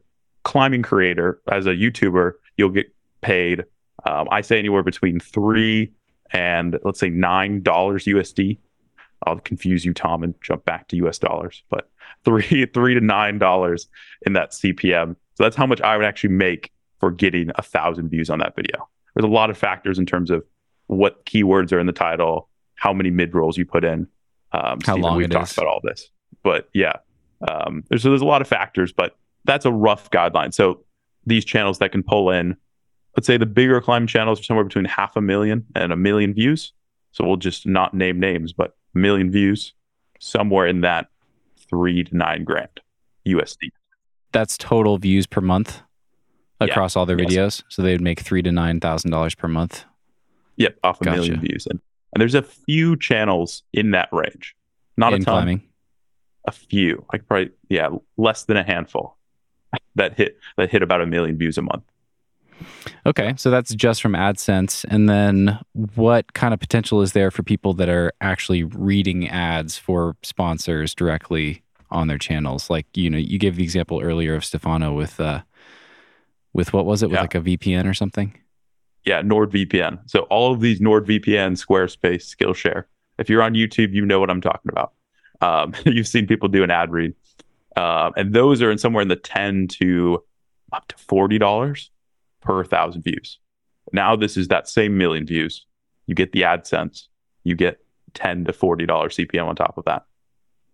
climbing 0.43 0.81
creator, 0.81 1.41
as 1.51 1.65
a 1.65 1.71
YouTuber, 1.71 2.33
you'll 2.57 2.69
get 2.69 2.87
paid. 3.21 3.65
Um, 4.05 4.27
I 4.31 4.41
say 4.41 4.57
anywhere 4.57 4.83
between 4.83 5.19
three 5.19 5.91
and 6.31 6.79
let's 6.83 6.99
say 6.99 7.09
nine 7.09 7.61
dollars 7.61 8.05
USD. 8.05 8.57
I'll 9.25 9.39
confuse 9.39 9.83
you, 9.83 9.93
Tom, 9.93 10.23
and 10.23 10.35
jump 10.41 10.65
back 10.65 10.87
to 10.89 10.95
US 11.07 11.17
dollars, 11.19 11.63
but 11.69 11.89
three 12.25 12.65
three 12.65 12.93
to 12.93 13.01
nine 13.01 13.37
dollars 13.39 13.87
in 14.25 14.33
that 14.33 14.51
CPM. 14.51 15.15
So 15.35 15.43
that's 15.43 15.55
how 15.55 15.65
much 15.65 15.81
I 15.81 15.97
would 15.97 16.05
actually 16.05 16.31
make 16.31 16.71
for 16.99 17.11
getting 17.11 17.51
a 17.55 17.61
thousand 17.61 18.09
views 18.09 18.29
on 18.29 18.39
that 18.39 18.55
video. 18.55 18.89
There's 19.13 19.25
a 19.25 19.31
lot 19.33 19.49
of 19.49 19.57
factors 19.57 19.99
in 19.99 20.05
terms 20.05 20.31
of 20.31 20.43
what 20.87 21.25
keywords 21.25 21.71
are 21.71 21.79
in 21.79 21.85
the 21.85 21.93
title, 21.93 22.49
how 22.75 22.93
many 22.93 23.09
mid 23.09 23.35
rolls 23.35 23.57
you 23.57 23.65
put 23.65 23.83
in. 23.83 24.07
Um, 24.51 24.79
how 24.85 24.95
long 24.95 25.17
we've 25.17 25.29
talked 25.29 25.51
is. 25.51 25.57
about 25.57 25.67
all 25.67 25.81
this, 25.83 26.09
but 26.41 26.69
yeah, 26.73 26.93
um, 27.47 27.83
there's 27.89 28.03
so 28.03 28.09
there's 28.09 28.21
a 28.21 28.25
lot 28.25 28.41
of 28.41 28.47
factors, 28.47 28.93
but 28.93 29.17
that's 29.43 29.65
a 29.65 29.71
rough 29.71 30.09
guideline. 30.09 30.53
So 30.53 30.83
these 31.25 31.43
channels 31.43 31.79
that 31.79 31.91
can 31.91 32.03
pull 32.03 32.31
in, 32.31 32.55
let's 33.17 33.25
say 33.25 33.35
the 33.35 33.47
bigger 33.47 33.81
climb 33.81 34.05
channels 34.07 34.39
are 34.39 34.43
somewhere 34.43 34.63
between 34.63 34.85
half 34.85 35.15
a 35.15 35.21
million 35.21 35.65
and 35.75 35.91
a 35.91 35.95
million 35.95 36.33
views. 36.33 36.71
So 37.11 37.25
we'll 37.25 37.37
just 37.37 37.65
not 37.65 37.93
name 37.93 38.19
names, 38.19 38.53
but 38.53 38.75
a 38.95 38.99
million 38.99 39.31
views, 39.31 39.73
somewhere 40.19 40.67
in 40.67 40.81
that 40.81 41.07
three 41.67 42.03
to 42.03 42.15
nine 42.15 42.43
grand 42.43 42.79
USD. 43.27 43.71
That's 44.31 44.57
total 44.57 44.99
views 44.99 45.25
per 45.25 45.41
month 45.41 45.81
across 46.59 46.95
yeah. 46.95 46.99
all 46.99 47.05
their 47.07 47.17
videos. 47.17 47.31
Yes. 47.31 47.63
So 47.69 47.81
they 47.81 47.91
would 47.91 48.01
make 48.01 48.19
three 48.19 48.43
to 48.43 48.51
nine 48.51 48.79
thousand 48.79 49.09
dollars 49.09 49.33
per 49.33 49.47
month. 49.47 49.83
Yep, 50.57 50.77
off 50.83 51.01
a 51.01 51.05
gotcha. 51.05 51.17
million 51.17 51.39
views. 51.39 51.67
And 51.67 51.79
And 52.13 52.21
there's 52.21 52.35
a 52.35 52.43
few 52.43 52.95
channels 52.97 53.63
in 53.73 53.91
that 53.91 54.09
range. 54.11 54.55
Not 54.95 55.13
in 55.13 55.21
a 55.21 55.25
ton, 55.25 55.33
climbing. 55.33 55.63
a 56.45 56.51
few. 56.51 57.03
Like 57.11 57.27
probably 57.27 57.51
yeah, 57.69 57.89
less 58.17 58.43
than 58.43 58.57
a 58.57 58.63
handful 58.63 59.17
that 59.95 60.15
hit 60.15 60.37
that 60.57 60.69
hit 60.69 60.83
about 60.83 61.01
a 61.01 61.07
million 61.07 61.37
views 61.37 61.57
a 61.57 61.63
month. 61.63 61.83
Okay, 63.05 63.33
so 63.37 63.49
that's 63.49 63.73
just 63.73 64.01
from 64.01 64.13
AdSense. 64.13 64.85
And 64.89 65.07
then 65.09 65.59
what 65.95 66.33
kind 66.33 66.53
of 66.53 66.59
potential 66.59 67.01
is 67.01 67.13
there 67.13 67.31
for 67.31 67.43
people 67.43 67.73
that 67.75 67.89
are 67.89 68.11
actually 68.21 68.63
reading 68.63 69.27
ads 69.29 69.77
for 69.77 70.15
sponsors 70.23 70.93
directly 70.93 71.63
on 71.91 72.07
their 72.07 72.17
channels? 72.17 72.69
Like, 72.69 72.85
you 72.95 73.09
know, 73.09 73.17
you 73.17 73.39
gave 73.39 73.55
the 73.55 73.63
example 73.63 74.01
earlier 74.01 74.35
of 74.35 74.43
Stefano 74.45 74.93
with 74.93 75.19
uh 75.19 75.41
with 76.53 76.73
what 76.73 76.85
was 76.85 77.03
it? 77.03 77.07
With 77.09 77.15
Yeah. 77.17 77.21
like 77.21 77.35
a 77.35 77.41
VPN 77.41 77.87
or 77.89 77.93
something? 77.93 78.35
Yeah, 79.05 79.21
NordVPN. 79.21 79.99
So 80.09 80.21
all 80.21 80.51
of 80.53 80.59
these 80.59 80.79
NordVPN, 80.81 81.53
Squarespace, 81.53 82.35
Skillshare. 82.35 82.85
If 83.17 83.29
you're 83.29 83.41
on 83.41 83.53
YouTube, 83.53 83.93
you 83.93 84.05
know 84.05 84.19
what 84.19 84.29
I'm 84.29 84.41
talking 84.41 84.69
about. 84.69 84.93
Um, 85.39 85.73
you've 85.85 86.07
seen 86.07 86.27
people 86.27 86.49
do 86.49 86.63
an 86.63 86.71
ad 86.71 86.91
read, 86.91 87.13
um, 87.75 88.13
and 88.17 88.33
those 88.33 88.61
are 88.61 88.71
in 88.71 88.77
somewhere 88.77 89.01
in 89.01 89.07
the 89.07 89.15
ten 89.15 89.67
to 89.79 90.23
up 90.73 90.87
to 90.89 90.97
forty 90.97 91.37
dollars 91.37 91.89
per 92.41 92.63
thousand 92.63 93.03
views. 93.03 93.39
Now 93.93 94.15
this 94.15 94.37
is 94.37 94.47
that 94.49 94.67
same 94.67 94.97
million 94.97 95.25
views. 95.25 95.65
You 96.05 96.15
get 96.15 96.31
the 96.31 96.41
AdSense. 96.41 97.07
You 97.43 97.55
get 97.55 97.79
ten 98.13 98.45
to 98.45 98.53
forty 98.53 98.85
dollars 98.85 99.15
CPM 99.15 99.47
on 99.47 99.55
top 99.55 99.77
of 99.77 99.85
that. 99.85 100.05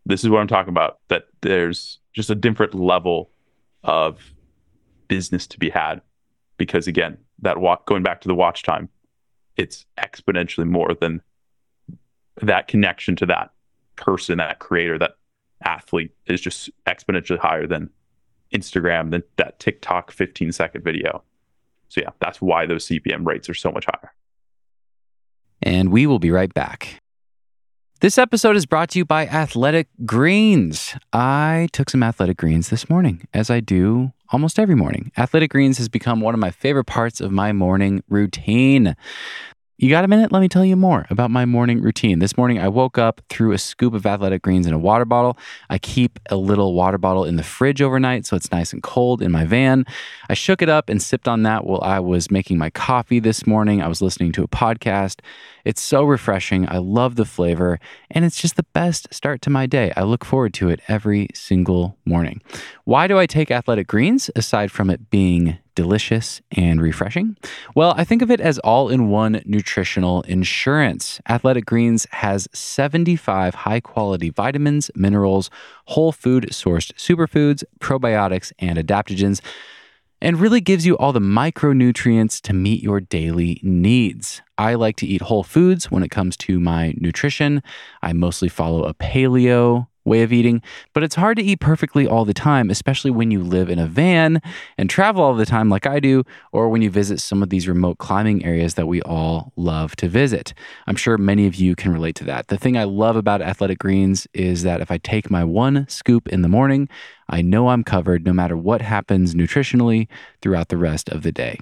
This 0.05 0.23
is 0.23 0.29
what 0.29 0.39
I'm 0.39 0.47
talking 0.47 0.69
about. 0.69 0.99
That 1.07 1.25
there's 1.41 1.99
just 2.13 2.29
a 2.29 2.35
different 2.35 2.73
level 2.73 3.31
of 3.83 4.33
business 5.07 5.47
to 5.47 5.59
be 5.59 5.69
had 5.69 6.01
because 6.57 6.87
again 6.87 7.17
that 7.41 7.57
walk 7.57 7.85
going 7.85 8.03
back 8.03 8.21
to 8.21 8.27
the 8.27 8.35
watch 8.35 8.63
time 8.63 8.89
it's 9.57 9.85
exponentially 9.99 10.65
more 10.65 10.93
than 10.99 11.21
that 12.41 12.67
connection 12.67 13.15
to 13.15 13.25
that 13.25 13.51
person 13.95 14.37
that 14.37 14.59
creator 14.59 14.97
that 14.97 15.11
athlete 15.65 16.11
is 16.25 16.41
just 16.41 16.69
exponentially 16.87 17.37
higher 17.37 17.67
than 17.67 17.89
instagram 18.53 19.11
than 19.11 19.23
that 19.37 19.59
tiktok 19.59 20.11
15 20.11 20.51
second 20.51 20.83
video 20.83 21.23
so 21.89 22.01
yeah 22.01 22.09
that's 22.19 22.41
why 22.41 22.65
those 22.65 22.87
cpm 22.87 23.25
rates 23.25 23.49
are 23.49 23.53
so 23.53 23.71
much 23.71 23.85
higher 23.85 24.11
And 25.61 25.91
we 25.91 26.05
will 26.07 26.19
be 26.19 26.29
right 26.31 26.53
back. 26.53 26.99
This 28.01 28.17
episode 28.17 28.57
is 28.57 28.65
brought 28.65 28.89
to 28.89 28.99
you 28.99 29.05
by 29.05 29.25
Athletic 29.27 29.87
Greens. 30.05 30.93
I 31.13 31.69
took 31.71 31.89
some 31.89 32.03
Athletic 32.03 32.35
Greens 32.35 32.69
this 32.69 32.89
morning, 32.89 33.25
as 33.33 33.49
I 33.49 33.61
do 33.61 34.11
almost 34.33 34.59
every 34.59 34.75
morning. 34.75 35.13
Athletic 35.17 35.51
Greens 35.51 35.77
has 35.77 35.87
become 35.87 36.19
one 36.19 36.33
of 36.33 36.39
my 36.41 36.51
favorite 36.51 36.83
parts 36.83 37.21
of 37.21 37.31
my 37.31 37.53
morning 37.53 38.03
routine. 38.09 38.97
You 39.77 39.89
got 39.89 40.05
a 40.05 40.07
minute? 40.07 40.31
Let 40.31 40.39
me 40.39 40.47
tell 40.47 40.63
you 40.63 40.75
more 40.75 41.07
about 41.09 41.31
my 41.31 41.45
morning 41.45 41.81
routine. 41.81 42.19
This 42.19 42.37
morning, 42.37 42.59
I 42.59 42.67
woke 42.67 42.99
up, 42.99 43.21
threw 43.27 43.53
a 43.53 43.57
scoop 43.57 43.95
of 43.95 44.05
athletic 44.05 44.43
greens 44.43 44.67
in 44.67 44.73
a 44.73 44.77
water 44.77 45.03
bottle. 45.03 45.35
I 45.67 45.79
keep 45.79 46.19
a 46.29 46.35
little 46.35 46.75
water 46.75 46.99
bottle 46.99 47.25
in 47.25 47.37
the 47.37 47.43
fridge 47.43 47.81
overnight 47.81 48.27
so 48.27 48.35
it's 48.35 48.51
nice 48.51 48.71
and 48.71 48.83
cold 48.83 49.23
in 49.23 49.31
my 49.31 49.45
van. 49.45 49.85
I 50.29 50.35
shook 50.35 50.61
it 50.61 50.69
up 50.69 50.89
and 50.89 51.01
sipped 51.01 51.27
on 51.27 51.41
that 51.43 51.65
while 51.65 51.81
I 51.81 51.99
was 51.99 52.29
making 52.29 52.59
my 52.59 52.69
coffee 52.69 53.19
this 53.19 53.47
morning. 53.47 53.81
I 53.81 53.87
was 53.87 53.99
listening 53.99 54.31
to 54.33 54.43
a 54.43 54.47
podcast. 54.47 55.21
It's 55.65 55.81
so 55.81 56.03
refreshing. 56.03 56.69
I 56.69 56.77
love 56.77 57.15
the 57.15 57.25
flavor, 57.25 57.79
and 58.11 58.23
it's 58.23 58.39
just 58.39 58.57
the 58.57 58.65
best 58.73 59.11
start 59.11 59.41
to 59.41 59.49
my 59.49 59.65
day. 59.65 59.91
I 59.97 60.03
look 60.03 60.23
forward 60.23 60.53
to 60.55 60.69
it 60.69 60.81
every 60.87 61.29
single 61.33 61.97
morning. 62.05 62.41
Why 62.83 63.07
do 63.07 63.17
I 63.17 63.25
take 63.25 63.49
athletic 63.49 63.87
greens 63.87 64.29
aside 64.35 64.71
from 64.71 64.91
it 64.91 65.09
being 65.09 65.57
delicious 65.75 66.41
and 66.55 66.81
refreshing? 66.81 67.37
Well, 67.75 67.93
I 67.97 68.03
think 68.03 68.21
of 68.21 68.31
it 68.31 68.39
as 68.39 68.59
all 68.59 68.89
in 68.89 69.09
one 69.09 69.41
nutritional 69.45 70.21
insurance. 70.23 71.19
Athletic 71.27 71.65
Greens 71.65 72.07
has 72.11 72.47
75 72.53 73.55
high 73.55 73.79
quality 73.79 74.29
vitamins, 74.29 74.91
minerals, 74.95 75.49
whole 75.85 76.11
food 76.11 76.47
sourced 76.51 76.93
superfoods, 76.93 77.63
probiotics, 77.79 78.51
and 78.59 78.77
adaptogens 78.77 79.41
and 80.23 80.39
really 80.39 80.61
gives 80.61 80.85
you 80.85 80.97
all 80.97 81.11
the 81.11 81.19
micronutrients 81.19 82.39
to 82.39 82.53
meet 82.53 82.81
your 82.81 83.01
daily 83.01 83.59
needs. 83.61 84.41
I 84.57 84.75
like 84.75 84.95
to 84.97 85.05
eat 85.05 85.21
whole 85.21 85.43
foods 85.43 85.91
when 85.91 86.01
it 86.01 86.11
comes 86.11 86.37
to 86.37 86.61
my 86.61 86.93
nutrition. 86.97 87.61
I 88.01 88.13
mostly 88.13 88.47
follow 88.47 88.85
a 88.85 88.93
paleo 88.93 89.87
way 90.05 90.21
of 90.21 90.33
eating, 90.33 90.61
but 90.93 91.03
it's 91.03 91.15
hard 91.15 91.37
to 91.37 91.43
eat 91.43 91.59
perfectly 91.59 92.07
all 92.07 92.25
the 92.25 92.33
time, 92.33 92.69
especially 92.69 93.11
when 93.11 93.31
you 93.31 93.41
live 93.43 93.69
in 93.69 93.79
a 93.79 93.87
van 93.87 94.41
and 94.77 94.89
travel 94.89 95.23
all 95.23 95.35
the 95.35 95.45
time 95.45 95.69
like 95.69 95.85
I 95.85 95.99
do, 95.99 96.23
or 96.51 96.69
when 96.69 96.81
you 96.81 96.89
visit 96.89 97.19
some 97.19 97.41
of 97.41 97.49
these 97.49 97.67
remote 97.67 97.97
climbing 97.97 98.43
areas 98.43 98.73
that 98.75 98.87
we 98.87 99.01
all 99.01 99.53
love 99.55 99.95
to 99.97 100.07
visit. 100.07 100.53
I'm 100.87 100.95
sure 100.95 101.17
many 101.17 101.47
of 101.47 101.55
you 101.55 101.75
can 101.75 101.93
relate 101.93 102.15
to 102.15 102.23
that. 102.25 102.47
The 102.47 102.57
thing 102.57 102.77
I 102.77 102.83
love 102.83 103.15
about 103.15 103.41
Athletic 103.41 103.79
Greens 103.79 104.27
is 104.33 104.63
that 104.63 104.81
if 104.81 104.91
I 104.91 104.97
take 104.97 105.31
my 105.31 105.43
one 105.43 105.87
scoop 105.87 106.27
in 106.27 106.41
the 106.41 106.49
morning, 106.49 106.89
I 107.29 107.41
know 107.41 107.69
I'm 107.69 107.83
covered 107.83 108.25
no 108.25 108.33
matter 108.33 108.57
what 108.57 108.81
happens 108.81 109.33
nutritionally 109.33 110.07
throughout 110.41 110.69
the 110.69 110.77
rest 110.77 111.09
of 111.09 111.23
the 111.23 111.31
day. 111.31 111.59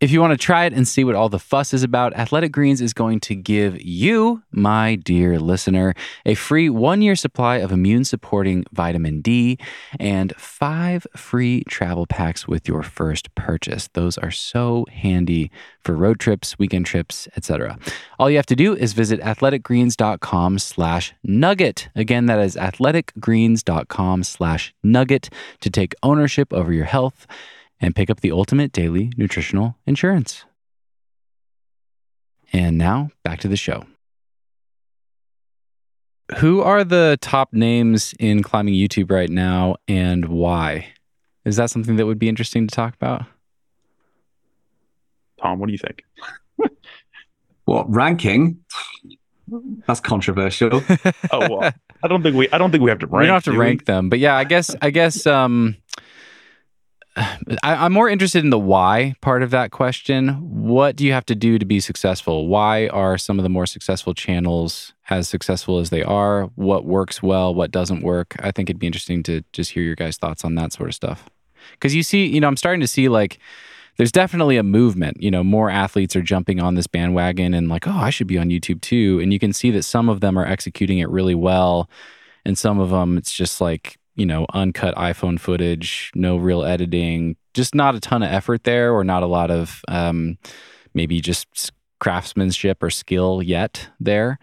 If 0.00 0.10
you 0.10 0.22
want 0.22 0.30
to 0.30 0.38
try 0.38 0.64
it 0.64 0.72
and 0.72 0.88
see 0.88 1.04
what 1.04 1.14
all 1.14 1.28
the 1.28 1.38
fuss 1.38 1.74
is 1.74 1.82
about, 1.82 2.14
Athletic 2.14 2.52
Greens 2.52 2.80
is 2.80 2.94
going 2.94 3.20
to 3.20 3.34
give 3.34 3.78
you, 3.82 4.42
my 4.50 4.94
dear 4.94 5.38
listener, 5.38 5.92
a 6.24 6.32
free 6.32 6.70
one 6.70 7.02
year 7.02 7.14
supply 7.14 7.56
of 7.56 7.70
immune 7.70 8.06
supporting 8.06 8.64
vitamin 8.72 9.20
D 9.20 9.58
and 9.98 10.34
five 10.38 11.06
free 11.14 11.64
travel 11.64 12.06
packs 12.06 12.48
with 12.48 12.66
your 12.66 12.82
first 12.82 13.34
purchase. 13.34 13.90
Those 13.92 14.16
are 14.16 14.30
so 14.30 14.86
handy 14.90 15.50
for 15.80 15.94
road 15.94 16.18
trips, 16.18 16.58
weekend 16.58 16.86
trips, 16.86 17.28
etc. 17.36 17.78
All 18.18 18.30
you 18.30 18.36
have 18.36 18.46
to 18.46 18.56
do 18.56 18.74
is 18.74 18.94
visit 18.94 19.20
athleticgreens.com 19.20 20.60
slash 20.60 21.12
nugget. 21.22 21.90
Again, 21.94 22.24
that 22.24 22.38
is 22.38 22.56
athleticgreens.com 22.56 24.22
slash 24.22 24.72
nugget 24.82 25.28
to 25.60 25.68
take 25.68 25.94
ownership 26.02 26.54
over 26.54 26.72
your 26.72 26.86
health 26.86 27.26
and 27.80 27.94
pick 27.94 28.10
up 28.10 28.20
the 28.20 28.32
ultimate 28.32 28.72
daily 28.72 29.12
nutritional 29.16 29.76
insurance. 29.86 30.44
And 32.52 32.76
now 32.78 33.10
back 33.24 33.40
to 33.40 33.48
the 33.48 33.56
show. 33.56 33.84
Who 36.38 36.60
are 36.60 36.84
the 36.84 37.18
top 37.20 37.52
names 37.52 38.14
in 38.18 38.42
climbing 38.42 38.74
YouTube 38.74 39.10
right 39.10 39.30
now 39.30 39.76
and 39.88 40.26
why? 40.26 40.86
Is 41.44 41.56
that 41.56 41.70
something 41.70 41.96
that 41.96 42.06
would 42.06 42.18
be 42.18 42.28
interesting 42.28 42.66
to 42.68 42.74
talk 42.74 42.94
about? 42.94 43.24
tom 45.40 45.58
what 45.58 45.66
do 45.66 45.72
you 45.72 45.78
think 45.78 46.04
What 47.64 47.90
ranking? 47.90 48.58
That's 49.86 50.00
controversial. 50.00 50.82
oh 51.32 51.48
well 51.48 51.72
i 52.02 52.08
don't 52.08 52.22
think 52.22 52.36
we 52.36 52.48
i 52.50 52.58
don't 52.58 52.70
think 52.70 52.82
we 52.82 52.90
have 52.90 52.98
to 52.98 53.06
rank 53.06 53.22
we 53.22 53.26
don't 53.26 53.34
have 53.34 53.44
to 53.44 53.52
do 53.52 53.58
we? 53.58 53.64
rank 53.64 53.84
them, 53.86 54.08
but 54.08 54.18
yeah, 54.18 54.36
I 54.36 54.44
guess 54.44 54.74
I 54.82 54.90
guess 54.90 55.26
um, 55.26 55.76
I, 57.16 57.36
I'm 57.62 57.92
more 57.92 58.08
interested 58.08 58.44
in 58.44 58.50
the 58.50 58.58
why 58.58 59.14
part 59.20 59.42
of 59.42 59.50
that 59.50 59.70
question. 59.70 60.28
What 60.68 60.96
do 60.96 61.04
you 61.04 61.12
have 61.12 61.26
to 61.26 61.34
do 61.34 61.58
to 61.58 61.64
be 61.64 61.80
successful? 61.80 62.46
Why 62.46 62.88
are 62.88 63.18
some 63.18 63.38
of 63.38 63.42
the 63.42 63.48
more 63.48 63.66
successful 63.66 64.14
channels 64.14 64.92
as 65.08 65.28
successful 65.28 65.78
as 65.78 65.90
they 65.90 66.02
are? 66.02 66.44
What 66.54 66.84
works 66.84 67.22
well? 67.22 67.54
What 67.54 67.70
doesn't 67.70 68.02
work? 68.02 68.36
I 68.40 68.50
think 68.50 68.70
it'd 68.70 68.80
be 68.80 68.86
interesting 68.86 69.22
to 69.24 69.42
just 69.52 69.72
hear 69.72 69.82
your 69.82 69.96
guys' 69.96 70.16
thoughts 70.16 70.44
on 70.44 70.54
that 70.56 70.72
sort 70.72 70.88
of 70.88 70.94
stuff. 70.94 71.28
Because 71.72 71.94
you 71.94 72.02
see, 72.02 72.26
you 72.26 72.40
know, 72.40 72.48
I'm 72.48 72.56
starting 72.56 72.80
to 72.80 72.88
see 72.88 73.08
like 73.08 73.38
there's 73.96 74.12
definitely 74.12 74.56
a 74.56 74.62
movement. 74.62 75.22
You 75.22 75.30
know, 75.30 75.44
more 75.44 75.68
athletes 75.68 76.16
are 76.16 76.22
jumping 76.22 76.60
on 76.60 76.74
this 76.74 76.86
bandwagon 76.86 77.52
and 77.52 77.68
like, 77.68 77.86
oh, 77.86 77.92
I 77.92 78.10
should 78.10 78.28
be 78.28 78.38
on 78.38 78.48
YouTube 78.48 78.80
too. 78.80 79.20
And 79.20 79.32
you 79.32 79.38
can 79.38 79.52
see 79.52 79.70
that 79.72 79.82
some 79.82 80.08
of 80.08 80.20
them 80.20 80.38
are 80.38 80.46
executing 80.46 80.98
it 80.98 81.10
really 81.10 81.34
well, 81.34 81.90
and 82.44 82.56
some 82.56 82.78
of 82.78 82.90
them 82.90 83.18
it's 83.18 83.32
just 83.32 83.60
like 83.60 83.98
you 84.20 84.26
know 84.26 84.44
uncut 84.52 84.94
iPhone 84.96 85.40
footage, 85.40 86.12
no 86.14 86.36
real 86.36 86.62
editing, 86.62 87.36
just 87.54 87.74
not 87.74 87.94
a 87.94 88.00
ton 88.00 88.22
of 88.22 88.30
effort 88.30 88.64
there, 88.64 88.92
or 88.92 89.02
not 89.02 89.22
a 89.22 89.26
lot 89.26 89.50
of 89.50 89.80
um, 89.88 90.36
maybe 90.92 91.22
just 91.22 91.72
craftsmanship 92.00 92.82
or 92.82 92.90
skill 92.90 93.42
yet 93.42 93.88
there. 93.98 94.38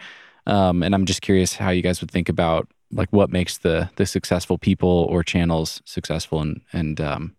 Um, 0.47 0.81
and 0.81 0.95
I'm 0.95 1.05
just 1.05 1.21
curious 1.21 1.53
how 1.53 1.69
you 1.69 1.83
guys 1.83 2.01
would 2.01 2.09
think 2.09 2.27
about 2.27 2.67
like 2.91 3.09
what 3.11 3.29
makes 3.29 3.59
the 3.59 3.91
the 3.97 4.07
successful 4.07 4.57
people 4.57 5.05
or 5.11 5.21
channels 5.21 5.83
successful 5.85 6.41
and 6.41 6.61
and 6.73 6.99
um, 6.99 7.35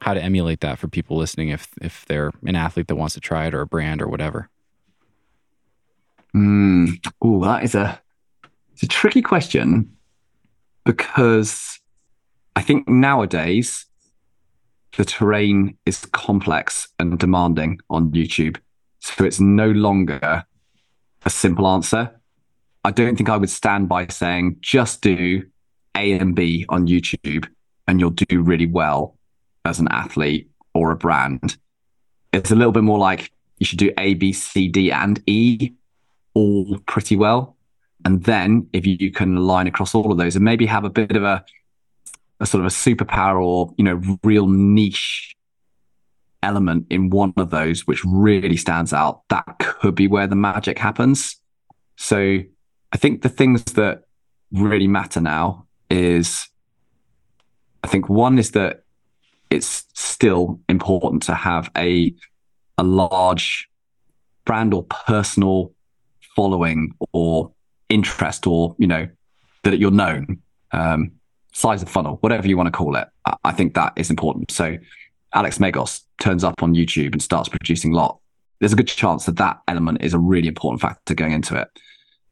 how 0.00 0.12
to 0.12 0.20
emulate 0.20 0.58
that 0.62 0.76
for 0.76 0.88
people 0.88 1.16
listening 1.16 1.50
if 1.50 1.68
if 1.80 2.04
they're 2.06 2.32
an 2.46 2.56
athlete 2.56 2.88
that 2.88 2.96
wants 2.96 3.14
to 3.14 3.20
try 3.20 3.46
it 3.46 3.54
or 3.54 3.60
a 3.60 3.66
brand 3.66 4.02
or 4.02 4.08
whatever. 4.08 4.48
Hmm. 6.32 6.86
Oh, 7.22 7.44
that 7.44 7.62
is 7.62 7.76
a 7.76 8.00
it's 8.72 8.82
a 8.82 8.88
tricky 8.88 9.22
question 9.22 9.96
because 10.84 11.78
I 12.56 12.62
think 12.62 12.88
nowadays 12.88 13.86
the 14.96 15.04
terrain 15.04 15.76
is 15.86 16.04
complex 16.06 16.88
and 16.98 17.18
demanding 17.18 17.80
on 17.90 18.10
YouTube. 18.10 18.58
So 18.98 19.24
it's 19.24 19.40
no 19.40 19.70
longer 19.70 20.44
a 21.24 21.30
simple 21.30 21.66
answer. 21.66 22.20
I 22.84 22.90
don't 22.90 23.16
think 23.16 23.28
I 23.28 23.36
would 23.36 23.50
stand 23.50 23.88
by 23.88 24.06
saying 24.08 24.56
just 24.60 25.02
do 25.02 25.44
A 25.96 26.12
and 26.12 26.34
B 26.34 26.66
on 26.68 26.86
YouTube 26.86 27.48
and 27.86 28.00
you'll 28.00 28.10
do 28.10 28.42
really 28.42 28.66
well 28.66 29.16
as 29.64 29.78
an 29.78 29.88
athlete 29.90 30.50
or 30.74 30.90
a 30.90 30.96
brand. 30.96 31.56
It's 32.32 32.50
a 32.50 32.54
little 32.54 32.72
bit 32.72 32.84
more 32.84 32.98
like 32.98 33.32
you 33.58 33.66
should 33.66 33.78
do 33.78 33.92
A, 33.98 34.14
B, 34.14 34.32
C, 34.32 34.68
D, 34.68 34.90
and 34.90 35.22
E 35.26 35.72
all 36.34 36.78
pretty 36.86 37.16
well. 37.16 37.56
And 38.04 38.24
then 38.24 38.68
if 38.72 38.86
you, 38.86 38.96
you 38.98 39.10
can 39.10 39.36
align 39.36 39.66
across 39.66 39.94
all 39.94 40.10
of 40.10 40.18
those 40.18 40.36
and 40.36 40.44
maybe 40.44 40.66
have 40.66 40.84
a 40.84 40.90
bit 40.90 41.16
of 41.16 41.22
a, 41.22 41.44
a 42.40 42.46
sort 42.46 42.64
of 42.64 42.66
a 42.66 42.74
superpower 42.74 43.44
or, 43.44 43.74
you 43.76 43.84
know, 43.84 44.00
real 44.24 44.48
niche 44.48 45.36
element 46.42 46.86
in 46.90 47.10
one 47.10 47.34
of 47.36 47.50
those, 47.50 47.86
which 47.86 48.04
really 48.04 48.56
stands 48.56 48.92
out, 48.92 49.22
that 49.28 49.44
could 49.58 49.94
be 49.94 50.08
where 50.08 50.26
the 50.26 50.36
magic 50.36 50.78
happens. 50.78 51.36
So 51.96 52.38
I 52.92 52.96
think 52.96 53.22
the 53.22 53.28
things 53.28 53.62
that 53.64 54.04
really 54.52 54.88
matter 54.88 55.20
now 55.20 55.66
is 55.90 56.48
I 57.84 57.88
think 57.88 58.08
one 58.08 58.38
is 58.38 58.52
that 58.52 58.84
it's 59.50 59.84
still 59.94 60.60
important 60.68 61.22
to 61.24 61.34
have 61.34 61.70
a 61.76 62.14
a 62.78 62.82
large 62.82 63.68
brand 64.44 64.72
or 64.72 64.84
personal 64.84 65.72
following 66.34 66.94
or 67.12 67.52
interest 67.90 68.46
or 68.46 68.74
you 68.78 68.86
know 68.86 69.06
that 69.64 69.78
you're 69.78 69.90
known 69.90 70.40
um, 70.72 71.12
size 71.52 71.82
of 71.82 71.88
funnel 71.88 72.16
whatever 72.20 72.48
you 72.48 72.56
want 72.56 72.66
to 72.66 72.70
call 72.70 72.96
it 72.96 73.08
I, 73.26 73.36
I 73.44 73.52
think 73.52 73.74
that 73.74 73.92
is 73.96 74.10
important. 74.10 74.50
So 74.50 74.78
alex 75.32 75.58
megos 75.58 76.02
turns 76.20 76.42
up 76.42 76.60
on 76.62 76.74
youtube 76.74 77.12
and 77.12 77.22
starts 77.22 77.48
producing 77.48 77.92
a 77.92 77.96
lot. 77.96 78.18
There's 78.58 78.72
a 78.72 78.76
good 78.76 78.88
chance 78.88 79.26
that 79.26 79.36
that 79.36 79.60
element 79.68 80.02
is 80.02 80.14
a 80.14 80.18
really 80.18 80.48
important 80.48 80.80
factor 80.80 81.14
going 81.14 81.32
into 81.32 81.56
it. 81.56 81.68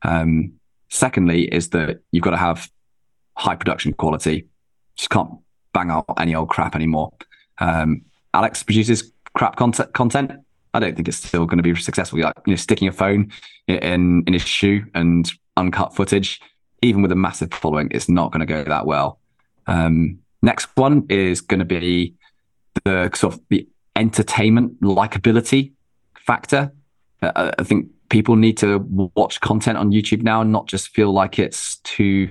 Um, 0.03 0.53
secondly 0.89 1.45
is 1.53 1.71
that 1.71 2.01
you've 2.13 2.25
got 2.25 2.31
to 2.31 2.37
have 2.37 2.71
high 3.37 3.55
production 3.55 3.93
quality. 3.93 4.47
Just 4.97 5.11
can't 5.11 5.31
bang 5.73 5.91
out 5.91 6.07
any 6.19 6.35
old 6.35 6.49
crap 6.49 6.75
anymore. 6.75 7.13
Um, 7.59 8.03
alex 8.35 8.63
produces 8.63 9.13
crap 9.35 9.57
content 9.57 9.93
content. 9.93 10.33
I 10.75 10.81
don't 10.81 10.95
think 10.95 11.09
it's 11.09 11.17
still 11.17 11.47
going 11.47 11.57
to 11.59 11.63
be 11.63 11.75
successful. 11.81 12.21
Like 12.21 12.35
you 12.47 12.53
know, 12.53 12.57
sticking 12.57 12.89
a 12.89 12.93
phone 12.93 13.33
in 13.67 14.25
in 14.27 14.33
his 14.33 14.43
shoe 14.43 14.85
and 14.95 15.31
uncut 15.59 15.95
footage, 15.95 16.41
even 16.83 17.03
with 17.03 17.13
a 17.13 17.17
massive 17.17 17.53
following, 17.53 17.89
it's 17.91 18.09
not 18.09 18.33
going 18.33 18.41
to 18.41 18.47
go 18.47 18.65
that 18.65 18.87
well. 18.87 19.19
Um, 19.67 20.21
next 20.43 20.69
one 20.75 21.07
is 21.09 21.41
going 21.41 21.59
to 21.59 21.67
be 21.67 22.15
the 22.85 23.11
sort 23.15 23.35
of 23.35 23.41
the 23.49 23.69
entertainment 23.97 24.81
likability 24.81 25.73
factor. 26.15 26.73
Uh, 27.21 27.53
I 27.59 27.63
think 27.65 27.89
people 28.09 28.37
need 28.37 28.57
to 28.59 28.79
watch 29.15 29.41
content 29.41 29.77
on 29.77 29.91
YouTube 29.91 30.23
now 30.23 30.41
and 30.41 30.53
not 30.53 30.67
just 30.67 30.89
feel 30.89 31.13
like 31.13 31.39
it's 31.39 31.77
too 31.79 32.31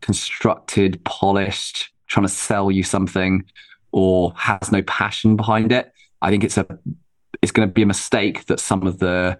constructed, 0.00 1.02
polished, 1.04 1.90
trying 2.06 2.26
to 2.26 2.32
sell 2.32 2.70
you 2.70 2.82
something 2.82 3.44
or 3.92 4.32
has 4.36 4.72
no 4.72 4.82
passion 4.82 5.36
behind 5.36 5.70
it. 5.72 5.92
I 6.20 6.30
think 6.30 6.42
it's 6.42 6.56
a 6.56 6.66
it's 7.42 7.52
going 7.52 7.68
to 7.68 7.72
be 7.72 7.82
a 7.82 7.86
mistake 7.86 8.46
that 8.46 8.58
some 8.58 8.86
of 8.86 8.98
the, 8.98 9.38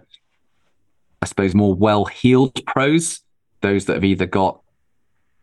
I 1.21 1.25
suppose, 1.25 1.55
more 1.55 1.73
well-heeled 1.73 2.65
pros, 2.65 3.21
those 3.61 3.85
that 3.85 3.93
have 3.93 4.03
either 4.03 4.25
got 4.25 4.61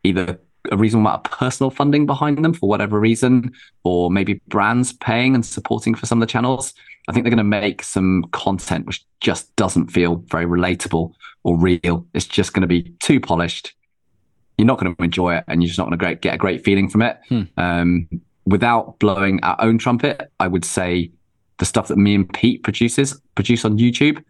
either 0.05 0.41
a 0.71 0.77
reasonable 0.77 1.09
amount 1.09 1.27
of 1.27 1.33
personal 1.33 1.71
funding 1.71 2.07
behind 2.07 2.45
them 2.45 2.53
for 2.53 2.69
whatever 2.69 3.01
reason, 3.01 3.53
or 3.83 4.11
maybe 4.11 4.41
brands 4.49 4.93
paying 4.93 5.35
and 5.35 5.45
supporting 5.45 5.95
for 5.95 6.07
some 6.07 6.23
of 6.23 6.27
the 6.27 6.31
channels. 6.31 6.75
I 7.09 7.13
think 7.13 7.25
they're 7.25 7.31
going 7.31 7.39
to 7.39 7.45
make 7.45 7.83
some 7.83 8.25
content 8.31 8.87
which 8.87 9.05
just 9.21 9.55
doesn't 9.57 9.89
feel 9.89 10.17
very 10.29 10.47
relatable 10.47 11.13
or 11.43 11.59
real. 11.59 12.07
It's 12.15 12.27
just 12.27 12.53
going 12.53 12.61
to 12.61 12.69
be 12.69 12.95
too 13.01 13.19
polished. 13.19 13.75
You're 14.57 14.67
not 14.67 14.79
going 14.79 14.95
to 14.95 15.03
enjoy 15.03 15.37
it, 15.37 15.45
and 15.49 15.63
you're 15.63 15.69
just 15.69 15.79
not 15.79 15.89
going 15.89 15.99
to 15.99 16.15
get 16.15 16.35
a 16.35 16.39
great 16.39 16.65
feeling 16.65 16.89
from 16.89 17.03
it. 17.03 17.19
Hmm. 17.29 17.43
Um, 17.57 18.09
without 18.47 18.99
blowing 19.01 19.43
our 19.43 19.57
own 19.61 19.79
trumpet, 19.79 20.31
I 20.39 20.47
would 20.47 20.65
say 20.65 21.11
the 21.59 21.65
stuff 21.65 21.89
that 21.89 21.97
me 21.97 22.15
and 22.15 22.33
Pete 22.33 22.63
produces 22.63 23.21
produce 23.35 23.65
on 23.65 23.79
YouTube 23.79 24.23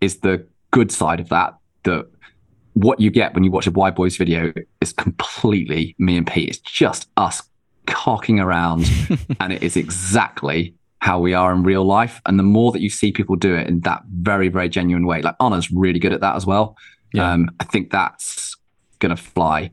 is 0.00 0.18
the 0.18 0.46
good 0.70 0.90
side 0.90 1.20
of 1.20 1.28
that. 1.28 1.54
That 1.84 2.06
what 2.74 3.00
you 3.00 3.10
get 3.10 3.34
when 3.34 3.44
you 3.44 3.50
watch 3.50 3.66
a 3.66 3.70
Wide 3.70 3.94
Boys 3.94 4.16
video 4.16 4.52
is 4.80 4.92
completely 4.92 5.94
me 5.98 6.16
and 6.16 6.26
Pete. 6.26 6.48
It's 6.50 6.58
just 6.58 7.08
us 7.16 7.42
cocking 7.86 8.40
around, 8.40 8.90
and 9.40 9.52
it 9.52 9.62
is 9.62 9.76
exactly 9.76 10.74
how 11.00 11.20
we 11.20 11.32
are 11.32 11.52
in 11.52 11.62
real 11.62 11.84
life. 11.84 12.20
And 12.26 12.38
the 12.38 12.44
more 12.44 12.72
that 12.72 12.80
you 12.80 12.90
see 12.90 13.12
people 13.12 13.36
do 13.36 13.54
it 13.54 13.66
in 13.66 13.80
that 13.80 14.02
very, 14.12 14.48
very 14.48 14.68
genuine 14.68 15.06
way, 15.06 15.22
like 15.22 15.36
Anna's 15.40 15.70
really 15.70 15.98
good 15.98 16.12
at 16.12 16.20
that 16.20 16.36
as 16.36 16.44
well. 16.44 16.76
Yeah. 17.12 17.32
Um, 17.32 17.50
I 17.60 17.64
think 17.64 17.90
that's 17.90 18.56
going 18.98 19.14
to 19.14 19.22
fly. 19.22 19.70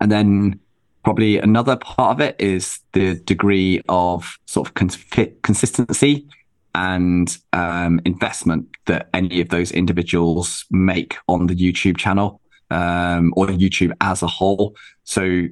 And 0.00 0.10
then 0.10 0.60
probably 1.04 1.38
another 1.38 1.76
part 1.76 2.16
of 2.16 2.20
it 2.20 2.36
is 2.38 2.80
the 2.92 3.14
degree 3.14 3.82
of 3.88 4.38
sort 4.46 4.68
of 4.68 4.74
cons- 4.74 5.04
consistency 5.42 6.28
and 6.74 7.36
um, 7.52 8.00
investment 8.04 8.68
that 8.86 9.08
any 9.14 9.40
of 9.40 9.48
those 9.48 9.70
individuals 9.70 10.64
make 10.70 11.16
on 11.28 11.46
the 11.46 11.54
YouTube 11.54 11.96
channel 11.96 12.40
um, 12.70 13.32
or 13.36 13.46
YouTube 13.46 13.92
as 14.00 14.22
a 14.22 14.26
whole. 14.26 14.74
So, 15.04 15.46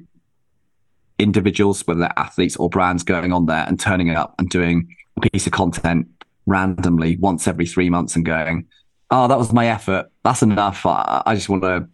individuals, 1.19 1.85
whether 1.87 2.01
they're 2.01 2.19
athletes 2.19 2.55
or 2.57 2.69
brands, 2.69 3.03
going 3.03 3.31
on 3.31 3.45
there 3.45 3.65
and 3.67 3.79
turning 3.79 4.07
it 4.09 4.17
up 4.17 4.35
and 4.39 4.49
doing 4.49 4.95
a 5.17 5.29
piece 5.29 5.45
of 5.45 5.53
content 5.53 6.07
randomly 6.45 7.15
once 7.17 7.47
every 7.47 7.65
three 7.65 7.89
months 7.89 8.15
and 8.15 8.25
going, 8.25 8.67
"Oh, 9.09 9.27
that 9.27 9.37
was 9.37 9.53
my 9.53 9.67
effort. 9.67 10.11
That's 10.23 10.41
enough. 10.41 10.85
I, 10.85 11.23
I 11.25 11.35
just 11.35 11.49
want 11.49 11.63
to." 11.63 11.87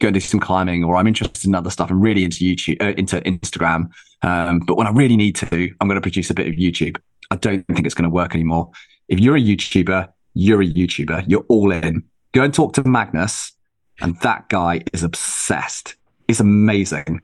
Go 0.00 0.10
do 0.10 0.18
some 0.18 0.40
climbing, 0.40 0.82
or 0.82 0.96
I'm 0.96 1.06
interested 1.06 1.46
in 1.46 1.54
other 1.54 1.70
stuff. 1.70 1.88
I'm 1.88 2.00
really 2.00 2.24
into 2.24 2.38
YouTube, 2.38 2.82
uh, 2.82 2.94
into 2.98 3.20
Instagram. 3.20 3.90
Um, 4.22 4.58
but 4.58 4.76
when 4.76 4.88
I 4.88 4.90
really 4.90 5.16
need 5.16 5.36
to, 5.36 5.72
I'm 5.80 5.86
going 5.86 5.94
to 5.94 6.00
produce 6.00 6.30
a 6.30 6.34
bit 6.34 6.48
of 6.48 6.54
YouTube. 6.54 6.96
I 7.30 7.36
don't 7.36 7.66
think 7.66 7.86
it's 7.86 7.94
going 7.94 8.08
to 8.08 8.14
work 8.14 8.34
anymore. 8.34 8.70
If 9.08 9.20
you're 9.20 9.36
a 9.36 9.40
YouTuber, 9.40 10.08
you're 10.34 10.62
a 10.62 10.66
YouTuber. 10.66 11.24
You're 11.28 11.44
all 11.48 11.72
in. 11.72 12.04
Go 12.32 12.42
and 12.42 12.52
talk 12.52 12.72
to 12.74 12.88
Magnus, 12.88 13.52
and 14.00 14.18
that 14.20 14.48
guy 14.48 14.82
is 14.92 15.02
obsessed. 15.02 15.94
It's 16.28 16.40
amazing. 16.40 17.20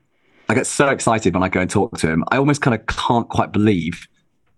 I 0.47 0.53
get 0.53 0.67
so 0.67 0.89
excited 0.89 1.33
when 1.33 1.43
I 1.43 1.49
go 1.49 1.61
and 1.61 1.69
talk 1.69 1.97
to 1.99 2.09
him. 2.09 2.23
I 2.29 2.37
almost 2.37 2.61
kind 2.61 2.75
of 2.75 2.85
can't 2.85 3.27
quite 3.29 3.51
believe 3.51 4.07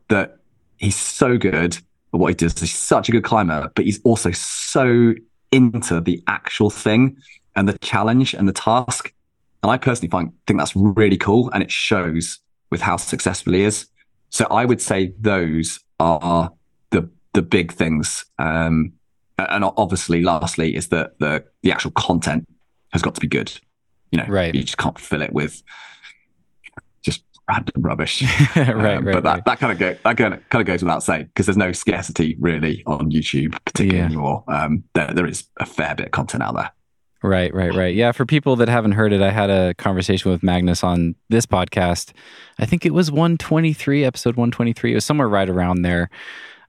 that 0.09 0.37
he's 0.77 0.95
so 0.95 1.37
good 1.37 1.75
at 1.75 2.19
what 2.19 2.29
he 2.29 2.35
does. 2.35 2.59
He's 2.59 2.75
such 2.75 3.09
a 3.09 3.11
good 3.11 3.23
climber, 3.23 3.71
but 3.75 3.85
he's 3.85 4.01
also 4.03 4.31
so 4.31 5.13
into 5.51 6.01
the 6.01 6.21
actual 6.27 6.69
thing 6.69 7.17
and 7.55 7.69
the 7.69 7.77
challenge 7.79 8.33
and 8.33 8.47
the 8.47 8.53
task. 8.53 9.13
And 9.61 9.71
I 9.71 9.77
personally 9.77 10.09
find 10.09 10.33
think 10.45 10.59
that's 10.59 10.75
really 10.75 11.17
cool, 11.17 11.49
and 11.51 11.63
it 11.63 11.71
shows 11.71 12.39
with 12.69 12.81
how 12.81 12.97
successful 12.97 13.53
he 13.53 13.61
is. 13.63 13.87
So 14.33 14.47
I 14.49 14.65
would 14.65 14.81
say 14.81 15.13
those 15.19 15.79
are 15.99 16.51
the 16.89 17.07
the 17.33 17.43
big 17.43 17.71
things. 17.71 18.25
Um, 18.39 18.93
and 19.37 19.63
obviously, 19.63 20.23
lastly, 20.23 20.75
is 20.75 20.87
that 20.89 21.19
the 21.19 21.45
the 21.61 21.71
actual 21.71 21.91
content 21.91 22.47
has 22.91 23.03
got 23.03 23.13
to 23.13 23.21
be 23.21 23.27
good. 23.27 23.53
You 24.11 24.17
know, 24.17 24.25
right? 24.27 24.53
You 24.53 24.63
just 24.63 24.77
can't 24.77 24.97
fill 24.97 25.21
it 25.21 25.33
with 25.33 25.61
just 27.03 27.23
random 27.47 27.83
rubbish. 27.83 28.23
right, 28.55 28.69
um, 28.69 28.81
right. 28.81 29.03
But 29.03 29.23
that, 29.23 29.33
right. 29.35 29.45
that 29.45 29.59
kind 29.59 29.71
of 29.71 29.77
go 29.77 29.95
that 30.03 30.17
kind 30.17 30.33
of, 30.33 30.49
kind 30.49 30.61
of 30.61 30.65
goes 30.65 30.81
without 30.81 31.03
saying 31.03 31.25
because 31.25 31.45
there's 31.45 31.55
no 31.55 31.71
scarcity 31.71 32.35
really 32.39 32.81
on 32.87 33.11
YouTube, 33.11 33.51
particularly 33.65 33.99
yeah. 33.99 34.05
anymore. 34.05 34.43
Um, 34.47 34.83
there 34.95 35.13
there 35.13 35.27
is 35.27 35.47
a 35.57 35.65
fair 35.67 35.93
bit 35.93 36.07
of 36.07 36.11
content 36.11 36.41
out 36.41 36.55
there. 36.55 36.71
Right, 37.23 37.53
right, 37.53 37.73
right. 37.73 37.95
Yeah, 37.95 38.11
for 38.11 38.25
people 38.25 38.57
that 38.57 38.67
haven't 38.67 38.91
heard 38.91 39.13
it, 39.13 39.21
I 39.21 39.31
had 39.31 39.49
a 39.49 39.73
conversation 39.75 40.29
with 40.29 40.43
Magnus 40.43 40.83
on 40.83 41.15
this 41.29 41.45
podcast. 41.45 42.11
I 42.59 42.65
think 42.65 42.85
it 42.85 42.93
was 42.93 43.09
123, 43.09 44.03
episode 44.03 44.35
123. 44.35 44.91
It 44.91 44.95
was 44.95 45.05
somewhere 45.05 45.29
right 45.29 45.49
around 45.49 45.83
there. 45.83 46.09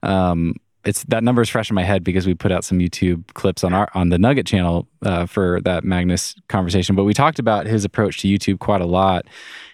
Um, 0.05 0.55
it's 0.85 1.03
that 1.05 1.25
number 1.25 1.43
is 1.43 1.49
fresh 1.49 1.71
in 1.71 1.75
my 1.75 1.83
head 1.83 2.05
because 2.05 2.25
we 2.25 2.35
put 2.35 2.53
out 2.53 2.65
some 2.65 2.79
YouTube 2.79 3.27
clips 3.35 3.65
on 3.65 3.73
our 3.73 3.91
on 3.95 4.11
the 4.11 4.19
Nugget 4.19 4.47
channel 4.47 4.87
uh, 5.03 5.27
for 5.27 5.61
that 5.63 5.83
Magnus 5.83 6.37
conversation. 6.49 6.95
But 6.95 7.03
we 7.03 7.15
talked 7.15 7.41
about 7.41 7.67
his 7.67 7.85
approach 7.85 8.21
to 8.21 8.29
YouTube 8.29 8.61
quite 8.61 8.81
a 8.81 8.87
lot, 8.87 9.27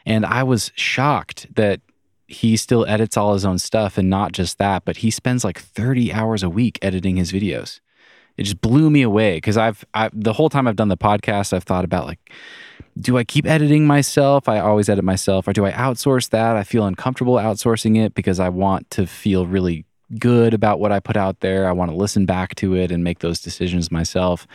and 0.06 0.24
I 0.24 0.44
was 0.44 0.72
shocked 0.76 1.46
that 1.56 1.82
he 2.26 2.56
still 2.56 2.86
edits 2.86 3.18
all 3.18 3.34
his 3.34 3.44
own 3.44 3.58
stuff, 3.58 3.98
and 3.98 4.08
not 4.08 4.32
just 4.32 4.56
that, 4.56 4.86
but 4.86 4.98
he 4.98 5.10
spends 5.10 5.44
like 5.44 5.58
30 5.58 6.10
hours 6.10 6.42
a 6.42 6.48
week 6.48 6.78
editing 6.80 7.16
his 7.16 7.32
videos 7.32 7.80
it 8.40 8.44
just 8.44 8.62
blew 8.62 8.88
me 8.88 9.02
away 9.02 9.36
because 9.36 9.58
I've 9.58 9.84
I, 9.92 10.08
the 10.14 10.32
whole 10.32 10.48
time 10.48 10.66
I've 10.66 10.74
done 10.74 10.88
the 10.88 10.96
podcast, 10.96 11.52
I've 11.52 11.62
thought 11.62 11.84
about 11.84 12.06
like, 12.06 12.18
do 12.98 13.18
I 13.18 13.22
keep 13.22 13.46
editing 13.46 13.86
myself? 13.86 14.48
I 14.48 14.60
always 14.60 14.88
edit 14.88 15.04
myself, 15.04 15.46
or 15.46 15.52
do 15.52 15.66
I 15.66 15.72
outsource 15.72 16.30
that? 16.30 16.56
I 16.56 16.64
feel 16.64 16.86
uncomfortable 16.86 17.34
outsourcing 17.34 18.02
it 18.02 18.14
because 18.14 18.40
I 18.40 18.48
want 18.48 18.90
to 18.92 19.06
feel 19.06 19.46
really 19.46 19.84
good 20.18 20.54
about 20.54 20.80
what 20.80 20.90
I 20.90 21.00
put 21.00 21.18
out 21.18 21.40
there. 21.40 21.68
I 21.68 21.72
want 21.72 21.90
to 21.90 21.96
listen 21.96 22.24
back 22.24 22.54
to 22.56 22.74
it 22.74 22.90
and 22.90 23.04
make 23.04 23.18
those 23.18 23.40
decisions 23.40 23.92
myself. 23.92 24.46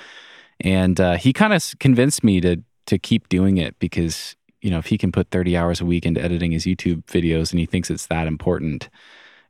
And 0.60 0.99
uh, 0.99 1.18
he 1.18 1.32
kind 1.32 1.53
of 1.53 1.64
convinced 1.80 2.24
me 2.24 2.41
to 2.41 2.64
to 2.88 2.98
keep 2.98 3.30
doing 3.30 3.57
it 3.57 3.78
because 3.78 4.36
you 4.62 4.72
know 4.72 4.80
if 4.80 4.88
he 4.88 4.98
can 4.98 5.12
put 5.12 5.30
30 5.30 5.56
hours 5.56 5.80
a 5.80 5.86
week 5.86 6.07
into 6.07 6.24
editing 6.24 6.52
his 6.53 6.66
YouTube 6.66 7.06
videos 7.06 7.52
and 7.52 7.60
he 7.60 7.68
thinks 7.68 7.91
it's 7.91 8.07
that 8.07 8.26
important, 8.26 8.90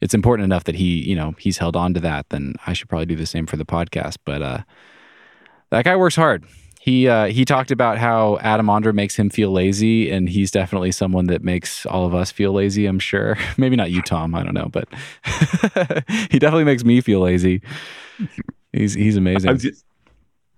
it's 0.06 0.14
important 0.14 0.46
enough 0.46 0.66
that 0.66 0.76
he, 0.76 1.04
you 1.04 1.16
know, 1.16 1.34
he's 1.40 1.58
held 1.58 1.76
on 1.76 1.96
to 1.96 2.00
that, 2.00 2.30
then 2.30 2.54
I 2.68 2.74
should 2.74 2.88
probably 2.88 3.08
do 3.08 3.16
the 3.16 3.26
same 3.26 3.48
for 3.48 3.58
the 3.58 3.66
podcast. 3.66 4.18
But 4.24 4.44
uh, 4.44 4.60
that 5.72 5.84
guy 5.84 5.96
works 5.96 6.16
hard. 6.16 6.46
He 6.80 7.08
uh, 7.08 7.26
he 7.26 7.44
talked 7.44 7.72
about 7.72 7.98
how 7.98 8.38
Adam 8.38 8.68
Ondra 8.68 8.94
makes 8.94 9.16
him 9.16 9.32
feel 9.32 9.50
lazy, 9.50 10.12
and 10.12 10.30
he's 10.30 10.52
definitely 10.52 10.92
someone 10.92 11.26
that 11.26 11.44
makes 11.44 11.88
all 11.88 12.06
of 12.06 12.14
us 12.14 12.32
feel 12.32 12.54
lazy. 12.54 12.86
I'm 12.86 13.00
sure. 13.00 13.36
Maybe 13.58 13.76
not 13.76 13.90
you, 13.90 14.04
Tom. 14.04 14.36
I 14.36 14.44
don't 14.44 14.54
know, 14.54 14.70
but 14.72 14.88
he 16.30 16.38
definitely 16.38 16.66
makes 16.66 16.84
me 16.84 17.02
feel 17.02 17.22
lazy. 17.22 17.64
He's 18.72 18.94
he's 18.94 19.18
amazing. 19.18 19.50
I 19.50 19.54
was, 19.54 19.64
just, 19.64 19.84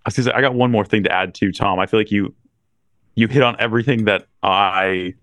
I 0.06 0.10
was 0.10 0.18
gonna 0.18 0.38
I 0.38 0.42
got 0.42 0.56
one 0.56 0.72
more 0.72 0.84
thing 0.84 1.04
to 1.04 1.12
add 1.12 1.34
to 1.36 1.54
Tom. 1.54 1.80
I 1.80 1.86
feel 1.86 2.02
like 2.02 2.12
you 2.12 2.36
you 3.16 3.30
hit 3.30 3.44
on 3.44 3.56
everything 3.60 4.04
that 4.06 4.28
I 4.44 5.14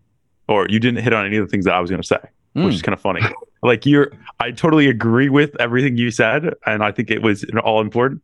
or 0.49 0.67
you 0.71 0.81
didn't 0.81 1.03
hit 1.05 1.13
on 1.13 1.27
any 1.27 1.37
of 1.37 1.47
the 1.47 1.51
things 1.51 1.67
that 1.67 1.75
I 1.75 1.81
was 1.81 1.91
gonna 1.91 2.03
say, 2.03 2.21
Mm. 2.57 2.67
which 2.67 2.75
is 2.75 2.83
kind 2.83 2.95
of 2.95 3.01
funny. 3.01 3.21
like 3.63 3.85
you're 3.85 4.13
I 4.41 4.53
totally 4.53 4.89
agree 4.89 5.29
with 5.29 5.59
everything 5.61 5.97
you 5.97 6.11
said, 6.11 6.55
and 6.67 6.85
I 6.85 6.93
think 6.93 7.11
it 7.11 7.23
was 7.23 7.45
all 7.65 7.81
important. 7.81 8.23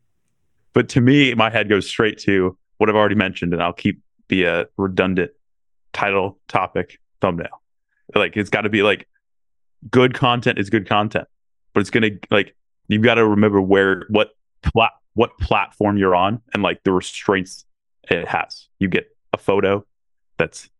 But 0.73 0.89
to 0.90 1.01
me, 1.01 1.35
my 1.35 1.51
head 1.51 1.69
goes 1.69 1.86
straight 1.86 2.19
to 2.20 2.57
what 2.78 2.89
I've 2.89 2.97
already 2.97 3.16
mentioned, 3.16 3.52
and 3.52 3.62
I'll 3.62 3.73
keep 3.73 4.01
be 4.28 4.44
a 4.44 4.66
redundant 4.77 5.32
title, 5.93 6.39
topic, 6.47 7.01
thumbnail. 7.20 7.61
Like 8.15 8.36
it's 8.36 8.51
got 8.51 8.62
to 8.62 8.69
be 8.69 8.82
like 8.82 9.09
good 9.90 10.15
content 10.15 10.59
is 10.59 10.70
good 10.70 10.89
content, 10.89 11.27
but 11.74 11.81
it's 11.81 11.90
gonna 11.90 12.11
like 12.31 12.55
you've 12.89 13.02
got 13.02 13.15
to 13.15 13.27
remember 13.27 13.61
where 13.61 14.05
what 14.11 14.31
plat 14.62 14.93
what 15.15 15.36
platform 15.39 15.97
you're 15.97 16.15
on 16.15 16.40
and 16.55 16.62
like 16.62 16.82
the 16.85 16.93
restraints 16.93 17.65
it 18.09 18.28
has. 18.28 18.69
You 18.78 18.89
get 18.89 19.09
a 19.32 19.39
photo 19.39 19.85
that's 20.39 20.70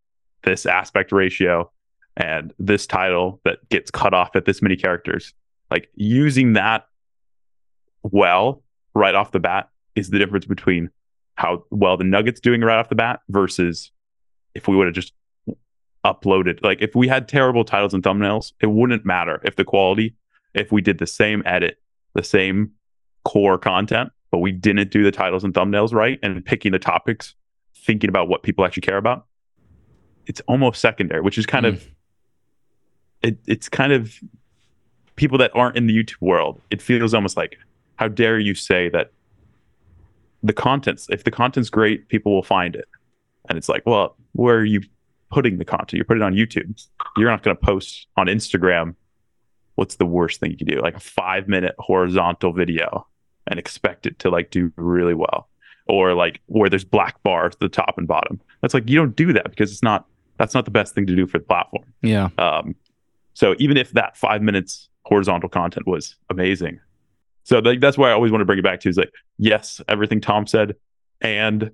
this 0.45 0.67
aspect 0.67 1.13
ratio 1.13 1.71
and 2.17 2.53
this 2.59 2.87
title 2.87 3.41
that 3.45 3.67
gets 3.69 3.91
cut 3.91 4.13
off 4.15 4.35
at 4.35 4.45
this 4.45 4.61
many 4.63 4.77
characters. 4.77 5.33
Like 5.71 5.89
using 5.95 6.55
that 6.55 6.87
well 8.03 8.63
right 8.95 9.15
off 9.15 9.33
the 9.33 9.41
bat 9.41 9.69
is 9.95 10.11
the 10.11 10.19
difference 10.19 10.45
between 10.47 10.91
how 11.35 11.65
well 11.71 11.97
the 11.97 12.05
Nuggets 12.05 12.41
doing 12.41 12.61
right 12.63 12.79
off 12.79 12.89
the 12.89 12.95
bat 12.95 13.21
versus 13.29 13.93
if 14.55 14.69
we 14.69 14.77
would 14.77 14.87
have 14.87 14.95
just 14.95 15.13
uploaded. 16.05 16.63
Like 16.63 16.81
if 16.83 16.95
we 16.95 17.09
had 17.09 17.29
terrible 17.29 17.65
titles 17.65 17.95
and 17.95 18.03
thumbnails, 18.03 18.53
it 18.61 18.67
wouldn't 18.67 19.05
matter 19.05 19.41
if 19.45 19.57
the 19.57 19.65
quality, 19.65 20.15
if 20.55 20.73
we 20.73 20.81
did 20.83 20.99
the 20.99 21.07
same 21.07 21.43
edit, 21.47 21.79
the 22.15 22.23
same 22.25 22.73
core 23.25 23.59
content, 23.59 24.11
but 24.31 24.39
we 24.39 24.51
didn't 24.53 24.91
do 24.91 25.05
the 25.05 25.13
titles 25.13 25.45
and 25.45 25.55
thumbnails 25.55 25.93
right 25.93 26.19
and 26.23 26.45
picking 26.45 26.73
the 26.73 26.79
topics, 26.79 27.35
thinking 27.77 28.09
about 28.09 28.29
what 28.29 28.43
people 28.43 28.65
actually 28.65 28.81
care 28.83 28.97
about. 28.97 29.27
It's 30.27 30.41
almost 30.49 30.81
secondary, 30.81 31.21
which 31.21 31.39
is 31.39 31.47
kind 31.47 31.67
Mm. 31.67 31.75
of 31.75 31.89
it, 33.23 33.39
it's 33.47 33.69
kind 33.69 33.93
of 33.93 34.15
people 35.17 35.39
that 35.39 35.51
aren't 35.55 35.77
in 35.77 35.87
the 35.87 35.97
YouTube 35.97 36.21
world. 36.21 36.61
It 36.71 36.81
feels 36.81 37.15
almost 37.15 37.37
like 37.37 37.59
how 37.97 38.09
dare 38.09 38.39
you 38.39 38.55
say 38.55 38.89
that 38.91 39.13
the 40.43 40.53
content's 40.53 41.09
if 41.11 41.25
the 41.25 41.31
content's 41.31 41.71
great, 41.71 42.09
people 42.09 42.33
will 42.33 42.43
find 42.43 42.75
it. 42.75 42.89
And 43.49 43.59
it's 43.59 43.69
like, 43.69 43.85
well, 43.85 44.17
where 44.33 44.57
are 44.57 44.65
you 44.65 44.83
putting 45.31 45.59
the 45.59 45.65
content? 45.65 45.95
You're 45.95 46.05
putting 46.05 46.23
it 46.23 46.27
on 46.27 46.35
YouTube. 46.35 46.87
You're 47.17 47.31
not 47.31 47.43
going 47.43 47.57
to 47.57 47.63
post 47.63 48.07
on 48.17 48.27
Instagram. 48.27 48.95
What's 49.75 49.97
the 49.97 50.07
worst 50.07 50.41
thing 50.41 50.51
you 50.51 50.57
can 50.57 50.67
do? 50.67 50.81
Like 50.81 50.97
a 50.97 51.01
five 51.01 51.49
minute 51.49 51.75
horizontal 51.79 52.53
video 52.53 53.07
and 53.47 53.59
expect 53.59 54.07
it 54.07 54.19
to 54.21 54.31
like 54.31 54.51
do 54.51 54.73
really 54.77 55.15
well. 55.15 55.49
Or 55.87 56.15
like 56.15 56.41
where 56.47 56.71
there's 56.71 56.85
black 56.85 57.23
bars 57.23 57.55
at 57.55 57.61
the 57.61 57.69
top 57.69 57.99
and 57.99 58.07
bottom. 58.07 58.41
That's 58.61 58.75
like 58.75 58.89
you 58.89 58.97
don't 58.97 59.17
do 59.17 59.33
that 59.33 59.51
because 59.51 59.73
it's 59.73 59.83
not 59.83 60.07
that's 60.39 60.55
not 60.55 60.65
the 60.65 60.71
best 60.71 60.95
thing 60.95 61.07
to 61.07 61.15
do 61.15 61.27
for 61.27 61.39
the 61.39 61.45
platform. 61.45 61.85
Yeah. 62.01 62.31
Um, 62.39 62.75
so 63.41 63.55
even 63.59 63.79
if 63.79 63.93
that 63.93 64.19
five 64.19 64.43
minutes 64.43 64.91
horizontal 65.07 65.49
content 65.49 65.87
was 65.87 66.15
amazing, 66.29 66.79
so 67.45 67.61
like 67.61 67.81
that's 67.81 67.97
why 67.97 68.11
I 68.11 68.13
always 68.13 68.31
want 68.31 68.43
to 68.43 68.45
bring 68.45 68.59
it 68.59 68.63
back 68.63 68.81
to 68.81 68.91
is 68.91 68.99
like 68.99 69.11
yes, 69.39 69.81
everything 69.89 70.21
Tom 70.21 70.47
said, 70.47 70.77
and 71.23 71.71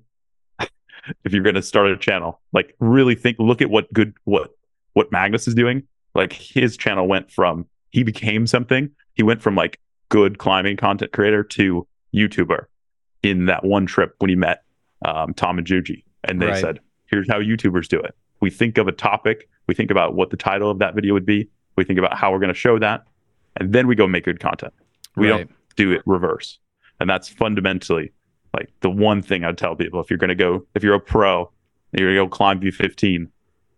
if 1.25 1.33
you're 1.33 1.43
going 1.43 1.57
to 1.57 1.63
start 1.63 1.91
a 1.91 1.97
channel, 1.97 2.41
like 2.53 2.77
really 2.79 3.17
think, 3.17 3.41
look 3.41 3.61
at 3.61 3.69
what 3.69 3.93
good 3.93 4.15
what 4.23 4.51
what 4.93 5.11
Magnus 5.11 5.49
is 5.49 5.57
doing. 5.57 5.83
Like 6.15 6.33
his 6.33 6.77
channel 6.77 7.09
went 7.09 7.33
from 7.33 7.67
he 7.91 8.05
became 8.05 8.47
something. 8.47 8.89
He 9.15 9.25
went 9.25 9.43
from 9.43 9.57
like 9.57 9.81
good 10.09 10.39
climbing 10.39 10.77
content 10.77 11.11
creator 11.11 11.43
to 11.43 11.85
YouTuber 12.15 12.67
in 13.25 13.47
that 13.47 13.65
one 13.65 13.87
trip 13.87 14.15
when 14.19 14.31
he 14.31 14.37
met 14.37 14.63
um, 15.05 15.35
Tom 15.35 15.59
and 15.59 15.67
Juji, 15.67 16.05
and 16.23 16.41
they 16.41 16.47
Right. 16.47 16.61
said, 16.61 16.79
"Here's 17.11 17.29
how 17.29 17.41
YouTubers 17.41 17.89
do 17.89 17.99
it." 17.99 18.15
We 18.41 18.51
think 18.51 18.79
of 18.79 18.87
a 18.87 18.93
topic, 18.93 19.49
we 19.67 19.75
think 19.75 19.91
about 19.91 20.15
what 20.15 20.31
the 20.31 20.37
title 20.37 20.71
of 20.71 20.79
that 20.79 20.95
video 20.95 21.13
would 21.15 21.27
be, 21.27 21.49
we 21.77 21.85
think 21.85 21.99
about 21.99 22.17
how 22.17 22.33
we're 22.33 22.39
going 22.39 22.49
to 22.49 22.55
show 22.55 22.79
that, 22.79 23.07
and 23.57 23.73
then 23.73 23.87
we 23.87 23.95
go 23.95 24.07
make 24.07 24.25
good 24.25 24.41
content. 24.41 24.73
We 25.17 25.31
right. 25.31 25.39
don't 25.39 25.51
do 25.77 25.93
it 25.93 26.03
reverse. 26.07 26.59
And 27.01 27.09
that's 27.09 27.29
fundamentally 27.29 28.13
like 28.55 28.71
the 28.81 28.91
one 28.91 29.23
thing 29.23 29.45
I'd 29.45 29.59
tell 29.59 29.77
people 29.77 30.01
if 30.01 30.11
you're 30.11 30.19
going 30.19 30.29
to 30.29 30.35
go, 30.35 30.67
if 30.75 30.83
you're 30.83 30.95
a 30.95 31.01
pro 31.01 31.51
and 31.93 32.01
you're 32.01 32.15
going 32.15 32.25
to 32.25 32.31
go 32.31 32.37
climb 32.37 32.61
V15, 32.61 33.29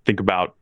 think 0.04 0.20
about, 0.20 0.56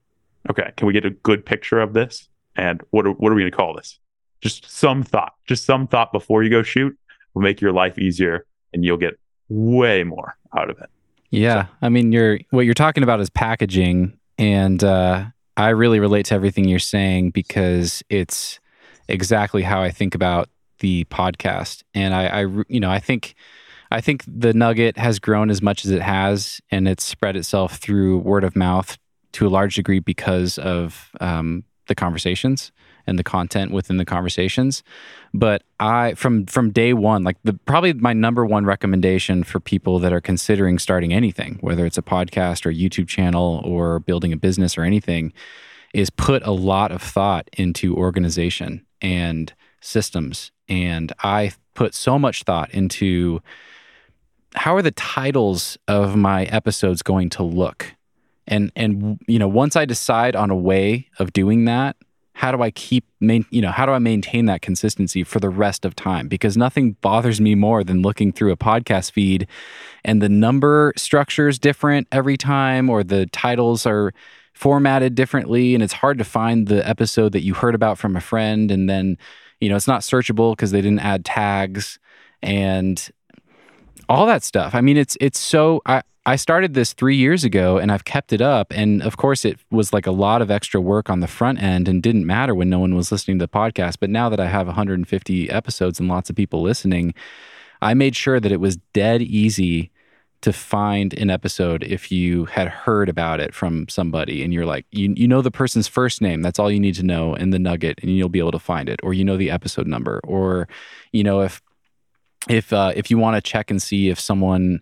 okay, 0.50 0.72
can 0.76 0.86
we 0.86 0.92
get 0.92 1.04
a 1.04 1.10
good 1.10 1.44
picture 1.44 1.80
of 1.80 1.92
this? 1.92 2.28
And 2.56 2.80
what 2.90 3.06
are, 3.06 3.12
what 3.12 3.30
are 3.30 3.34
we 3.34 3.42
going 3.42 3.52
to 3.52 3.56
call 3.56 3.74
this? 3.74 3.98
Just 4.40 4.70
some 4.70 5.02
thought, 5.02 5.34
just 5.46 5.64
some 5.64 5.86
thought 5.86 6.12
before 6.12 6.42
you 6.42 6.50
go 6.50 6.62
shoot 6.62 6.96
will 7.34 7.42
make 7.42 7.60
your 7.60 7.72
life 7.72 7.98
easier 7.98 8.46
and 8.72 8.84
you'll 8.84 8.96
get 8.96 9.18
way 9.48 10.04
more 10.04 10.36
out 10.56 10.70
of 10.70 10.78
it. 10.78 10.88
Yeah, 11.30 11.66
I 11.82 11.88
mean, 11.88 12.12
you're 12.12 12.38
what 12.50 12.62
you're 12.62 12.74
talking 12.74 13.02
about 13.02 13.20
is 13.20 13.28
packaging, 13.28 14.16
and 14.38 14.82
uh, 14.82 15.24
I 15.56 15.70
really 15.70 16.00
relate 16.00 16.26
to 16.26 16.34
everything 16.34 16.66
you're 16.66 16.78
saying 16.78 17.30
because 17.30 18.02
it's 18.08 18.60
exactly 19.08 19.62
how 19.62 19.82
I 19.82 19.90
think 19.90 20.14
about 20.14 20.48
the 20.80 21.04
podcast. 21.04 21.82
And 21.94 22.14
I, 22.14 22.42
I, 22.42 22.46
you 22.68 22.80
know, 22.80 22.90
I 22.90 22.98
think, 22.98 23.34
I 23.90 24.00
think 24.00 24.24
the 24.26 24.52
Nugget 24.52 24.98
has 24.98 25.18
grown 25.18 25.48
as 25.48 25.62
much 25.62 25.84
as 25.84 25.90
it 25.90 26.02
has, 26.02 26.60
and 26.70 26.86
it's 26.86 27.04
spread 27.04 27.36
itself 27.36 27.76
through 27.76 28.18
word 28.18 28.44
of 28.44 28.56
mouth 28.56 28.98
to 29.32 29.46
a 29.46 29.48
large 29.48 29.76
degree 29.76 30.00
because 30.00 30.58
of 30.58 31.10
um, 31.20 31.64
the 31.86 31.94
conversations 31.94 32.72
and 33.06 33.18
the 33.18 33.24
content 33.24 33.70
within 33.70 33.96
the 33.96 34.04
conversations. 34.04 34.82
But 35.32 35.62
I, 35.78 36.14
from 36.14 36.46
from 36.46 36.70
day 36.70 36.92
one, 36.92 37.24
like 37.24 37.36
the 37.44 37.52
probably 37.52 37.92
my 37.92 38.12
number 38.12 38.44
one 38.44 38.64
recommendation 38.64 39.44
for 39.44 39.60
people 39.60 39.98
that 40.00 40.12
are 40.12 40.20
considering 40.20 40.78
starting 40.78 41.12
anything, 41.12 41.58
whether 41.60 41.86
it's 41.86 41.98
a 41.98 42.02
podcast 42.02 42.66
or 42.66 42.72
YouTube 42.72 43.08
channel 43.08 43.60
or 43.64 44.00
building 44.00 44.32
a 44.32 44.36
business 44.36 44.76
or 44.76 44.82
anything, 44.82 45.32
is 45.94 46.10
put 46.10 46.42
a 46.44 46.52
lot 46.52 46.92
of 46.92 47.00
thought 47.00 47.48
into 47.52 47.96
organization 47.96 48.84
and 49.00 49.52
systems. 49.80 50.50
And 50.68 51.12
I 51.22 51.52
put 51.74 51.94
so 51.94 52.18
much 52.18 52.42
thought 52.42 52.70
into 52.72 53.40
how 54.54 54.74
are 54.74 54.82
the 54.82 54.90
titles 54.90 55.78
of 55.86 56.16
my 56.16 56.44
episodes 56.44 57.02
going 57.02 57.30
to 57.30 57.42
look? 57.42 57.94
And 58.46 58.70
and 58.76 59.18
you 59.26 59.38
know, 59.38 59.48
once 59.48 59.76
I 59.76 59.84
decide 59.84 60.36
on 60.36 60.50
a 60.50 60.56
way 60.56 61.08
of 61.18 61.32
doing 61.32 61.64
that, 61.64 61.96
how 62.36 62.52
do 62.52 62.62
I 62.62 62.70
keep 62.70 63.06
main, 63.18 63.46
you 63.50 63.62
know, 63.62 63.70
how 63.70 63.86
do 63.86 63.92
I 63.92 63.98
maintain 63.98 64.44
that 64.44 64.60
consistency 64.60 65.24
for 65.24 65.40
the 65.40 65.48
rest 65.48 65.86
of 65.86 65.96
time? 65.96 66.28
Because 66.28 66.54
nothing 66.54 66.92
bothers 67.00 67.40
me 67.40 67.54
more 67.54 67.82
than 67.82 68.02
looking 68.02 68.30
through 68.30 68.52
a 68.52 68.56
podcast 68.58 69.12
feed 69.12 69.48
and 70.04 70.20
the 70.20 70.28
number 70.28 70.92
structure 70.96 71.48
is 71.48 71.58
different 71.58 72.08
every 72.12 72.36
time 72.36 72.88
or 72.90 73.02
the 73.02 73.26
titles 73.26 73.86
are 73.86 74.12
formatted 74.52 75.14
differently 75.14 75.74
and 75.74 75.82
it's 75.82 75.92
hard 75.92 76.16
to 76.16 76.24
find 76.24 76.68
the 76.68 76.86
episode 76.88 77.32
that 77.32 77.42
you 77.42 77.52
heard 77.52 77.74
about 77.74 77.98
from 77.98 78.16
a 78.16 78.20
friend 78.20 78.70
and 78.70 78.88
then 78.88 79.18
you 79.60 79.68
know 79.68 79.76
it's 79.76 79.86
not 79.86 80.00
searchable 80.00 80.52
because 80.52 80.70
they 80.70 80.80
didn't 80.80 81.00
add 81.00 81.26
tags 81.26 81.98
and 82.42 83.10
all 84.08 84.24
that 84.24 84.42
stuff 84.42 84.74
i 84.74 84.80
mean 84.80 84.96
it's 84.96 85.14
it's 85.20 85.38
so 85.38 85.82
i 85.84 86.00
i 86.26 86.36
started 86.36 86.74
this 86.74 86.92
three 86.92 87.16
years 87.16 87.44
ago 87.44 87.78
and 87.78 87.90
i've 87.90 88.04
kept 88.04 88.32
it 88.32 88.40
up. 88.42 88.72
And 88.72 89.02
of 89.02 89.16
course 89.16 89.44
it 89.44 89.58
was 89.70 89.92
like 89.92 90.06
a 90.06 90.10
lot 90.10 90.42
of 90.42 90.50
extra 90.50 90.80
work 90.80 91.08
on 91.08 91.20
the 91.20 91.26
front 91.26 91.62
end 91.62 91.88
and 91.88 92.02
didn't 92.02 92.26
matter 92.26 92.54
when 92.54 92.68
no 92.68 92.78
one 92.80 92.94
was 92.94 93.10
listening 93.10 93.38
to 93.38 93.44
the 93.44 93.48
podcast. 93.48 93.96
But 94.00 94.10
now 94.10 94.28
that 94.28 94.40
i 94.40 94.46
have 94.46 94.66
150 94.66 95.50
episodes 95.50 95.98
and 95.98 96.08
lots 96.08 96.28
of 96.28 96.36
people 96.36 96.60
listening 96.60 97.14
i 97.80 97.94
made 97.94 98.14
sure 98.16 98.40
that 98.40 98.52
it 98.52 98.60
was 98.60 98.76
dead 98.92 99.22
easy 99.22 99.90
to 100.42 100.52
find 100.52 101.14
an 101.14 101.30
episode 101.30 101.82
if 101.82 102.12
you 102.12 102.44
had 102.44 102.68
heard 102.68 103.08
about 103.08 103.40
it 103.40 103.54
from 103.54 103.88
somebody 103.88 104.42
and 104.42 104.52
you're 104.52 104.66
like 104.66 104.86
you 104.90 105.12
you 105.16 105.26
know 105.26 105.42
the 105.42 105.50
person's 105.50 105.88
first 105.88 106.20
name. 106.20 106.42
That's 106.42 106.58
all 106.58 106.70
you 106.70 106.80
need 106.80 106.94
to 106.96 107.02
know 107.02 107.34
in 107.34 107.50
the 107.50 107.58
nugget 107.58 107.98
and 108.02 108.10
you'll 108.16 108.28
be 108.28 108.38
able 108.38 108.52
to 108.52 108.58
find 108.58 108.88
it. 108.88 109.00
Or 109.02 109.12
you 109.14 109.24
know 109.24 109.36
the 109.36 109.50
episode 109.50 109.86
number. 109.86 110.20
Or 110.24 110.68
you 111.12 111.24
know 111.24 111.40
if 111.40 111.62
if 112.48 112.72
uh, 112.72 112.92
if 112.94 113.10
you 113.10 113.18
want 113.18 113.36
to 113.36 113.40
check 113.40 113.70
and 113.70 113.82
see 113.82 114.08
if 114.08 114.20
someone 114.20 114.80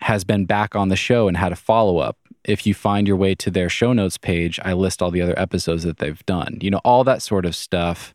has 0.00 0.24
been 0.24 0.46
back 0.46 0.74
on 0.74 0.88
the 0.88 0.96
show 0.96 1.28
and 1.28 1.36
had 1.36 1.52
a 1.52 1.56
follow 1.56 1.98
up 1.98 2.16
if 2.44 2.66
you 2.66 2.72
find 2.72 3.06
your 3.06 3.16
way 3.16 3.34
to 3.34 3.50
their 3.50 3.68
show 3.68 3.92
notes 3.92 4.16
page 4.16 4.58
I 4.64 4.72
list 4.72 5.02
all 5.02 5.10
the 5.10 5.22
other 5.22 5.38
episodes 5.38 5.82
that 5.84 5.98
they've 5.98 6.24
done 6.26 6.58
you 6.60 6.70
know 6.70 6.80
all 6.84 7.04
that 7.04 7.22
sort 7.22 7.44
of 7.44 7.54
stuff 7.54 8.14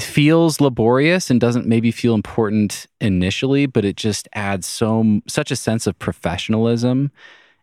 feels 0.00 0.60
laborious 0.60 1.30
and 1.30 1.40
doesn't 1.40 1.66
maybe 1.66 1.90
feel 1.90 2.14
important 2.14 2.86
initially, 3.00 3.66
but 3.66 3.84
it 3.84 3.96
just 3.96 4.28
adds 4.32 4.66
so 4.66 5.20
such 5.26 5.50
a 5.50 5.56
sense 5.56 5.86
of 5.86 5.98
professionalism. 5.98 7.10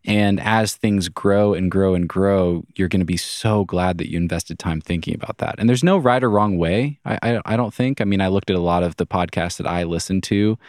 And 0.07 0.39
as 0.39 0.76
things 0.76 1.09
grow 1.09 1.55
and 1.55 1.72
grow 1.72 1.95
and 1.95 2.07
grow, 2.07 2.63
you're 2.76 2.88
going 2.88 2.99
to 2.99 3.05
be 3.05 3.17
so 3.17 3.65
glad 3.65 3.97
that 3.97 4.11
you 4.11 4.17
invested 4.17 4.59
time 4.59 4.80
thinking 4.80 5.15
about 5.15 5.39
that. 5.39 5.55
And 5.57 5.67
there's 5.67 5.84
no 5.84 5.97
right 5.97 6.23
or 6.23 6.30
wrong 6.30 6.59
way. 6.59 6.99
I, 7.05 7.17
I, 7.23 7.41
I 7.45 7.57
don't 7.57 7.73
think. 7.73 8.01
I 8.01 8.03
mean, 8.03 8.22
I 8.22 8.27
looked 8.27 8.51
at 8.51 8.55
a 8.55 8.59
lot 8.59 8.84
of 8.84 8.97
the 8.97 9.07
podcasts 9.07 9.57
that 9.57 9.65
I 9.65 9.84
listen 9.84 10.22
to 10.22 10.59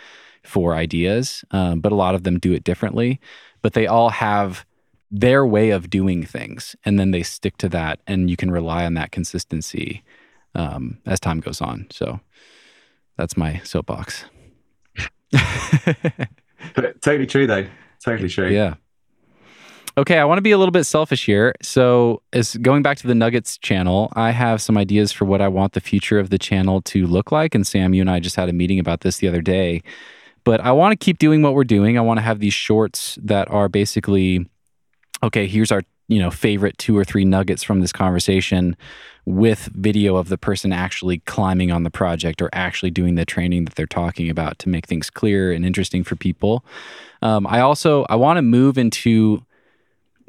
for 0.46 0.74
ideas, 0.74 1.44
um, 1.50 1.80
but 1.80 1.92
a 1.92 1.96
lot 1.96 2.14
of 2.14 2.22
them 2.22 2.38
do 2.38 2.52
it 2.52 2.64
differently. 2.64 3.20
But 3.62 3.72
they 3.72 3.86
all 3.86 4.10
have 4.10 4.64
their 5.10 5.46
way 5.46 5.70
of 5.70 5.90
doing 5.90 6.24
things, 6.24 6.76
and 6.84 6.98
then 6.98 7.10
they 7.10 7.22
stick 7.22 7.56
to 7.58 7.68
that, 7.70 8.00
and 8.06 8.28
you 8.28 8.36
can 8.36 8.50
rely 8.50 8.84
on 8.84 8.94
that 8.94 9.12
consistency 9.12 10.02
um, 10.54 10.98
as 11.06 11.20
time 11.20 11.40
goes 11.40 11.60
on. 11.60 11.86
So 11.90 12.20
that's 13.16 13.36
my 13.36 13.60
soapbox. 13.64 14.24
totally 17.00 17.26
true, 17.26 17.46
though. 17.46 17.66
Totally 18.04 18.28
true. 18.28 18.48
Yeah. 18.48 18.74
Okay, 19.98 20.18
I 20.18 20.24
want 20.26 20.36
to 20.36 20.42
be 20.42 20.50
a 20.50 20.58
little 20.58 20.72
bit 20.72 20.84
selfish 20.84 21.24
here. 21.24 21.54
So, 21.62 22.20
as 22.34 22.56
going 22.56 22.82
back 22.82 22.98
to 22.98 23.06
the 23.06 23.14
Nuggets 23.14 23.56
channel, 23.56 24.12
I 24.14 24.30
have 24.30 24.60
some 24.60 24.76
ideas 24.76 25.10
for 25.10 25.24
what 25.24 25.40
I 25.40 25.48
want 25.48 25.72
the 25.72 25.80
future 25.80 26.18
of 26.18 26.28
the 26.28 26.38
channel 26.38 26.82
to 26.82 27.06
look 27.06 27.32
like. 27.32 27.54
And 27.54 27.66
Sam, 27.66 27.94
you 27.94 28.02
and 28.02 28.10
I 28.10 28.20
just 28.20 28.36
had 28.36 28.50
a 28.50 28.52
meeting 28.52 28.78
about 28.78 29.00
this 29.00 29.18
the 29.18 29.28
other 29.28 29.40
day. 29.40 29.82
But 30.46 30.60
I 30.60 30.70
want 30.70 30.92
to 30.92 31.04
keep 31.04 31.18
doing 31.18 31.42
what 31.42 31.54
we're 31.54 31.64
doing. 31.64 31.98
I 31.98 32.02
want 32.02 32.18
to 32.18 32.22
have 32.22 32.38
these 32.38 32.54
shorts 32.54 33.18
that 33.20 33.50
are 33.50 33.68
basically, 33.68 34.48
okay, 35.20 35.48
here's 35.48 35.72
our 35.72 35.82
you 36.08 36.20
know 36.20 36.30
favorite 36.30 36.78
two 36.78 36.96
or 36.96 37.04
three 37.04 37.24
nuggets 37.24 37.64
from 37.64 37.80
this 37.80 37.92
conversation 37.92 38.76
with 39.24 39.68
video 39.74 40.14
of 40.14 40.28
the 40.28 40.38
person 40.38 40.72
actually 40.72 41.18
climbing 41.18 41.72
on 41.72 41.82
the 41.82 41.90
project 41.90 42.40
or 42.40 42.48
actually 42.52 42.92
doing 42.92 43.16
the 43.16 43.24
training 43.24 43.64
that 43.64 43.74
they're 43.74 43.86
talking 43.86 44.30
about 44.30 44.56
to 44.60 44.68
make 44.68 44.86
things 44.86 45.10
clear 45.10 45.50
and 45.50 45.66
interesting 45.66 46.04
for 46.04 46.14
people 46.14 46.64
um, 47.22 47.44
i 47.48 47.58
also 47.58 48.06
i 48.08 48.14
want 48.14 48.36
to 48.36 48.42
move 48.42 48.78
into 48.78 49.44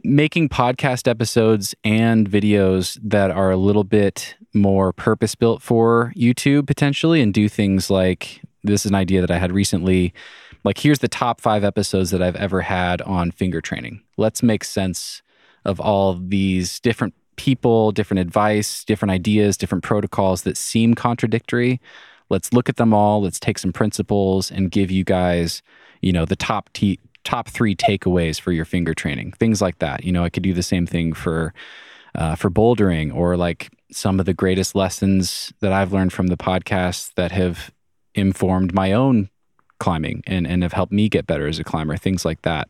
making 0.03 0.49
podcast 0.49 1.07
episodes 1.07 1.75
and 1.83 2.27
videos 2.27 2.97
that 3.03 3.29
are 3.29 3.51
a 3.51 3.57
little 3.57 3.83
bit 3.83 4.35
more 4.53 4.93
purpose 4.93 5.35
built 5.35 5.61
for 5.61 6.13
YouTube 6.15 6.67
potentially 6.67 7.21
and 7.21 7.33
do 7.33 7.49
things 7.49 7.89
like 7.89 8.41
this 8.63 8.85
is 8.85 8.91
an 8.91 8.95
idea 8.95 9.21
that 9.21 9.31
I 9.31 9.37
had 9.37 9.51
recently. 9.51 10.13
Like, 10.63 10.77
here's 10.77 10.99
the 10.99 11.07
top 11.07 11.39
five 11.41 11.63
episodes 11.63 12.11
that 12.11 12.21
I've 12.21 12.35
ever 12.35 12.61
had 12.61 13.01
on 13.03 13.31
finger 13.31 13.61
training. 13.61 14.01
Let's 14.17 14.43
make 14.43 14.63
sense 14.63 15.21
of 15.65 15.79
all 15.79 16.15
these 16.15 16.79
different 16.79 17.13
people, 17.35 17.91
different 17.91 18.19
advice, 18.19 18.83
different 18.83 19.11
ideas, 19.11 19.57
different 19.57 19.83
protocols 19.83 20.41
that 20.41 20.57
seem 20.57 20.95
contradictory. 20.95 21.79
Let's 22.29 22.51
look 22.51 22.67
at 22.67 22.77
them 22.77 22.93
all. 22.93 23.21
Let's 23.21 23.39
take 23.39 23.57
some 23.57 23.71
principles 23.71 24.51
and 24.51 24.71
give 24.71 24.91
you 24.91 25.03
guys, 25.03 25.61
you 26.01 26.11
know, 26.11 26.25
the 26.25 26.35
top 26.35 26.69
t- 26.73 26.99
top 27.23 27.47
three 27.47 27.75
takeaways 27.75 28.39
for 28.39 28.51
your 28.51 28.65
finger 28.65 28.93
training, 28.93 29.33
things 29.33 29.61
like 29.61 29.79
that. 29.79 30.03
You 30.03 30.11
know, 30.11 30.23
I 30.23 30.29
could 30.29 30.43
do 30.43 30.53
the 30.53 30.63
same 30.63 30.85
thing 30.87 31.13
for 31.13 31.53
uh, 32.15 32.35
for 32.35 32.49
bouldering 32.49 33.13
or 33.13 33.37
like 33.37 33.69
some 33.91 34.19
of 34.19 34.25
the 34.25 34.33
greatest 34.33 34.75
lessons 34.75 35.53
that 35.61 35.71
I've 35.71 35.93
learned 35.93 36.11
from 36.11 36.27
the 36.27 36.37
podcast 36.37 37.13
that 37.15 37.31
have 37.31 37.71
informed 38.17 38.73
my 38.73 38.91
own 38.91 39.29
climbing 39.79 40.23
and, 40.25 40.47
and 40.47 40.63
have 40.63 40.73
helped 40.73 40.91
me 40.91 41.07
get 41.07 41.27
better 41.27 41.47
as 41.47 41.59
a 41.59 41.63
climber, 41.63 41.97
things 41.97 42.25
like 42.25 42.41
that. 42.41 42.67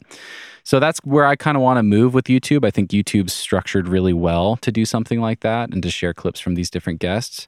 So 0.64 0.80
that's 0.80 0.99
where 0.99 1.26
I 1.26 1.36
kind 1.36 1.56
of 1.56 1.64
want 1.64 1.78
to 1.78 1.84
move 1.84 2.14
with 2.14 2.26
YouTube. 2.26 2.65
I 2.65 2.72
think 2.72 2.91
YouTube's 2.91 3.34
structured 3.34 3.88
really 3.88 4.14
well 4.14 4.57
to 4.57 4.72
do 4.72 4.84
something 4.84 5.22
like 5.22 5.40
that 5.40 5.69
and 5.72 5.82
to 5.84 5.90
share 5.90 6.14
clips 6.14 6.40
from 6.40 6.56
these 6.56 6.69
different 6.69 6.99
guests. 6.99 7.48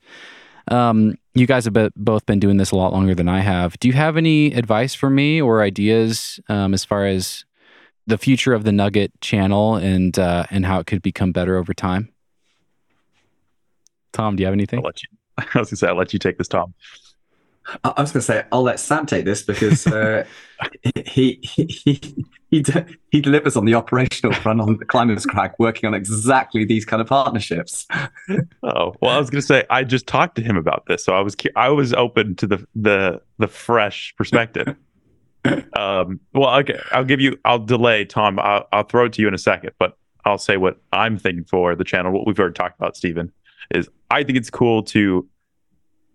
Um, 0.69 1.15
you 1.33 1.45
guys 1.45 1.65
have 1.65 1.91
both 1.95 2.25
been 2.25 2.39
doing 2.39 2.57
this 2.57 2.71
a 2.71 2.75
lot 2.75 2.93
longer 2.93 3.15
than 3.15 3.27
I 3.27 3.41
have. 3.41 3.77
Do 3.79 3.87
you 3.87 3.93
have 3.93 4.17
any 4.17 4.53
advice 4.53 4.93
for 4.93 5.09
me 5.09 5.41
or 5.41 5.61
ideas 5.61 6.39
um, 6.47 6.73
as 6.73 6.85
far 6.85 7.05
as 7.05 7.43
the 8.07 8.17
future 8.17 8.53
of 8.53 8.63
the 8.63 8.71
Nugget 8.71 9.11
channel 9.21 9.75
and 9.75 10.17
uh, 10.17 10.45
and 10.49 10.65
how 10.65 10.79
it 10.79 10.87
could 10.87 11.01
become 11.01 11.31
better 11.31 11.57
over 11.57 11.73
time? 11.73 12.09
Tom, 14.13 14.35
do 14.35 14.41
you 14.41 14.47
have 14.47 14.53
anything? 14.53 14.81
You, 14.83 14.91
I 15.37 15.59
was 15.59 15.69
gonna 15.69 15.77
say 15.77 15.87
I'll 15.87 15.95
let 15.95 16.13
you 16.13 16.19
take 16.19 16.37
this, 16.37 16.47
Tom. 16.47 16.73
I 17.83 18.01
was 18.01 18.11
going 18.11 18.21
to 18.21 18.25
say 18.25 18.43
I'll 18.51 18.63
let 18.63 18.79
Sam 18.79 19.05
take 19.05 19.25
this 19.25 19.43
because 19.43 19.85
uh, 19.87 20.25
he, 21.05 21.39
he 21.43 21.65
he 21.65 22.01
he 22.51 22.63
he 23.11 23.21
delivers 23.21 23.55
on 23.55 23.65
the 23.65 23.75
operational 23.75 24.33
front 24.33 24.61
on 24.61 24.77
the 24.77 24.85
Climbers 24.85 25.25
crack, 25.25 25.57
working 25.59 25.87
on 25.87 25.93
exactly 25.93 26.65
these 26.65 26.85
kind 26.85 27.01
of 27.01 27.07
partnerships. 27.07 27.87
Oh 28.63 28.93
well, 29.01 29.11
I 29.11 29.17
was 29.17 29.29
going 29.29 29.41
to 29.41 29.47
say 29.47 29.65
I 29.69 29.83
just 29.83 30.07
talked 30.07 30.35
to 30.35 30.41
him 30.41 30.57
about 30.57 30.85
this, 30.87 31.03
so 31.03 31.13
I 31.13 31.21
was 31.21 31.35
I 31.55 31.69
was 31.69 31.93
open 31.93 32.35
to 32.37 32.47
the 32.47 32.67
the 32.75 33.21
the 33.37 33.47
fresh 33.47 34.13
perspective. 34.17 34.75
um, 35.73 36.19
well, 36.33 36.53
okay, 36.59 36.79
I'll 36.91 37.05
give 37.05 37.21
you. 37.21 37.37
I'll 37.45 37.59
delay 37.59 38.05
Tom. 38.05 38.39
I'll, 38.39 38.67
I'll 38.71 38.83
throw 38.83 39.05
it 39.05 39.13
to 39.13 39.21
you 39.21 39.27
in 39.27 39.33
a 39.33 39.39
second, 39.39 39.71
but 39.79 39.97
I'll 40.25 40.37
say 40.37 40.57
what 40.57 40.77
I'm 40.91 41.17
thinking 41.17 41.45
for 41.45 41.75
the 41.75 41.83
channel. 41.83 42.11
What 42.11 42.27
we've 42.27 42.39
already 42.39 42.53
talked 42.53 42.77
about, 42.79 42.97
Steven, 42.97 43.31
is 43.73 43.89
I 44.11 44.23
think 44.23 44.37
it's 44.37 44.49
cool 44.49 44.83
to 44.83 45.27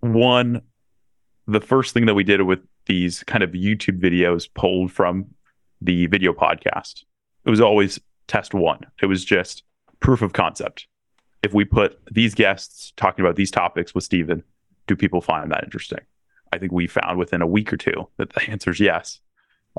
one 0.01 0.61
the 1.47 1.61
first 1.61 1.93
thing 1.93 2.07
that 2.07 2.15
we 2.15 2.25
did 2.25 2.43
with 2.43 2.61
these 2.87 3.23
kind 3.25 3.43
of 3.43 3.51
YouTube 3.51 4.01
videos 4.01 4.49
pulled 4.53 4.91
from 4.91 5.27
the 5.81 6.07
video 6.07 6.33
podcast, 6.33 7.05
it 7.45 7.51
was 7.51 7.61
always 7.61 8.01
test 8.27 8.55
one. 8.55 8.81
It 9.03 9.07
was 9.07 9.25
just 9.25 9.63
proof 10.01 10.23
of 10.23 10.33
concept. 10.33 10.87
If 11.43 11.53
we 11.53 11.65
put 11.65 11.99
these 12.11 12.35
guests 12.35 12.93
talking 12.97 13.25
about 13.25 13.37
these 13.37 13.51
topics 13.51 13.95
with 13.95 14.05
Steven, 14.05 14.43
do 14.87 14.97
people 14.97 15.21
find 15.21 15.51
that 15.51 15.65
interesting? 15.65 16.01
I 16.53 16.59
think 16.59 16.73
we 16.73 16.87
found 16.87 17.19
within 17.19 17.43
a 17.43 17.47
week 17.47 17.73
or 17.73 17.77
two 17.77 18.09
that 18.17 18.33
the 18.33 18.43
answer 18.51 18.71
is 18.71 18.81
yes. 18.81 19.21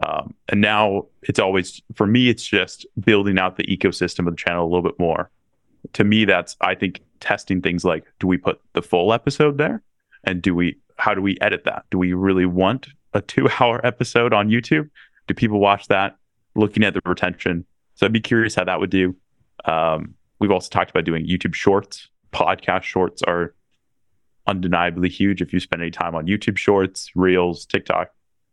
Um, 0.05 0.33
and 0.49 0.59
now 0.59 1.05
it's 1.21 1.39
always, 1.39 1.81
for 1.95 2.05
me, 2.05 2.29
it's 2.29 2.45
just 2.45 2.85
building 2.99 3.39
out 3.39 3.55
the 3.55 3.63
ecosystem 3.63 4.27
of 4.27 4.33
the 4.33 4.41
channel 4.41 4.65
a 4.65 4.67
little 4.67 4.83
bit 4.83 4.99
more. 4.99 5.31
To 5.93 6.03
me, 6.03 6.25
that's, 6.25 6.57
I 6.59 6.75
think, 6.75 7.01
testing 7.21 7.61
things 7.61 7.85
like 7.85 8.03
do 8.19 8.27
we 8.27 8.37
put 8.37 8.59
the 8.73 8.81
full 8.81 9.13
episode 9.13 9.57
there? 9.57 9.81
And 10.25 10.41
do 10.41 10.53
we 10.53 10.77
how 10.97 11.13
do 11.13 11.21
we 11.21 11.37
edit 11.41 11.63
that? 11.65 11.85
Do 11.91 11.97
we 11.97 12.13
really 12.13 12.45
want 12.45 12.87
a 13.13 13.21
two 13.21 13.49
hour 13.59 13.85
episode 13.85 14.33
on 14.33 14.49
YouTube? 14.49 14.89
Do 15.27 15.33
people 15.33 15.59
watch 15.59 15.87
that? 15.87 16.17
Looking 16.55 16.83
at 16.83 16.93
the 16.93 17.01
retention. 17.05 17.65
So 17.95 18.05
I'd 18.05 18.13
be 18.13 18.21
curious 18.21 18.55
how 18.55 18.63
that 18.65 18.79
would 18.79 18.89
do. 18.89 19.15
Um, 19.65 20.15
we've 20.39 20.51
also 20.51 20.69
talked 20.69 20.89
about 20.91 21.05
doing 21.05 21.25
YouTube 21.25 21.53
shorts. 21.53 22.09
Podcast 22.31 22.83
shorts 22.83 23.21
are 23.23 23.55
undeniably 24.47 25.09
huge. 25.09 25.41
If 25.41 25.53
you 25.53 25.59
spend 25.59 25.81
any 25.81 25.91
time 25.91 26.15
on 26.15 26.27
YouTube 26.27 26.57
shorts, 26.57 27.09
Reels, 27.15 27.65
TikTok, 27.65 28.11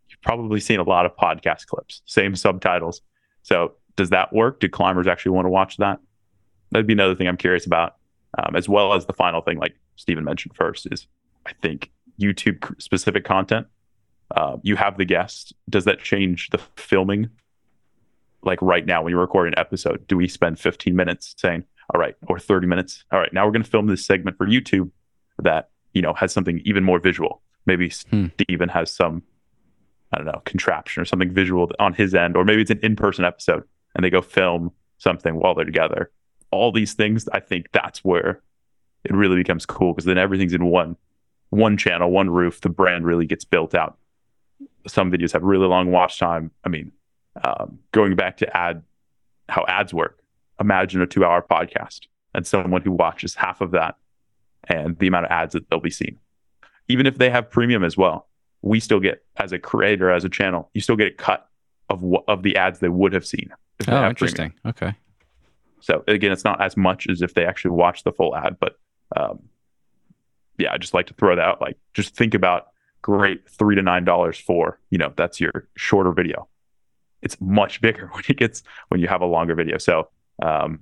you've 0.09 0.23
probably 0.23 0.61
seen 0.61 0.81
a 0.81 0.85
lot 0.85 1.07
of 1.07 1.17
podcast 1.17 1.67
clips, 1.67 2.03
same 2.07 2.35
subtitles. 2.35 3.03
So 3.43 3.75
does 3.97 4.11
that 4.11 4.33
work? 4.33 4.61
Do 4.61 4.69
climbers 4.69 5.07
actually 5.07 5.33
want 5.33 5.47
to 5.47 5.51
watch 5.51 5.77
that? 5.79 5.99
That'd 6.71 6.87
be 6.87 6.95
another 6.95 7.15
thing 7.15 7.29
I'm 7.29 7.37
curious 7.37 7.67
about. 7.67 7.97
Um, 8.39 8.57
as 8.57 8.67
well 8.69 8.95
as 8.95 9.05
the 9.05 9.13
final 9.13 9.43
thing, 9.43 9.59
like 9.59 9.77
Steven 9.97 10.25
mentioned 10.25 10.57
first, 10.57 10.89
is 10.91 11.07
I 11.45 11.53
think 11.61 11.91
YouTube 12.21 12.81
specific 12.81 13.25
content. 13.25 13.67
Uh, 14.35 14.57
you 14.63 14.77
have 14.77 14.97
the 14.97 15.05
guest. 15.05 15.53
Does 15.69 15.85
that 15.85 16.01
change 16.01 16.49
the 16.51 16.59
filming? 16.77 17.31
Like 18.43 18.61
right 18.63 18.85
now, 18.85 19.03
when 19.03 19.11
you're 19.11 19.21
recording 19.21 19.55
an 19.55 19.59
episode, 19.59 20.07
do 20.09 20.17
we 20.17 20.27
spend 20.27 20.59
15 20.59 20.97
minutes 20.97 21.35
saying, 21.37 21.65
all 21.93 22.01
right, 22.01 22.17
or 22.27 22.39
30 22.39 22.67
minutes? 22.67 23.05
All 23.13 23.19
right, 23.19 23.33
now 23.33 23.45
we're 23.45 23.53
going 23.53 23.63
to 23.63 23.71
film 23.71 23.87
this 23.87 24.05
segment 24.05 24.37
for 24.37 24.47
YouTube 24.47 24.91
that, 25.43 25.71
you 25.93 26.03
know, 26.03 26.15
has 26.15 26.33
something 26.33 26.61
even 26.65 26.83
more 26.83 26.99
visual. 26.99 27.43
Maybe 27.67 27.93
hmm. 28.11 28.27
Steven 28.41 28.69
has 28.71 28.91
some, 28.91 29.23
I 30.13 30.17
don't 30.17 30.27
know, 30.27 30.43
contraption 30.45 31.03
or 31.03 31.05
something 31.05 31.31
visual 31.31 31.71
on 31.79 31.93
his 31.93 32.15
end, 32.15 32.37
or 32.37 32.45
maybe 32.45 32.63
it's 32.63 32.71
an 32.71 32.81
in 32.83 32.97
person 32.97 33.25
episode 33.25 33.65
and 33.95 34.05
they 34.05 34.11
go 34.11 34.23
film 34.23 34.73
something 34.99 35.37
while 35.37 35.55
they're 35.55 35.65
together. 35.65 36.11
All 36.51 36.73
these 36.73 36.95
things, 36.95 37.29
I 37.33 37.41
think 37.41 37.71
that's 37.73 38.05
where 38.05 38.43
it 39.05 39.13
really 39.13 39.37
becomes 39.37 39.67
cool 39.67 39.93
because 39.93 40.05
then 40.05 40.19
everything's 40.19 40.55
in 40.55 40.65
one 40.67 40.97
one 41.53 41.77
channel, 41.77 42.11
one 42.11 42.31
roof, 42.31 42.63
the 42.63 42.71
brand 42.71 43.05
really 43.05 43.27
gets 43.27 43.45
built 43.45 43.75
out. 43.75 43.99
Some 44.87 45.13
videos 45.13 45.33
have 45.35 45.43
really 45.43 45.67
long 45.67 45.91
watch 45.91 46.19
time. 46.19 46.51
I 46.65 46.71
mean, 46.71 46.93
um, 47.45 47.79
going 47.93 48.17
back 48.17 48.39
to 48.39 48.57
ad, 48.57 48.83
how 49.51 49.67
ads 49.69 49.93
work. 49.93 50.19
Imagine 50.59 51.03
a 51.03 51.07
two-hour 51.07 51.45
podcast 51.51 52.07
and 52.35 52.47
someone 52.47 52.81
who 52.81 52.93
watches 52.93 53.35
half 53.35 53.61
of 53.61 53.73
that, 53.73 53.97
and 54.65 54.99
the 54.99 55.09
amount 55.09 55.27
of 55.27 55.31
ads 55.31 55.53
that 55.53 55.69
they'll 55.69 55.79
be 55.79 55.91
seeing. 55.91 56.19
Even 56.89 57.05
if 57.05 57.19
they 57.19 57.29
have 57.29 57.51
premium 57.51 57.85
as 57.85 57.99
well, 57.99 58.29
we 58.63 58.81
still 58.81 59.01
get 59.01 59.23
as 59.37 59.53
a 59.53 59.59
creator, 59.59 60.11
as 60.11 60.25
a 60.25 60.31
channel, 60.31 60.71
you 60.73 60.81
still 60.81 60.97
get 60.97 61.09
a 61.09 61.15
cut 61.15 61.49
of 61.91 62.03
of 62.29 62.43
the 62.43 62.57
ads 62.57 62.79
they 62.79 62.89
would 62.89 63.13
have 63.13 63.27
seen. 63.27 63.53
oh, 63.89 64.09
interesting. 64.09 64.55
Premium. 64.63 64.75
Okay. 64.91 64.95
So 65.81 66.03
again, 66.09 66.33
it's 66.33 66.45
not 66.45 66.63
as 66.63 66.79
much 66.79 67.09
as 67.11 67.21
if 67.21 67.35
they 67.35 67.45
actually 67.45 67.73
watch 67.73 68.05
the 68.05 68.13
full 68.13 68.35
ad, 68.35 68.57
but 68.59 68.79
um, 69.15 69.41
yeah, 70.59 70.73
I 70.73 70.79
just 70.79 70.95
like 70.95 71.07
to 71.07 71.15
throw 71.15 71.35
that 71.37 71.43
out. 71.43 71.61
Like, 71.61 71.77
just 71.95 72.15
think 72.15 72.35
about 72.35 72.69
great 73.01 73.49
three 73.49 73.75
to 73.75 73.83
nine 73.83 74.05
dollars 74.05 74.39
for 74.39 74.79
you 74.91 74.99
know 74.99 75.13
that's 75.17 75.41
your 75.41 75.69
shorter 75.77 76.13
video. 76.13 76.49
It's 77.21 77.41
much 77.41 77.81
bigger 77.81 78.07
when 78.13 78.25
it 78.29 78.37
gets 78.37 78.63
when 78.89 79.01
you 79.01 79.09
have 79.09 79.21
a 79.21 79.27
longer 79.27 79.55
video. 79.55 79.79
So, 79.79 80.09
um, 80.43 80.81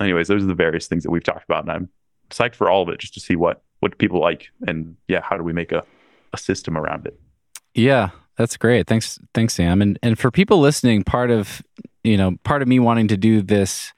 anyways, 0.00 0.28
those 0.28 0.42
are 0.42 0.46
the 0.46 0.54
various 0.54 0.86
things 0.86 1.02
that 1.04 1.10
we've 1.10 1.24
talked 1.24 1.44
about, 1.44 1.64
and 1.64 1.72
I'm 1.72 1.88
psyched 2.30 2.54
for 2.54 2.70
all 2.70 2.82
of 2.82 2.88
it 2.88 2.98
just 2.98 3.14
to 3.14 3.20
see 3.20 3.36
what 3.36 3.62
what 3.80 3.96
people 3.98 4.20
like 4.20 4.48
and 4.66 4.96
yeah, 5.06 5.20
how 5.22 5.36
do 5.36 5.42
we 5.42 5.52
make 5.52 5.72
a 5.72 5.84
a 6.32 6.38
system 6.38 6.76
around 6.76 7.06
it. 7.06 7.18
Yeah, 7.74 8.10
that's 8.36 8.56
great. 8.56 8.86
Thanks, 8.86 9.18
thanks, 9.34 9.54
Sam. 9.54 9.82
And 9.82 9.98
and 10.02 10.18
for 10.18 10.30
people 10.30 10.60
listening, 10.60 11.04
part 11.04 11.30
of 11.30 11.62
you 12.04 12.16
know 12.16 12.36
part 12.44 12.62
of 12.62 12.68
me 12.68 12.78
wanting 12.78 13.08
to 13.08 13.16
do 13.16 13.42
this 13.42 13.92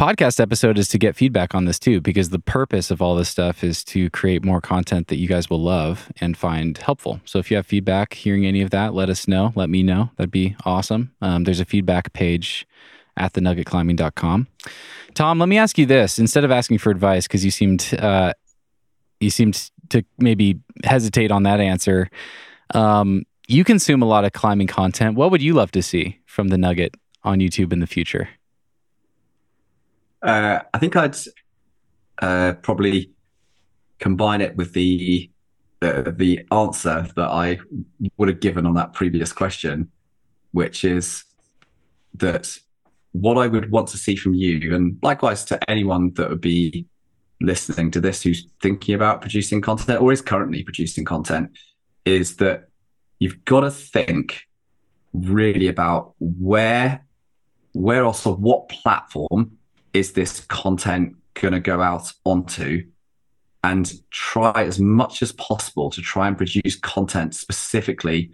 podcast 0.00 0.40
episode 0.40 0.78
is 0.78 0.88
to 0.88 0.98
get 0.98 1.14
feedback 1.14 1.54
on 1.54 1.66
this 1.66 1.78
too, 1.78 2.00
because 2.00 2.30
the 2.30 2.38
purpose 2.38 2.90
of 2.90 3.02
all 3.02 3.14
this 3.16 3.28
stuff 3.28 3.62
is 3.62 3.84
to 3.84 4.08
create 4.08 4.42
more 4.42 4.58
content 4.58 5.08
that 5.08 5.18
you 5.18 5.28
guys 5.28 5.50
will 5.50 5.60
love 5.60 6.10
and 6.22 6.38
find 6.38 6.78
helpful. 6.78 7.20
So 7.26 7.38
if 7.38 7.50
you 7.50 7.58
have 7.58 7.66
feedback, 7.66 8.14
hearing 8.14 8.46
any 8.46 8.62
of 8.62 8.70
that, 8.70 8.94
let 8.94 9.10
us 9.10 9.28
know. 9.28 9.52
Let 9.54 9.68
me 9.68 9.82
know. 9.82 10.10
That'd 10.16 10.30
be 10.30 10.56
awesome. 10.64 11.12
Um, 11.20 11.44
there's 11.44 11.60
a 11.60 11.66
feedback 11.66 12.14
page 12.14 12.66
at 13.18 13.34
thenuggetclimbing.com. 13.34 14.46
Tom, 15.12 15.38
let 15.38 15.50
me 15.50 15.58
ask 15.58 15.76
you 15.76 15.84
this 15.84 16.18
instead 16.18 16.44
of 16.44 16.50
asking 16.50 16.78
for 16.78 16.90
advice, 16.90 17.26
because 17.26 17.44
you 17.44 17.50
seemed 17.50 17.94
uh, 17.98 18.32
you 19.20 19.28
seemed 19.28 19.70
to 19.90 20.02
maybe 20.16 20.60
hesitate 20.82 21.30
on 21.30 21.42
that 21.42 21.60
answer. 21.60 22.08
Um, 22.72 23.24
you 23.48 23.64
consume 23.64 24.00
a 24.00 24.06
lot 24.06 24.24
of 24.24 24.32
climbing 24.32 24.66
content. 24.66 25.16
What 25.16 25.30
would 25.30 25.42
you 25.42 25.52
love 25.52 25.72
to 25.72 25.82
see 25.82 26.20
from 26.24 26.48
the 26.48 26.56
Nugget 26.56 26.94
on 27.22 27.40
YouTube 27.40 27.70
in 27.70 27.80
the 27.80 27.86
future? 27.86 28.30
Uh, 30.22 30.60
I 30.72 30.78
think 30.78 30.96
I'd 30.96 31.16
uh, 32.20 32.54
probably 32.62 33.12
combine 33.98 34.40
it 34.40 34.56
with 34.56 34.72
the 34.72 35.30
uh, 35.82 36.10
the 36.14 36.46
answer 36.52 37.06
that 37.16 37.28
I 37.28 37.58
would 38.18 38.28
have 38.28 38.40
given 38.40 38.66
on 38.66 38.74
that 38.74 38.92
previous 38.92 39.32
question, 39.32 39.90
which 40.52 40.84
is 40.84 41.24
that 42.14 42.58
what 43.12 43.38
I 43.38 43.46
would 43.46 43.70
want 43.70 43.88
to 43.88 43.96
see 43.96 44.14
from 44.14 44.34
you, 44.34 44.74
and 44.74 44.98
likewise 45.02 45.44
to 45.46 45.70
anyone 45.70 46.12
that 46.14 46.28
would 46.28 46.42
be 46.42 46.86
listening 47.40 47.90
to 47.92 48.00
this 48.00 48.22
who's 48.22 48.46
thinking 48.60 48.94
about 48.94 49.22
producing 49.22 49.62
content 49.62 50.02
or 50.02 50.12
is 50.12 50.20
currently 50.20 50.62
producing 50.62 51.06
content, 51.06 51.50
is 52.04 52.36
that 52.36 52.68
you've 53.18 53.42
got 53.46 53.60
to 53.60 53.70
think 53.70 54.42
really 55.14 55.68
about 55.68 56.14
where, 56.18 57.04
where 57.72 58.04
also 58.04 58.34
what 58.34 58.68
platform 58.68 59.56
is 59.92 60.12
this 60.12 60.40
content 60.40 61.16
going 61.34 61.54
to 61.54 61.60
go 61.60 61.80
out 61.80 62.12
onto 62.24 62.84
and 63.62 63.92
try 64.10 64.64
as 64.64 64.78
much 64.78 65.22
as 65.22 65.32
possible 65.32 65.90
to 65.90 66.00
try 66.00 66.28
and 66.28 66.36
produce 66.36 66.76
content 66.76 67.34
specifically 67.34 68.30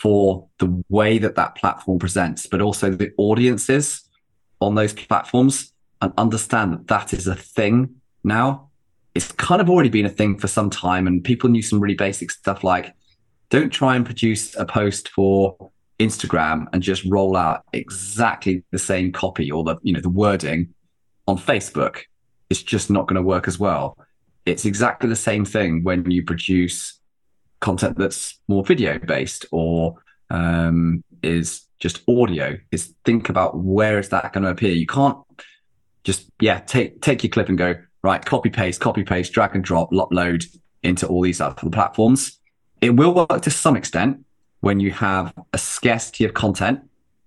for 0.00 0.48
the 0.58 0.82
way 0.88 1.18
that 1.18 1.34
that 1.34 1.56
platform 1.56 1.98
presents, 1.98 2.46
but 2.46 2.60
also 2.60 2.90
the 2.90 3.12
audiences 3.18 4.08
on 4.60 4.74
those 4.74 4.92
platforms 4.92 5.72
and 6.00 6.12
understand 6.16 6.72
that 6.72 6.86
that 6.86 7.12
is 7.12 7.26
a 7.26 7.34
thing 7.34 7.96
now. 8.24 8.68
It's 9.14 9.32
kind 9.32 9.60
of 9.60 9.68
already 9.68 9.88
been 9.88 10.06
a 10.06 10.10
thing 10.10 10.38
for 10.38 10.46
some 10.46 10.70
time, 10.70 11.06
and 11.06 11.22
people 11.22 11.50
knew 11.50 11.62
some 11.62 11.80
really 11.80 11.96
basic 11.96 12.30
stuff 12.30 12.62
like 12.62 12.94
don't 13.50 13.70
try 13.70 13.96
and 13.96 14.06
produce 14.06 14.54
a 14.54 14.64
post 14.64 15.08
for 15.08 15.70
Instagram 15.98 16.66
and 16.72 16.82
just 16.82 17.04
roll 17.04 17.36
out 17.36 17.64
exactly 17.72 18.62
the 18.70 18.78
same 18.78 19.12
copy 19.12 19.50
or 19.50 19.64
the 19.64 19.76
you 19.82 19.92
know 19.92 20.00
the 20.00 20.08
wording 20.08 20.72
on 21.30 21.38
Facebook. 21.38 22.00
It's 22.50 22.62
just 22.62 22.90
not 22.90 23.06
going 23.06 23.16
to 23.16 23.22
work 23.22 23.48
as 23.48 23.58
well. 23.58 23.96
It's 24.44 24.64
exactly 24.64 25.08
the 25.08 25.16
same 25.16 25.44
thing 25.44 25.82
when 25.84 26.10
you 26.10 26.24
produce 26.24 27.00
content 27.60 27.96
that's 27.96 28.38
more 28.48 28.64
video 28.64 28.98
based 28.98 29.46
or 29.52 30.02
um, 30.30 31.04
is 31.22 31.62
just 31.78 32.02
audio. 32.08 32.58
Is 32.70 32.94
think 33.04 33.28
about 33.28 33.56
where 33.56 33.98
is 33.98 34.08
that 34.10 34.32
going 34.32 34.44
to 34.44 34.50
appear. 34.50 34.72
You 34.72 34.86
can't 34.86 35.18
just 36.02 36.30
yeah 36.40 36.60
take 36.60 37.00
take 37.00 37.22
your 37.22 37.30
clip 37.30 37.48
and 37.48 37.58
go 37.58 37.74
right 38.02 38.24
copy 38.24 38.48
paste 38.48 38.80
copy 38.80 39.04
paste 39.04 39.32
drag 39.32 39.54
and 39.54 39.62
drop 39.62 39.90
upload 39.92 40.44
into 40.82 41.06
all 41.06 41.22
these 41.22 41.40
other 41.40 41.70
platforms. 41.70 42.40
It 42.80 42.90
will 42.90 43.14
work 43.14 43.42
to 43.42 43.50
some 43.50 43.76
extent 43.76 44.24
when 44.60 44.80
you 44.80 44.90
have 44.92 45.34
a 45.52 45.58
scarcity 45.58 46.24
of 46.24 46.34
content 46.34 46.80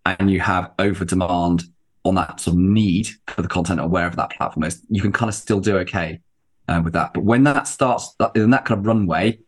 and 0.06 0.30
you 0.30 0.40
have 0.40 0.72
over 0.80 1.06
demand 1.06 1.64
on 2.04 2.16
that 2.16 2.40
sort 2.40 2.56
of 2.56 2.60
need 2.60 3.08
for 3.28 3.42
the 3.42 3.48
content 3.48 3.80
or 3.80 3.88
wherever 3.88 4.16
that 4.16 4.32
platform 4.32 4.66
is. 4.66 4.82
You 4.90 5.02
can 5.02 5.12
kind 5.12 5.30
of 5.30 5.36
still 5.36 5.60
do 5.60 5.78
okay 5.80 6.20
uh, 6.68 6.82
with 6.84 6.94
that. 6.94 7.14
But 7.14 7.24
when 7.24 7.44
that 7.44 7.68
starts, 7.68 8.16
in 8.36 8.50
that 8.50 8.66
kind 8.66 8.80
of 8.80 8.86
runway 8.86 9.40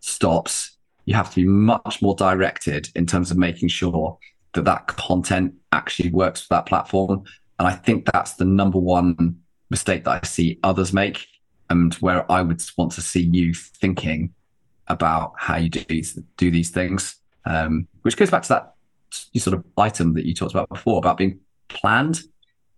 stops, 0.00 0.76
you 1.06 1.14
have 1.14 1.30
to 1.30 1.36
be 1.36 1.46
much 1.46 2.00
more 2.00 2.14
directed 2.14 2.88
in 2.94 3.06
terms 3.06 3.30
of 3.30 3.36
making 3.36 3.68
sure 3.68 4.18
that 4.54 4.64
that 4.64 4.86
content 4.86 5.54
actually 5.72 6.10
works 6.10 6.42
for 6.42 6.54
that 6.54 6.66
platform. 6.66 7.24
And 7.58 7.68
I 7.68 7.72
think 7.72 8.10
that's 8.10 8.34
the 8.34 8.44
number 8.44 8.78
one 8.78 9.40
mistake 9.70 10.04
that 10.04 10.22
I 10.22 10.26
see 10.26 10.58
others 10.62 10.92
make, 10.92 11.26
and 11.70 11.94
where 11.94 12.30
I 12.30 12.42
would 12.42 12.62
want 12.76 12.92
to 12.92 13.00
see 13.00 13.22
you 13.22 13.54
thinking 13.54 14.34
about 14.88 15.32
how 15.38 15.56
you 15.56 15.68
do 15.68 15.84
these 15.88 16.18
do 16.36 16.50
these 16.50 16.70
things. 16.70 17.16
Um, 17.46 17.88
which 18.02 18.16
goes 18.16 18.30
back 18.30 18.42
to 18.44 18.48
that 18.48 18.74
sort 19.10 19.54
of 19.54 19.64
item 19.76 20.14
that 20.14 20.26
you 20.26 20.34
talked 20.34 20.52
about 20.52 20.68
before 20.68 20.98
about 20.98 21.16
being 21.16 21.40
planned 21.68 22.20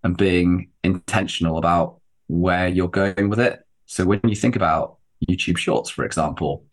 and 0.02 0.16
being 0.16 0.70
intentional 0.84 1.58
about 1.58 2.00
where 2.28 2.68
you're 2.68 2.88
going 2.88 3.28
with 3.28 3.40
it. 3.40 3.60
So 3.86 4.04
when 4.04 4.20
you 4.24 4.36
think 4.36 4.56
about 4.56 4.96
YouTube 5.28 5.58
Shorts, 5.58 5.90
for 5.90 6.04
example, 6.04 6.64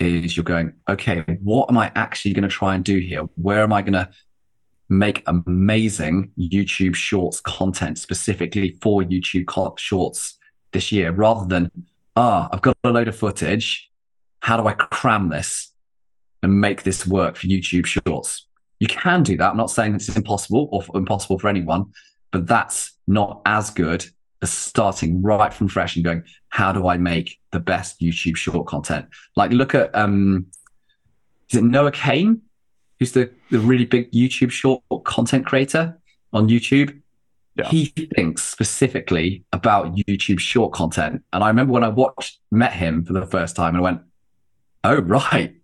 is 0.00 0.36
you're 0.36 0.44
going, 0.44 0.72
okay, 0.88 1.24
what 1.42 1.70
am 1.70 1.78
I 1.78 1.92
actually 1.94 2.32
going 2.32 2.42
to 2.42 2.48
try 2.48 2.74
and 2.74 2.84
do 2.84 2.98
here? 2.98 3.22
Where 3.36 3.62
am 3.62 3.72
I 3.72 3.82
going 3.82 3.92
to 3.92 4.10
make 4.88 5.22
amazing 5.26 6.32
YouTube 6.38 6.94
Shorts 6.94 7.40
content 7.40 7.98
specifically 7.98 8.78
for 8.82 9.02
YouTube 9.02 9.78
Shorts 9.78 10.38
this 10.72 10.92
year, 10.92 11.12
rather 11.12 11.46
than, 11.46 11.70
ah, 12.16 12.48
I've 12.52 12.62
got 12.62 12.76
a 12.84 12.90
load 12.90 13.08
of 13.08 13.16
footage. 13.16 13.90
How 14.40 14.56
do 14.56 14.66
I 14.66 14.72
cram 14.72 15.28
this 15.28 15.72
and 16.42 16.60
make 16.60 16.82
this 16.82 17.06
work 17.06 17.36
for 17.36 17.46
YouTube 17.46 17.86
Shorts? 17.86 18.46
You 18.82 18.88
can 18.88 19.22
do 19.22 19.36
that. 19.36 19.48
I'm 19.48 19.56
not 19.56 19.70
saying 19.70 19.94
it's 19.94 20.08
impossible 20.16 20.68
or 20.72 20.82
impossible 20.98 21.38
for 21.38 21.46
anyone, 21.46 21.92
but 22.32 22.48
that's 22.48 22.90
not 23.06 23.40
as 23.46 23.70
good 23.70 24.04
as 24.42 24.50
starting 24.50 25.22
right 25.22 25.54
from 25.54 25.68
fresh 25.68 25.94
and 25.94 26.04
going, 26.04 26.24
how 26.48 26.72
do 26.72 26.88
I 26.88 26.96
make 26.96 27.38
the 27.52 27.60
best 27.60 28.00
YouTube 28.00 28.34
short 28.34 28.66
content? 28.66 29.06
Like 29.36 29.52
look 29.52 29.76
at 29.76 29.94
um 29.94 30.46
is 31.48 31.58
it 31.58 31.62
Noah 31.62 31.92
Kane, 31.92 32.42
who's 32.98 33.12
the, 33.12 33.30
the 33.52 33.60
really 33.60 33.84
big 33.84 34.10
YouTube 34.10 34.50
short 34.50 34.82
content 35.04 35.46
creator 35.46 35.96
on 36.32 36.48
YouTube? 36.48 37.00
Yeah. 37.54 37.68
He 37.68 37.84
thinks 38.16 38.42
specifically 38.42 39.44
about 39.52 39.94
YouTube 39.94 40.40
short 40.40 40.72
content. 40.72 41.22
And 41.32 41.44
I 41.44 41.46
remember 41.46 41.72
when 41.72 41.84
I 41.84 41.88
watched 41.88 42.40
met 42.50 42.72
him 42.72 43.04
for 43.04 43.12
the 43.12 43.26
first 43.26 43.54
time 43.54 43.76
and 43.76 43.78
I 43.78 43.80
went, 43.80 44.00
Oh 44.82 45.00
right, 45.02 45.54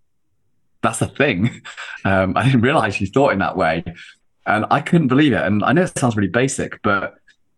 that's 0.82 1.00
a 1.02 1.08
thing. 1.08 1.62
Um, 2.04 2.34
I 2.36 2.44
didn't 2.44 2.60
realize 2.60 3.00
you 3.00 3.08
thought 3.08 3.32
in 3.32 3.40
that 3.40 3.56
way. 3.56 3.84
And 4.46 4.64
I 4.70 4.80
couldn't 4.80 5.08
believe 5.08 5.32
it. 5.32 5.42
And 5.42 5.64
I 5.64 5.72
know 5.72 5.82
it 5.82 5.98
sounds 5.98 6.16
really 6.16 6.30
basic, 6.30 6.80
but 6.82 7.16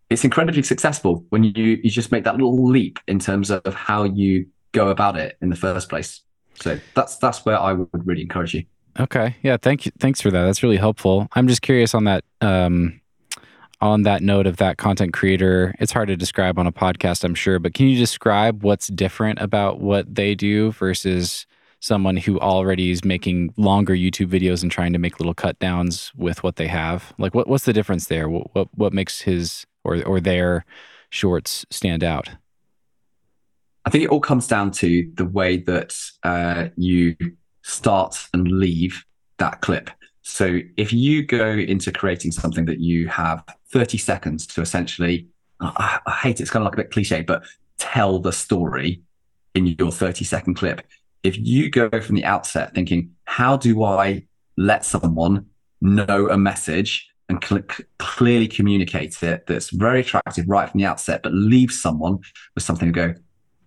it's 0.09 0.25
incredibly 0.25 0.63
successful 0.63 1.23
when 1.29 1.43
you 1.43 1.79
you 1.83 1.89
just 1.89 2.11
make 2.11 2.25
that 2.25 2.33
little 2.33 2.67
leap 2.67 2.99
in 3.07 3.19
terms 3.19 3.49
of 3.49 3.73
how 3.73 4.03
you 4.03 4.47
go 4.73 4.89
about 4.89 5.15
it 5.15 5.37
in 5.41 5.49
the 5.49 5.55
first 5.55 5.89
place. 5.89 6.21
So 6.55 6.79
that's 6.95 7.17
that's 7.17 7.45
where 7.45 7.57
I 7.57 7.73
would 7.73 7.87
really 7.93 8.23
encourage 8.23 8.55
you. 8.55 8.65
Okay, 8.99 9.37
yeah, 9.41 9.55
thank 9.55 9.85
you, 9.85 9.91
thanks 9.99 10.19
for 10.19 10.31
that. 10.31 10.43
That's 10.43 10.63
really 10.63 10.77
helpful. 10.77 11.29
I'm 11.33 11.47
just 11.47 11.61
curious 11.61 11.95
on 11.95 12.03
that 12.05 12.25
um, 12.41 12.99
on 13.79 14.03
that 14.03 14.21
note 14.21 14.45
of 14.45 14.57
that 14.57 14.77
content 14.77 15.13
creator. 15.13 15.73
It's 15.79 15.93
hard 15.93 16.09
to 16.09 16.17
describe 16.17 16.59
on 16.59 16.67
a 16.67 16.73
podcast, 16.73 17.23
I'm 17.23 17.35
sure, 17.35 17.57
but 17.59 17.73
can 17.73 17.87
you 17.87 17.97
describe 17.97 18.63
what's 18.63 18.87
different 18.87 19.39
about 19.39 19.79
what 19.79 20.13
they 20.13 20.35
do 20.35 20.71
versus 20.73 21.45
someone 21.81 22.15
who 22.15 22.39
already 22.39 22.91
is 22.91 23.03
making 23.03 23.53
longer 23.57 23.93
YouTube 23.93 24.27
videos 24.27 24.63
and 24.63 24.71
trying 24.71 24.93
to 24.93 24.99
make 24.99 25.19
little 25.19 25.33
cut 25.33 25.59
downs 25.59 26.11
with 26.15 26.43
what 26.43 26.55
they 26.55 26.67
have? 26.67 27.13
Like, 27.17 27.35
what 27.35 27.47
what's 27.47 27.65
the 27.65 27.73
difference 27.73 28.05
there? 28.05 28.29
What 28.29 28.55
what, 28.55 28.67
what 28.75 28.93
makes 28.93 29.21
his 29.21 29.65
or 29.83 30.01
or 30.03 30.21
their 30.21 30.65
shorts 31.09 31.65
stand 31.69 32.03
out? 32.03 32.29
I 33.83 33.89
think 33.89 34.03
it 34.03 34.09
all 34.09 34.21
comes 34.21 34.47
down 34.47 34.71
to 34.71 35.11
the 35.15 35.25
way 35.25 35.57
that 35.57 35.95
uh, 36.23 36.67
you 36.77 37.15
start 37.63 38.15
and 38.33 38.47
leave 38.47 39.03
that 39.39 39.61
clip. 39.61 39.89
So 40.21 40.59
if 40.77 40.93
you 40.93 41.25
go 41.25 41.49
into 41.49 41.91
creating 41.91 42.31
something 42.31 42.65
that 42.65 42.79
you 42.79 43.07
have 43.07 43.43
30 43.71 43.97
seconds 43.97 44.45
to 44.47 44.61
essentially, 44.61 45.27
I, 45.59 45.99
I 46.05 46.11
hate 46.11 46.39
it, 46.39 46.41
it's 46.41 46.51
kind 46.51 46.61
of 46.61 46.65
like 46.65 46.75
a 46.75 46.83
bit 46.83 46.91
cliche, 46.91 47.23
but 47.23 47.43
tell 47.79 48.19
the 48.19 48.31
story 48.31 49.01
in 49.55 49.65
your 49.65 49.91
30 49.91 50.23
second 50.25 50.53
clip. 50.53 50.81
If 51.23 51.37
you 51.37 51.69
go 51.69 51.89
from 52.01 52.15
the 52.15 52.25
outset 52.25 52.73
thinking, 52.73 53.11
how 53.25 53.57
do 53.57 53.83
I 53.83 54.27
let 54.57 54.85
someone 54.85 55.47
know 55.81 56.29
a 56.29 56.37
message 56.37 57.09
and 57.29 57.43
cl- 57.43 57.63
clearly 57.99 58.47
communicate 58.47 59.21
it 59.23 59.45
that's 59.47 59.69
very 59.69 60.01
attractive 60.01 60.45
right 60.47 60.69
from 60.69 60.79
the 60.79 60.85
outset, 60.85 61.21
but 61.23 61.33
leave 61.33 61.71
someone 61.71 62.19
with 62.55 62.63
something 62.63 62.91
to 62.91 62.93
go, 62.93 63.15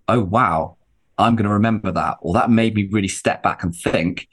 oh, 0.09 0.21
wow, 0.21 0.77
I'm 1.17 1.37
going 1.37 1.47
to 1.49 1.53
remember 1.53 1.91
that. 1.93 2.19
Or 2.21 2.35
that 2.35 2.51
made 2.51 2.75
me 2.75 2.89
really 2.91 3.09
step 3.09 3.43
back 3.43 3.63
and 3.63 3.75
think. 3.75 4.29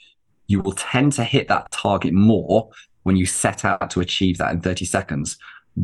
You 0.48 0.60
will 0.60 0.74
tend 0.74 1.14
to 1.14 1.24
hit 1.24 1.48
that 1.48 1.72
target 1.72 2.14
more 2.14 2.70
when 3.04 3.16
you 3.16 3.26
set 3.26 3.64
out 3.64 3.90
to 3.92 4.02
achieve 4.02 4.38
that 4.38 4.52
in 4.52 4.62
30 4.62 4.86
seconds 4.86 5.38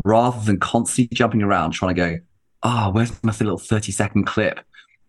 rather 0.04 0.40
than 0.46 0.60
constantly 0.60 1.16
jumping 1.16 1.42
around 1.42 1.72
trying 1.72 1.96
to 1.96 2.02
go, 2.02 2.20
oh, 2.64 2.90
where's 2.92 3.12
my 3.24 3.34
little 3.40 3.58
30 3.58 3.92
second 3.92 4.26
clip 4.26 4.60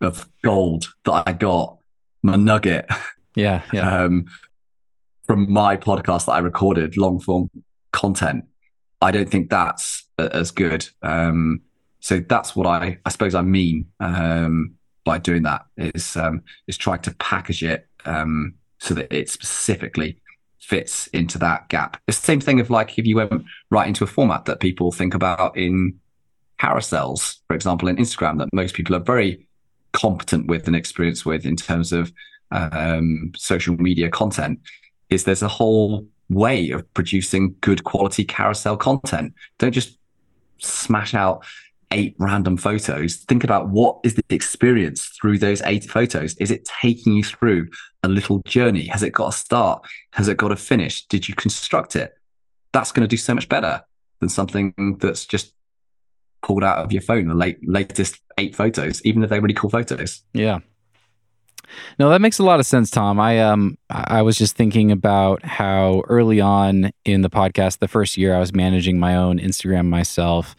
of 0.01 0.29
gold 0.43 0.93
that 1.05 1.23
I 1.27 1.33
got, 1.33 1.78
my 2.23 2.35
nugget? 2.35 2.87
Yeah. 3.35 3.61
Yeah. 3.71 4.03
Um, 4.03 4.25
from 5.25 5.51
my 5.51 5.77
podcast 5.77 6.25
that 6.25 6.33
I 6.33 6.39
recorded, 6.39 6.97
long 6.97 7.19
form 7.19 7.49
content. 7.91 8.45
I 9.01 9.11
don't 9.11 9.29
think 9.29 9.49
that's 9.49 10.07
as 10.17 10.51
good. 10.51 10.87
Um, 11.01 11.61
so 11.99 12.19
that's 12.19 12.55
what 12.55 12.67
I, 12.67 12.97
I 13.05 13.09
suppose 13.09 13.35
I 13.35 13.41
mean 13.41 13.85
um, 13.99 14.75
by 15.05 15.17
doing 15.17 15.43
that 15.43 15.65
is 15.77 16.17
um, 16.17 16.41
is 16.67 16.77
trying 16.77 17.01
to 17.01 17.13
package 17.15 17.63
it 17.63 17.87
um, 18.05 18.55
so 18.79 18.93
that 18.93 19.13
it 19.13 19.29
specifically 19.29 20.19
fits 20.59 21.07
into 21.07 21.37
that 21.39 21.69
gap. 21.69 22.01
It's 22.07 22.19
the 22.19 22.25
same 22.25 22.41
thing 22.41 22.59
of 22.59 22.69
like 22.69 22.97
if 22.97 23.05
you 23.05 23.15
went 23.17 23.43
right 23.69 23.87
into 23.87 24.03
a 24.03 24.07
format 24.07 24.45
that 24.45 24.59
people 24.59 24.91
think 24.91 25.13
about 25.13 25.57
in 25.57 25.99
carousels, 26.59 27.37
for 27.47 27.55
example, 27.55 27.87
in 27.87 27.97
Instagram, 27.97 28.37
that 28.39 28.49
most 28.53 28.75
people 28.75 28.95
are 28.95 28.99
very 28.99 29.47
competent 29.93 30.47
with 30.47 30.67
and 30.67 30.75
experienced 30.75 31.25
with 31.25 31.45
in 31.45 31.55
terms 31.55 31.91
of 31.91 32.11
um, 32.51 33.31
social 33.35 33.75
media 33.77 34.09
content 34.09 34.59
is 35.09 35.23
there's 35.23 35.43
a 35.43 35.47
whole 35.47 36.05
way 36.29 36.69
of 36.69 36.91
producing 36.93 37.55
good 37.61 37.83
quality 37.83 38.23
carousel 38.23 38.77
content. 38.77 39.33
Don't 39.57 39.71
just 39.71 39.97
smash 40.59 41.13
out 41.13 41.43
eight 41.91 42.15
random 42.19 42.57
photos. 42.57 43.17
Think 43.17 43.43
about 43.43 43.69
what 43.69 43.99
is 44.03 44.13
the 44.13 44.23
experience 44.29 45.05
through 45.19 45.39
those 45.39 45.61
eight 45.63 45.85
photos? 45.85 46.35
Is 46.35 46.51
it 46.51 46.69
taking 46.81 47.13
you 47.13 47.23
through 47.23 47.69
a 48.03 48.07
little 48.07 48.39
journey? 48.45 48.85
Has 48.87 49.01
it 49.01 49.11
got 49.11 49.29
a 49.29 49.37
start? 49.37 49.85
Has 50.11 50.27
it 50.27 50.37
got 50.37 50.51
a 50.51 50.55
finish? 50.55 51.05
Did 51.07 51.27
you 51.27 51.35
construct 51.35 51.95
it? 51.95 52.13
That's 52.73 52.91
going 52.91 53.01
to 53.01 53.07
do 53.07 53.17
so 53.17 53.33
much 53.33 53.49
better 53.49 53.81
than 54.19 54.29
something 54.29 54.97
that's 54.99 55.25
just 55.25 55.53
pulled 56.41 56.63
out 56.63 56.77
of 56.77 56.91
your 56.91 57.01
phone, 57.01 57.27
the 57.27 57.35
late, 57.35 57.57
latest 57.67 58.19
eight 58.37 58.55
photos, 58.55 59.01
even 59.03 59.23
if 59.23 59.29
they're 59.29 59.41
really 59.41 59.53
cool 59.53 59.69
photos. 59.69 60.23
Yeah. 60.33 60.59
No, 61.99 62.09
that 62.09 62.21
makes 62.21 62.39
a 62.39 62.43
lot 62.43 62.59
of 62.59 62.65
sense, 62.65 62.89
Tom. 62.89 63.19
I 63.19 63.39
um 63.39 63.77
I 63.89 64.21
was 64.21 64.37
just 64.37 64.55
thinking 64.55 64.91
about 64.91 65.43
how 65.43 66.01
early 66.07 66.41
on 66.41 66.91
in 67.05 67.21
the 67.21 67.29
podcast, 67.29 67.79
the 67.79 67.87
first 67.87 68.17
year 68.17 68.35
I 68.35 68.39
was 68.39 68.53
managing 68.53 68.99
my 68.99 69.15
own 69.15 69.39
Instagram 69.39 69.85
myself, 69.85 70.55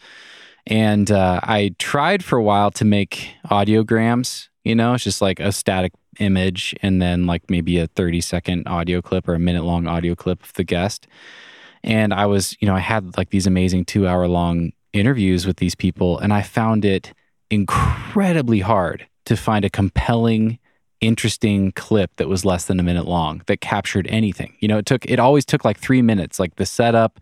and 0.67 1.11
uh, 1.11 1.41
I 1.43 1.75
tried 1.79 2.23
for 2.23 2.37
a 2.37 2.43
while 2.43 2.71
to 2.71 2.85
make 2.85 3.33
audiograms. 3.47 4.47
You 4.63 4.75
know, 4.75 4.93
it's 4.93 5.03
just 5.03 5.21
like 5.21 5.39
a 5.39 5.51
static 5.51 5.91
image 6.19 6.75
and 6.81 7.01
then 7.01 7.25
like 7.25 7.49
maybe 7.49 7.79
a 7.79 7.87
30 7.87 8.21
second 8.21 8.67
audio 8.67 9.01
clip 9.01 9.27
or 9.27 9.33
a 9.33 9.39
minute 9.39 9.63
long 9.63 9.87
audio 9.87 10.13
clip 10.13 10.43
of 10.43 10.53
the 10.53 10.63
guest. 10.63 11.07
And 11.83 12.13
I 12.13 12.25
was, 12.27 12.55
you 12.59 12.67
know, 12.67 12.75
I 12.75 12.79
had 12.79 13.17
like 13.17 13.31
these 13.31 13.47
amazing 13.47 13.85
two 13.85 14.07
hour 14.07 14.27
long 14.27 14.71
interviews 14.93 15.45
with 15.45 15.57
these 15.57 15.75
people, 15.75 16.17
and 16.19 16.33
I 16.33 16.41
found 16.41 16.85
it 16.85 17.13
incredibly 17.49 18.59
hard 18.59 19.07
to 19.25 19.35
find 19.35 19.63
a 19.65 19.69
compelling, 19.69 20.59
interesting 20.99 21.71
clip 21.73 22.15
that 22.17 22.27
was 22.27 22.45
less 22.45 22.65
than 22.65 22.79
a 22.79 22.83
minute 22.83 23.05
long 23.05 23.41
that 23.47 23.61
captured 23.61 24.07
anything. 24.07 24.55
You 24.59 24.67
know, 24.67 24.77
it 24.77 24.85
took, 24.85 25.05
it 25.05 25.19
always 25.19 25.45
took 25.45 25.65
like 25.65 25.77
three 25.77 26.01
minutes, 26.01 26.39
like 26.39 26.55
the 26.55 26.65
setup, 26.65 27.19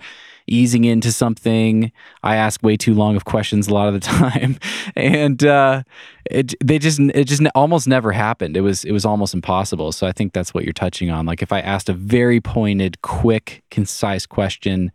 easing 0.49 0.83
into 0.83 1.11
something. 1.11 1.91
I 2.23 2.35
ask 2.35 2.61
way 2.63 2.75
too 2.75 2.93
long 2.93 3.15
of 3.15 3.25
questions 3.25 3.67
a 3.67 3.73
lot 3.73 3.87
of 3.87 3.93
the 3.93 3.99
time, 4.07 4.57
and 4.95 5.43
uh, 5.43 5.83
it 6.29 6.53
they 6.63 6.79
just 6.79 6.99
it 6.99 7.25
just 7.25 7.41
almost 7.55 7.87
never 7.87 8.11
happened. 8.11 8.57
It 8.57 8.61
was 8.61 8.83
it 8.83 8.91
was 8.91 9.05
almost 9.05 9.33
impossible. 9.33 9.91
So 9.91 10.07
I 10.07 10.11
think 10.11 10.33
that's 10.33 10.53
what 10.53 10.63
you're 10.63 10.73
touching 10.73 11.09
on. 11.09 11.25
Like 11.25 11.41
if 11.41 11.51
I 11.51 11.59
asked 11.59 11.89
a 11.89 11.93
very 11.93 12.41
pointed, 12.41 13.01
quick, 13.01 13.63
concise 13.71 14.25
question, 14.25 14.91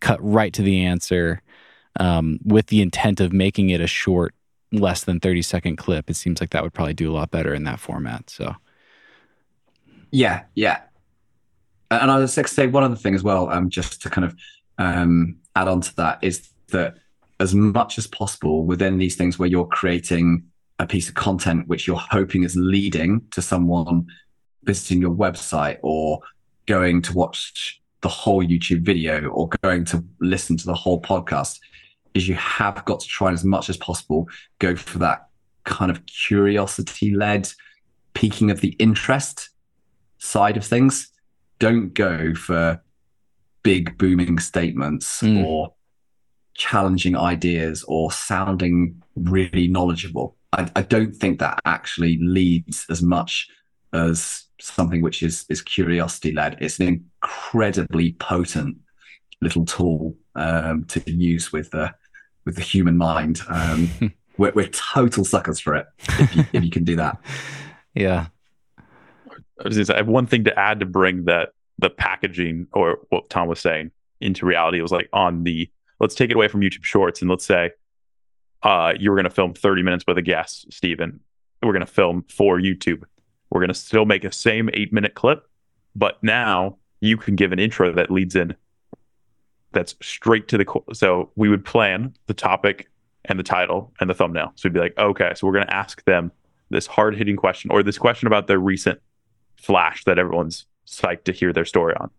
cut 0.00 0.22
right 0.22 0.52
to 0.52 0.62
the 0.62 0.84
answer, 0.84 1.42
um, 1.98 2.38
with 2.44 2.66
the 2.66 2.82
intent 2.82 3.20
of 3.20 3.32
making 3.32 3.70
it 3.70 3.80
a 3.80 3.86
short, 3.86 4.34
less 4.72 5.04
than 5.04 5.20
30 5.20 5.42
second 5.42 5.76
clip, 5.76 6.10
it 6.10 6.14
seems 6.14 6.40
like 6.40 6.50
that 6.50 6.62
would 6.62 6.74
probably 6.74 6.94
do 6.94 7.10
a 7.10 7.14
lot 7.14 7.30
better 7.30 7.54
in 7.54 7.64
that 7.64 7.80
format. 7.80 8.28
So, 8.30 8.54
yeah, 10.10 10.44
yeah. 10.54 10.80
And 11.90 12.10
I 12.10 12.18
was 12.18 12.36
like 12.36 12.46
to 12.46 12.52
say 12.52 12.66
one 12.66 12.84
other 12.84 12.96
thing 12.96 13.14
as 13.14 13.22
well, 13.22 13.50
um, 13.50 13.70
just 13.70 14.02
to 14.02 14.10
kind 14.10 14.24
of 14.24 14.36
um, 14.78 15.36
add 15.56 15.68
on 15.68 15.80
to 15.80 15.96
that, 15.96 16.18
is 16.22 16.50
that 16.68 16.98
as 17.40 17.54
much 17.54 17.98
as 17.98 18.06
possible 18.06 18.64
within 18.64 18.98
these 18.98 19.16
things 19.16 19.38
where 19.38 19.48
you're 19.48 19.66
creating 19.66 20.44
a 20.78 20.86
piece 20.86 21.08
of 21.08 21.14
content 21.14 21.66
which 21.66 21.86
you're 21.86 21.96
hoping 21.96 22.44
is 22.44 22.54
leading 22.56 23.22
to 23.30 23.42
someone 23.42 24.06
visiting 24.64 25.00
your 25.00 25.14
website 25.14 25.78
or 25.82 26.20
going 26.66 27.02
to 27.02 27.12
watch 27.14 27.80
the 28.02 28.08
whole 28.08 28.44
YouTube 28.44 28.82
video 28.82 29.28
or 29.28 29.48
going 29.62 29.84
to 29.86 30.04
listen 30.20 30.56
to 30.56 30.66
the 30.66 30.74
whole 30.74 31.00
podcast, 31.00 31.58
is 32.14 32.28
you 32.28 32.34
have 32.34 32.84
got 32.84 33.00
to 33.00 33.06
try 33.06 33.28
and 33.28 33.34
as 33.34 33.44
much 33.44 33.68
as 33.68 33.76
possible 33.76 34.28
go 34.58 34.74
for 34.76 34.98
that 34.98 35.28
kind 35.64 35.90
of 35.90 36.04
curiosity 36.06 37.14
led 37.14 37.48
peaking 38.14 38.50
of 38.50 38.60
the 38.60 38.74
interest 38.78 39.50
side 40.18 40.56
of 40.56 40.64
things. 40.64 41.08
Don't 41.58 41.94
go 41.94 42.34
for 42.34 42.82
big 43.62 43.96
booming 43.98 44.38
statements 44.38 45.20
mm. 45.22 45.44
or 45.44 45.74
challenging 46.54 47.16
ideas 47.16 47.84
or 47.86 48.10
sounding 48.10 49.00
really 49.14 49.68
knowledgeable. 49.68 50.36
I, 50.52 50.70
I, 50.74 50.82
don't 50.82 51.14
think 51.14 51.38
that 51.38 51.60
actually 51.64 52.18
leads 52.20 52.86
as 52.90 53.02
much 53.02 53.48
as 53.92 54.44
something 54.60 55.02
which 55.02 55.22
is 55.22 55.44
is 55.48 55.62
curiosity 55.62 56.32
led. 56.32 56.56
It's 56.60 56.80
an 56.80 56.88
incredibly 56.88 58.12
potent 58.14 58.76
little 59.40 59.64
tool 59.64 60.16
um, 60.38 60.84
to 60.84 61.10
use 61.10 61.52
with 61.52 61.70
the 61.70 61.94
with 62.44 62.56
the 62.56 62.62
human 62.62 62.96
mind. 62.96 63.40
Um, 63.48 63.90
we're, 64.38 64.52
we're, 64.52 64.68
total 64.68 65.24
suckers 65.24 65.60
for 65.60 65.74
it 65.74 65.86
if 65.98 66.36
you, 66.36 66.44
if 66.52 66.64
you 66.64 66.70
can 66.70 66.84
do 66.84 66.96
that. 66.96 67.18
Yeah. 67.94 68.26
I, 69.64 69.70
I 69.92 69.96
have 69.96 70.06
one 70.06 70.26
thing 70.26 70.44
to 70.44 70.56
add 70.56 70.78
to 70.80 70.86
bring 70.86 71.24
that 71.24 71.48
the 71.78 71.90
packaging 71.90 72.68
or 72.72 72.98
what 73.08 73.28
Tom 73.28 73.48
was 73.48 73.58
saying 73.58 73.90
into 74.20 74.46
reality. 74.46 74.78
It 74.78 74.82
was 74.82 74.92
like 74.92 75.08
on 75.12 75.42
the 75.42 75.68
let's 75.98 76.14
take 76.14 76.30
it 76.30 76.36
away 76.36 76.46
from 76.46 76.60
YouTube 76.60 76.84
Shorts 76.84 77.22
and 77.22 77.30
let's 77.30 77.44
say 77.44 77.72
uh, 78.62 78.92
you 78.96 79.10
were 79.10 79.16
going 79.16 79.24
to 79.24 79.30
film 79.30 79.54
30 79.54 79.82
minutes 79.82 80.04
with 80.06 80.16
a 80.16 80.22
guest, 80.22 80.72
Steven. 80.72 81.18
We're 81.60 81.72
going 81.72 81.84
to 81.84 81.90
film 81.90 82.24
for 82.28 82.60
YouTube. 82.60 83.02
We're 83.50 83.60
going 83.60 83.68
to 83.68 83.74
still 83.74 84.04
make 84.04 84.22
a 84.22 84.30
same 84.30 84.70
eight 84.74 84.92
minute 84.92 85.14
clip, 85.14 85.44
but 85.96 86.22
now 86.22 86.76
you 87.00 87.16
can 87.16 87.34
give 87.34 87.50
an 87.50 87.58
intro 87.58 87.92
that 87.94 88.12
leads 88.12 88.36
in 88.36 88.54
that's 89.72 89.94
straight 90.02 90.48
to 90.48 90.58
the 90.58 90.82
so 90.92 91.30
we 91.36 91.48
would 91.48 91.64
plan 91.64 92.14
the 92.26 92.34
topic 92.34 92.88
and 93.26 93.38
the 93.38 93.44
title 93.44 93.92
and 94.00 94.08
the 94.08 94.14
thumbnail. 94.14 94.52
So 94.56 94.68
we'd 94.68 94.74
be 94.74 94.80
like 94.80 94.98
okay 94.98 95.32
so 95.34 95.46
we're 95.46 95.52
going 95.52 95.66
to 95.66 95.74
ask 95.74 96.04
them 96.04 96.32
this 96.70 96.86
hard 96.86 97.16
hitting 97.16 97.36
question 97.36 97.70
or 97.70 97.82
this 97.82 97.98
question 97.98 98.26
about 98.26 98.46
their 98.46 98.58
recent 98.58 99.00
flash 99.56 100.04
that 100.04 100.18
everyone's 100.18 100.66
psyched 100.86 101.24
to 101.24 101.32
hear 101.32 101.52
their 101.52 101.64
story 101.64 101.94
on. 101.98 102.10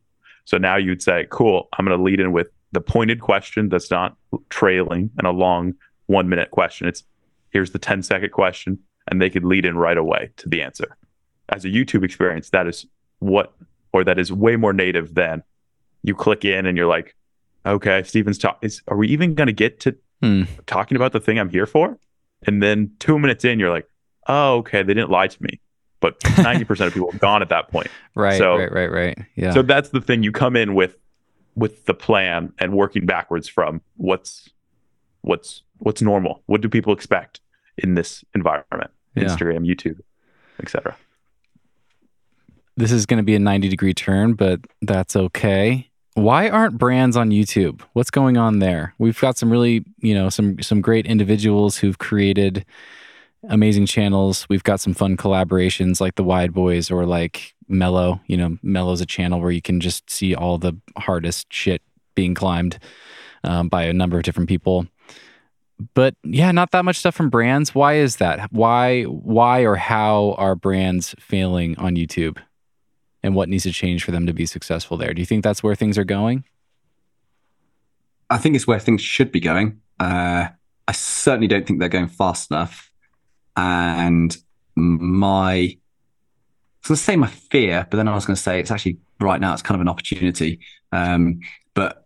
So 0.45 0.57
now 0.57 0.77
you'd 0.77 1.01
say 1.01 1.27
cool 1.29 1.69
i'm 1.77 1.85
going 1.85 1.97
to 1.97 2.03
lead 2.03 2.19
in 2.19 2.31
with 2.31 2.49
the 2.71 2.81
pointed 2.81 3.21
question 3.21 3.69
that's 3.69 3.89
not 3.89 4.15
trailing 4.49 5.09
and 5.17 5.25
a 5.25 5.31
long 5.31 5.73
one 6.05 6.29
minute 6.29 6.51
question. 6.51 6.87
It's 6.87 7.03
here's 7.51 7.71
the 7.71 7.79
10 7.79 8.03
second 8.03 8.31
question 8.31 8.79
and 9.07 9.21
they 9.21 9.29
could 9.29 9.43
lead 9.43 9.65
in 9.65 9.75
right 9.77 9.97
away 9.97 10.29
to 10.37 10.49
the 10.49 10.61
answer. 10.61 10.95
As 11.49 11.65
a 11.65 11.69
youtube 11.69 12.03
experience 12.03 12.51
that 12.51 12.67
is 12.67 12.85
what 13.19 13.53
or 13.91 14.03
that 14.03 14.19
is 14.19 14.31
way 14.31 14.55
more 14.55 14.73
native 14.73 15.15
than 15.15 15.43
you 16.03 16.15
click 16.15 16.45
in 16.45 16.65
and 16.65 16.77
you're 16.77 16.87
like 16.87 17.15
okay, 17.65 18.03
Steven's 18.03 18.37
talk 18.37 18.59
is 18.61 18.81
are 18.87 18.97
we 18.97 19.07
even 19.09 19.35
gonna 19.35 19.51
get 19.51 19.79
to 19.81 19.95
hmm. 20.21 20.43
talking 20.65 20.95
about 20.95 21.11
the 21.11 21.19
thing 21.19 21.39
I'm 21.39 21.49
here 21.49 21.65
for? 21.65 21.97
And 22.47 22.63
then 22.63 22.91
two 22.99 23.19
minutes 23.19 23.43
in, 23.43 23.59
you're 23.59 23.69
like, 23.69 23.89
oh, 24.27 24.57
okay, 24.57 24.83
they 24.83 24.93
didn't 24.93 25.09
lie 25.09 25.27
to 25.27 25.43
me. 25.43 25.59
But 25.99 26.19
90% 26.21 26.87
of 26.87 26.93
people 26.93 27.11
have 27.11 27.19
gone 27.19 27.41
at 27.41 27.49
that 27.49 27.69
point. 27.69 27.87
Right, 28.15 28.37
so, 28.37 28.57
right, 28.57 28.71
right, 28.71 28.91
right. 28.91 29.17
Yeah. 29.35 29.51
So 29.51 29.61
that's 29.61 29.89
the 29.89 29.99
thing. 29.99 30.23
You 30.23 30.31
come 30.31 30.55
in 30.55 30.73
with 30.73 30.95
with 31.55 31.85
the 31.85 31.93
plan 31.93 32.53
and 32.59 32.73
working 32.73 33.05
backwards 33.05 33.49
from 33.49 33.81
what's 33.97 34.49
what's 35.21 35.63
what's 35.79 36.01
normal. 36.01 36.41
What 36.45 36.61
do 36.61 36.69
people 36.69 36.93
expect 36.93 37.41
in 37.77 37.95
this 37.95 38.23
environment? 38.33 38.91
Yeah. 39.15 39.25
Instagram, 39.25 39.67
YouTube, 39.67 39.99
etc. 40.61 40.95
This 42.77 42.93
is 42.93 43.05
going 43.05 43.17
to 43.17 43.23
be 43.23 43.35
a 43.35 43.39
90 43.39 43.67
degree 43.67 43.93
turn, 43.93 44.33
but 44.33 44.61
that's 44.81 45.17
okay. 45.17 45.88
Why 46.19 46.49
aren't 46.49 46.77
brands 46.77 47.15
on 47.15 47.29
YouTube? 47.29 47.81
What's 47.93 48.11
going 48.11 48.35
on 48.35 48.59
there? 48.59 48.93
We've 48.97 49.19
got 49.19 49.37
some 49.37 49.49
really, 49.49 49.85
you 49.99 50.13
know, 50.13 50.29
some 50.29 50.61
some 50.61 50.81
great 50.81 51.05
individuals 51.05 51.77
who've 51.77 51.97
created 51.97 52.65
amazing 53.47 53.85
channels. 53.85 54.45
We've 54.49 54.63
got 54.63 54.81
some 54.81 54.93
fun 54.93 55.15
collaborations 55.15 56.01
like 56.01 56.15
the 56.15 56.23
Wide 56.23 56.53
Boys 56.53 56.91
or 56.91 57.05
like 57.05 57.55
Mellow. 57.69 58.19
You 58.27 58.35
know, 58.35 58.57
Mellow's 58.61 58.99
a 58.99 59.05
channel 59.05 59.39
where 59.39 59.51
you 59.51 59.61
can 59.61 59.79
just 59.79 60.09
see 60.09 60.35
all 60.35 60.57
the 60.57 60.73
hardest 60.97 61.53
shit 61.53 61.81
being 62.15 62.35
climbed 62.35 62.79
um, 63.45 63.69
by 63.69 63.83
a 63.83 63.93
number 63.93 64.17
of 64.17 64.23
different 64.23 64.49
people. 64.49 64.87
But 65.93 66.15
yeah, 66.23 66.51
not 66.51 66.71
that 66.71 66.83
much 66.83 66.97
stuff 66.97 67.15
from 67.15 67.29
brands. 67.29 67.73
Why 67.73 67.93
is 67.93 68.17
that? 68.17 68.51
Why 68.51 69.03
why 69.03 69.61
or 69.61 69.77
how 69.77 70.35
are 70.37 70.55
brands 70.55 71.15
failing 71.17 71.77
on 71.77 71.95
YouTube? 71.95 72.39
And 73.23 73.35
what 73.35 73.49
needs 73.49 73.63
to 73.63 73.71
change 73.71 74.03
for 74.03 74.11
them 74.11 74.25
to 74.25 74.33
be 74.33 74.45
successful 74.45 74.97
there. 74.97 75.13
Do 75.13 75.21
you 75.21 75.25
think 75.25 75.43
that's 75.43 75.61
where 75.61 75.75
things 75.75 75.97
are 75.97 76.03
going? 76.03 76.43
I 78.29 78.37
think 78.37 78.55
it's 78.55 78.67
where 78.67 78.79
things 78.79 79.01
should 79.01 79.31
be 79.31 79.39
going. 79.39 79.81
Uh, 79.99 80.47
I 80.87 80.91
certainly 80.91 81.47
don't 81.47 81.65
think 81.67 81.79
they're 81.79 81.89
going 81.89 82.07
fast 82.07 82.51
enough. 82.51 82.91
And 83.57 84.35
my, 84.75 85.53
I 85.53 85.77
was 86.83 86.87
going 86.87 86.95
to 86.95 87.03
say 87.03 87.15
my 87.15 87.27
fear, 87.27 87.87
but 87.89 87.97
then 87.97 88.07
I 88.07 88.15
was 88.15 88.25
going 88.25 88.35
to 88.35 88.41
say 88.41 88.59
it's 88.59 88.71
actually 88.71 88.97
right 89.19 89.41
now 89.41 89.53
it's 89.53 89.61
kind 89.61 89.75
of 89.75 89.81
an 89.81 89.89
opportunity. 89.89 90.59
Um, 90.91 91.41
but 91.73 92.05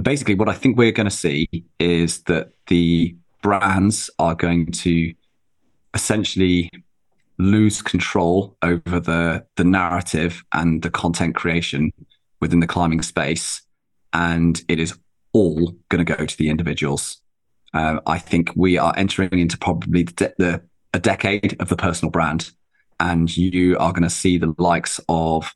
basically, 0.00 0.34
what 0.34 0.48
I 0.48 0.52
think 0.52 0.76
we're 0.76 0.92
going 0.92 1.08
to 1.08 1.10
see 1.10 1.48
is 1.78 2.22
that 2.24 2.50
the 2.66 3.16
brands 3.42 4.10
are 4.18 4.34
going 4.34 4.72
to 4.72 5.14
essentially 5.94 6.70
lose 7.38 7.82
control 7.82 8.56
over 8.62 9.00
the 9.00 9.44
the 9.56 9.64
narrative 9.64 10.44
and 10.52 10.82
the 10.82 10.90
content 10.90 11.34
creation 11.34 11.92
within 12.40 12.60
the 12.60 12.66
climbing 12.66 13.02
space, 13.02 13.62
and 14.12 14.62
it 14.68 14.78
is 14.78 14.96
all 15.32 15.74
going 15.88 16.04
to 16.04 16.16
go 16.16 16.26
to 16.26 16.36
the 16.36 16.50
individuals. 16.50 17.18
Uh, 17.74 18.00
I 18.06 18.18
think 18.18 18.50
we 18.56 18.78
are 18.78 18.94
entering 18.96 19.38
into 19.38 19.58
probably 19.58 20.04
the, 20.04 20.34
the 20.38 20.62
a 20.94 20.98
decade 20.98 21.56
of 21.60 21.68
the 21.68 21.76
personal 21.76 22.10
brand, 22.10 22.50
and 22.98 23.34
you 23.36 23.76
are 23.78 23.92
going 23.92 24.02
to 24.02 24.10
see 24.10 24.38
the 24.38 24.54
likes 24.58 25.00
of 25.08 25.54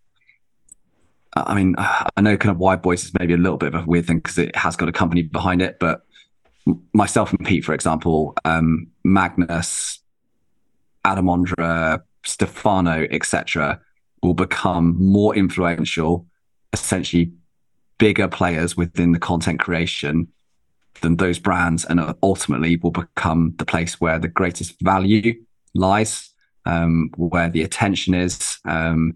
I 1.35 1.55
mean, 1.55 1.75
I 1.79 2.21
know 2.21 2.37
kind 2.37 2.51
of 2.51 2.59
Wide 2.59 2.83
Boys 2.83 3.05
is 3.05 3.13
maybe 3.19 3.33
a 3.33 3.39
little 3.39 3.57
bit 3.57 3.75
of 3.75 3.83
a 3.83 3.87
weird 3.87 4.07
thing 4.07 4.19
because 4.19 4.37
it 4.39 4.55
has 4.55 4.77
got 4.77 4.89
a 4.89 4.93
company 4.93 5.23
behind 5.23 5.63
it, 5.63 5.79
but 5.81 6.03
myself 6.93 7.33
and 7.33 7.45
Pete, 7.45 7.65
for 7.65 7.73
example, 7.73 8.35
um, 8.45 8.89
Magnus, 9.05 10.02
Adam 11.05 11.27
Ondra, 11.27 12.03
Stefano, 12.25 13.07
etc., 13.11 13.81
will 14.23 14.35
become 14.35 14.97
more 15.03 15.35
influential, 15.35 16.27
essentially 16.73 17.33
bigger 17.99 18.29
players 18.29 18.77
within 18.77 19.13
the 19.13 19.19
content 19.19 19.61
creation 19.61 20.29
than 21.01 21.17
those 21.17 21.39
brands, 21.39 21.85
and 21.85 22.01
ultimately 22.23 22.77
will 22.77 22.91
become 22.91 23.55
the 23.59 23.65
place 23.65 24.01
where 24.01 24.19
the 24.19 24.29
greatest 24.29 24.81
value 24.81 25.35
lies, 25.75 26.31
um, 26.67 27.11
where 27.17 27.49
the 27.49 27.63
attention 27.63 28.15
is, 28.15 28.59
um, 28.65 29.15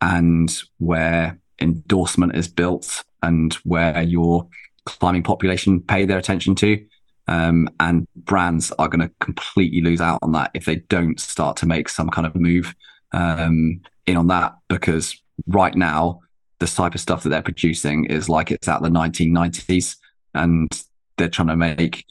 and 0.00 0.62
where 0.78 1.38
endorsement 1.60 2.36
is 2.36 2.46
built, 2.46 3.04
and 3.22 3.54
where 3.64 4.02
your 4.02 4.46
climbing 4.84 5.22
population 5.22 5.80
pay 5.80 6.04
their 6.04 6.18
attention 6.18 6.54
to. 6.54 6.84
Um, 7.26 7.70
and 7.80 8.06
brands 8.16 8.70
are 8.72 8.88
going 8.88 9.00
to 9.00 9.14
completely 9.20 9.80
lose 9.80 10.00
out 10.00 10.18
on 10.22 10.32
that 10.32 10.50
if 10.54 10.66
they 10.66 10.76
don't 10.76 11.18
start 11.18 11.56
to 11.58 11.66
make 11.66 11.88
some 11.88 12.10
kind 12.10 12.26
of 12.26 12.34
move 12.34 12.74
um, 13.12 13.80
in 14.06 14.16
on 14.16 14.26
that. 14.28 14.54
Because 14.68 15.20
right 15.46 15.74
now, 15.74 16.20
the 16.58 16.66
type 16.66 16.94
of 16.94 17.00
stuff 17.00 17.22
that 17.22 17.30
they're 17.30 17.42
producing 17.42 18.04
is 18.06 18.28
like 18.28 18.50
it's 18.50 18.68
at 18.68 18.82
the 18.82 18.88
1990s, 18.88 19.96
and 20.34 20.70
they're 21.16 21.28
trying 21.28 21.48
to 21.48 21.56
make 21.56 22.04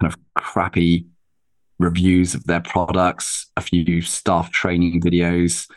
kind 0.00 0.12
of 0.12 0.18
crappy 0.34 1.06
reviews 1.78 2.34
of 2.34 2.44
their 2.44 2.60
products, 2.60 3.46
a 3.56 3.60
few 3.60 4.00
staff 4.02 4.50
training 4.50 5.00
videos, 5.00 5.68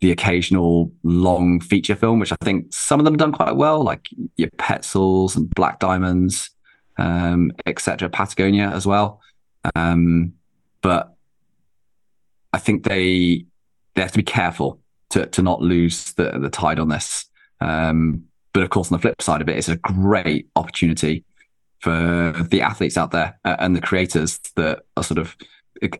the 0.00 0.10
occasional 0.10 0.92
long 1.04 1.60
feature 1.60 1.94
film, 1.94 2.18
which 2.18 2.32
I 2.32 2.36
think 2.42 2.72
some 2.72 2.98
of 2.98 3.04
them 3.04 3.16
done 3.16 3.32
quite 3.32 3.56
well, 3.56 3.82
like 3.82 4.08
your 4.36 4.50
Petzls 4.58 5.36
and 5.36 5.48
Black 5.50 5.78
Diamonds, 5.78 6.50
um, 6.98 7.52
etc. 7.66 8.08
Patagonia 8.08 8.70
as 8.70 8.86
well. 8.86 9.20
Um, 9.74 10.34
but 10.80 11.14
I 12.52 12.58
think 12.58 12.84
they 12.84 13.46
they 13.94 14.02
have 14.02 14.12
to 14.12 14.18
be 14.18 14.24
careful 14.24 14.80
to 15.10 15.26
to 15.26 15.42
not 15.42 15.60
lose 15.60 16.12
the 16.14 16.38
the 16.38 16.50
tide 16.50 16.78
on 16.78 16.88
this. 16.88 17.26
Um, 17.60 18.24
but 18.52 18.62
of 18.62 18.70
course, 18.70 18.90
on 18.92 18.98
the 18.98 19.02
flip 19.02 19.22
side 19.22 19.40
of 19.40 19.48
it, 19.48 19.56
it's 19.56 19.68
a 19.68 19.76
great 19.76 20.48
opportunity 20.56 21.24
for 21.78 22.32
the 22.48 22.60
athletes 22.60 22.96
out 22.96 23.10
there 23.10 23.38
uh, 23.44 23.56
and 23.58 23.74
the 23.74 23.80
creators 23.80 24.38
that 24.56 24.80
are 24.96 25.02
sort 25.02 25.18
of 25.18 25.36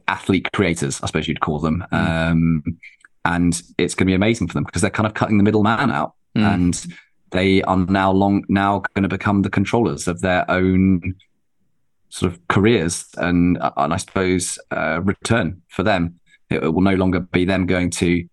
athlete 0.06 0.48
creators, 0.52 1.01
I 1.02 1.06
suppose 1.06 1.27
you'd 1.27 1.40
call 1.40 1.59
them. 1.59 1.85
Mm. 1.93 2.31
Um, 2.31 2.78
and 3.24 3.60
it's 3.78 3.94
going 3.94 4.06
to 4.06 4.10
be 4.10 4.14
amazing 4.14 4.48
for 4.48 4.55
them 4.55 4.64
because 4.64 4.82
they're 4.82 4.90
kind 4.90 5.06
of 5.06 5.14
cutting 5.14 5.39
the 5.39 5.44
middleman 5.44 5.90
out, 5.90 6.14
mm. 6.36 6.43
and 6.43 6.86
they 7.33 7.63
are 7.63 7.77
now 7.77 8.13
long 8.13 8.45
now 8.49 8.83
going 8.95 9.03
to 9.03 9.09
become 9.09 9.43
the 9.43 9.51
controllers 9.51 10.07
of 10.07 10.21
their 10.21 10.49
own 10.51 11.15
sort 12.11 12.31
of 12.31 12.47
careers 12.49 13.07
and 13.17 13.59
and 13.77 13.93
I 13.93 13.97
suppose 13.97 14.59
uh, 14.71 15.01
return 15.03 15.63
for 15.69 15.83
them. 15.83 16.21
It, 16.51 16.63
it 16.63 16.69
will 16.69 16.83
no 16.83 16.95
longer 16.95 17.21
be 17.21 17.45
them 17.45 17.67
going 17.67 17.91
to 17.91 18.29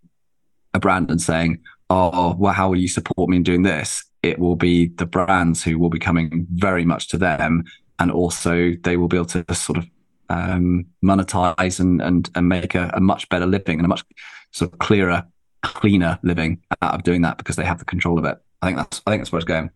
a 0.73 0.79
brand 0.79 1.09
and 1.09 1.21
saying, 1.21 1.61
"Oh, 1.89 2.35
well, 2.37 2.53
how 2.53 2.69
will 2.69 2.77
you 2.77 2.89
support 2.89 3.29
me 3.29 3.37
in 3.37 3.43
doing 3.43 3.63
this?" 3.63 4.03
It 4.21 4.37
will 4.37 4.57
be 4.57 4.89
the 4.89 5.05
brands 5.05 5.63
who 5.63 5.79
will 5.79 5.89
be 5.89 5.99
coming 5.99 6.45
very 6.51 6.83
much 6.83 7.07
to 7.09 7.17
them, 7.17 7.63
and 7.99 8.11
also 8.11 8.73
they 8.83 8.97
will 8.97 9.07
be 9.07 9.17
able 9.17 9.27
to 9.27 9.45
sort 9.55 9.77
of 9.77 9.87
um, 10.29 10.85
monetize 11.03 11.79
and 11.79 12.01
and 12.01 12.29
and 12.35 12.49
make 12.49 12.75
a, 12.75 12.91
a 12.93 12.99
much 12.99 13.29
better 13.29 13.45
living 13.45 13.79
and 13.79 13.85
a 13.85 13.89
much 13.89 14.03
sort 14.51 14.73
of 14.73 14.79
clearer, 14.79 15.23
cleaner 15.63 16.19
living 16.21 16.61
out 16.81 16.95
of 16.95 17.03
doing 17.03 17.21
that 17.21 17.37
because 17.37 17.55
they 17.55 17.65
have 17.65 17.79
the 17.79 17.85
control 17.85 18.19
of 18.19 18.25
it. 18.25 18.37
I 18.61 18.67
think 18.67 18.77
that's 18.77 19.01
I 19.05 19.11
think 19.11 19.21
that's 19.21 19.31
where 19.31 19.39
it's 19.39 19.45
going. 19.45 19.71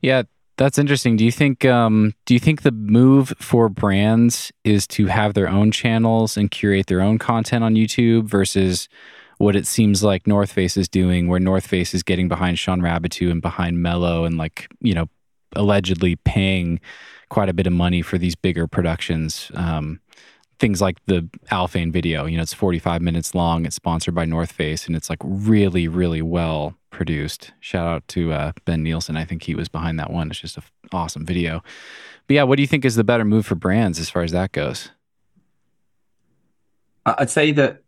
Yeah, 0.00 0.22
that's 0.56 0.78
interesting. 0.78 1.16
Do 1.16 1.24
you 1.24 1.32
think 1.32 1.64
um, 1.64 2.14
do 2.26 2.34
you 2.34 2.40
think 2.40 2.62
the 2.62 2.72
move 2.72 3.32
for 3.38 3.68
brands 3.68 4.52
is 4.64 4.86
to 4.88 5.06
have 5.06 5.34
their 5.34 5.48
own 5.48 5.70
channels 5.70 6.36
and 6.36 6.50
curate 6.50 6.86
their 6.86 7.00
own 7.00 7.18
content 7.18 7.64
on 7.64 7.74
YouTube 7.74 8.24
versus 8.24 8.88
what 9.38 9.56
it 9.56 9.66
seems 9.66 10.04
like 10.04 10.26
North 10.26 10.52
Face 10.52 10.76
is 10.76 10.88
doing, 10.88 11.26
where 11.26 11.40
North 11.40 11.66
Face 11.66 11.94
is 11.94 12.02
getting 12.02 12.28
behind 12.28 12.58
Shawn 12.58 12.80
Raboutou 12.80 13.30
and 13.30 13.42
behind 13.42 13.82
Mellow 13.82 14.24
and 14.24 14.38
like, 14.38 14.68
you 14.80 14.94
know, 14.94 15.08
allegedly 15.56 16.16
paying 16.16 16.80
quite 17.28 17.48
a 17.48 17.52
bit 17.54 17.66
of 17.66 17.72
money 17.72 18.02
for 18.02 18.18
these 18.18 18.36
bigger 18.36 18.66
productions. 18.66 19.50
Um, 19.54 20.00
things 20.62 20.80
like 20.80 21.04
the 21.06 21.28
Alphane 21.50 21.92
video, 21.92 22.24
you 22.24 22.36
know, 22.36 22.42
it's 22.44 22.54
45 22.54 23.02
minutes 23.02 23.34
long. 23.34 23.66
It's 23.66 23.74
sponsored 23.74 24.14
by 24.14 24.24
North 24.24 24.52
Face 24.52 24.86
and 24.86 24.94
it's 24.94 25.10
like 25.10 25.18
really, 25.24 25.88
really 25.88 26.22
well 26.22 26.76
produced. 26.90 27.52
Shout 27.58 27.88
out 27.88 28.06
to 28.08 28.32
uh, 28.32 28.52
Ben 28.64 28.84
Nielsen. 28.84 29.16
I 29.16 29.24
think 29.24 29.42
he 29.42 29.56
was 29.56 29.68
behind 29.68 29.98
that 29.98 30.12
one. 30.12 30.30
It's 30.30 30.38
just 30.38 30.56
an 30.56 30.62
awesome 30.92 31.26
video. 31.26 31.64
But 32.28 32.34
yeah, 32.34 32.44
what 32.44 32.56
do 32.56 32.62
you 32.62 32.68
think 32.68 32.84
is 32.84 32.94
the 32.94 33.02
better 33.02 33.24
move 33.24 33.44
for 33.44 33.56
brands 33.56 33.98
as 33.98 34.08
far 34.08 34.22
as 34.22 34.30
that 34.30 34.52
goes? 34.52 34.90
I'd 37.04 37.28
say 37.28 37.50
that 37.50 37.82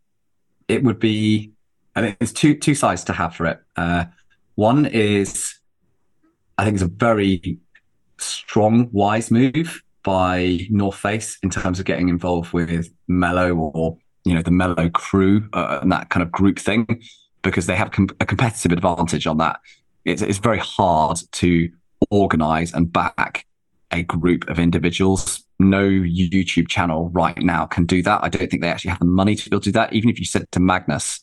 it 0.66 0.82
would 0.82 0.98
be, 0.98 1.52
I 1.94 2.02
mean, 2.02 2.16
there's 2.18 2.32
two, 2.32 2.58
two 2.58 2.74
sides 2.74 3.04
to 3.04 3.12
have 3.12 3.36
for 3.36 3.46
it. 3.46 3.60
Uh, 3.76 4.06
one 4.56 4.84
is, 4.84 5.60
I 6.58 6.64
think 6.64 6.74
it's 6.74 6.82
a 6.82 6.88
very 6.88 7.58
strong, 8.18 8.88
wise 8.90 9.30
move 9.30 9.84
by 10.04 10.60
North 10.70 10.96
Face 10.96 11.38
in 11.42 11.50
terms 11.50 11.80
of 11.80 11.86
getting 11.86 12.08
involved 12.08 12.52
with 12.52 12.88
Mellow 13.08 13.56
or 13.56 13.98
you 14.24 14.34
know 14.34 14.42
the 14.42 14.52
Mellow 14.52 14.88
crew 14.90 15.48
uh, 15.52 15.80
and 15.82 15.90
that 15.90 16.10
kind 16.10 16.22
of 16.22 16.30
group 16.30 16.58
thing 16.58 17.02
because 17.42 17.66
they 17.66 17.76
have 17.76 17.90
com- 17.90 18.08
a 18.20 18.26
competitive 18.26 18.72
advantage 18.72 19.26
on 19.26 19.38
that. 19.38 19.60
It's, 20.04 20.22
it's 20.22 20.38
very 20.38 20.58
hard 20.58 21.18
to 21.32 21.68
organize 22.10 22.72
and 22.72 22.92
back 22.92 23.46
a 23.90 24.02
group 24.02 24.48
of 24.48 24.58
individuals. 24.58 25.42
No 25.58 25.84
YouTube 25.84 26.68
channel 26.68 27.10
right 27.10 27.38
now 27.38 27.66
can 27.66 27.86
do 27.86 28.02
that. 28.02 28.24
I 28.24 28.28
don't 28.28 28.50
think 28.50 28.62
they 28.62 28.68
actually 28.68 28.90
have 28.90 28.98
the 28.98 29.04
money 29.04 29.36
to 29.36 29.50
be 29.50 29.54
able 29.54 29.60
to 29.60 29.68
do 29.68 29.72
that. 29.72 29.92
Even 29.92 30.10
if 30.10 30.18
you 30.18 30.24
said 30.24 30.50
to 30.52 30.60
Magnus, 30.60 31.20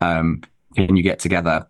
um, 0.00 0.42
can 0.76 0.96
you 0.96 1.02
get 1.02 1.18
together 1.18 1.66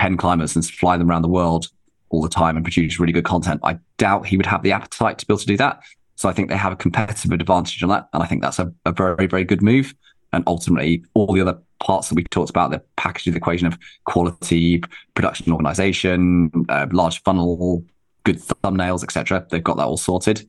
10 0.00 0.16
climbers 0.16 0.56
and 0.56 0.66
fly 0.66 0.96
them 0.96 1.10
around 1.10 1.22
the 1.22 1.28
world 1.28 1.68
all 2.10 2.20
the 2.20 2.28
time 2.28 2.56
and 2.56 2.64
produce 2.64 2.98
really 2.98 3.12
good 3.12 3.24
content? 3.24 3.60
I 3.62 3.78
doubt 3.96 4.26
he 4.26 4.36
would 4.36 4.46
have 4.46 4.62
the 4.62 4.72
appetite 4.72 5.18
to 5.18 5.26
be 5.26 5.32
able 5.32 5.40
to 5.40 5.46
do 5.46 5.56
that. 5.58 5.80
So 6.22 6.28
I 6.28 6.32
think 6.32 6.50
they 6.50 6.56
have 6.56 6.72
a 6.72 6.76
competitive 6.76 7.32
advantage 7.32 7.82
on 7.82 7.88
that. 7.88 8.08
And 8.12 8.22
I 8.22 8.26
think 8.26 8.42
that's 8.42 8.60
a, 8.60 8.72
a 8.86 8.92
very, 8.92 9.26
very 9.26 9.42
good 9.42 9.60
move. 9.60 9.92
And 10.32 10.44
ultimately, 10.46 11.04
all 11.14 11.34
the 11.34 11.40
other 11.40 11.58
parts 11.80 12.08
that 12.08 12.14
we 12.14 12.22
talked 12.22 12.48
about, 12.48 12.70
the 12.70 12.80
package 12.94 13.26
of 13.26 13.34
the 13.34 13.38
equation 13.38 13.66
of 13.66 13.76
quality, 14.04 14.84
production 15.16 15.52
organization, 15.52 16.52
uh, 16.68 16.86
large 16.92 17.20
funnel, 17.24 17.84
good 18.22 18.38
thumbnails, 18.38 19.02
etc. 19.02 19.44
They've 19.50 19.64
got 19.64 19.78
that 19.78 19.86
all 19.86 19.96
sorted. 19.96 20.48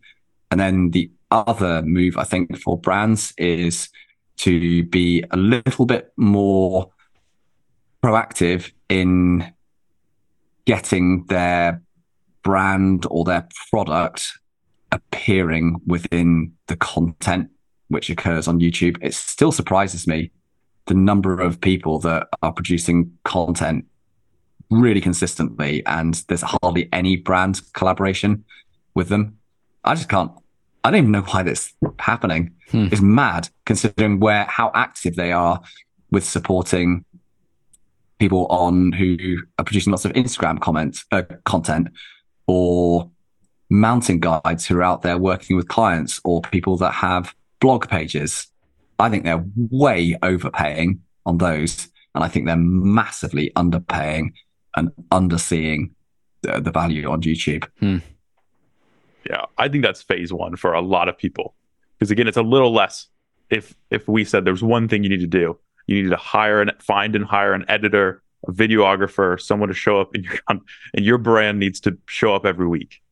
And 0.52 0.60
then 0.60 0.92
the 0.92 1.10
other 1.32 1.82
move, 1.82 2.18
I 2.18 2.24
think, 2.24 2.56
for 2.60 2.78
brands 2.78 3.34
is 3.40 3.90
to 4.38 4.84
be 4.84 5.24
a 5.32 5.38
little 5.38 5.88
bit 5.88 6.14
more 6.18 6.92
proactive 8.04 8.72
in 8.90 9.52
getting 10.66 11.26
their 11.30 11.82
brand 12.44 13.08
or 13.10 13.26
their 13.26 13.48
product 13.72 14.34
appearing 14.94 15.82
within 15.86 16.54
the 16.68 16.78
content 16.78 17.50
which 17.90 18.10
occurs 18.10 18.48
on 18.48 18.60
YouTube. 18.60 18.98
It 19.02 19.14
still 19.14 19.52
surprises 19.52 20.08
me 20.08 20.32
the 20.86 20.94
number 20.94 21.40
of 21.40 21.60
people 21.60 22.00
that 22.00 22.28
are 22.42 22.54
producing 22.54 23.12
content 23.24 23.86
really 24.70 25.02
consistently 25.02 25.86
and 25.86 26.16
there's 26.28 26.42
hardly 26.42 26.90
any 26.94 27.16
brand 27.16 27.62
collaboration 27.74 28.46
with 28.94 29.10
them. 29.10 29.38
I 29.84 29.96
just 29.96 30.10
can't 30.10 30.32
I 30.84 30.92
don't 30.92 30.98
even 31.00 31.12
know 31.12 31.22
why 31.22 31.44
this 31.44 31.74
happening. 32.00 32.54
Hmm. 32.70 32.88
It's 32.92 33.02
mad 33.02 33.50
considering 33.66 34.20
where 34.20 34.44
how 34.46 34.70
active 34.74 35.16
they 35.16 35.32
are 35.32 35.62
with 36.12 36.26
supporting 36.26 37.06
people 38.20 38.48
on 38.48 38.92
who 38.92 39.38
are 39.58 39.66
producing 39.66 39.92
lots 39.92 40.06
of 40.06 40.14
Instagram 40.14 40.60
comments 40.60 41.06
uh, 41.12 41.24
content 41.46 41.88
or 42.48 43.10
mountain 43.74 44.20
guides 44.20 44.68
who 44.68 44.78
are 44.78 44.84
out 44.84 45.02
there 45.02 45.18
working 45.18 45.56
with 45.56 45.68
clients 45.68 46.22
or 46.24 46.42
people 46.42 46.78
that 46.78 46.92
have 46.92 47.34
blog 47.60 47.90
pages. 47.90 48.48
I 49.00 49.10
think 49.10 49.24
they're 49.24 49.44
way 49.56 50.16
overpaying 50.22 51.02
on 51.26 51.40
those. 51.40 51.90
And 52.14 52.24
I 52.24 52.28
think 52.28 52.46
they're 52.46 52.56
massively 52.56 53.52
underpaying 53.56 54.34
and 54.76 54.92
underseeing 55.12 55.90
the, 56.42 56.62
the 56.62 56.70
value 56.70 57.10
on 57.10 57.24
YouTube. 57.24 57.68
Hmm. 57.80 57.98
Yeah, 59.28 59.46
I 59.58 59.70
think 59.70 59.84
that's 59.84 60.04
phase 60.04 60.32
one 60.32 60.56
for 60.56 60.74
a 60.74 60.82
lot 60.82 61.10
of 61.10 61.18
people. 61.18 61.56
Because 61.98 62.12
again, 62.12 62.28
it's 62.28 62.38
a 62.38 62.44
little 62.44 62.72
less 62.72 63.08
if 63.50 63.74
if 63.90 64.08
we 64.08 64.24
said 64.24 64.46
there's 64.46 64.64
one 64.64 64.88
thing 64.88 65.04
you 65.04 65.10
need 65.10 65.22
to 65.22 65.28
do, 65.28 65.58
you 65.88 66.04
need 66.04 66.10
to 66.10 66.16
hire 66.16 66.62
and 66.62 66.72
find 66.80 67.16
and 67.16 67.26
hire 67.26 67.54
an 67.54 67.66
editor, 67.68 68.22
a 68.48 68.52
videographer, 68.52 69.42
someone 69.42 69.70
to 69.70 69.76
show 69.76 70.00
up 70.00 70.14
in 70.14 70.24
your 70.24 70.38
and 70.50 70.62
your 71.06 71.18
brand 71.18 71.60
needs 71.60 71.80
to 71.80 71.98
show 72.06 72.36
up 72.36 72.46
every 72.46 72.68
week 72.68 73.03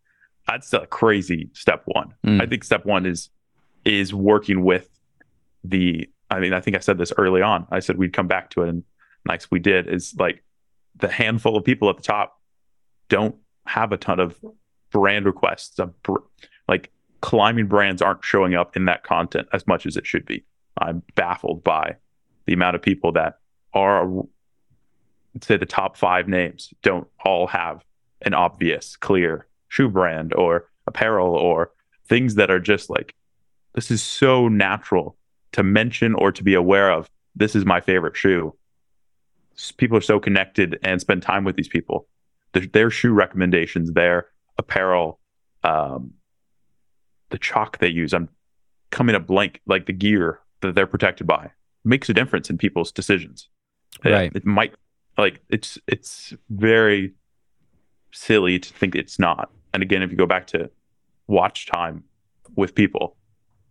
that's 0.48 0.74
a 0.74 0.86
crazy 0.88 1.50
step 1.54 1.84
one. 1.86 2.14
Mm. 2.26 2.42
I 2.42 2.46
think 2.46 2.64
step 2.64 2.86
one 2.86 3.06
is 3.06 3.30
is 3.86 4.14
working 4.14 4.64
with 4.64 4.90
the. 5.64 6.10
I 6.30 6.40
mean, 6.40 6.54
I 6.54 6.62
think 6.62 6.78
I 6.78 6.80
said 6.80 6.98
this 6.98 7.12
early 7.18 7.42
on. 7.42 7.68
I 7.72 7.80
said 7.80 7.98
we'd 7.98 8.14
come 8.14 8.28
back 8.28 8.52
to 8.52 8.64
it, 8.64 8.70
and 8.70 8.84
nice 9.26 9.52
we 9.52 9.60
did. 9.60 9.88
Is 9.88 10.16
like 10.18 10.44
the 10.96 11.10
handful 11.10 11.58
of 11.58 11.64
people 11.64 11.90
at 11.90 11.98
the 11.98 12.04
top 12.04 12.40
don't 13.10 13.36
have 13.66 13.92
a 13.92 13.98
ton 13.98 14.20
of 14.20 14.40
brand 14.92 15.26
requests. 15.26 15.80
Like 16.68 16.92
climbing 17.22 17.68
brands 17.68 18.02
aren't 18.02 18.24
showing 18.24 18.56
up 18.56 18.76
in 18.76 18.86
that 18.86 19.04
content 19.04 19.48
as 19.54 19.68
much 19.68 19.86
as 19.86 19.98
it 19.98 20.06
should 20.06 20.26
be. 20.26 20.44
I'm 20.78 21.04
baffled 21.16 21.64
by 21.64 21.96
the 22.46 22.54
amount 22.54 22.76
of 22.76 22.82
people 22.82 23.12
that 23.14 23.40
are, 23.74 24.10
say, 25.42 25.58
the 25.58 25.66
top 25.66 25.98
five 25.98 26.28
names 26.28 26.74
don't 26.82 27.08
all 27.24 27.48
have 27.48 27.84
an 28.22 28.34
obvious, 28.34 28.96
clear 28.96 29.48
shoe 29.72 29.88
brand 29.88 30.34
or 30.34 30.70
apparel 30.86 31.34
or 31.34 31.72
things 32.06 32.36
that 32.36 32.52
are 32.52 32.60
just 32.60 32.90
like, 32.90 33.16
this 33.74 33.90
is 33.90 34.04
so 34.04 34.50
natural 34.50 35.18
to 35.54 35.64
mention 35.64 36.14
or 36.16 36.30
to 36.34 36.44
be 36.44 36.54
aware 36.54 36.92
of. 36.92 37.10
This 37.36 37.56
is 37.56 37.66
my 37.66 37.80
favorite 37.80 38.18
shoe. 38.18 38.54
People 39.78 39.98
are 39.98 40.02
so 40.02 40.20
connected 40.20 40.78
and 40.84 41.00
spend 41.00 41.24
time 41.24 41.46
with 41.46 41.56
these 41.56 41.70
people. 41.70 42.06
Their, 42.52 42.66
their 42.68 42.90
shoe 42.90 43.14
recommendations, 43.14 43.94
their 43.94 44.28
apparel, 44.58 45.20
um, 45.64 46.16
the 47.30 47.38
chalk 47.38 47.78
they 47.78 47.88
use. 47.88 48.14
I'm 48.14 48.28
coming 48.90 49.16
up 49.16 49.26
blank, 49.26 49.62
like 49.66 49.86
the 49.86 49.94
gear 49.94 50.42
that 50.60 50.76
they're 50.76 50.86
protected 50.86 51.28
by 51.28 51.52
makes 51.86 52.10
a 52.10 52.14
difference 52.14 52.50
in 52.50 52.58
people's 52.58 52.92
decisions. 52.92 53.48
Right. 54.04 54.36
It, 54.36 54.38
it 54.38 54.46
might 54.46 54.74
like 55.18 55.40
it's 55.50 55.78
it's 55.88 56.34
very 56.50 57.14
silly 58.12 58.60
to 58.60 58.74
think 58.74 58.96
it's 58.96 59.18
not. 59.18 59.50
And 59.74 59.84
again, 59.84 60.02
if 60.02 60.12
you 60.12 60.18
go 60.18 60.26
back 60.26 60.48
to 60.48 60.70
watch 61.28 61.68
time 61.68 62.04
with 62.56 62.76
people, 62.76 63.16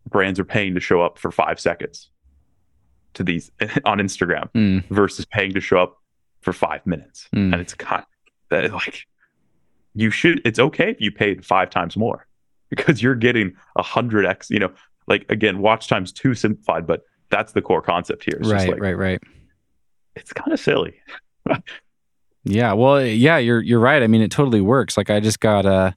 brands 0.08 0.40
are 0.40 0.44
paying 0.44 0.74
to 0.74 0.80
show 0.80 1.02
up 1.02 1.18
for 1.18 1.30
five 1.30 1.60
seconds 1.60 2.10
to 3.14 3.24
these 3.24 3.50
on 3.84 3.98
Instagram 3.98 4.50
mm. 4.52 4.88
versus 4.88 5.24
paying 5.26 5.52
to 5.52 5.60
show 5.60 5.78
up 5.78 5.96
for 6.40 6.52
five 6.52 6.86
minutes. 6.86 7.28
Mm. 7.34 7.52
And 7.52 7.60
it's 7.60 7.74
kind 7.74 8.04
of 8.50 8.72
like 8.72 9.06
you 9.94 10.10
should 10.10 10.40
it's 10.44 10.58
okay 10.58 10.90
if 10.90 11.00
you 11.00 11.10
paid 11.10 11.44
five 11.44 11.70
times 11.70 11.96
more 11.96 12.26
because 12.70 13.02
you're 13.02 13.14
getting 13.14 13.52
a 13.76 13.82
hundred 13.82 14.26
X, 14.26 14.50
you 14.50 14.58
know, 14.58 14.72
like 15.06 15.26
again, 15.28 15.58
watch 15.58 15.88
time's 15.88 16.12
too 16.12 16.34
simplified, 16.34 16.86
but 16.86 17.02
that's 17.30 17.52
the 17.52 17.62
core 17.62 17.82
concept 17.82 18.24
here. 18.24 18.38
It's 18.38 18.48
right, 18.48 18.70
like, 18.70 18.80
right, 18.80 18.96
right. 18.96 19.22
It's 20.16 20.32
kind 20.32 20.52
of 20.52 20.58
silly. 20.58 20.94
yeah, 22.44 22.72
well, 22.72 23.04
yeah, 23.04 23.38
you're 23.38 23.60
you're 23.60 23.80
right. 23.80 24.02
I 24.02 24.06
mean, 24.06 24.22
it 24.22 24.30
totally 24.30 24.60
works. 24.60 24.96
Like 24.96 25.10
I 25.10 25.20
just 25.20 25.40
got 25.40 25.66
a 25.66 25.94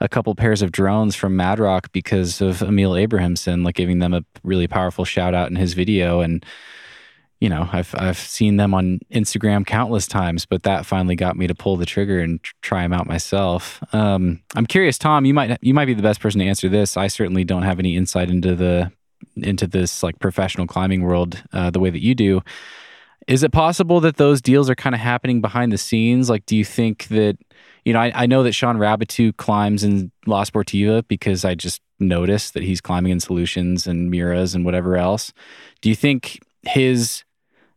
a 0.00 0.08
couple 0.08 0.34
pairs 0.34 0.62
of 0.62 0.72
drones 0.72 1.14
from 1.14 1.36
Mad 1.36 1.58
Rock 1.58 1.92
because 1.92 2.40
of 2.40 2.62
Emil 2.62 2.92
Abrahamsson, 2.92 3.64
like 3.64 3.74
giving 3.74 3.98
them 3.98 4.14
a 4.14 4.24
really 4.42 4.66
powerful 4.66 5.04
shout 5.04 5.34
out 5.34 5.50
in 5.50 5.56
his 5.56 5.74
video 5.74 6.20
and 6.20 6.44
you 7.40 7.48
know, 7.48 7.68
I've 7.72 7.94
I've 7.96 8.18
seen 8.18 8.58
them 8.58 8.74
on 8.74 9.00
Instagram 9.10 9.66
countless 9.66 10.06
times, 10.06 10.44
but 10.44 10.62
that 10.64 10.84
finally 10.84 11.16
got 11.16 11.36
me 11.36 11.46
to 11.46 11.54
pull 11.54 11.78
the 11.78 11.86
trigger 11.86 12.20
and 12.20 12.38
try 12.60 12.82
them 12.82 12.92
out 12.92 13.06
myself. 13.06 13.82
Um, 13.94 14.42
I'm 14.54 14.66
curious, 14.66 14.98
Tom. 14.98 15.24
You 15.24 15.32
might 15.32 15.58
you 15.62 15.72
might 15.72 15.86
be 15.86 15.94
the 15.94 16.02
best 16.02 16.20
person 16.20 16.40
to 16.40 16.46
answer 16.46 16.68
this. 16.68 16.98
I 16.98 17.06
certainly 17.06 17.44
don't 17.44 17.62
have 17.62 17.78
any 17.78 17.96
insight 17.96 18.28
into 18.28 18.54
the 18.54 18.92
into 19.36 19.66
this 19.66 20.02
like 20.02 20.18
professional 20.18 20.66
climbing 20.66 21.02
world 21.02 21.42
uh, 21.54 21.70
the 21.70 21.80
way 21.80 21.88
that 21.88 22.02
you 22.02 22.14
do. 22.14 22.42
Is 23.30 23.44
it 23.44 23.52
possible 23.52 24.00
that 24.00 24.16
those 24.16 24.42
deals 24.42 24.68
are 24.68 24.74
kind 24.74 24.92
of 24.92 25.00
happening 25.00 25.40
behind 25.40 25.70
the 25.70 25.78
scenes? 25.78 26.28
Like, 26.28 26.44
do 26.46 26.56
you 26.56 26.64
think 26.64 27.06
that 27.08 27.38
you 27.84 27.92
know? 27.92 28.00
I, 28.00 28.10
I 28.12 28.26
know 28.26 28.42
that 28.42 28.54
Shawn 28.54 28.76
Raboutou 28.76 29.36
climbs 29.36 29.84
in 29.84 30.10
La 30.26 30.42
Sportiva 30.42 31.06
because 31.06 31.44
I 31.44 31.54
just 31.54 31.80
noticed 32.00 32.54
that 32.54 32.64
he's 32.64 32.80
climbing 32.80 33.12
in 33.12 33.20
Solutions 33.20 33.86
and 33.86 34.12
Miuras 34.12 34.56
and 34.56 34.64
whatever 34.64 34.96
else. 34.96 35.32
Do 35.80 35.88
you 35.88 35.94
think 35.94 36.40
his 36.62 37.22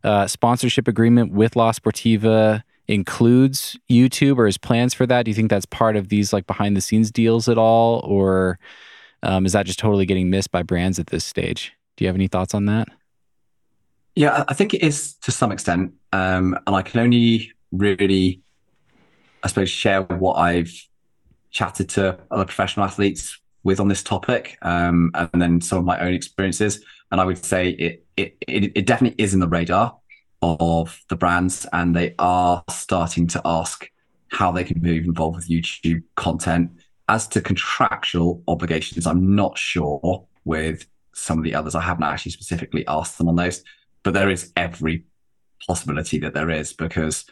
uh, 0.02 0.26
sponsorship 0.26 0.88
agreement 0.88 1.32
with 1.32 1.54
La 1.54 1.70
Sportiva 1.70 2.64
includes 2.88 3.78
YouTube 3.88 4.38
or 4.38 4.46
his 4.46 4.58
plans 4.58 4.92
for 4.92 5.06
that? 5.06 5.24
Do 5.24 5.30
you 5.30 5.36
think 5.36 5.50
that's 5.50 5.66
part 5.66 5.94
of 5.94 6.08
these 6.08 6.32
like 6.32 6.48
behind 6.48 6.76
the 6.76 6.80
scenes 6.80 7.12
deals 7.12 7.48
at 7.48 7.58
all, 7.58 8.00
or 8.00 8.58
um, 9.22 9.46
is 9.46 9.52
that 9.52 9.66
just 9.66 9.78
totally 9.78 10.04
getting 10.04 10.30
missed 10.30 10.50
by 10.50 10.64
brands 10.64 10.98
at 10.98 11.06
this 11.06 11.24
stage? 11.24 11.72
Do 11.96 12.04
you 12.04 12.08
have 12.08 12.16
any 12.16 12.26
thoughts 12.26 12.54
on 12.54 12.66
that? 12.66 12.88
Yeah, 14.14 14.44
I 14.46 14.54
think 14.54 14.74
it 14.74 14.82
is 14.82 15.14
to 15.22 15.32
some 15.32 15.50
extent, 15.50 15.94
um, 16.12 16.56
and 16.66 16.76
I 16.76 16.82
can 16.82 17.00
only 17.00 17.52
really, 17.72 18.42
I 19.42 19.48
suppose, 19.48 19.70
share 19.70 20.02
what 20.02 20.34
I've 20.34 20.72
chatted 21.50 21.88
to 21.90 22.18
other 22.30 22.44
professional 22.44 22.86
athletes 22.86 23.40
with 23.64 23.80
on 23.80 23.88
this 23.88 24.02
topic, 24.02 24.56
um, 24.62 25.10
and 25.14 25.42
then 25.42 25.60
some 25.60 25.78
of 25.78 25.84
my 25.84 25.98
own 25.98 26.14
experiences. 26.14 26.84
And 27.10 27.20
I 27.20 27.24
would 27.24 27.44
say 27.44 27.70
it, 27.70 28.04
it 28.16 28.36
it 28.46 28.72
it 28.76 28.86
definitely 28.86 29.22
is 29.22 29.34
in 29.34 29.40
the 29.40 29.48
radar 29.48 29.96
of 30.42 31.00
the 31.08 31.16
brands, 31.16 31.66
and 31.72 31.96
they 31.96 32.14
are 32.18 32.62
starting 32.70 33.26
to 33.28 33.42
ask 33.44 33.88
how 34.28 34.52
they 34.52 34.64
can 34.64 34.80
move 34.80 35.04
involved 35.04 35.36
with 35.36 35.48
YouTube 35.48 36.02
content. 36.14 36.70
As 37.08 37.26
to 37.28 37.40
contractual 37.40 38.42
obligations, 38.48 39.06
I'm 39.06 39.34
not 39.34 39.58
sure 39.58 40.26
with 40.44 40.86
some 41.14 41.38
of 41.38 41.44
the 41.44 41.54
others. 41.54 41.74
I 41.74 41.80
haven't 41.80 42.04
actually 42.04 42.32
specifically 42.32 42.86
asked 42.86 43.18
them 43.18 43.28
on 43.28 43.36
those, 43.36 43.62
but 44.04 44.14
there 44.14 44.30
is 44.30 44.52
every 44.56 45.04
possibility 45.66 46.18
that 46.20 46.34
there 46.34 46.50
is 46.50 46.72
because 46.72 47.24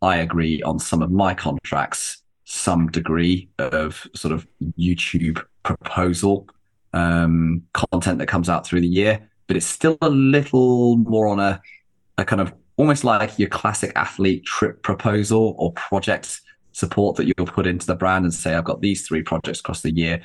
I 0.00 0.16
agree 0.16 0.62
on 0.62 0.78
some 0.78 1.02
of 1.02 1.10
my 1.10 1.34
contracts 1.34 2.22
some 2.44 2.88
degree 2.88 3.48
of 3.58 4.06
sort 4.14 4.32
of 4.32 4.46
YouTube 4.78 5.42
proposal 5.62 6.46
um, 6.92 7.62
content 7.72 8.18
that 8.18 8.26
comes 8.26 8.48
out 8.48 8.66
through 8.66 8.82
the 8.82 8.86
year, 8.86 9.26
but 9.46 9.56
it's 9.56 9.66
still 9.66 9.96
a 10.02 10.10
little 10.10 10.96
more 10.98 11.28
on 11.28 11.40
a, 11.40 11.60
a 12.18 12.24
kind 12.24 12.42
of 12.42 12.52
almost 12.76 13.04
like 13.04 13.38
your 13.38 13.48
classic 13.48 13.92
athlete 13.96 14.44
trip 14.44 14.82
proposal 14.82 15.54
or 15.58 15.72
project 15.72 16.40
support 16.72 17.16
that 17.16 17.26
you'll 17.26 17.46
put 17.46 17.66
into 17.66 17.86
the 17.86 17.94
brand 17.94 18.24
and 18.24 18.34
say, 18.34 18.54
I've 18.54 18.64
got 18.64 18.82
these 18.82 19.06
three 19.06 19.22
projects 19.22 19.60
across 19.60 19.82
the 19.82 19.94
year. 19.94 20.20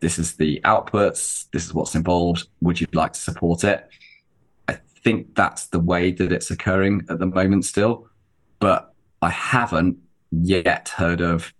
This 0.00 0.18
is 0.18 0.36
the 0.36 0.60
outputs. 0.64 1.46
This 1.52 1.64
is 1.64 1.74
what's 1.74 1.94
involved. 1.94 2.48
Would 2.60 2.80
you 2.80 2.86
like 2.92 3.12
to 3.14 3.20
support 3.20 3.64
it? 3.64 3.88
Think 5.04 5.34
that's 5.34 5.66
the 5.66 5.80
way 5.80 6.12
that 6.12 6.32
it's 6.32 6.50
occurring 6.50 7.06
at 7.08 7.18
the 7.18 7.26
moment 7.26 7.64
still, 7.64 8.08
but 8.60 8.94
I 9.20 9.30
haven't 9.30 9.98
yet 10.30 10.90
heard 10.90 11.20
of 11.20 11.52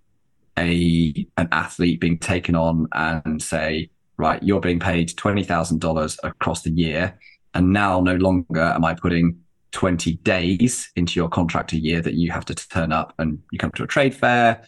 a 0.58 1.26
an 1.36 1.48
athlete 1.50 2.00
being 2.00 2.18
taken 2.18 2.54
on 2.54 2.86
and 2.92 3.42
say, 3.42 3.90
right, 4.16 4.42
you're 4.42 4.60
being 4.60 4.78
paid 4.78 5.10
$20,000 5.10 6.18
across 6.22 6.62
the 6.62 6.70
year. 6.70 7.18
And 7.54 7.72
now 7.72 8.00
no 8.00 8.14
longer 8.14 8.60
am 8.60 8.84
I 8.84 8.94
putting 8.94 9.38
20 9.72 10.14
days 10.16 10.90
into 10.96 11.18
your 11.18 11.28
contract 11.28 11.72
a 11.72 11.78
year 11.78 12.00
that 12.00 12.14
you 12.14 12.30
have 12.30 12.44
to 12.46 12.54
turn 12.54 12.92
up 12.92 13.14
and 13.18 13.42
you 13.50 13.58
come 13.58 13.72
to 13.72 13.82
a 13.82 13.86
trade 13.86 14.14
fair, 14.14 14.62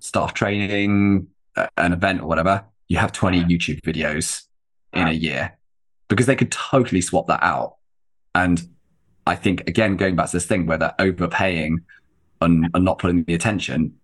staff 0.00 0.34
training, 0.34 1.26
an 1.76 1.92
event 1.92 2.20
or 2.20 2.26
whatever. 2.26 2.64
You 2.88 2.98
have 2.98 3.12
20 3.12 3.44
YouTube 3.44 3.80
videos 3.80 4.44
in 4.92 5.08
a 5.08 5.12
year 5.12 5.56
because 6.08 6.26
they 6.26 6.36
could 6.36 6.52
totally 6.52 7.00
swap 7.00 7.26
that 7.26 7.42
out. 7.42 7.76
And 8.34 8.62
I 9.26 9.34
think, 9.34 9.68
again, 9.68 9.96
going 9.96 10.16
back 10.16 10.26
to 10.30 10.36
this 10.36 10.46
thing 10.46 10.66
where 10.66 10.78
they're 10.78 10.94
overpaying 10.98 11.80
and, 12.40 12.68
and 12.74 12.84
not 12.84 12.98
putting 12.98 13.24
the 13.24 13.34
attention, 13.34 13.94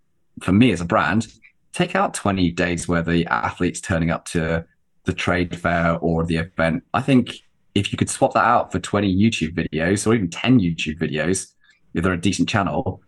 for 0.41 0.53
me 0.53 0.73
as 0.73 0.81
a 0.81 0.85
brand, 0.85 1.29
take 1.73 1.95
out 1.95 2.15
20 2.15 2.51
days 2.53 2.89
where 2.89 3.03
the 3.03 3.27
athlete's 3.27 3.81
turning 3.81 4.11
up 4.11 4.25
to 4.27 4.65
the 5.05 5.13
trade 5.13 5.59
fair 5.59 5.99
or 5.99 6.25
the 6.25 6.37
event. 6.37 6.83
I 6.95 7.03
think 7.03 7.37
if 7.75 7.93
you 7.93 7.99
could 7.99 8.11
swap 8.11 8.35
that 8.35 8.45
out 8.45 8.73
for 8.73 8.79
20 8.79 9.15
YouTube 9.15 9.55
videos 9.55 10.07
or 10.07 10.15
even 10.15 10.31
10 10.31 10.61
YouTube 10.61 10.99
videos, 10.99 11.53
if 11.93 12.03
they're 12.03 12.13
a 12.13 12.21
decent 12.21 12.49
channel, 12.49 13.03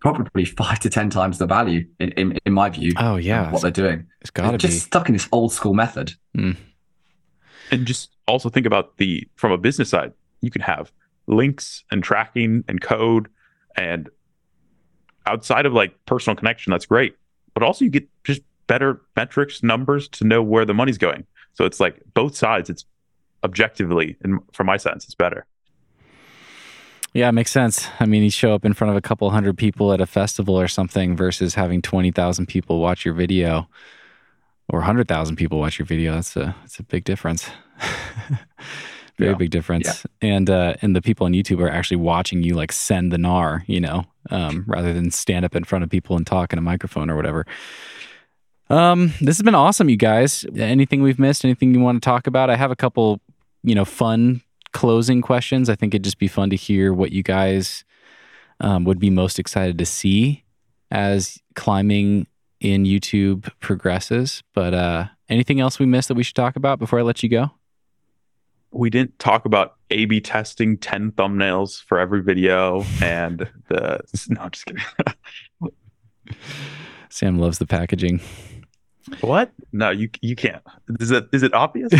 probably 0.00 0.44
five 0.44 0.78
to 0.80 0.90
10 0.90 1.10
times 1.10 1.38
the 1.38 1.46
value 1.46 1.86
in, 1.98 2.10
in, 2.12 2.38
in 2.44 2.52
my 2.52 2.68
view. 2.68 2.92
Oh, 2.98 3.16
yeah. 3.16 3.50
What 3.50 3.62
they're 3.62 3.70
doing. 3.70 4.06
It's 4.20 4.30
got 4.30 4.50
to 4.50 4.52
be. 4.52 4.58
Just 4.58 4.86
stuck 4.86 5.08
in 5.08 5.14
this 5.14 5.28
old 5.32 5.52
school 5.52 5.74
method. 5.74 6.12
Mm. 6.36 6.56
And 7.70 7.86
just 7.86 8.10
also 8.26 8.48
think 8.48 8.66
about 8.66 8.96
the, 8.96 9.28
from 9.36 9.52
a 9.52 9.58
business 9.58 9.90
side, 9.90 10.12
you 10.40 10.50
can 10.50 10.62
have 10.62 10.92
links 11.26 11.84
and 11.90 12.02
tracking 12.02 12.64
and 12.68 12.80
code 12.80 13.28
and 13.76 14.08
outside 15.26 15.66
of 15.66 15.72
like 15.72 15.94
personal 16.06 16.34
connection, 16.34 16.70
that's 16.70 16.86
great. 16.86 17.16
But 17.54 17.62
also 17.62 17.84
you 17.84 17.90
get 17.90 18.08
just 18.24 18.42
better 18.66 19.02
metrics, 19.16 19.62
numbers 19.62 20.08
to 20.08 20.24
know 20.24 20.42
where 20.42 20.64
the 20.64 20.74
money's 20.74 20.98
going. 20.98 21.26
So 21.54 21.64
it's 21.64 21.80
like 21.80 22.00
both 22.14 22.36
sides. 22.36 22.70
It's 22.70 22.84
objectively, 23.44 24.16
and 24.22 24.40
from 24.52 24.66
my 24.66 24.76
sense, 24.76 25.04
it's 25.04 25.14
better. 25.14 25.46
Yeah, 27.14 27.28
it 27.28 27.32
makes 27.32 27.50
sense. 27.50 27.88
I 27.98 28.06
mean, 28.06 28.22
you 28.22 28.30
show 28.30 28.54
up 28.54 28.64
in 28.64 28.74
front 28.74 28.90
of 28.90 28.96
a 28.96 29.00
couple 29.00 29.30
hundred 29.30 29.56
people 29.56 29.92
at 29.92 30.00
a 30.00 30.06
festival 30.06 30.58
or 30.58 30.68
something 30.68 31.16
versus 31.16 31.54
having 31.54 31.82
20,000 31.82 32.46
people 32.46 32.80
watch 32.80 33.04
your 33.04 33.14
video 33.14 33.68
or 34.68 34.80
100,000 34.80 35.36
people 35.36 35.58
watch 35.58 35.78
your 35.78 35.86
video. 35.86 36.14
That's 36.14 36.36
a, 36.36 36.54
that's 36.60 36.78
a 36.78 36.82
big 36.82 37.04
difference. 37.04 37.48
Very 39.18 39.32
yeah. 39.32 39.36
big 39.36 39.50
difference. 39.50 40.06
Yeah. 40.22 40.36
And, 40.36 40.48
uh, 40.48 40.74
and 40.80 40.94
the 40.94 41.02
people 41.02 41.26
on 41.26 41.32
YouTube 41.32 41.60
are 41.60 41.68
actually 41.68 41.96
watching 41.96 42.42
you 42.42 42.54
like 42.54 42.72
send 42.72 43.12
the 43.12 43.18
NAR, 43.18 43.64
you 43.66 43.80
know, 43.80 44.04
um, 44.30 44.64
rather 44.66 44.92
than 44.92 45.10
stand 45.10 45.44
up 45.44 45.56
in 45.56 45.64
front 45.64 45.82
of 45.82 45.90
people 45.90 46.16
and 46.16 46.26
talk 46.26 46.52
in 46.52 46.58
a 46.58 46.62
microphone 46.62 47.10
or 47.10 47.16
whatever. 47.16 47.44
Um, 48.70 49.14
this 49.20 49.36
has 49.36 49.42
been 49.42 49.54
awesome, 49.54 49.88
you 49.88 49.96
guys. 49.96 50.44
Anything 50.56 51.02
we've 51.02 51.18
missed? 51.18 51.44
Anything 51.44 51.74
you 51.74 51.80
want 51.80 52.02
to 52.02 52.06
talk 52.06 52.26
about? 52.26 52.50
I 52.50 52.56
have 52.56 52.70
a 52.70 52.76
couple, 52.76 53.20
you 53.62 53.74
know, 53.74 53.84
fun 53.84 54.42
closing 54.72 55.22
questions. 55.22 55.68
I 55.68 55.74
think 55.74 55.94
it'd 55.94 56.04
just 56.04 56.18
be 56.18 56.28
fun 56.28 56.50
to 56.50 56.56
hear 56.56 56.92
what 56.92 57.10
you 57.10 57.22
guys 57.22 57.84
um, 58.60 58.84
would 58.84 58.98
be 58.98 59.10
most 59.10 59.38
excited 59.38 59.78
to 59.78 59.86
see 59.86 60.44
as 60.90 61.38
climbing 61.54 62.26
in 62.60 62.84
YouTube 62.84 63.50
progresses. 63.60 64.42
But 64.54 64.74
uh, 64.74 65.06
anything 65.28 65.60
else 65.60 65.78
we 65.78 65.86
missed 65.86 66.08
that 66.08 66.14
we 66.14 66.22
should 66.22 66.36
talk 66.36 66.56
about 66.56 66.78
before 66.78 66.98
I 66.98 67.02
let 67.02 67.22
you 67.22 67.28
go? 67.28 67.50
We 68.70 68.90
didn't 68.90 69.18
talk 69.18 69.44
about 69.44 69.76
A 69.90 70.04
B 70.04 70.20
testing 70.20 70.76
10 70.76 71.12
thumbnails 71.12 71.82
for 71.84 71.98
every 71.98 72.22
video 72.22 72.84
and 73.02 73.48
the. 73.68 74.00
No, 74.28 74.42
I'm 74.42 74.50
just 74.50 74.66
kidding. 74.66 74.82
Sam 77.08 77.38
loves 77.38 77.58
the 77.58 77.66
packaging. 77.66 78.20
What? 79.22 79.50
No, 79.72 79.90
you 79.90 80.10
you 80.20 80.36
can't. 80.36 80.62
Is 81.00 81.10
it 81.10 81.28
is 81.32 81.42
it 81.42 81.54
obvious? 81.54 81.90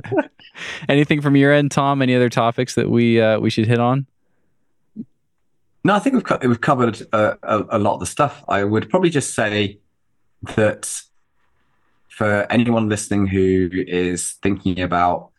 Anything 0.88 1.22
from 1.22 1.34
your 1.34 1.52
end, 1.52 1.70
Tom? 1.70 2.02
Any 2.02 2.14
other 2.14 2.28
topics 2.28 2.74
that 2.74 2.90
we 2.90 3.20
uh, 3.20 3.40
we 3.40 3.48
should 3.48 3.66
hit 3.66 3.78
on? 3.78 4.06
No, 5.84 5.94
I 5.94 5.98
think 5.98 6.14
we've 6.14 6.24
co- 6.24 6.38
we've 6.42 6.60
covered 6.60 7.00
uh, 7.12 7.36
a, 7.42 7.64
a 7.70 7.78
lot 7.78 7.94
of 7.94 8.00
the 8.00 8.06
stuff. 8.06 8.44
I 8.48 8.64
would 8.64 8.90
probably 8.90 9.08
just 9.08 9.34
say 9.34 9.78
that 10.56 11.02
for 12.08 12.46
anyone 12.50 12.88
listening 12.88 13.26
who 13.26 13.70
is 13.72 14.32
thinking 14.42 14.80
about 14.80 15.30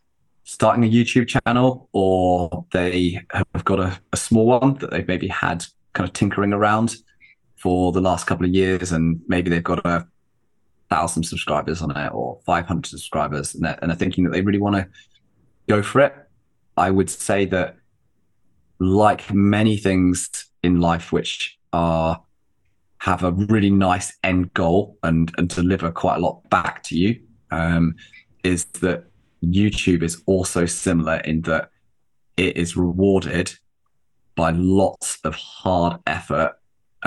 starting 0.48 0.86
a 0.86 0.88
YouTube 0.90 1.28
channel 1.28 1.90
or 1.92 2.66
they 2.72 3.20
have 3.32 3.66
got 3.66 3.82
a, 3.82 4.00
a 4.14 4.18
small 4.18 4.46
one 4.46 4.76
that 4.76 4.90
they've 4.90 5.08
maybe 5.08 5.28
had 5.28 5.66
kind 5.92 6.08
of 6.08 6.14
tinkering 6.14 6.54
around 6.54 6.96
for 7.58 7.92
the 7.92 8.00
last 8.00 8.28
couple 8.28 8.46
of 8.46 8.54
years, 8.54 8.94
and 8.94 9.20
maybe 9.28 9.50
they've 9.50 9.62
got 9.62 9.86
a 9.86 10.08
thousand 10.90 11.24
subscribers 11.24 11.82
on 11.82 11.92
it 11.98 12.14
or 12.14 12.40
500 12.46 12.86
subscribers, 12.86 13.56
and 13.56 13.66
they're, 13.66 13.78
and 13.82 13.92
they're 13.92 13.98
thinking 13.98 14.24
that 14.24 14.30
they 14.30 14.40
really 14.40 14.58
want 14.58 14.78
to 14.78 14.88
go 15.68 15.84
for 15.84 16.00
it. 16.00 16.16
I 16.78 16.92
would 16.92 17.10
say 17.10 17.44
that, 17.48 17.76
like 18.80 19.34
many 19.34 19.76
things 19.76 20.30
in 20.64 20.80
life, 20.80 21.12
which 21.12 21.58
are 21.74 22.24
have 23.00 23.24
a 23.24 23.32
really 23.34 23.70
nice 23.70 24.16
end 24.24 24.54
goal 24.54 24.98
and 25.04 25.34
and 25.38 25.50
deliver 25.50 25.92
quite 25.92 26.18
a 26.18 26.22
lot 26.22 26.50
back 26.50 26.84
to 26.84 26.98
you, 26.98 27.20
um, 27.52 27.96
is 28.46 28.64
that 28.80 29.08
YouTube 29.44 30.04
is 30.04 30.22
also 30.26 30.66
similar 30.66 31.18
in 31.18 31.42
that 31.44 31.70
it 32.38 32.58
is 32.58 32.78
rewarded 32.78 33.54
by 34.36 34.52
lots 34.52 35.20
of 35.24 35.36
hard 35.36 36.00
effort 36.06 36.54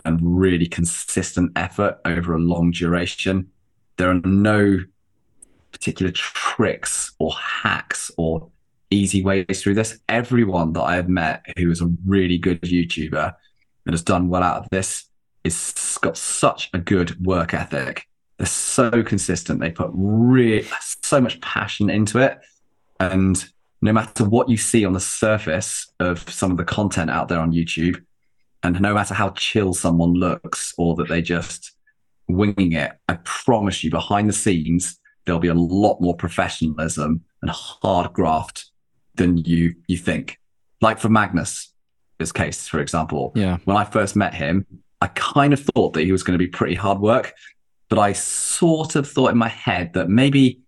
and 0.04 0.18
really 0.22 0.66
consistent 0.66 1.52
effort 1.56 1.98
over 2.04 2.34
a 2.34 2.38
long 2.38 2.70
duration. 2.70 3.50
There 3.96 4.10
are 4.10 4.20
no 4.24 4.78
particular 5.72 6.10
tricks 6.12 7.12
or 7.18 7.32
hacks 7.32 8.10
or 8.16 8.50
easy 8.90 9.22
ways 9.22 9.62
through 9.62 9.74
this. 9.74 9.98
Everyone 10.08 10.72
that 10.72 10.82
I 10.82 10.96
have 10.96 11.08
met 11.08 11.44
who 11.56 11.70
is 11.70 11.80
a 11.80 11.90
really 12.06 12.38
good 12.38 12.60
YouTuber 12.62 13.34
and 13.86 13.92
has 13.92 14.02
done 14.02 14.28
well 14.28 14.42
out 14.42 14.64
of 14.64 14.70
this 14.70 15.06
is 15.44 15.98
got 16.02 16.16
such 16.16 16.70
a 16.74 16.78
good 16.78 17.24
work 17.24 17.54
ethic. 17.54 18.06
They're 18.40 18.46
so 18.46 19.02
consistent. 19.02 19.60
They 19.60 19.70
put 19.70 19.90
really 19.92 20.66
so 21.02 21.20
much 21.20 21.38
passion 21.42 21.90
into 21.90 22.20
it. 22.20 22.38
And 22.98 23.44
no 23.82 23.92
matter 23.92 24.24
what 24.24 24.48
you 24.48 24.56
see 24.56 24.86
on 24.86 24.94
the 24.94 25.00
surface 25.00 25.92
of 26.00 26.26
some 26.32 26.50
of 26.50 26.56
the 26.56 26.64
content 26.64 27.10
out 27.10 27.28
there 27.28 27.38
on 27.38 27.52
YouTube, 27.52 28.02
and 28.62 28.80
no 28.80 28.94
matter 28.94 29.12
how 29.12 29.28
chill 29.32 29.74
someone 29.74 30.14
looks 30.14 30.72
or 30.78 30.94
that 30.94 31.08
they 31.08 31.20
just 31.20 31.72
winging 32.28 32.72
it, 32.72 32.92
I 33.10 33.18
promise 33.24 33.84
you 33.84 33.90
behind 33.90 34.26
the 34.26 34.32
scenes, 34.32 34.98
there'll 35.26 35.38
be 35.38 35.48
a 35.48 35.54
lot 35.54 36.00
more 36.00 36.16
professionalism 36.16 37.22
and 37.42 37.50
hard 37.50 38.14
graft 38.14 38.70
than 39.16 39.36
you 39.36 39.74
you 39.86 39.98
think. 39.98 40.38
Like 40.80 40.98
for 40.98 41.10
Magnus, 41.10 41.74
his 42.18 42.32
case, 42.32 42.66
for 42.66 42.80
example. 42.80 43.32
Yeah. 43.34 43.58
When 43.66 43.76
I 43.76 43.84
first 43.84 44.16
met 44.16 44.32
him, 44.32 44.64
I 45.02 45.08
kind 45.08 45.52
of 45.52 45.60
thought 45.60 45.92
that 45.92 46.04
he 46.04 46.12
was 46.12 46.22
going 46.22 46.38
to 46.38 46.42
be 46.42 46.50
pretty 46.50 46.74
hard 46.74 47.00
work, 47.00 47.34
but 47.90 47.98
I 47.98 48.14
sort 48.14 48.96
of 48.96 49.06
thought 49.06 49.32
in 49.32 49.36
my 49.36 49.48
head 49.48 49.92
that 49.92 50.08
maybe, 50.08 50.60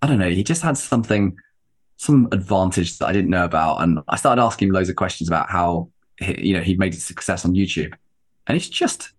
I 0.00 0.06
don't 0.06 0.18
know, 0.18 0.30
he 0.30 0.42
just 0.42 0.62
had 0.62 0.78
something, 0.78 1.36
some 1.96 2.28
advantage 2.32 2.98
that 2.98 3.06
I 3.06 3.12
didn't 3.12 3.30
know 3.30 3.44
about. 3.44 3.82
And 3.82 3.98
I 4.08 4.16
started 4.16 4.40
asking 4.40 4.68
him 4.68 4.74
loads 4.74 4.88
of 4.88 4.96
questions 4.96 5.28
about 5.28 5.50
how 5.50 5.90
you 6.20 6.54
know, 6.54 6.62
he 6.62 6.74
made 6.76 6.94
a 6.94 6.96
success 6.96 7.44
on 7.44 7.54
YouTube. 7.54 7.94
And 8.46 8.56
he's 8.56 8.68
just 8.68 9.12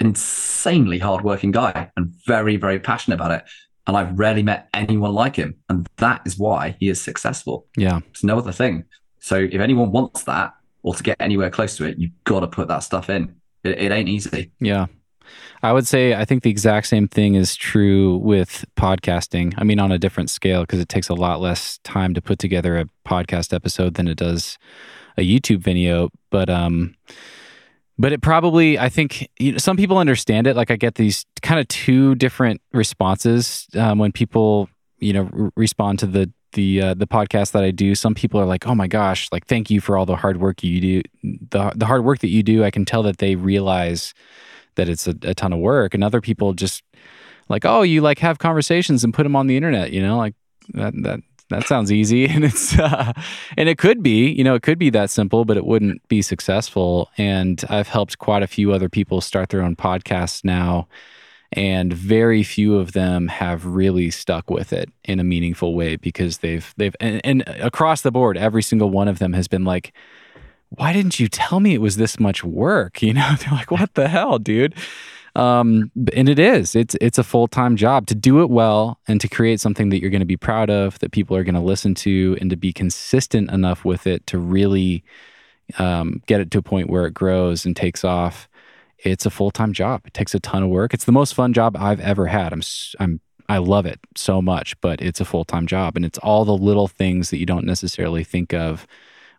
an 0.00 0.08
insanely 0.08 0.98
hardworking 0.98 1.50
guy 1.50 1.90
and 1.96 2.12
very, 2.26 2.56
very 2.56 2.78
passionate 2.78 3.16
about 3.16 3.30
it. 3.30 3.44
And 3.86 3.96
I've 3.96 4.18
rarely 4.18 4.42
met 4.42 4.68
anyone 4.74 5.12
like 5.12 5.36
him. 5.36 5.56
And 5.68 5.88
that 5.96 6.22
is 6.24 6.38
why 6.38 6.76
he 6.78 6.88
is 6.88 7.00
successful. 7.00 7.66
Yeah. 7.76 8.00
It's 8.10 8.24
no 8.24 8.38
other 8.38 8.52
thing. 8.52 8.84
So 9.20 9.36
if 9.36 9.60
anyone 9.60 9.92
wants 9.92 10.24
that 10.24 10.54
or 10.82 10.94
to 10.94 11.02
get 11.02 11.16
anywhere 11.20 11.50
close 11.50 11.76
to 11.76 11.84
it, 11.84 11.98
you've 11.98 12.12
got 12.24 12.40
to 12.40 12.48
put 12.48 12.68
that 12.68 12.80
stuff 12.80 13.10
in. 13.10 13.36
It, 13.64 13.78
it 13.78 13.92
ain't 13.92 14.08
easy. 14.08 14.52
Yeah. 14.60 14.86
I 15.62 15.72
would 15.72 15.86
say 15.86 16.14
I 16.14 16.24
think 16.24 16.42
the 16.42 16.50
exact 16.50 16.86
same 16.86 17.08
thing 17.08 17.34
is 17.34 17.56
true 17.56 18.16
with 18.18 18.64
podcasting. 18.76 19.54
I 19.56 19.64
mean, 19.64 19.78
on 19.78 19.92
a 19.92 19.98
different 19.98 20.30
scale, 20.30 20.62
because 20.62 20.80
it 20.80 20.88
takes 20.88 21.08
a 21.08 21.14
lot 21.14 21.40
less 21.40 21.78
time 21.84 22.14
to 22.14 22.22
put 22.22 22.38
together 22.38 22.78
a 22.78 22.86
podcast 23.06 23.52
episode 23.52 23.94
than 23.94 24.08
it 24.08 24.16
does 24.16 24.58
a 25.16 25.22
YouTube 25.22 25.58
video, 25.58 26.08
but 26.30 26.48
um, 26.48 26.94
but 27.98 28.12
it 28.12 28.22
probably 28.22 28.78
I 28.78 28.88
think 28.88 29.28
you 29.38 29.52
know, 29.52 29.58
some 29.58 29.76
people 29.76 29.98
understand 29.98 30.46
it. 30.46 30.56
Like 30.56 30.70
I 30.70 30.76
get 30.76 30.96
these 30.96 31.24
kind 31.42 31.60
of 31.60 31.68
two 31.68 32.14
different 32.14 32.60
responses 32.72 33.66
um, 33.76 33.98
when 33.98 34.12
people 34.12 34.68
you 34.98 35.12
know 35.12 35.30
r- 35.32 35.52
respond 35.56 35.98
to 36.00 36.06
the 36.06 36.32
the 36.52 36.80
uh, 36.80 36.94
the 36.94 37.06
podcast 37.06 37.52
that 37.52 37.64
I 37.64 37.70
do. 37.70 37.94
Some 37.94 38.14
people 38.14 38.40
are 38.40 38.46
like, 38.46 38.66
"Oh 38.66 38.74
my 38.74 38.86
gosh, 38.86 39.28
like 39.32 39.46
thank 39.46 39.70
you 39.70 39.80
for 39.80 39.96
all 39.96 40.06
the 40.06 40.16
hard 40.16 40.40
work 40.40 40.62
you 40.62 40.80
do, 40.80 41.02
the 41.22 41.72
the 41.74 41.86
hard 41.86 42.04
work 42.04 42.20
that 42.20 42.28
you 42.28 42.42
do." 42.42 42.64
I 42.64 42.70
can 42.70 42.84
tell 42.84 43.02
that 43.04 43.18
they 43.18 43.34
realize 43.36 44.14
that 44.76 44.88
it's 44.88 45.06
a, 45.06 45.14
a 45.22 45.34
ton 45.34 45.52
of 45.52 45.58
work, 45.58 45.94
and 45.94 46.02
other 46.04 46.20
people 46.20 46.52
just 46.52 46.82
like, 47.48 47.64
"Oh, 47.64 47.82
you 47.82 48.00
like 48.00 48.18
have 48.18 48.38
conversations 48.38 49.04
and 49.04 49.14
put 49.14 49.24
them 49.24 49.36
on 49.36 49.46
the 49.46 49.56
internet," 49.56 49.92
you 49.92 50.02
know, 50.02 50.16
like 50.16 50.34
that 50.74 50.94
that 51.02 51.20
that 51.52 51.68
sounds 51.68 51.92
easy 51.92 52.26
and 52.28 52.44
it's 52.44 52.78
uh, 52.78 53.12
and 53.56 53.68
it 53.68 53.78
could 53.78 54.02
be 54.02 54.30
you 54.30 54.42
know 54.42 54.54
it 54.54 54.62
could 54.62 54.78
be 54.78 54.90
that 54.90 55.10
simple 55.10 55.44
but 55.44 55.56
it 55.56 55.64
wouldn't 55.64 56.06
be 56.08 56.22
successful 56.22 57.10
and 57.16 57.64
i've 57.68 57.88
helped 57.88 58.18
quite 58.18 58.42
a 58.42 58.46
few 58.46 58.72
other 58.72 58.88
people 58.88 59.20
start 59.20 59.50
their 59.50 59.62
own 59.62 59.76
podcasts 59.76 60.44
now 60.44 60.88
and 61.54 61.92
very 61.92 62.42
few 62.42 62.76
of 62.76 62.92
them 62.92 63.28
have 63.28 63.66
really 63.66 64.10
stuck 64.10 64.48
with 64.48 64.72
it 64.72 64.90
in 65.04 65.20
a 65.20 65.24
meaningful 65.24 65.74
way 65.74 65.96
because 65.96 66.38
they've 66.38 66.72
they've 66.76 66.96
and, 66.98 67.20
and 67.24 67.44
across 67.46 68.02
the 68.02 68.10
board 68.10 68.36
every 68.36 68.62
single 68.62 68.90
one 68.90 69.08
of 69.08 69.18
them 69.18 69.32
has 69.32 69.46
been 69.46 69.64
like 69.64 69.92
why 70.76 70.92
didn't 70.92 71.20
you 71.20 71.28
tell 71.28 71.60
me 71.60 71.74
it 71.74 71.80
was 71.80 71.96
this 71.96 72.18
much 72.18 72.42
work 72.44 73.02
you 73.02 73.12
know 73.12 73.34
they're 73.40 73.52
like 73.52 73.70
what 73.70 73.94
the 73.94 74.08
hell 74.08 74.38
dude 74.38 74.74
um, 75.34 75.90
and 76.14 76.28
it 76.28 76.38
is. 76.38 76.74
It's 76.76 76.94
it's 77.00 77.18
a 77.18 77.24
full 77.24 77.48
time 77.48 77.76
job 77.76 78.06
to 78.08 78.14
do 78.14 78.42
it 78.42 78.50
well 78.50 79.00
and 79.08 79.20
to 79.20 79.28
create 79.28 79.60
something 79.60 79.88
that 79.88 80.00
you're 80.00 80.10
going 80.10 80.20
to 80.20 80.26
be 80.26 80.36
proud 80.36 80.68
of, 80.68 80.98
that 80.98 81.12
people 81.12 81.36
are 81.36 81.44
going 81.44 81.54
to 81.54 81.60
listen 81.60 81.94
to, 81.96 82.36
and 82.40 82.50
to 82.50 82.56
be 82.56 82.72
consistent 82.72 83.50
enough 83.50 83.84
with 83.84 84.06
it 84.06 84.26
to 84.26 84.38
really 84.38 85.04
um, 85.78 86.22
get 86.26 86.40
it 86.40 86.50
to 86.50 86.58
a 86.58 86.62
point 86.62 86.90
where 86.90 87.06
it 87.06 87.14
grows 87.14 87.64
and 87.64 87.74
takes 87.74 88.04
off. 88.04 88.48
It's 88.98 89.26
a 89.26 89.30
full 89.30 89.50
time 89.50 89.72
job. 89.72 90.02
It 90.06 90.14
takes 90.14 90.34
a 90.34 90.40
ton 90.40 90.62
of 90.62 90.68
work. 90.68 90.92
It's 90.92 91.06
the 91.06 91.12
most 91.12 91.34
fun 91.34 91.52
job 91.52 91.76
I've 91.78 92.00
ever 92.00 92.26
had. 92.26 92.52
I'm 92.52 92.62
I'm 93.00 93.20
I 93.48 93.58
love 93.58 93.86
it 93.86 94.00
so 94.16 94.40
much, 94.42 94.78
but 94.80 95.00
it's 95.00 95.20
a 95.20 95.24
full 95.24 95.44
time 95.44 95.66
job, 95.66 95.96
and 95.96 96.04
it's 96.04 96.18
all 96.18 96.44
the 96.44 96.56
little 96.56 96.88
things 96.88 97.30
that 97.30 97.38
you 97.38 97.46
don't 97.46 97.66
necessarily 97.66 98.22
think 98.22 98.52
of 98.52 98.86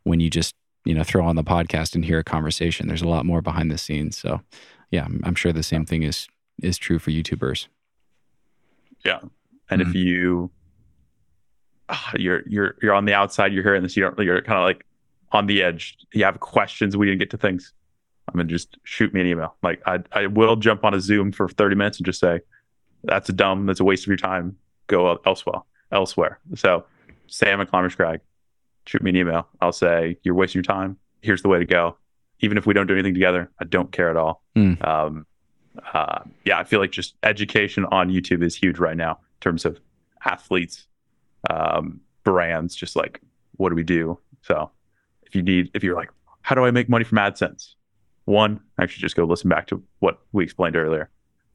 when 0.04 0.20
you 0.20 0.30
just 0.30 0.56
you 0.86 0.94
know 0.94 1.04
throw 1.04 1.26
on 1.26 1.36
the 1.36 1.44
podcast 1.44 1.96
and 1.96 2.06
hear 2.06 2.20
a 2.20 2.24
conversation. 2.24 2.88
There's 2.88 3.02
a 3.02 3.08
lot 3.08 3.26
more 3.26 3.42
behind 3.42 3.72
the 3.72 3.78
scenes. 3.78 4.18
So 4.18 4.42
yeah, 4.92 5.08
I'm, 5.24 5.36
sure 5.36 5.52
the 5.52 5.64
same 5.64 5.86
thing 5.86 6.04
is 6.04 6.28
is 6.62 6.78
true 6.78 7.00
for 7.00 7.12
YouTubers. 7.12 7.68
Yeah, 9.04 9.20
and 9.70 9.82
mm-hmm. 9.82 9.90
if 9.90 9.96
you 9.96 10.52
uh, 11.90 11.98
you're 12.18 12.44
you're 12.48 12.76
you're 12.82 12.94
on 12.94 13.06
the 13.06 13.14
outside, 13.14 13.54
you're 13.54 13.64
hearing 13.64 13.84
this, 13.84 13.98
you 13.98 14.04
don't 14.04 14.18
you're 14.20 14.42
kind 14.42 14.60
of 14.60 14.64
like 14.64 14.86
on 15.32 15.48
the 15.48 15.64
edge. 15.64 15.98
You 16.14 16.26
have 16.26 16.40
questions, 16.40 16.96
we 16.96 17.06
didn't 17.06 17.20
get 17.20 17.32
to 17.32 17.38
things. 17.38 17.74
I'm 18.28 18.36
gonna 18.36 18.50
just 18.50 18.78
shoot 18.84 19.14
me 19.14 19.22
an 19.22 19.28
email. 19.28 19.56
Like 19.64 19.82
I 19.86 20.00
I 20.12 20.28
will 20.28 20.56
jump 20.56 20.84
on 20.86 20.94
a 20.94 21.00
Zoom 21.02 21.32
for 21.32 21.50
30 21.50 21.76
minutes 21.76 21.98
and 21.98 22.06
just 22.06 22.20
say, 22.20 22.42
that's 23.04 23.30
a 23.30 23.34
dumb, 23.34 23.66
that's 23.66 23.80
a 23.80 23.84
waste 23.84 24.04
of 24.04 24.08
your 24.08 24.18
time. 24.18 24.58
Go 24.88 25.20
elsewhere. 25.26 25.62
Elsewhere. 25.92 26.40
So 26.56 26.86
Sam 27.28 27.62
at 27.62 27.70
Climbers 27.70 27.96
Crag, 27.96 28.22
shoot 28.86 29.02
me 29.02 29.12
an 29.12 29.16
email. 29.16 29.48
I'll 29.62 29.72
say 29.72 30.18
you're 30.24 30.36
wasting 30.36 30.60
your 30.60 30.64
time. 30.64 30.98
Here's 31.22 31.42
the 31.42 31.50
way 31.50 31.60
to 31.60 31.66
go 31.66 31.98
even 32.44 32.58
if 32.58 32.66
we 32.66 32.74
don't 32.74 32.88
do 32.88 32.94
anything 32.94 33.14
together, 33.14 33.50
I 33.60 33.64
don't 33.64 33.92
care 33.92 34.10
at 34.10 34.18
all. 34.18 34.44
Mm. 34.56 34.86
Um, 34.86 35.26
uh, 35.94 36.20
yeah, 36.44 36.60
I 36.60 36.66
feel 36.66 36.82
like 36.82 36.92
just 36.92 37.16
education 37.24 37.86
on 37.86 38.10
YouTube 38.10 38.44
is 38.44 38.54
huge 38.54 38.80
right 38.80 38.98
now 38.98 39.12
in 39.12 39.40
terms 39.40 39.64
of 39.64 39.80
athletes, 40.26 40.86
um, 41.50 42.02
brands, 42.26 42.76
just 42.76 42.98
like 42.98 43.22
what 43.56 43.70
do 43.70 43.76
we 43.76 43.84
do? 43.84 44.20
So 44.42 44.70
if 45.24 45.36
you 45.36 45.42
need, 45.42 45.72
if 45.74 45.84
you're 45.84 45.96
like, 45.96 46.10
how 46.42 46.54
do 46.54 46.66
I 46.66 46.72
make 46.72 46.90
money 46.90 47.06
from 47.06 47.18
AdSense? 47.18 47.76
One, 48.26 48.60
actually 48.78 49.02
just 49.02 49.16
go 49.16 49.24
listen 49.24 49.50
back 49.50 49.68
to 49.68 49.82
what 50.00 50.20
we 50.34 50.44
explained 50.44 50.76
earlier, 50.76 51.10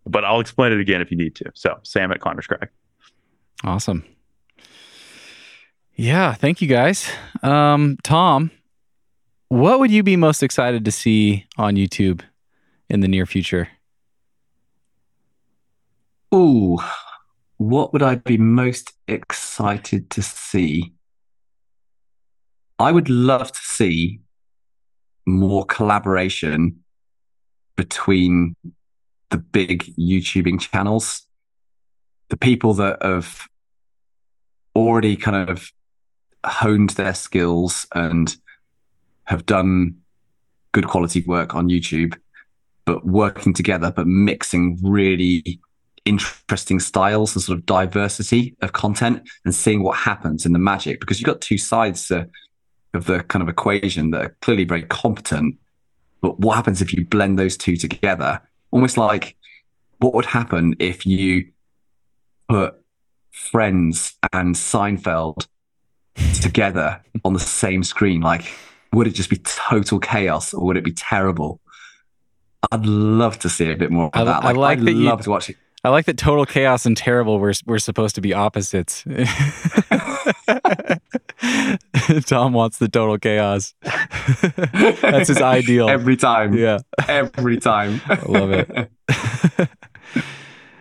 but 0.06 0.24
I'll 0.24 0.40
explain 0.40 0.72
it 0.72 0.80
again 0.80 1.02
if 1.02 1.10
you 1.10 1.18
need 1.18 1.34
to. 1.36 1.50
So 1.54 1.78
Sam 1.82 2.10
at 2.12 2.20
Climbers 2.20 2.46
Crag. 2.46 2.70
Awesome. 3.62 4.04
Yeah, 6.00 6.32
thank 6.32 6.62
you 6.62 6.68
guys. 6.68 7.10
Um, 7.42 7.98
Tom, 8.04 8.52
what 9.48 9.80
would 9.80 9.90
you 9.90 10.04
be 10.04 10.14
most 10.14 10.44
excited 10.44 10.84
to 10.84 10.92
see 10.92 11.44
on 11.56 11.74
YouTube 11.74 12.20
in 12.88 13.00
the 13.00 13.08
near 13.08 13.26
future? 13.26 13.66
Ooh, 16.32 16.78
what 17.56 17.92
would 17.92 18.04
I 18.04 18.14
be 18.14 18.38
most 18.38 18.92
excited 19.08 20.08
to 20.10 20.22
see? 20.22 20.92
I 22.78 22.92
would 22.92 23.08
love 23.08 23.50
to 23.50 23.60
see 23.60 24.20
more 25.26 25.64
collaboration 25.64 26.78
between 27.74 28.54
the 29.30 29.38
big 29.38 29.82
YouTubing 29.98 30.60
channels. 30.60 31.22
The 32.28 32.36
people 32.36 32.74
that 32.74 33.02
have 33.02 33.48
already 34.76 35.16
kind 35.16 35.50
of 35.50 35.72
honed 36.44 36.90
their 36.90 37.14
skills 37.14 37.86
and 37.94 38.36
have 39.24 39.46
done 39.46 39.96
good 40.72 40.86
quality 40.86 41.22
work 41.26 41.54
on 41.54 41.68
YouTube, 41.68 42.16
but 42.84 43.06
working 43.06 43.52
together, 43.52 43.92
but 43.94 44.06
mixing 44.06 44.78
really 44.82 45.60
interesting 46.04 46.80
styles 46.80 47.34
and 47.34 47.42
sort 47.42 47.58
of 47.58 47.66
diversity 47.66 48.56
of 48.62 48.72
content 48.72 49.28
and 49.44 49.54
seeing 49.54 49.82
what 49.82 49.96
happens 49.96 50.46
in 50.46 50.52
the 50.52 50.58
magic 50.58 51.00
because 51.00 51.20
you've 51.20 51.26
got 51.26 51.40
two 51.40 51.58
sides 51.58 52.10
of 52.10 53.04
the 53.04 53.22
kind 53.24 53.42
of 53.42 53.48
equation 53.48 54.10
that 54.10 54.24
are 54.24 54.36
clearly 54.40 54.64
very 54.64 54.84
competent. 54.84 55.56
But 56.22 56.40
what 56.40 56.56
happens 56.56 56.80
if 56.80 56.94
you 56.94 57.04
blend 57.04 57.38
those 57.38 57.56
two 57.56 57.76
together? 57.76 58.40
Almost 58.70 58.96
like 58.96 59.36
what 59.98 60.14
would 60.14 60.24
happen 60.24 60.74
if 60.78 61.04
you 61.04 61.50
put 62.48 62.74
Friends 63.30 64.14
and 64.32 64.54
Seinfeld 64.54 65.46
together 66.40 67.00
on 67.24 67.32
the 67.34 67.40
same 67.40 67.82
screen? 67.82 68.20
Like, 68.20 68.44
would 68.92 69.06
it 69.06 69.10
just 69.14 69.30
be 69.30 69.36
total 69.36 69.98
chaos 69.98 70.52
or 70.54 70.64
would 70.66 70.76
it 70.76 70.84
be 70.84 70.92
terrible? 70.92 71.60
I'd 72.72 72.86
love 72.86 73.38
to 73.40 73.48
see 73.48 73.70
a 73.70 73.76
bit 73.76 73.90
more 73.90 74.06
of 74.06 74.20
I- 74.20 74.24
that. 74.24 74.44
I 74.44 74.52
like 74.52 74.78
I'd 74.80 74.84
that 74.86 74.92
you- 74.92 75.04
love 75.04 75.22
to 75.22 75.30
watch 75.30 75.50
it. 75.50 75.56
I 75.84 75.90
like 75.90 76.06
that 76.06 76.18
total 76.18 76.44
chaos 76.44 76.86
and 76.86 76.96
terrible 76.96 77.38
were, 77.38 77.52
were 77.64 77.78
supposed 77.78 78.16
to 78.16 78.20
be 78.20 78.34
opposites. 78.34 79.04
Tom 82.26 82.52
wants 82.52 82.78
the 82.78 82.88
total 82.90 83.16
chaos. 83.18 83.74
That's 83.82 85.28
his 85.28 85.40
ideal. 85.40 85.88
every 85.88 86.16
time. 86.16 86.54
yeah, 86.54 86.78
every 87.06 87.58
time. 87.58 88.00
I 88.08 88.20
love 88.26 88.50
it. 88.50 88.90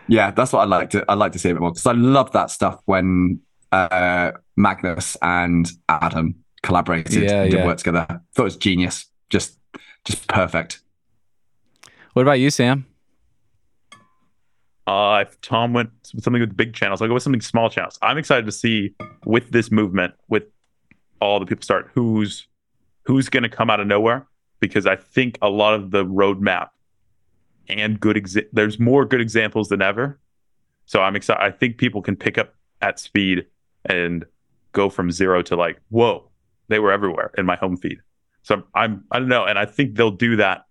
yeah, 0.07 0.31
that's 0.31 0.51
what 0.53 0.61
I'd 0.61 0.69
like 0.69 0.89
to. 0.91 1.05
I'd 1.07 1.19
like 1.19 1.33
to 1.33 1.39
see 1.39 1.49
a 1.49 1.53
bit 1.53 1.61
more 1.61 1.71
because 1.71 1.85
I 1.85 1.91
love 1.93 2.31
that 2.31 2.49
stuff 2.49 2.81
when 2.85 3.39
uh, 3.71 4.31
Magnus 4.55 5.17
and 5.21 5.69
Adam 5.89 6.35
collaborated 6.63 7.23
Yeah, 7.23 7.41
and 7.43 7.51
did 7.51 7.59
yeah. 7.59 7.65
work 7.65 7.77
together. 7.77 8.05
Thought 8.33 8.41
it 8.41 8.43
was 8.43 8.57
genius. 8.57 9.05
Just, 9.29 9.59
just 10.05 10.27
perfect. 10.27 10.79
What 12.13 12.21
about 12.21 12.39
you, 12.39 12.49
Sam? 12.49 12.85
Uh, 14.85 15.25
if 15.27 15.39
Tom 15.41 15.73
went 15.73 15.89
with 16.13 16.23
something 16.23 16.39
with 16.39 16.55
big 16.55 16.73
channels, 16.73 17.01
I'll 17.01 17.09
go 17.09 17.13
with 17.13 17.23
something 17.23 17.41
small 17.41 17.69
channels. 17.69 17.99
I'm 18.01 18.17
excited 18.17 18.45
to 18.45 18.51
see 18.53 18.95
with 19.25 19.51
this 19.51 19.69
movement, 19.69 20.13
with 20.29 20.43
all 21.19 21.39
the 21.39 21.45
people 21.45 21.63
start, 21.63 21.91
who's 21.93 22.47
who's 23.03 23.27
going 23.29 23.43
to 23.43 23.49
come 23.49 23.69
out 23.69 23.79
of 23.79 23.87
nowhere. 23.87 24.25
Because 24.59 24.87
I 24.87 24.95
think 24.95 25.37
a 25.41 25.49
lot 25.49 25.75
of 25.75 25.91
the 25.91 26.03
roadmap 26.03 26.69
and 27.69 27.99
good 27.99 28.15
exa- 28.15 28.47
there's 28.53 28.79
more 28.79 29.05
good 29.05 29.21
examples 29.21 29.69
than 29.69 29.81
ever. 29.81 30.19
So 30.85 31.01
I'm 31.01 31.15
excited. 31.15 31.43
I 31.43 31.51
think 31.51 31.77
people 31.77 32.01
can 32.01 32.15
pick 32.15 32.37
up 32.37 32.55
at 32.81 32.97
speed 32.99 33.45
and 33.87 34.25
go 34.71 34.89
from 34.89 35.11
zero 35.11 35.41
to 35.43 35.55
like, 35.55 35.79
whoa, 35.89 36.29
they 36.67 36.79
were 36.79 36.91
everywhere 36.91 37.31
in 37.37 37.45
my 37.45 37.55
home 37.55 37.77
feed. 37.77 37.99
So 38.43 38.63
I'm 38.73 39.03
I 39.11 39.19
don't 39.19 39.27
know, 39.27 39.45
and 39.45 39.59
I 39.59 39.65
think 39.65 39.95
they'll 39.95 40.11
do 40.11 40.37
that 40.37 40.65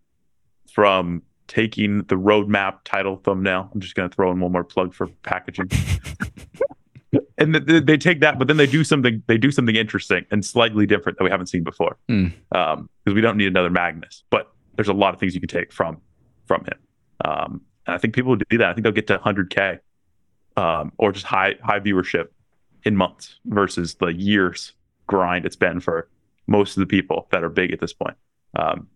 from 0.72 1.22
taking 1.48 1.98
the 2.04 2.16
roadmap 2.16 2.78
title 2.84 3.16
thumbnail. 3.16 3.70
I'm 3.72 3.80
just 3.80 3.94
going 3.94 4.08
to 4.08 4.14
throw 4.14 4.30
in 4.32 4.40
one 4.40 4.52
more 4.52 4.64
plug 4.64 4.94
for 4.94 5.08
packaging. 5.22 5.70
and 7.38 7.54
th- 7.54 7.66
th- 7.66 7.84
they 7.84 7.96
take 7.96 8.20
that, 8.20 8.38
but 8.38 8.48
then 8.48 8.56
they 8.56 8.66
do 8.66 8.84
something. 8.84 9.22
They 9.26 9.38
do 9.38 9.50
something 9.50 9.76
interesting 9.76 10.24
and 10.30 10.44
slightly 10.44 10.86
different 10.86 11.18
that 11.18 11.24
we 11.24 11.30
haven't 11.30 11.46
seen 11.46 11.64
before. 11.64 11.98
Hmm. 12.08 12.28
Um, 12.52 12.88
because 13.04 13.14
we 13.14 13.20
don't 13.20 13.36
need 13.36 13.46
another 13.46 13.70
Magnus, 13.70 14.24
but 14.30 14.50
there's 14.76 14.88
a 14.88 14.94
lot 14.94 15.14
of 15.14 15.20
things 15.20 15.34
you 15.34 15.40
can 15.40 15.48
take 15.48 15.72
from 15.72 16.00
from 16.46 16.64
him. 16.64 16.78
Um, 17.24 17.60
and 17.86 17.94
I 17.94 17.98
think 17.98 18.14
people 18.14 18.30
will 18.30 18.40
do 18.48 18.58
that. 18.58 18.68
I 18.68 18.74
think 18.74 18.84
they'll 18.84 18.92
get 18.92 19.06
to 19.08 19.18
100k, 19.18 19.78
um, 20.56 20.92
or 20.98 21.12
just 21.12 21.26
high 21.26 21.54
high 21.62 21.80
viewership 21.80 22.28
in 22.86 22.96
months 22.96 23.36
versus 23.44 23.96
the 23.96 24.06
years 24.06 24.72
grind 25.06 25.44
it's 25.44 25.56
been 25.56 25.80
for 25.80 26.08
most 26.46 26.76
of 26.76 26.80
the 26.80 26.86
people 26.86 27.26
that 27.32 27.42
are 27.44 27.50
big 27.50 27.72
at 27.72 27.80
this 27.80 27.92
point. 27.92 28.16
Um, 28.56 28.88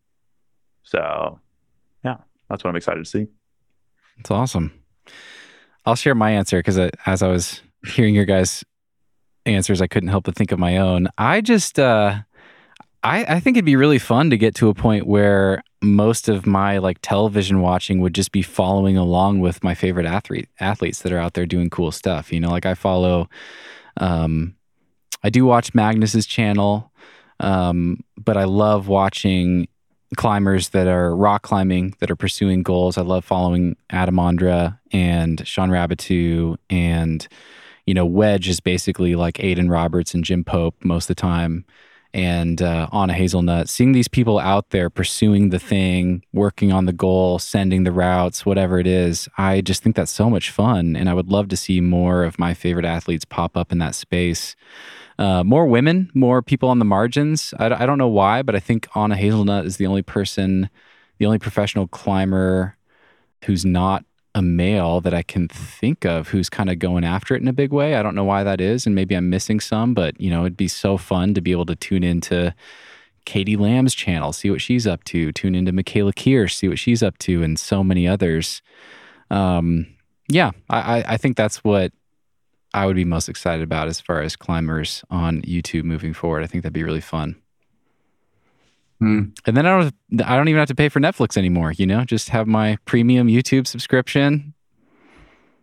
so, 0.83 1.41
yeah, 2.05 2.17
that's 2.49 2.65
what 2.65 2.71
I'm 2.71 2.77
excited 2.77 3.05
to 3.05 3.11
see. 3.11 3.27
It's 4.19 4.31
awesome. 4.31 4.73
I'll 5.85 5.97
share 5.97 6.15
my 6.15 6.31
answer 6.31 6.59
because 6.59 6.79
as 7.07 7.23
I 7.23 7.29
was 7.29 7.61
hearing 7.85 8.15
your 8.15 8.25
guys' 8.25 8.65
answers, 9.45 9.83
I 9.83 9.87
couldn't 9.87 10.09
help 10.09 10.25
but 10.25 10.37
think 10.37 10.53
of 10.53 10.59
my 10.59 10.77
own. 10.79 11.09
I 11.19 11.41
just, 11.41 11.79
uh, 11.79 12.21
I, 13.03 13.25
I 13.25 13.41
think 13.41 13.57
it'd 13.57 13.65
be 13.65 13.77
really 13.77 13.99
fun 13.99 14.31
to 14.31 14.37
get 14.37 14.55
to 14.57 14.69
a 14.69 14.75
point 14.75 15.07
where 15.07 15.62
most 15.83 16.29
of 16.29 16.47
my 16.47 16.79
like 16.79 16.99
television 17.03 17.62
watching 17.62 18.01
would 18.01 18.15
just 18.15 18.31
be 18.31 18.43
following 18.43 18.97
along 18.97 19.41
with 19.41 19.65
my 19.65 19.75
favorite 19.75 20.07
athlete 20.07 20.49
athletes 20.61 21.01
that 21.03 21.12
are 21.12 21.19
out 21.19 21.33
there 21.35 21.47
doing 21.47 21.71
cool 21.71 21.91
stuff. 21.91 22.33
You 22.33 22.41
know, 22.41 22.51
like 22.51 22.67
I 22.67 22.75
follow, 22.75 23.29
um, 23.97 24.57
I 25.23 25.31
do 25.31 25.45
watch 25.45 25.75
Magnus's 25.75 26.27
channel, 26.27 26.93
um, 27.41 28.03
but 28.17 28.37
I 28.37 28.45
love 28.45 28.89
watching 28.89 29.69
climbers 30.17 30.71
that 30.71 30.87
are 30.87 31.15
rock 31.15 31.43
climbing 31.43 31.95
that 32.01 32.11
are 32.11 32.17
pursuing 32.17 32.62
goals. 32.62 32.99
I 32.99 33.03
love 33.03 33.25
following 33.25 33.77
Adam 33.91 34.17
Ondra 34.17 34.79
and 34.93 35.47
Shawn 35.47 35.71
Raboutou 35.71 36.57
and 36.69 37.27
you 37.87 37.95
know 37.95 38.07
Wedge 38.07 38.49
is 38.49 38.61
basically 38.61 39.15
like 39.15 39.43
Aidan 39.43 39.69
Roberts 39.69 40.15
and 40.15 40.25
Jim 40.25 40.43
Pope 40.43 40.75
most 40.83 41.05
of 41.05 41.17
the 41.17 41.21
time 41.21 41.65
and 42.12 42.61
uh, 42.61 42.89
Anna 42.93 43.12
Hazelnutt. 43.12 43.69
Seeing 43.69 43.93
these 43.93 44.09
people 44.09 44.39
out 44.39 44.70
there 44.70 44.91
pursuing 44.91 45.51
the 45.51 45.59
thing, 45.59 46.24
working 46.32 46.73
on 46.73 46.87
the 46.87 46.93
goal, 46.93 47.39
sending 47.39 47.85
the 47.85 47.93
routes, 47.93 48.45
whatever 48.45 48.78
it 48.78 48.87
is, 48.87 49.28
I 49.39 49.61
just 49.61 49.82
think 49.82 49.97
that's 49.97 50.11
so 50.11 50.28
much 50.28 50.51
fun, 50.51 50.97
and 50.97 51.09
I 51.09 51.15
would 51.15 51.28
love 51.28 51.49
to 51.49 51.57
see 51.57 51.81
more 51.81 52.24
of 52.24 52.39
my 52.39 52.55
favorite 52.55 52.85
athletes 52.85 53.24
pop 53.24 53.57
up 53.57 53.73
in 53.73 53.78
that 53.78 53.95
space. 53.95 54.57
Uh, 55.19 55.45
more 55.45 55.66
women, 55.66 56.11
more 56.15 56.41
people 56.41 56.69
on 56.70 56.78
the 56.78 56.85
margins. 56.85 57.53
I, 57.59 57.66
I 57.66 57.87
don't 57.87 57.99
know 57.99 58.09
why, 58.09 58.43
but 58.43 58.55
I 58.55 58.61
think 58.61 58.89
Anna 58.97 59.16
Hazelnutt 59.16 59.66
is 59.66 59.77
the 59.77 59.87
only 59.87 60.03
person, 60.03 60.70
the 61.19 61.27
only 61.27 61.39
professional 61.39 61.87
climber 61.87 62.77
who's 63.45 63.65
not 63.65 64.05
a 64.35 64.43
male 64.43 65.01
that 65.01 65.12
I 65.12 65.23
can 65.23 65.48
think 65.48 66.05
of 66.05 66.28
who's 66.28 66.48
kind 66.48 66.70
of 66.70 66.78
going 66.78 67.05
after 67.05 67.35
it 67.35 67.43
in 67.43 67.48
a 67.48 67.52
big 67.52 67.73
way. 67.73 67.97
I 67.97 68.02
don't 68.02 68.15
know 68.15 68.24
why 68.24 68.44
that 68.44 68.61
is, 68.61 68.86
and 68.86 68.94
maybe 68.94 69.15
I'm 69.15 69.28
missing 69.28 69.61
some, 69.61 69.93
but 69.93 70.20
you 70.20 70.31
know, 70.31 70.43
it'd 70.43 70.57
be 70.57 70.69
so 70.69 70.97
fun 70.97 71.35
to 71.35 71.40
be 71.40 71.52
able 71.52 71.66
to 71.66 71.77
tune 71.77 72.05
into 72.05 72.55
Katie 73.24 73.57
Lamb's 73.57 73.94
channel, 73.94 74.32
see 74.32 74.51
what 74.51 74.61
she's 74.61 74.86
up 74.86 75.05
to, 75.05 75.32
tune 75.32 75.55
into 75.55 75.73
Michaela 75.73 76.12
Kiersch, 76.12 76.55
see 76.55 76.69
what 76.69 76.78
she's 76.78 77.02
up 77.02 77.19
to, 77.19 77.43
and 77.43 77.59
so 77.59 77.82
many 77.82 78.07
others. 78.07 78.62
Um, 79.31 79.86
yeah, 80.28 80.52
I, 80.69 81.05
I 81.07 81.16
think 81.16 81.36
that's 81.36 81.65
what 81.65 81.93
I 82.73 82.86
would 82.86 82.97
be 82.97 83.05
most 83.05 83.28
excited 83.28 83.62
about 83.62 83.89
as 83.89 84.01
far 84.01 84.23
as 84.23 84.36
climbers 84.36 85.05
on 85.11 85.43
YouTube 85.43 85.85
moving 85.85 86.15
forward. 86.15 86.44
I 86.44 86.47
think 86.47 86.62
that'd 86.62 86.73
be 86.73 86.85
really 86.85 87.01
fun. 87.01 87.36
Hmm. 89.01 89.31
And 89.47 89.56
then 89.56 89.66
I 89.66 89.81
don't 89.81 90.22
I 90.27 90.36
don't 90.36 90.48
even 90.48 90.59
have 90.59 90.68
to 90.68 90.74
pay 90.74 90.90
for 90.90 91.01
Netflix 91.01 91.36
anymore, 91.36 91.72
you 91.72 91.86
know? 91.86 92.05
Just 92.05 92.28
have 92.28 92.47
my 92.47 92.77
premium 92.85 93.28
YouTube 93.28 93.66
subscription. 93.66 94.55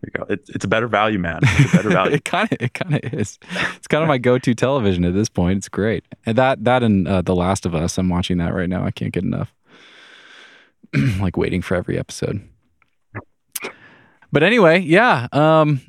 There 0.02 0.12
you 0.14 0.20
go. 0.20 0.34
It's, 0.34 0.50
it's 0.50 0.66
a 0.66 0.68
better 0.68 0.88
value, 0.88 1.20
man. 1.20 1.40
It's 1.44 1.74
a 1.74 1.78
better 1.78 1.90
value. 1.90 2.16
it 2.16 2.26
kind 2.26 2.52
of 2.52 2.58
it 2.60 2.74
kind 2.74 2.96
of 2.96 3.14
is. 3.14 3.38
It's 3.76 3.88
kind 3.88 4.04
of 4.04 4.08
my 4.08 4.18
go-to 4.18 4.56
television 4.56 5.06
at 5.06 5.14
this 5.14 5.30
point. 5.30 5.58
It's 5.58 5.70
great. 5.70 6.04
And 6.26 6.38
that 6.38 6.64
that 6.64 6.82
and 6.82 7.08
uh, 7.08 7.22
The 7.22 7.36
Last 7.36 7.66
of 7.66 7.76
Us, 7.76 7.98
I'm 7.98 8.10
watching 8.10 8.38
that 8.38 8.54
right 8.54 8.70
now. 8.70 8.84
I 8.84 8.92
can't 8.92 9.14
get 9.14 9.24
enough. 9.24 9.54
like 11.20 11.38
waiting 11.38 11.62
for 11.62 11.76
every 11.76 11.98
episode. 12.00 12.42
But 14.32 14.44
anyway, 14.44 14.80
yeah, 14.80 15.28
um 15.32 15.82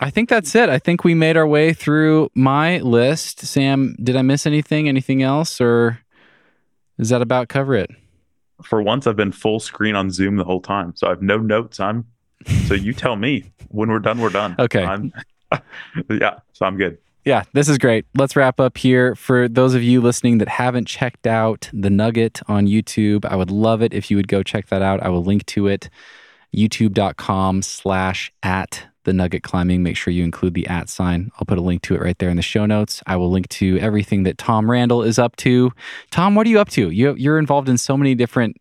I 0.00 0.10
think 0.10 0.28
that's 0.28 0.54
it. 0.54 0.68
I 0.68 0.78
think 0.78 1.02
we 1.02 1.14
made 1.14 1.36
our 1.36 1.46
way 1.46 1.72
through 1.72 2.30
my 2.36 2.78
list. 2.78 3.40
Sam, 3.40 3.96
did 4.00 4.14
I 4.14 4.22
miss 4.22 4.46
anything? 4.46 4.88
Anything 4.88 5.24
else 5.24 5.60
or 5.60 5.98
does 6.98 7.08
that 7.10 7.22
about 7.22 7.48
cover 7.48 7.74
it? 7.74 7.90
For 8.62 8.82
once, 8.82 9.06
I've 9.06 9.16
been 9.16 9.32
full 9.32 9.60
screen 9.60 9.94
on 9.94 10.10
Zoom 10.10 10.36
the 10.36 10.44
whole 10.44 10.60
time, 10.60 10.94
so 10.96 11.06
I 11.06 11.10
have 11.10 11.22
no 11.22 11.38
notes. 11.38 11.78
I'm 11.78 12.06
so 12.66 12.74
you 12.74 12.92
tell 12.92 13.16
me 13.16 13.52
when 13.68 13.88
we're 13.88 13.98
done. 13.98 14.18
We're 14.18 14.30
done. 14.30 14.56
Okay. 14.58 14.84
I'm, 14.84 15.12
yeah. 16.10 16.38
So 16.52 16.66
I'm 16.66 16.76
good. 16.76 16.98
Yeah, 17.24 17.42
this 17.52 17.68
is 17.68 17.78
great. 17.78 18.06
Let's 18.16 18.36
wrap 18.36 18.58
up 18.58 18.78
here. 18.78 19.14
For 19.14 19.48
those 19.48 19.74
of 19.74 19.82
you 19.82 20.00
listening 20.00 20.38
that 20.38 20.48
haven't 20.48 20.86
checked 20.86 21.26
out 21.26 21.68
The 21.72 21.90
Nugget 21.90 22.40
on 22.48 22.66
YouTube, 22.66 23.26
I 23.26 23.36
would 23.36 23.50
love 23.50 23.82
it 23.82 23.92
if 23.92 24.10
you 24.10 24.16
would 24.16 24.28
go 24.28 24.42
check 24.42 24.68
that 24.68 24.82
out. 24.82 25.02
I 25.02 25.08
will 25.08 25.22
link 25.22 25.44
to 25.46 25.66
it 25.66 25.90
youtube.com 26.56 27.60
slash 27.60 28.32
at 28.42 28.86
the 29.04 29.12
Nugget 29.12 29.42
Climbing. 29.42 29.82
Make 29.82 29.96
sure 29.96 30.12
you 30.12 30.24
include 30.24 30.54
the 30.54 30.66
at 30.66 30.88
sign. 30.88 31.30
I'll 31.36 31.46
put 31.46 31.58
a 31.58 31.62
link 31.62 31.82
to 31.82 31.94
it 31.94 32.00
right 32.00 32.18
there 32.18 32.30
in 32.30 32.36
the 32.36 32.42
show 32.42 32.66
notes. 32.66 33.02
I 33.06 33.16
will 33.16 33.30
link 33.30 33.48
to 33.50 33.78
everything 33.78 34.22
that 34.24 34.38
Tom 34.38 34.70
Randall 34.70 35.02
is 35.02 35.18
up 35.18 35.36
to. 35.36 35.72
Tom, 36.10 36.34
what 36.34 36.46
are 36.46 36.50
you 36.50 36.60
up 36.60 36.68
to? 36.70 36.90
You, 36.90 37.14
you're 37.14 37.38
involved 37.38 37.68
in 37.68 37.78
so 37.78 37.96
many 37.96 38.14
different 38.14 38.56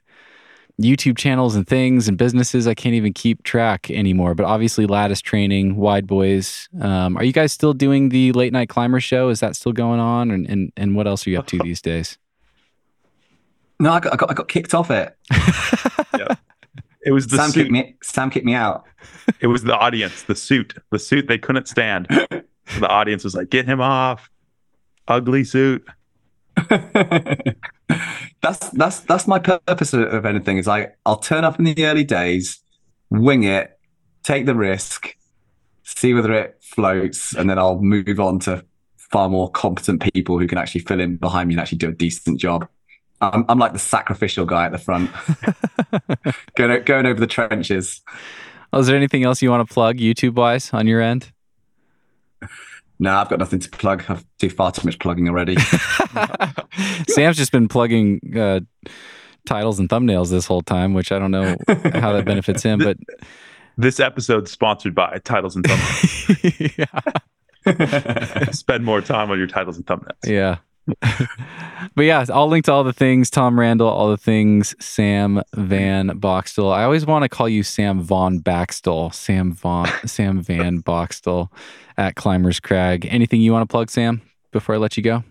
YouTube 0.81 1.17
channels 1.17 1.55
and 1.55 1.67
things 1.67 2.07
and 2.07 2.17
businesses. 2.17 2.67
I 2.67 2.75
can't 2.75 2.95
even 2.95 3.13
keep 3.13 3.43
track 3.43 3.89
anymore. 3.89 4.35
But 4.35 4.45
obviously, 4.45 4.85
Lattice 4.85 5.21
Training, 5.21 5.75
Wide 5.75 6.05
Boys. 6.05 6.69
Um, 6.79 7.17
are 7.17 7.23
you 7.23 7.33
guys 7.33 7.51
still 7.51 7.73
doing 7.73 8.09
the 8.09 8.31
late 8.33 8.53
night 8.53 8.69
climber 8.69 8.99
show? 8.99 9.29
Is 9.29 9.39
that 9.39 9.55
still 9.55 9.73
going 9.73 9.99
on? 9.99 10.29
And 10.31 10.47
and, 10.47 10.71
and 10.77 10.95
what 10.95 11.07
else 11.07 11.25
are 11.25 11.31
you 11.31 11.39
up 11.39 11.47
to 11.47 11.59
these 11.63 11.81
days? 11.81 12.17
No, 13.79 13.91
I 13.91 13.99
got, 13.99 14.13
I 14.13 14.15
got, 14.15 14.31
I 14.31 14.33
got 14.33 14.47
kicked 14.47 14.73
off 14.73 14.89
it. 14.89 15.15
yeah. 16.17 16.35
It 17.07 17.11
was 17.11 17.27
the 17.27 17.37
Sam 17.37 17.51
suit. 17.51 17.61
kicked 17.61 17.71
me. 17.71 17.95
Sam 18.03 18.29
kicked 18.29 18.45
me 18.45 18.53
out. 18.53 18.83
It 19.41 19.47
was 19.47 19.63
the 19.63 19.75
audience, 19.75 20.23
the 20.23 20.35
suit, 20.35 20.73
the 20.89 20.99
suit 20.99 21.27
they 21.27 21.37
couldn't 21.37 21.67
stand. 21.67 22.07
the 22.79 22.87
audience 22.87 23.23
was 23.25 23.35
like, 23.35 23.49
"Get 23.49 23.65
him 23.65 23.81
off, 23.81 24.29
ugly 25.07 25.43
suit." 25.43 25.85
that's 28.41 28.69
that's 28.71 29.01
that's 29.01 29.27
my 29.27 29.37
purpose 29.39 29.93
of, 29.93 30.01
of 30.01 30.25
anything. 30.25 30.57
Is 30.57 30.67
like 30.67 30.97
I'll 31.05 31.17
turn 31.17 31.43
up 31.43 31.59
in 31.59 31.65
the 31.65 31.85
early 31.85 32.05
days, 32.05 32.59
wing 33.09 33.43
it, 33.43 33.77
take 34.23 34.45
the 34.45 34.55
risk, 34.55 35.15
see 35.83 36.13
whether 36.13 36.33
it 36.33 36.57
floats, 36.61 37.33
and 37.35 37.49
then 37.49 37.59
I'll 37.59 37.79
move 37.81 38.19
on 38.19 38.39
to 38.39 38.65
far 38.97 39.29
more 39.29 39.51
competent 39.51 40.01
people 40.13 40.39
who 40.39 40.47
can 40.47 40.57
actually 40.57 40.81
fill 40.81 41.01
in 41.01 41.17
behind 41.17 41.49
me 41.49 41.55
and 41.55 41.61
actually 41.61 41.79
do 41.79 41.89
a 41.89 41.93
decent 41.93 42.39
job. 42.39 42.67
I'm, 43.21 43.45
I'm 43.49 43.59
like 43.59 43.73
the 43.73 43.79
sacrificial 43.79 44.45
guy 44.45 44.65
at 44.65 44.71
the 44.71 44.77
front, 44.77 45.09
going 46.55 46.83
going 46.83 47.05
over 47.05 47.19
the 47.19 47.27
trenches. 47.27 48.01
Oh, 48.73 48.79
is 48.79 48.87
there 48.87 48.95
anything 48.95 49.23
else 49.23 49.41
you 49.41 49.49
want 49.49 49.67
to 49.67 49.73
plug 49.73 49.97
YouTube 49.97 50.35
wise 50.35 50.73
on 50.73 50.87
your 50.87 51.01
end? 51.01 51.31
No, 52.99 53.15
I've 53.15 53.29
got 53.29 53.39
nothing 53.39 53.59
to 53.59 53.69
plug. 53.69 54.03
I've 54.09 54.25
do 54.39 54.49
far 54.49 54.71
too 54.71 54.85
much 54.85 54.99
plugging 54.99 55.27
already. 55.29 55.55
Sam's 57.09 57.37
just 57.37 57.51
been 57.51 57.67
plugging 57.67 58.19
uh, 58.35 58.61
titles 59.45 59.79
and 59.79 59.87
thumbnails 59.89 60.29
this 60.29 60.45
whole 60.45 60.61
time, 60.61 60.93
which 60.93 61.11
I 61.11 61.19
don't 61.19 61.31
know 61.31 61.55
how 61.67 62.13
that 62.13 62.25
benefits 62.25 62.63
him. 62.63 62.79
But 62.83 62.97
this 63.77 63.99
episode's 63.99 64.49
sponsored 64.51 64.95
by 64.95 65.19
Titles 65.23 65.55
and 65.55 65.63
Thumbnails. 65.65 66.95
Spend 68.55 68.83
more 68.83 69.01
time 69.01 69.29
on 69.29 69.37
your 69.37 69.45
titles 69.45 69.77
and 69.77 69.85
thumbnails. 69.85 70.25
Yeah. 70.25 70.57
But 71.95 72.03
yeah, 72.03 72.25
I'll 72.33 72.47
link 72.47 72.65
to 72.65 72.71
all 72.71 72.83
the 72.83 72.93
things 72.93 73.29
Tom 73.29 73.59
Randall, 73.59 73.87
all 73.87 74.09
the 74.09 74.17
things 74.17 74.75
Sam 74.79 75.41
Van 75.55 76.09
Boxtel. 76.19 76.71
I 76.73 76.83
always 76.83 77.05
want 77.05 77.23
to 77.23 77.29
call 77.29 77.49
you 77.49 77.63
Sam 77.63 78.01
Von 78.01 78.39
Baxtel, 78.39 79.13
Sam 79.13 79.51
Von 79.53 79.87
Sam 80.05 80.41
Van 80.41 80.81
Boxtel 80.81 81.49
at 81.97 82.15
Climbers 82.15 82.59
Crag. 82.59 83.05
Anything 83.09 83.41
you 83.41 83.51
want 83.51 83.63
to 83.63 83.71
plug, 83.71 83.89
Sam, 83.89 84.21
before 84.51 84.75
I 84.75 84.77
let 84.77 84.95
you 84.95 85.03
go? 85.03 85.23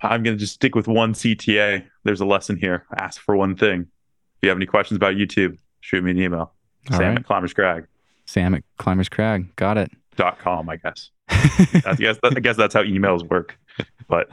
I'm 0.00 0.22
going 0.22 0.36
to 0.36 0.40
just 0.40 0.54
stick 0.54 0.74
with 0.76 0.86
one 0.86 1.12
CTA. 1.12 1.84
There's 2.04 2.20
a 2.20 2.26
lesson 2.26 2.56
here. 2.56 2.86
Ask 2.98 3.20
for 3.20 3.36
one 3.36 3.56
thing. 3.56 3.80
If 3.80 4.42
you 4.42 4.48
have 4.50 4.58
any 4.58 4.66
questions 4.66 4.96
about 4.96 5.14
YouTube, 5.14 5.58
shoot 5.80 6.04
me 6.04 6.12
an 6.12 6.20
email. 6.20 6.52
All 6.90 6.96
Sam 6.96 7.00
right. 7.00 7.18
at 7.18 7.24
Climbers 7.24 7.52
Crag. 7.52 7.86
Sam 8.26 8.54
at 8.54 8.62
Climbers 8.76 9.08
Crag. 9.08 9.54
Got 9.56 9.78
it. 9.78 9.90
Dot 10.14 10.38
com, 10.38 10.68
I 10.68 10.76
guess. 10.76 11.10
I 11.30 11.94
guess 11.98 12.18
I 12.22 12.40
guess 12.40 12.56
that's 12.56 12.74
how 12.74 12.82
emails 12.82 13.28
work. 13.28 13.58
But 14.08 14.30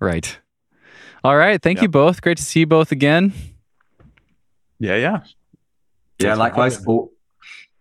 right. 0.00 0.38
All 1.22 1.36
right. 1.36 1.60
Thank 1.60 1.80
you 1.82 1.88
both. 1.88 2.20
Great 2.20 2.36
to 2.36 2.42
see 2.42 2.60
you 2.60 2.66
both 2.66 2.92
again. 2.92 3.32
yeah, 4.78 4.96
yeah. 4.96 4.96
yeah, 4.98 5.20
Thanks 6.18 6.34
for 6.34 6.36
likewise. 6.36 6.76
having 6.76 7.08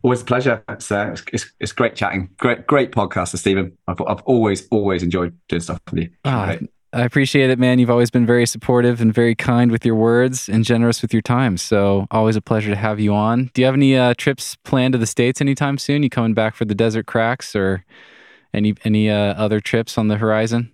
Always 0.05 0.21
a 0.21 0.25
pleasure. 0.25 0.63
It's, 0.67 0.91
uh, 0.91 1.09
it's, 1.13 1.23
it's 1.31 1.51
it's 1.61 1.71
great 1.71 1.95
chatting. 1.95 2.29
Great 2.37 2.67
great 2.67 2.91
podcaster, 2.91 3.37
Steven. 3.37 3.77
I've 3.87 4.01
I've 4.01 4.21
always 4.23 4.67
always 4.69 5.01
enjoyed 5.01 5.37
doing 5.47 5.61
stuff 5.61 5.79
with 5.89 6.03
you. 6.03 6.09
Ah, 6.25 6.45
Great. 6.47 6.69
I 6.91 7.01
appreciate 7.03 7.49
it, 7.49 7.57
man. 7.57 7.79
You've 7.79 7.89
always 7.89 8.11
been 8.11 8.25
very 8.25 8.45
supportive 8.45 9.01
and 9.01 9.13
very 9.13 9.33
kind 9.33 9.71
with 9.71 9.83
your 9.85 9.95
words 9.95 10.47
and 10.49 10.63
generous 10.65 11.01
with 11.01 11.11
your 11.13 11.21
time. 11.23 11.57
So, 11.57 12.05
always 12.11 12.35
a 12.35 12.41
pleasure 12.41 12.69
to 12.69 12.75
have 12.75 12.99
you 12.99 13.13
on. 13.15 13.49
Do 13.53 13.61
you 13.61 13.65
have 13.65 13.73
any 13.75 13.97
uh, 13.97 14.13
trips 14.15 14.57
planned 14.63 14.91
to 14.91 14.97
the 14.99 15.07
states 15.07 15.41
anytime 15.41 15.77
soon? 15.77 16.03
You 16.03 16.09
coming 16.09 16.33
back 16.33 16.53
for 16.53 16.65
the 16.65 16.75
Desert 16.75 17.05
Cracks 17.07 17.55
or 17.55 17.83
any 18.53 18.75
any 18.83 19.09
uh, 19.09 19.33
other 19.33 19.59
trips 19.59 19.97
on 19.97 20.07
the 20.07 20.17
horizon? 20.17 20.73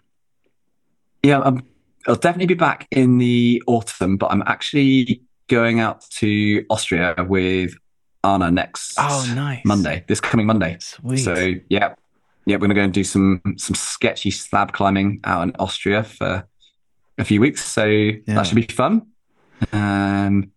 Yeah, 1.23 1.41
I'm, 1.41 1.65
I'll 2.07 2.15
definitely 2.15 2.47
be 2.47 2.53
back 2.53 2.88
in 2.91 3.18
the 3.18 3.61
autumn, 3.68 4.18
but 4.18 4.31
I'm 4.31 4.43
actually 4.45 5.22
going 5.47 5.80
out 5.80 6.01
to 6.11 6.65
Austria 6.69 7.15
with 7.27 7.73
Anna 8.23 8.51
next 8.51 8.95
Oh, 8.97 9.31
nice. 9.35 9.64
Monday, 9.65 10.03
this 10.07 10.22
coming 10.22 10.45
Monday. 10.45 10.77
Sweet. 10.80 11.18
So 11.18 11.53
yeah, 11.69 11.95
yeah, 12.45 12.56
we're 12.56 12.60
gonna 12.60 12.73
go 12.73 12.81
and 12.81 12.93
do 12.93 13.03
some 13.03 13.41
some 13.57 13.76
sketchy 13.76 14.31
slab 14.31 14.73
climbing 14.73 15.19
out 15.23 15.43
in 15.43 15.56
Austria 15.60 16.03
for 16.03 16.47
a 17.18 17.23
few 17.26 17.41
weeks. 17.41 17.65
So 17.65 18.11
that 18.27 18.43
should 18.43 18.56
be 18.56 18.64
fun. 18.64 19.07
Um, 19.73 20.51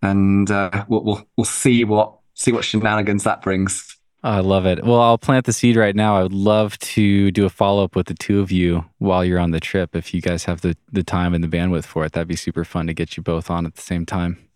and 0.00 0.50
uh, 0.50 0.84
we'll, 0.88 1.04
we'll 1.04 1.28
we'll 1.36 1.44
see 1.44 1.84
what 1.84 2.18
see 2.34 2.52
what 2.52 2.64
shenanigans 2.64 3.24
that 3.24 3.42
brings. 3.42 3.97
I 4.24 4.40
love 4.40 4.66
it. 4.66 4.84
Well, 4.84 5.00
I'll 5.00 5.18
plant 5.18 5.46
the 5.46 5.52
seed 5.52 5.76
right 5.76 5.94
now. 5.94 6.16
I 6.16 6.22
would 6.22 6.32
love 6.32 6.76
to 6.80 7.30
do 7.30 7.44
a 7.44 7.48
follow 7.48 7.84
up 7.84 7.94
with 7.94 8.06
the 8.06 8.14
two 8.14 8.40
of 8.40 8.50
you 8.50 8.84
while 8.98 9.24
you're 9.24 9.38
on 9.38 9.52
the 9.52 9.60
trip. 9.60 9.94
If 9.94 10.12
you 10.12 10.20
guys 10.20 10.44
have 10.44 10.60
the, 10.60 10.76
the 10.90 11.04
time 11.04 11.34
and 11.34 11.44
the 11.44 11.48
bandwidth 11.48 11.84
for 11.84 12.04
it, 12.04 12.12
that'd 12.12 12.26
be 12.26 12.34
super 12.34 12.64
fun 12.64 12.88
to 12.88 12.94
get 12.94 13.16
you 13.16 13.22
both 13.22 13.48
on 13.48 13.64
at 13.64 13.76
the 13.76 13.80
same 13.82 14.04
time. 14.04 14.48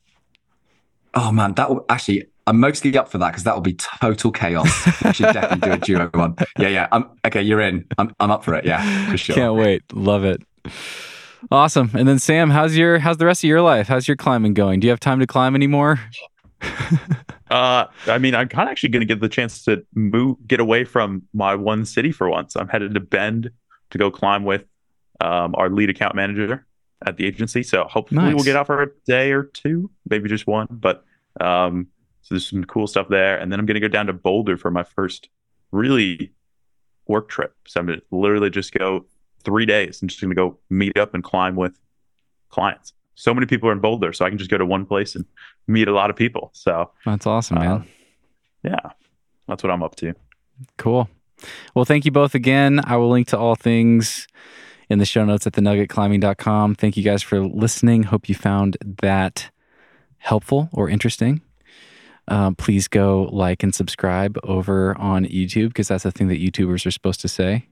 Oh 1.14 1.30
man, 1.30 1.54
that 1.54 1.70
will 1.70 1.84
actually. 1.88 2.26
I'm 2.44 2.58
mostly 2.58 2.96
up 2.98 3.08
for 3.08 3.18
that 3.18 3.28
because 3.28 3.44
that 3.44 3.54
will 3.54 3.62
be 3.62 3.74
total 3.74 4.32
chaos. 4.32 4.66
we 5.04 5.12
should 5.12 5.32
definitely 5.32 5.68
do 5.68 5.72
a 5.74 5.78
duo 5.78 6.10
one. 6.14 6.34
Yeah, 6.58 6.68
yeah. 6.68 6.88
I'm 6.90 7.08
okay. 7.24 7.40
You're 7.40 7.60
in. 7.60 7.86
I'm 7.98 8.12
I'm 8.18 8.32
up 8.32 8.42
for 8.42 8.54
it. 8.54 8.64
Yeah, 8.64 9.10
for 9.10 9.16
sure. 9.16 9.36
Can't 9.36 9.54
wait. 9.54 9.82
Love 9.92 10.24
it. 10.24 10.42
Awesome. 11.52 11.90
And 11.94 12.08
then 12.08 12.18
Sam, 12.18 12.50
how's 12.50 12.76
your 12.76 12.98
how's 12.98 13.18
the 13.18 13.26
rest 13.26 13.44
of 13.44 13.48
your 13.48 13.60
life? 13.60 13.86
How's 13.86 14.08
your 14.08 14.16
climbing 14.16 14.54
going? 14.54 14.80
Do 14.80 14.86
you 14.86 14.90
have 14.90 15.00
time 15.00 15.20
to 15.20 15.26
climb 15.26 15.54
anymore? 15.54 16.00
Uh, 17.52 17.86
I 18.06 18.16
mean, 18.16 18.34
I'm 18.34 18.48
kind 18.48 18.66
of 18.66 18.72
actually 18.72 18.88
going 18.88 19.02
to 19.02 19.06
get 19.06 19.20
the 19.20 19.28
chance 19.28 19.62
to 19.64 19.84
move, 19.94 20.38
get 20.46 20.58
away 20.58 20.84
from 20.84 21.24
my 21.34 21.54
one 21.54 21.84
city 21.84 22.10
for 22.10 22.30
once. 22.30 22.56
I'm 22.56 22.66
headed 22.66 22.94
to 22.94 23.00
Bend 23.00 23.50
to 23.90 23.98
go 23.98 24.10
climb 24.10 24.44
with 24.44 24.64
um, 25.20 25.54
our 25.58 25.68
lead 25.68 25.90
account 25.90 26.14
manager 26.14 26.66
at 27.04 27.18
the 27.18 27.26
agency. 27.26 27.62
So 27.62 27.84
hopefully 27.84 28.22
Nice. 28.22 28.34
we'll 28.34 28.44
get 28.44 28.56
out 28.56 28.66
for 28.68 28.82
a 28.82 28.88
day 29.06 29.32
or 29.32 29.42
two, 29.42 29.90
maybe 30.08 30.30
just 30.30 30.46
one. 30.46 30.66
But 30.70 31.04
um, 31.42 31.88
so 32.22 32.34
there's 32.34 32.48
some 32.48 32.64
cool 32.64 32.86
stuff 32.86 33.08
there, 33.10 33.36
and 33.38 33.52
then 33.52 33.60
I'm 33.60 33.66
going 33.66 33.74
to 33.74 33.80
go 33.80 33.88
down 33.88 34.06
to 34.06 34.14
Boulder 34.14 34.56
for 34.56 34.70
my 34.70 34.82
first 34.82 35.28
really 35.72 36.32
work 37.06 37.28
trip. 37.28 37.54
So 37.66 37.80
I'm 37.80 37.86
going 37.86 37.98
to 37.98 38.04
literally 38.10 38.48
just 38.48 38.72
go 38.72 39.04
three 39.44 39.66
days. 39.66 40.00
I'm 40.00 40.08
just 40.08 40.22
going 40.22 40.30
to 40.30 40.36
go 40.36 40.58
meet 40.70 40.96
up 40.96 41.12
and 41.12 41.22
climb 41.22 41.56
with 41.56 41.78
clients. 42.48 42.94
So 43.14 43.34
many 43.34 43.46
people 43.46 43.68
are 43.68 43.72
in 43.72 43.80
Boulder, 43.80 44.12
so 44.12 44.24
I 44.24 44.28
can 44.28 44.38
just 44.38 44.50
go 44.50 44.58
to 44.58 44.64
one 44.66 44.86
place 44.86 45.14
and 45.14 45.24
meet 45.66 45.88
a 45.88 45.92
lot 45.92 46.10
of 46.10 46.16
people. 46.16 46.50
So 46.54 46.90
That's 47.04 47.26
awesome, 47.26 47.58
man. 47.58 47.70
uh, 47.70 47.82
yeah, 48.64 48.90
that's 49.48 49.62
what 49.62 49.70
I'm 49.70 49.82
up 49.82 49.96
to. 49.96 50.14
Cool. 50.78 51.08
Well, 51.74 51.84
thank 51.84 52.04
you 52.04 52.10
both 52.10 52.34
again. 52.34 52.80
I 52.84 52.96
will 52.96 53.10
link 53.10 53.28
to 53.28 53.38
all 53.38 53.56
things 53.56 54.28
in 54.88 54.98
the 54.98 55.04
show 55.04 55.24
notes 55.24 55.46
at 55.46 55.54
thenuggetclimbing.com. 55.54 56.74
Thank 56.76 56.96
you 56.96 57.02
guys 57.02 57.22
for 57.22 57.40
listening. 57.40 58.04
Hope 58.04 58.28
you 58.28 58.34
found 58.34 58.76
that 59.02 59.50
helpful 60.18 60.68
or 60.72 60.88
interesting. 60.88 61.42
Um, 62.28 62.54
please 62.54 62.86
go 62.86 63.28
like 63.32 63.62
and 63.64 63.74
subscribe 63.74 64.38
over 64.44 64.96
on 64.96 65.24
YouTube 65.24 65.68
because 65.68 65.88
that's 65.88 66.04
the 66.04 66.12
thing 66.12 66.28
that 66.28 66.40
YouTubers 66.40 66.86
are 66.86 66.92
supposed 66.92 67.20
to 67.22 67.28
say. 67.28 67.66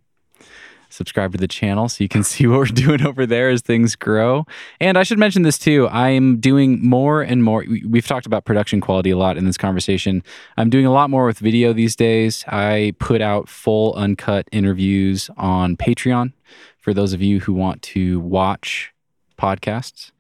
Subscribe 0.91 1.33
to 1.33 1.39
the 1.39 1.49
channel 1.49 1.89
so 1.89 2.05
you 2.05 2.09
can 2.09 2.23
see 2.33 2.47
what 2.47 2.59
we're 2.59 2.65
doing 2.67 3.07
over 3.07 3.25
there 3.27 3.49
as 3.49 3.63
things 3.63 3.97
grow. 3.97 4.45
And 4.81 4.99
I 4.99 5.03
should 5.03 5.19
mention 5.19 5.43
this 5.43 5.59
too. 5.59 5.89
I'm 5.89 6.39
doing 6.39 6.85
more 6.85 7.23
and 7.23 7.43
more. 7.43 7.65
we- 7.69 7.85
We've 7.87 8.07
talked 8.07 8.27
about 8.27 8.45
production 8.45 8.81
quality 8.81 9.11
a 9.11 9.17
lot 9.17 9.37
in 9.37 9.45
this 9.45 9.57
conversation. 9.57 10.23
I'm 10.57 10.69
doing 10.71 10.87
a 10.87 10.93
lot 10.93 11.11
more 11.11 11.27
with 11.27 11.39
video 11.39 11.73
these 11.73 11.97
days. 11.97 12.45
I 12.49 12.95
put 12.99 13.21
out 13.23 13.49
full 13.49 13.95
uncut 13.95 14.49
interviews 14.53 15.31
on 15.37 15.77
Patreon 15.77 16.33
for 16.79 16.93
those 16.93 17.13
of 17.13 17.23
you 17.23 17.41
who 17.41 17.53
want 17.55 17.83
to 17.83 18.21
watch 18.21 18.93
podcasts. 19.39 20.11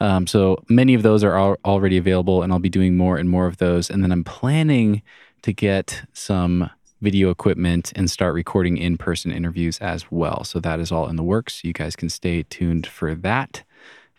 Um, 0.00 0.26
so 0.26 0.62
many 0.68 0.94
of 0.94 1.02
those 1.02 1.22
are 1.22 1.36
al- 1.38 1.58
already 1.64 1.96
available, 1.96 2.42
and 2.42 2.52
I'll 2.52 2.58
be 2.58 2.68
doing 2.68 2.96
more 2.96 3.16
and 3.18 3.28
more 3.28 3.46
of 3.46 3.58
those. 3.58 3.90
And 3.90 4.02
then 4.02 4.10
I'm 4.12 4.24
planning 4.24 5.02
to 5.42 5.52
get 5.52 6.04
some 6.12 6.70
video 7.02 7.30
equipment 7.30 7.92
and 7.96 8.10
start 8.10 8.32
recording 8.32 8.78
in 8.78 8.96
person 8.96 9.32
interviews 9.32 9.78
as 9.80 10.10
well. 10.10 10.44
So 10.44 10.60
that 10.60 10.80
is 10.80 10.92
all 10.92 11.08
in 11.08 11.16
the 11.16 11.22
works. 11.22 11.64
You 11.64 11.72
guys 11.72 11.96
can 11.96 12.08
stay 12.08 12.44
tuned 12.44 12.86
for 12.86 13.14
that 13.16 13.64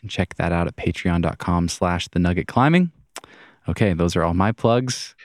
and 0.02 0.12
check 0.12 0.36
that 0.36 0.52
out 0.52 0.68
at 0.68 0.76
patreon.com 0.76 1.70
slash 1.70 2.10
the 2.10 2.20
nugget 2.20 2.48
climbing. 2.48 2.92
Okay, 3.68 3.94
those 3.94 4.16
are 4.16 4.24
all 4.24 4.34
my 4.34 4.52
plugs. 4.52 5.16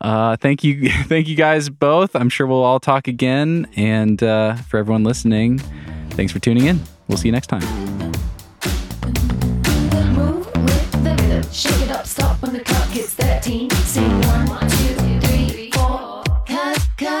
Uh, 0.00 0.36
thank 0.36 0.62
you, 0.62 0.88
thank 1.04 1.26
you 1.26 1.34
guys 1.34 1.68
both. 1.68 2.14
I'm 2.14 2.28
sure 2.28 2.46
we'll 2.46 2.62
all 2.62 2.80
talk 2.80 3.08
again. 3.08 3.66
And 3.76 4.22
uh, 4.22 4.54
for 4.54 4.78
everyone 4.78 5.02
listening, 5.02 5.58
thanks 6.10 6.32
for 6.32 6.38
tuning 6.38 6.66
in. 6.66 6.80
We'll 7.08 7.18
see 7.18 7.28
you 7.28 7.32
next 7.32 7.48
time. 7.48 7.62
Shake 11.52 11.82
it 11.82 11.90
up, 11.92 12.04
stop 12.04 12.42
when 12.42 12.52
the 12.52 12.60
clock 12.60 12.88
hits 12.88 13.14
13. 13.14 13.70
Sing. 13.70 15.03